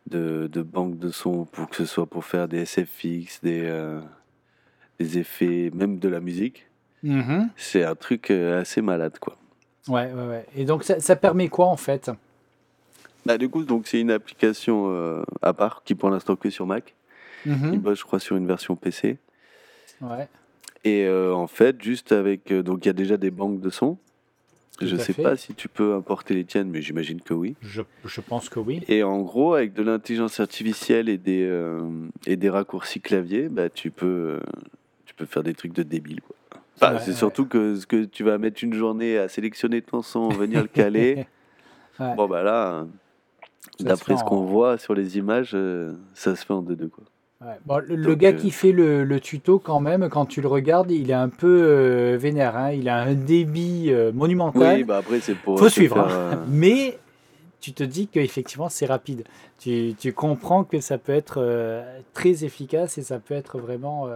de, 0.08 0.48
de, 0.52 0.62
banques 0.62 1.00
de 1.00 1.12
son, 1.12 1.46
pour 1.46 1.70
que 1.70 1.78
ce 1.78 1.86
soit 1.86 2.08
pour 2.08 2.26
faire 2.26 2.50
des 2.50 2.66
SFX, 2.66 3.42
des, 3.42 4.00
des 5.00 5.18
effets, 5.18 5.72
même 5.74 5.98
de 6.00 6.10
la 6.10 6.20
musique. 6.20 6.68
Mm-hmm. 7.06 7.48
C'est 7.56 7.86
un 7.86 7.96
truc 7.96 8.32
assez 8.32 8.82
malade, 8.82 9.18
quoi. 9.20 9.38
Ouais, 9.88 10.12
ouais, 10.12 10.28
ouais. 10.28 10.46
Et 10.58 10.66
donc, 10.66 10.84
ça, 10.84 11.00
ça 11.00 11.16
permet 11.16 11.48
quoi, 11.48 11.68
en 11.68 11.78
fait? 11.78 12.12
Bah, 13.26 13.38
Du 13.38 13.48
coup, 13.48 13.64
c'est 13.86 14.02
une 14.02 14.12
application 14.12 15.24
à 15.42 15.54
part 15.54 15.84
qui, 15.86 15.96
pour 15.96 16.10
l'instant, 16.10 16.36
que 16.36 16.50
sur 16.50 16.66
Mac. 16.66 16.96
Mm-hmm. 17.48 17.74
Il 17.74 17.80
bosse, 17.80 18.00
je 18.00 18.04
crois, 18.04 18.20
sur 18.20 18.36
une 18.36 18.48
version 18.48 18.76
PC. 18.76 19.18
Ouais. 20.02 20.28
Et 20.84 21.06
euh, 21.06 21.34
en 21.34 21.48
fait, 21.48 21.82
juste 21.82 22.12
avec. 22.12 22.52
Euh, 22.52 22.64
donc, 22.64 22.86
il 22.86 22.88
y 22.88 22.90
a 22.90 22.94
déjà 22.94 23.18
des 23.18 23.32
banques 23.32 23.60
de 23.60 23.70
sons. 23.70 23.98
je 24.82 24.96
ne 24.96 25.00
sais 25.00 25.14
pas 25.14 25.36
si 25.36 25.54
tu 25.54 25.68
peux 25.68 25.94
importer 25.94 26.34
les 26.34 26.46
tiennes, 26.46 26.70
mais 26.70 26.82
j'imagine 26.82 27.22
que 27.22 27.34
oui. 27.34 27.56
Je, 27.62 27.82
je, 28.06 28.22
pense 28.22 28.50
que 28.50 28.60
oui. 28.60 28.82
Et 28.88 29.04
en 29.04 29.20
gros, 29.22 29.56
avec 29.56 29.74
de 29.74 29.84
l'intelligence 29.84 30.40
artificielle 30.40 31.10
et 31.10 31.18
des, 31.18 31.44
euh, 31.44 31.82
et 32.26 32.38
des 32.38 32.50
raccourcis 32.50 33.02
clavier, 33.02 33.50
bah, 33.50 33.70
tu, 33.70 33.92
peux, 33.92 34.40
tu 35.06 35.14
peux 35.16 35.26
faire 35.26 35.44
des 35.44 35.54
trucs 35.54 35.74
de 35.74 35.84
débile. 35.84 36.22
Quoi. 36.22 36.36
Enfin, 36.82 37.00
c'est 37.00 37.14
surtout 37.14 37.46
que, 37.46 37.76
ce 37.76 37.86
que 37.86 38.06
tu 38.06 38.24
vas 38.24 38.38
mettre 38.38 38.64
une 38.64 38.74
journée 38.74 39.18
à 39.18 39.28
sélectionner 39.28 39.82
ton 39.82 40.02
son, 40.02 40.30
venir 40.30 40.62
le 40.62 40.68
caler. 40.68 41.26
Bon, 42.16 42.30
bah 42.30 42.44
là, 42.44 42.88
d'après 43.82 44.16
ce 44.16 44.24
qu'on 44.24 44.46
voit 44.46 44.78
sur 44.78 44.94
les 44.94 45.18
images, 45.18 45.54
ça 46.14 46.34
se 46.38 46.46
fait 46.46 46.54
en 46.54 46.62
deux-deux. 46.62 46.88
Quoi 46.88 47.04
le, 47.88 48.16
gars 48.16 48.34
qui 48.34 48.48
euh, 48.48 48.52
fait 48.52 48.72
le, 48.72 49.20
tuto, 49.20 49.60
quand 49.60 49.80
même, 49.80 50.10
quand 50.10 50.26
tu 50.26 50.42
le 50.42 50.48
regardes, 50.48 50.92
il 50.92 51.10
est 51.10 51.14
un 51.14 51.30
peu 51.30 51.64
euh, 51.64 52.18
vénère. 52.18 52.58
Hein. 52.58 52.72
Il 52.72 52.90
a 52.90 52.98
un 52.98 53.14
débit 53.14 53.88
euh, 53.90 54.12
monumental. 54.12 54.78
Oui, 54.78 54.84
bah 54.84 54.98
après, 54.98 55.20
c'est 55.22 55.36
pour. 55.36 55.58
Faut 55.58 55.70
suivre. 55.70 56.00
Hein. 56.00 56.44
Mais 56.50 57.00
tu 57.62 57.72
te 57.72 57.84
dis 57.84 58.08
qu'effectivement, 58.08 58.68
c'est 58.68 58.86
rapide. 58.86 59.24
Tu, 59.58 59.94
tu, 59.98 60.12
comprends 60.12 60.64
que 60.66 60.82
ça 60.82 60.98
peut 60.98 61.14
être 61.14 61.84
très 62.14 62.44
efficace 62.44 62.98
et 62.98 63.04
ça 63.04 63.20
peut 63.20 63.34
être 63.34 63.58
vraiment 63.58 64.08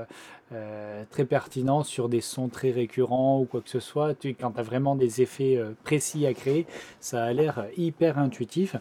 euh, 0.54 1.04
très 1.10 1.26
pertinent 1.26 1.84
sur 1.84 2.10
des 2.10 2.22
sons 2.22 2.48
très 2.48 2.72
récurrents 2.72 3.40
ou 3.40 3.46
quoi 3.46 3.62
que 3.62 3.70
ce 3.70 3.80
soit. 3.80 4.14
Quand 4.40 4.52
tu 4.52 4.60
as 4.60 4.64
vraiment 4.64 4.96
des 4.96 5.22
effets 5.22 5.58
euh, 5.58 5.72
précis 5.84 6.26
à 6.26 6.34
créer, 6.34 6.66
ça 7.00 7.24
a 7.24 7.34
l'air 7.34 7.66
hyper 7.78 8.20
intuitif. 8.20 8.76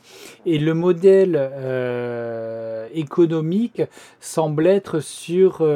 Et 0.44 0.58
le 0.58 0.74
modèle 0.74 1.36
euh, 1.36 2.88
économique 2.92 3.82
semble 4.20 4.66
être 4.66 5.00
sur, 5.00 5.66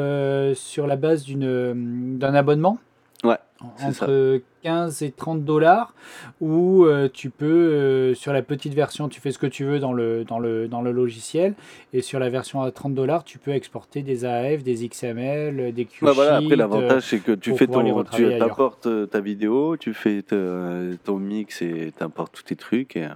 sur 0.55 0.87
la 0.87 0.95
base 0.95 1.25
d'un 1.27 2.33
abonnement. 2.33 2.77
Ouais 3.23 3.37
entre 3.61 4.41
15 4.63 5.01
et 5.03 5.11
30 5.11 5.43
dollars 5.43 5.93
où 6.41 6.85
euh, 6.85 7.09
tu 7.11 7.29
peux 7.29 7.45
euh, 7.45 8.13
sur 8.13 8.33
la 8.33 8.41
petite 8.41 8.73
version 8.73 9.09
tu 9.09 9.19
fais 9.19 9.31
ce 9.31 9.39
que 9.39 9.47
tu 9.47 9.65
veux 9.65 9.79
dans 9.79 9.93
le, 9.93 10.23
dans 10.23 10.39
le, 10.39 10.67
dans 10.67 10.81
le 10.81 10.91
logiciel 10.91 11.55
et 11.93 12.01
sur 12.01 12.19
la 12.19 12.29
version 12.29 12.61
à 12.61 12.71
30 12.71 12.93
dollars 12.93 13.23
tu 13.23 13.39
peux 13.39 13.51
exporter 13.51 14.01
des 14.01 14.25
AF, 14.25 14.63
des 14.63 14.87
XML, 14.87 15.73
des 15.73 15.85
QSheets. 15.85 16.05
Bah 16.05 16.11
voilà, 16.13 16.37
après 16.37 16.55
l'avantage 16.55 17.03
c'est 17.03 17.19
que 17.19 17.31
tu 17.31 17.55
fais 17.55 17.67
ton 17.67 18.03
tu 18.05 18.33
apportes 18.33 18.87
euh, 18.87 19.05
ta 19.05 19.21
vidéo, 19.21 19.77
tu 19.77 19.93
fais 19.93 20.21
ton 20.21 21.17
mix 21.17 21.61
et 21.61 21.93
tu 21.97 22.03
importes 22.03 22.33
tous 22.33 22.43
tes 22.43 22.55
trucs 22.55 22.95
et, 22.95 23.07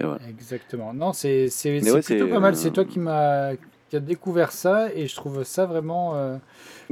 voilà. 0.00 0.28
Exactement. 0.28 0.92
Non, 0.92 1.12
c'est 1.12 1.48
plutôt 2.04 2.26
pas 2.26 2.40
mal, 2.40 2.56
c'est 2.56 2.72
toi 2.72 2.84
qui 2.84 2.98
m'as 2.98 3.52
qui 3.92 3.96
a 3.96 4.00
découvert 4.00 4.52
ça 4.52 4.88
et 4.94 5.06
je 5.06 5.14
trouve 5.14 5.44
ça 5.44 5.66
vraiment 5.66 6.38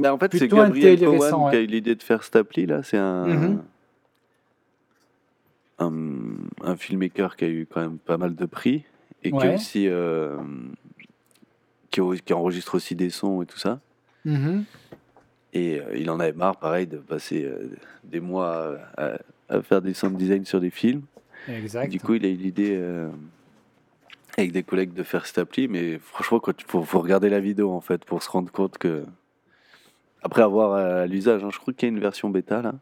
mais 0.01 0.07
en 0.07 0.17
fait, 0.17 0.35
c'est 0.35 0.47
Gabriel 0.47 0.99
Cowan 0.99 1.51
qui 1.51 1.55
a 1.55 1.61
eu 1.61 1.65
l'idée 1.65 1.95
de 1.95 2.03
faire 2.03 2.23
cette 2.23 2.35
appli 2.35 2.65
là. 2.65 2.81
C'est 2.83 2.97
mhm. 2.97 3.61
un, 5.79 5.91
un, 6.63 6.75
filmmaker 6.75 7.35
qui 7.35 7.45
a 7.45 7.49
eu 7.49 7.67
quand 7.71 7.81
même 7.81 7.97
pas 7.99 8.17
mal 8.17 8.35
de 8.35 8.45
prix 8.45 8.83
et 9.23 9.31
qui 9.31 9.47
aussi 9.47 9.87
euh, 9.87 10.37
qui, 11.91 12.01
qui, 12.25 12.33
enregistre 12.33 12.75
aussi 12.75 12.95
des 12.95 13.11
sons 13.11 13.43
et 13.43 13.45
tout 13.45 13.59
ça. 13.59 13.79
Mhm. 14.25 14.63
Et 15.53 15.79
euh, 15.79 15.97
il 15.97 16.09
en 16.09 16.19
avait 16.19 16.33
marre, 16.33 16.57
pareil, 16.57 16.87
de 16.87 16.97
passer 16.97 17.43
euh, 17.43 17.69
des 18.03 18.21
mois 18.21 18.77
à, 18.97 19.61
faire 19.61 19.81
des 19.81 19.93
sound 19.93 20.17
design 20.17 20.45
sur 20.45 20.59
des 20.59 20.69
films. 20.69 21.03
Exact. 21.47 21.91
Du 21.91 21.99
coup, 21.99 22.15
il 22.15 22.25
a 22.25 22.29
eu 22.29 22.35
l'idée 22.35 22.79
avec 24.37 24.51
des 24.51 24.63
collègues 24.63 24.93
de 24.93 25.03
faire 25.03 25.25
cette 25.25 25.37
appli, 25.37 25.67
mais 25.67 25.99
franchement, 25.99 26.41
il 26.47 26.63
faut, 26.65 26.83
faut, 26.83 26.99
regarder 26.99 27.29
la 27.29 27.39
vidéo 27.39 27.71
en 27.71 27.81
fait 27.81 28.05
pour 28.05 28.23
se 28.23 28.29
rendre 28.29 28.51
compte 28.51 28.77
que 28.77 29.03
Après 30.23 30.41
avoir 30.41 30.73
à 30.73 31.05
l'usage, 31.07 31.43
hein. 31.43 31.49
je 31.51 31.59
crois 31.59 31.73
qu'il 31.73 31.89
y 31.89 31.91
a 31.91 31.93
une 31.95 31.99
version 32.01 32.29
bêta 32.29 32.61
là. 32.61 32.73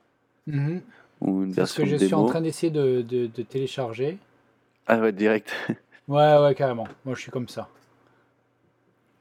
Mhm. 0.48 0.82
Ou 1.22 1.44
une 1.44 1.54
C'est 1.54 1.66
ce 1.66 1.76
que 1.76 1.82
version 1.82 1.98
je 1.98 2.06
suis 2.06 2.14
en 2.14 2.26
train 2.26 2.42
d'essayer 2.42 2.72
de, 2.72 3.02
de- 3.02 3.28
de 3.28 3.42
télécharger. 3.44 4.18
Ah 4.88 5.00
ouais, 5.00 5.12
direct. 5.12 5.54
Ouais, 6.08 6.38
ouais, 6.40 6.56
carrément. 6.56 6.88
Moi, 7.06 7.14
je 7.14 7.22
suis 7.22 7.30
comme 7.32 7.48
ça. 7.48 7.70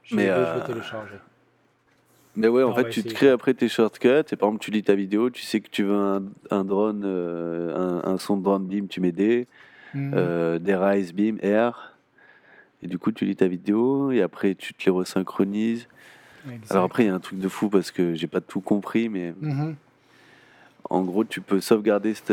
Je 0.01 0.15
Mais, 0.15 0.23
vais, 0.23 0.29
je 0.29 0.33
euh, 0.39 0.53
vais 0.59 0.65
télécharger. 0.65 1.15
Mais 2.35 2.47
ouais, 2.47 2.63
en 2.63 2.73
fait, 2.73 2.89
tu 2.89 3.03
te 3.03 3.13
crées 3.13 3.29
après 3.29 3.53
tes 3.53 3.67
shortcuts. 3.69 4.07
Et 4.31 4.35
par 4.35 4.49
exemple, 4.49 4.57
tu 4.63 4.71
lis 4.71 4.81
ta 4.81 4.95
vidéo, 4.95 5.29
tu 5.29 5.43
sais 5.43 5.59
que 5.61 5.69
tu 5.69 5.83
veux 5.83 5.93
un, 5.95 6.23
un 6.49 6.63
drone, 6.63 7.03
euh, 7.05 8.01
un, 8.03 8.11
un 8.13 8.17
son 8.17 8.37
de 8.37 8.43
drone 8.43 8.65
beam, 8.65 8.87
tu 8.87 9.01
mets 9.01 9.11
D, 9.11 9.45
Mhm. 9.93 10.13
euh, 10.15 10.57
des 10.57 10.75
rise 10.75 11.13
beam, 11.13 11.37
R. 11.43 11.93
Et 12.81 12.87
du 12.87 12.97
coup, 12.97 13.11
tu 13.11 13.25
lis 13.25 13.35
ta 13.35 13.47
vidéo 13.47 14.11
et 14.11 14.21
après, 14.21 14.55
tu 14.55 14.73
te 14.73 14.85
les 14.85 14.91
resynchronises. 14.91 15.87
Exact. 16.47 16.71
Alors 16.71 16.85
après, 16.85 17.03
il 17.03 17.07
y 17.07 17.09
a 17.09 17.13
un 17.15 17.19
truc 17.19 17.39
de 17.39 17.47
fou 17.49 17.69
parce 17.69 17.91
que 17.91 18.13
j'ai 18.13 18.27
pas 18.27 18.41
tout 18.41 18.61
compris, 18.61 19.09
mais 19.09 19.33
Mhm. 19.41 19.75
en 20.89 21.01
gros, 21.03 21.23
tu 21.25 21.41
peux 21.41 21.59
sauvegarder. 21.59 22.13
cette- 22.13 22.31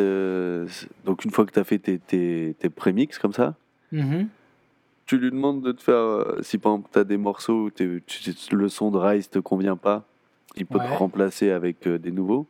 Donc, 1.05 1.25
une 1.25 1.31
fois 1.31 1.45
que 1.47 1.53
tu 1.53 1.59
as 1.59 1.65
fait 1.65 1.79
tes, 1.79 1.99
tes, 1.99 2.55
tes 2.59 2.71
prémix 2.71 3.19
comme 3.19 3.33
ça, 3.33 3.55
Mhm. 3.93 4.29
tu 5.07 5.19
lui 5.19 5.31
demandes 5.31 5.63
de 5.63 5.73
te 5.73 5.83
faire. 5.83 5.95
euh, 5.97 6.39
si 6.43 6.59
par 6.59 6.73
exemple, 6.73 6.89
tu 6.93 6.99
as 7.01 7.05
des 7.05 7.17
morceaux 7.17 7.67
où 7.67 7.71
le 8.53 8.69
son 8.69 8.91
de 8.91 8.99
rise 8.99 9.29
te 9.29 9.39
convient 9.41 9.77
pas, 9.77 10.05
il 10.57 10.67
peut 10.67 10.79
Ouais. 10.79 10.85
te 10.89 10.93
remplacer 10.95 11.51
avec 11.51 11.87
euh, 11.87 11.99
des 11.99 12.11
nouveaux. 12.13 12.47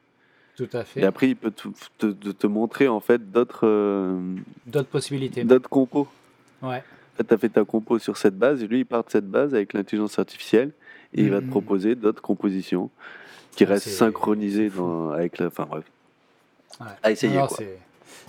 Tout 0.56 0.68
à 0.72 0.84
fait. 0.84 1.00
Et 1.00 1.04
après, 1.04 1.28
il 1.30 1.36
peut 1.36 1.50
te, 1.50 1.68
te, 1.98 2.06
te- 2.06 2.28
te 2.30 2.46
montrer 2.46 2.88
en 2.88 3.00
fait 3.00 3.30
d'autres 3.30 3.66
euh, 3.66 4.36
D'autres 4.66 4.88
possibilités. 4.88 5.44
d'autres 5.44 5.68
compos. 5.68 6.08
Ouais. 6.62 6.82
Tu 7.16 7.34
as 7.34 7.38
fait 7.38 7.48
ta 7.48 7.64
compo 7.64 7.98
sur 7.98 8.16
cette 8.16 8.36
base, 8.38 8.62
et 8.62 8.66
lui, 8.66 8.80
il 8.80 8.84
part 8.86 9.04
de 9.04 9.10
cette 9.10 9.28
base 9.28 9.54
avec 9.54 9.72
l'intelligence 9.72 10.18
artificielle, 10.18 10.72
et 11.14 11.22
il 11.22 11.30
va 11.30 11.38
te 11.40 11.44
Mhm. 11.44 11.50
proposer 11.50 11.94
d'autres 11.94 12.22
compositions 12.22 12.90
qui 13.52 13.64
restent 13.64 13.88
synchronisées 13.88 14.68
dans, 14.70 15.10
avec 15.10 15.38
la. 15.38 15.46
Enfin 15.46 15.66
bref. 15.68 15.84
Ouais. 16.80 16.86
À 17.02 17.10
essayer, 17.10 17.38
quoi. 17.48 17.56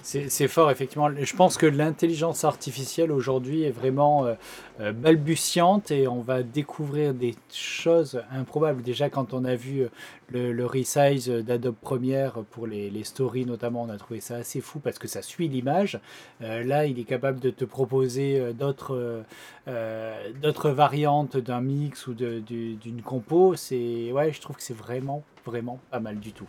C'est- 0.04 0.48
fort, 0.48 0.72
effectivement. 0.72 1.10
Je 1.16 1.36
pense 1.36 1.58
que 1.58 1.66
l'intelligence 1.66 2.44
artificielle 2.44 3.12
aujourd'hui 3.12 3.64
est 3.64 3.72
vraiment 3.72 4.26
euh, 4.26 4.34
euh, 4.80 4.91
balbutiante 4.94 5.91
et 5.91 6.08
on 6.08 6.22
va 6.22 6.44
découvrir 6.44 7.14
des 7.14 7.36
choses 7.52 8.22
improbables. 8.32 8.82
Déjà, 8.82 9.10
quand 9.10 9.34
on 9.34 9.44
a 9.45 9.56
vu 9.56 9.82
euh, 9.82 9.90
le, 10.30 10.52
le 10.54 10.66
resize 10.66 11.30
d'Adobe 11.30 11.76
Premiere 11.82 12.44
pour 12.52 12.68
les, 12.68 12.90
les 12.90 13.04
stories, 13.04 13.45
notamment, 13.45 13.84
on 13.84 13.90
a 13.90 13.98
trouvé 13.98 14.20
ça 14.22 14.36
assez 14.38 14.62
fou 14.62 14.80
parce 14.80 14.99
que 14.99 15.08
ça 15.08 15.22
suit 15.22 15.48
l'image. 15.48 15.99
Euh, 16.41 16.64
là, 16.64 16.86
il 16.86 16.99
est 16.99 17.04
capable 17.06 17.40
de 17.40 17.49
te 17.49 17.66
proposer 17.66 18.54
d'autres 18.54 19.24
euh, 19.68 20.32
d'autres 20.41 20.70
variantes 20.70 21.38
d'un 21.38 21.62
mix 21.62 22.08
ou 22.08 22.14
d'une 22.14 23.02
compo. 23.04 23.49
Ouais, 23.52 24.32
je 24.32 24.41
trouve 24.41 24.56
que 24.56 24.64
c'est 24.64 24.78
vraiment, 24.78 25.24
vraiment 25.45 25.80
pas 25.91 25.99
mal 25.99 26.20
du 26.20 26.32
tout. 26.32 26.48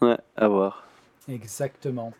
Ouais, 0.00 0.18
à 0.36 0.48
voir. 0.48 0.84
Exactement. 1.28 2.12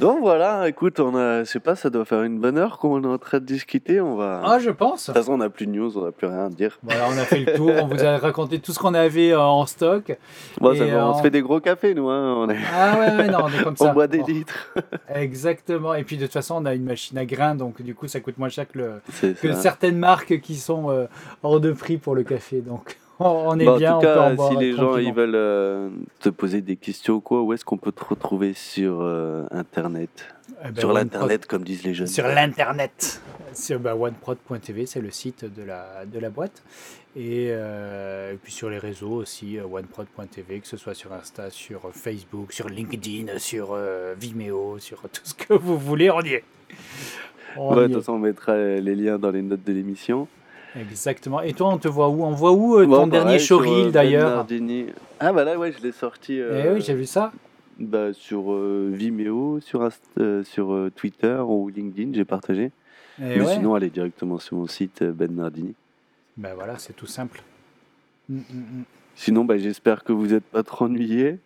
Donc 0.00 0.20
voilà, 0.20 0.68
écoute, 0.68 1.00
on 1.00 1.16
a, 1.16 1.40
je 1.42 1.50
sais 1.50 1.58
pas, 1.58 1.74
ça 1.74 1.90
doit 1.90 2.04
faire 2.04 2.22
une 2.22 2.38
bonne 2.38 2.56
heure 2.56 2.78
qu'on 2.78 3.02
est 3.02 3.06
en 3.06 3.18
train 3.18 3.40
de 3.40 3.44
discuter. 3.44 4.00
On 4.00 4.14
va. 4.14 4.42
Ah, 4.44 4.58
je 4.60 4.70
pense. 4.70 5.02
De 5.08 5.12
toute 5.12 5.14
façon, 5.22 5.32
on 5.32 5.38
n'a 5.38 5.50
plus 5.50 5.66
de 5.66 5.72
news, 5.72 5.98
on 5.98 6.04
n'a 6.04 6.12
plus 6.12 6.28
rien 6.28 6.46
à 6.46 6.48
dire. 6.50 6.78
Voilà, 6.84 7.06
on 7.08 7.18
a 7.18 7.24
fait 7.24 7.40
le 7.40 7.54
tour, 7.54 7.72
on 7.82 7.86
vous 7.88 8.04
a 8.04 8.16
raconté 8.18 8.60
tout 8.60 8.72
ce 8.72 8.78
qu'on 8.78 8.94
avait 8.94 9.32
euh, 9.32 9.40
en 9.40 9.66
stock. 9.66 10.16
Bon, 10.60 10.74
ça 10.76 10.84
on 10.84 11.10
euh, 11.10 11.14
se 11.14 11.22
fait 11.22 11.30
des 11.30 11.42
gros 11.42 11.58
cafés, 11.60 11.94
nous. 11.94 12.08
Hein. 12.08 12.34
On, 12.38 12.48
est... 12.48 12.56
Ah 12.72 12.96
ouais, 12.98 13.16
ouais, 13.16 13.28
non, 13.28 13.38
on 13.44 13.48
est 13.48 13.62
comme 13.64 13.74
on 13.80 13.84
ça. 13.86 13.92
boit 13.92 14.06
des 14.06 14.18
Bon, 14.18 14.26
litres. 14.26 14.72
exactement. 15.14 15.94
Et 15.94 16.04
puis 16.04 16.16
de 16.16 16.24
toute 16.26 16.32
façon, 16.32 16.56
on 16.62 16.64
a 16.66 16.74
une 16.74 16.84
machine 16.84 17.18
à 17.18 17.24
grains, 17.24 17.56
donc 17.56 17.82
du 17.82 17.94
coup, 17.94 18.06
ça 18.06 18.20
coûte 18.20 18.38
moins 18.38 18.48
cher 18.50 18.66
que, 18.68 18.78
le- 18.78 19.32
que 19.34 19.52
certaines 19.52 19.98
marques 19.98 20.40
qui 20.40 20.54
sont 20.56 20.90
euh, 20.90 21.06
hors 21.42 21.58
de 21.60 21.72
prix 21.72 21.96
pour 21.96 22.14
le 22.14 22.22
café. 22.22 22.60
Donc 22.60 22.98
on, 23.24 23.58
est 23.58 23.64
Bon, 23.64 23.76
bien, 23.76 23.94
en 23.96 23.98
tout 23.98 24.06
cas, 24.06 24.36
si 24.50 24.56
les 24.56 24.72
gens 24.74 24.96
ils 24.96 25.12
veulent 25.12 25.34
euh, 25.34 25.90
te 26.20 26.28
poser 26.28 26.60
des 26.60 26.76
questions 26.76 27.14
ou 27.14 27.20
quoi, 27.20 27.42
où 27.42 27.52
est-ce 27.52 27.64
qu'on 27.64 27.76
peut 27.76 27.92
te 27.92 28.04
retrouver 28.04 28.54
sur 28.54 29.00
euh, 29.00 29.44
Internet? 29.50 30.10
Eh 30.64 30.70
ben, 30.70 30.80
Sur 30.80 30.92
l'Internet, 30.92 31.46
comme 31.46 31.62
disent 31.64 31.84
les 31.84 31.94
jeunes. 31.94 32.06
Sur 32.06 32.26
l'internet. 32.26 33.20
Sur 33.54 33.78
bah, 33.80 33.94
oneprod.tv, 33.96 34.86
c'est 34.86 35.00
le 35.00 35.10
site 35.10 35.44
de 35.44 35.62
la, 35.62 36.04
de 36.06 36.18
la 36.18 36.30
boîte. 36.30 36.62
Et, 37.16 37.48
euh, 37.50 38.34
et 38.34 38.36
puis 38.36 38.52
sur 38.52 38.68
les 38.70 38.78
réseaux 38.78 39.12
aussi, 39.12 39.58
oneprod.tv, 39.60 40.60
que 40.60 40.66
ce 40.68 40.76
soit 40.76 40.94
sur 40.94 41.12
Insta, 41.12 41.50
sur 41.50 41.90
Facebook, 41.92 42.52
sur 42.52 42.68
LinkedIn, 42.68 43.38
sur 43.38 43.76
Vimeo, 44.18 44.78
sur 44.78 45.00
tout 45.02 45.20
ce 45.24 45.34
que 45.34 45.54
vous 45.54 45.78
voulez, 45.78 46.10
on 46.10 46.20
y 46.22 46.34
est. 46.34 46.44
On 47.56 47.74
Ouais, 47.74 47.76
y 47.76 47.78
de 47.80 47.84
est. 47.84 47.88
toute 47.94 48.02
façon, 48.02 48.12
on 48.14 48.18
mettra 48.18 48.56
les 48.56 48.94
liens 48.94 49.18
dans 49.18 49.30
les 49.30 49.42
notes 49.42 49.64
de 49.64 49.72
l'émission. 49.72 50.28
Exactement. 50.76 51.40
Et 51.40 51.52
toi, 51.52 51.68
on 51.68 51.78
te 51.78 51.88
voit 51.88 52.08
où? 52.08 52.24
On 52.24 52.30
voit 52.32 52.52
où 52.52 52.76
euh, 52.76 52.84
ton 52.84 52.90
Bon, 52.90 53.06
dernier 53.06 53.38
showreel 53.38 53.86
euh, 53.86 53.90
d'ailleurs. 53.90 54.46
Ah, 55.20 55.32
bah 55.32 55.44
là, 55.44 55.58
ouais, 55.58 55.72
je 55.72 55.82
l'ai 55.82 55.92
sorti 55.92 56.40
euh, 56.40 56.64
Eh 56.66 56.74
oui, 56.74 56.80
j'ai 56.80 56.94
vu 56.94 57.06
ça. 57.06 57.32
bah, 57.78 58.12
sur 58.12 58.52
Vimeo, 58.52 59.60
sur, 59.60 59.88
sur 60.44 60.88
Twitter 60.94 61.38
ou 61.46 61.68
LinkedIn, 61.68 62.12
j'ai 62.14 62.24
partagé. 62.24 62.64
Et 62.64 62.70
Mais 63.18 63.32
Eh 63.36 63.40
ouais. 63.40 63.54
sinon, 63.54 63.74
allez 63.74 63.90
directement 63.90 64.38
sur 64.38 64.56
mon 64.56 64.66
site 64.66 65.02
Ben 65.02 65.34
Nardini. 65.34 65.74
Ben 66.36 66.54
voilà, 66.54 66.78
c'est 66.78 66.92
tout 66.92 67.06
simple. 67.06 67.42
Mm, 68.28 68.36
mm, 68.36 68.40
mm. 68.80 68.84
Sinon, 69.16 69.44
bah, 69.44 69.58
j'espère 69.58 70.04
que 70.04 70.12
vous 70.12 70.28
n'êtes 70.28 70.44
pas 70.44 70.62
trop 70.62 70.84
ennuyés, 70.84 71.38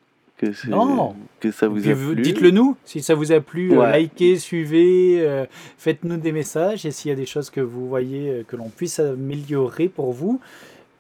que, 0.51 0.69
Non. 0.71 1.15
que 1.41 1.51
ça 1.51 1.69
vous 1.69 1.89
a 1.89 1.95
plu. 1.95 2.23
Dites-le 2.23 2.51
nous, 2.51 2.77
si 2.85 3.03
ça 3.03 3.15
vous 3.15 3.33
a 3.33 3.41
plu, 3.41 3.73
euh, 3.73 3.77
Ouais. 3.81 4.01
likez, 4.03 4.37
suivez, 4.39 5.21
euh, 5.27 5.47
faites-nous 5.79 6.17
des 6.17 6.33
messages 6.33 6.85
et 6.87 6.91
s'il 6.91 7.09
y 7.11 7.13
a 7.13 7.17
des 7.17 7.27
choses 7.27 7.51
que 7.51 7.61
vous 7.61 7.89
voyez 7.89 8.31
euh, 8.31 8.43
que 8.47 8.57
l'on 8.57 8.69
puisse 8.69 8.99
améliorer 9.01 9.89
pour 9.89 10.13
vous. 10.13 10.41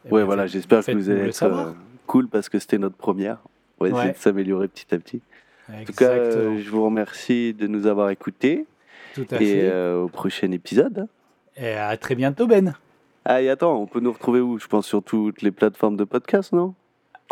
eh 0.06 0.12
Ouais, 0.12 0.20
ben, 0.20 0.26
voilà, 0.26 0.46
j'espère 0.46 0.84
que 0.84 0.92
vous 0.92 1.10
allez 1.10 1.22
le 1.22 1.28
être 1.28 1.42
euh, 1.42 1.72
cool 2.06 2.28
parce 2.28 2.48
que 2.48 2.58
c'était 2.58 2.78
notre 2.78 2.96
première. 2.96 3.38
On 3.80 3.84
va 3.84 3.90
essayer 3.90 4.06
Ouais. 4.08 4.12
de 4.12 4.18
s'améliorer 4.18 4.68
petit 4.68 4.94
à 4.94 4.98
petit. 4.98 5.20
En 5.68 5.84
tout 5.84 5.92
cas, 5.92 6.06
euh, 6.10 6.24
Exactement, 6.26 6.58
je 6.58 6.70
vous 6.70 6.84
remercie 6.84 7.54
de 7.54 7.66
nous 7.66 7.86
avoir 7.86 8.10
écoutés 8.10 8.66
tout 9.14 9.26
à 9.30 9.36
et 9.42 9.60
fait. 9.60 9.92
au 9.94 10.08
prochain 10.08 10.50
épisode. 10.52 11.06
Et 11.56 11.72
à 11.74 11.96
très 11.96 12.14
bientôt, 12.14 12.46
Ben. 12.46 12.74
Ah, 13.24 13.40
et 13.40 13.48
attends, 13.48 13.80
on 13.80 13.86
peut 13.86 14.00
nous 14.00 14.12
retrouver 14.12 14.40
où? 14.40 14.58
Je 14.58 14.66
pense 14.66 14.86
sur 14.86 15.02
toutes 15.02 15.42
les 15.42 15.50
plateformes 15.52 15.96
de 15.96 16.04
podcast, 16.04 16.52
non? 16.52 16.74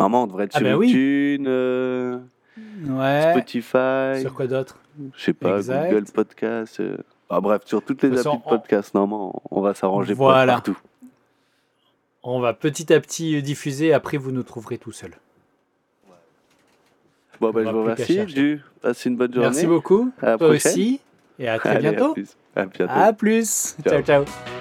Normalement, 0.01 0.23
on 0.23 0.27
devrait 0.27 0.45
être 0.45 0.55
Ah 0.55 0.59
sur 0.59 0.67
bah 0.67 0.77
oui. 0.77 1.37
euh, 1.47 2.17
Ouais. 2.87 3.29
Spotify, 3.33 4.19
Sur 4.21 4.33
quoi 4.33 4.47
d'autre? 4.47 4.77
Je 5.15 5.23
sais 5.23 5.33
pas, 5.33 5.57
Exact. 5.57 5.91
Google 5.91 6.05
Podcast. 6.11 6.79
euh, 6.79 6.97
ah, 7.29 7.39
bref, 7.39 7.61
sur 7.65 7.83
toutes 7.83 8.01
les 8.01 8.09
applis 8.09 8.23
façon, 8.23 8.37
de 8.37 8.41
podcast, 8.43 8.95
normalement, 8.95 9.41
on 9.51 9.61
va 9.61 9.75
s'arranger 9.75 10.13
Voilà. 10.15 10.53
partout. 10.53 10.77
On 12.23 12.39
va 12.39 12.53
petit 12.53 12.91
à 12.91 12.99
petit 12.99 13.41
diffuser, 13.43 13.93
après 13.93 14.17
vous 14.17 14.31
nous 14.31 14.41
trouverez 14.43 14.79
tout 14.79 14.91
seul. 14.91 15.11
Bon, 17.39 17.51
bah, 17.51 17.61
je 17.63 17.69
vous 17.69 17.81
remercie. 17.83 18.25
Du, 18.25 18.61
passe 18.81 19.05
une 19.05 19.15
bonne 19.17 19.31
journée. 19.33 19.49
Merci 19.49 19.67
beaucoup. 19.67 20.11
À 20.21 20.25
la 20.31 20.37
Toi 20.39 20.47
prochaine. 20.49 20.71
aussi. 20.71 20.99
Et 21.39 21.47
à 21.47 21.57
très 21.59 21.69
Allez, 21.69 21.87
à 21.87 21.91
bientôt. 21.91 22.13
plus. 22.13 22.35
À 22.55 22.65
bientôt. 22.65 22.91
À 22.93 23.13
plus. 23.13 23.75
Ciao. 23.87 24.01
ciao. 24.01 24.23
ciao. 24.25 24.60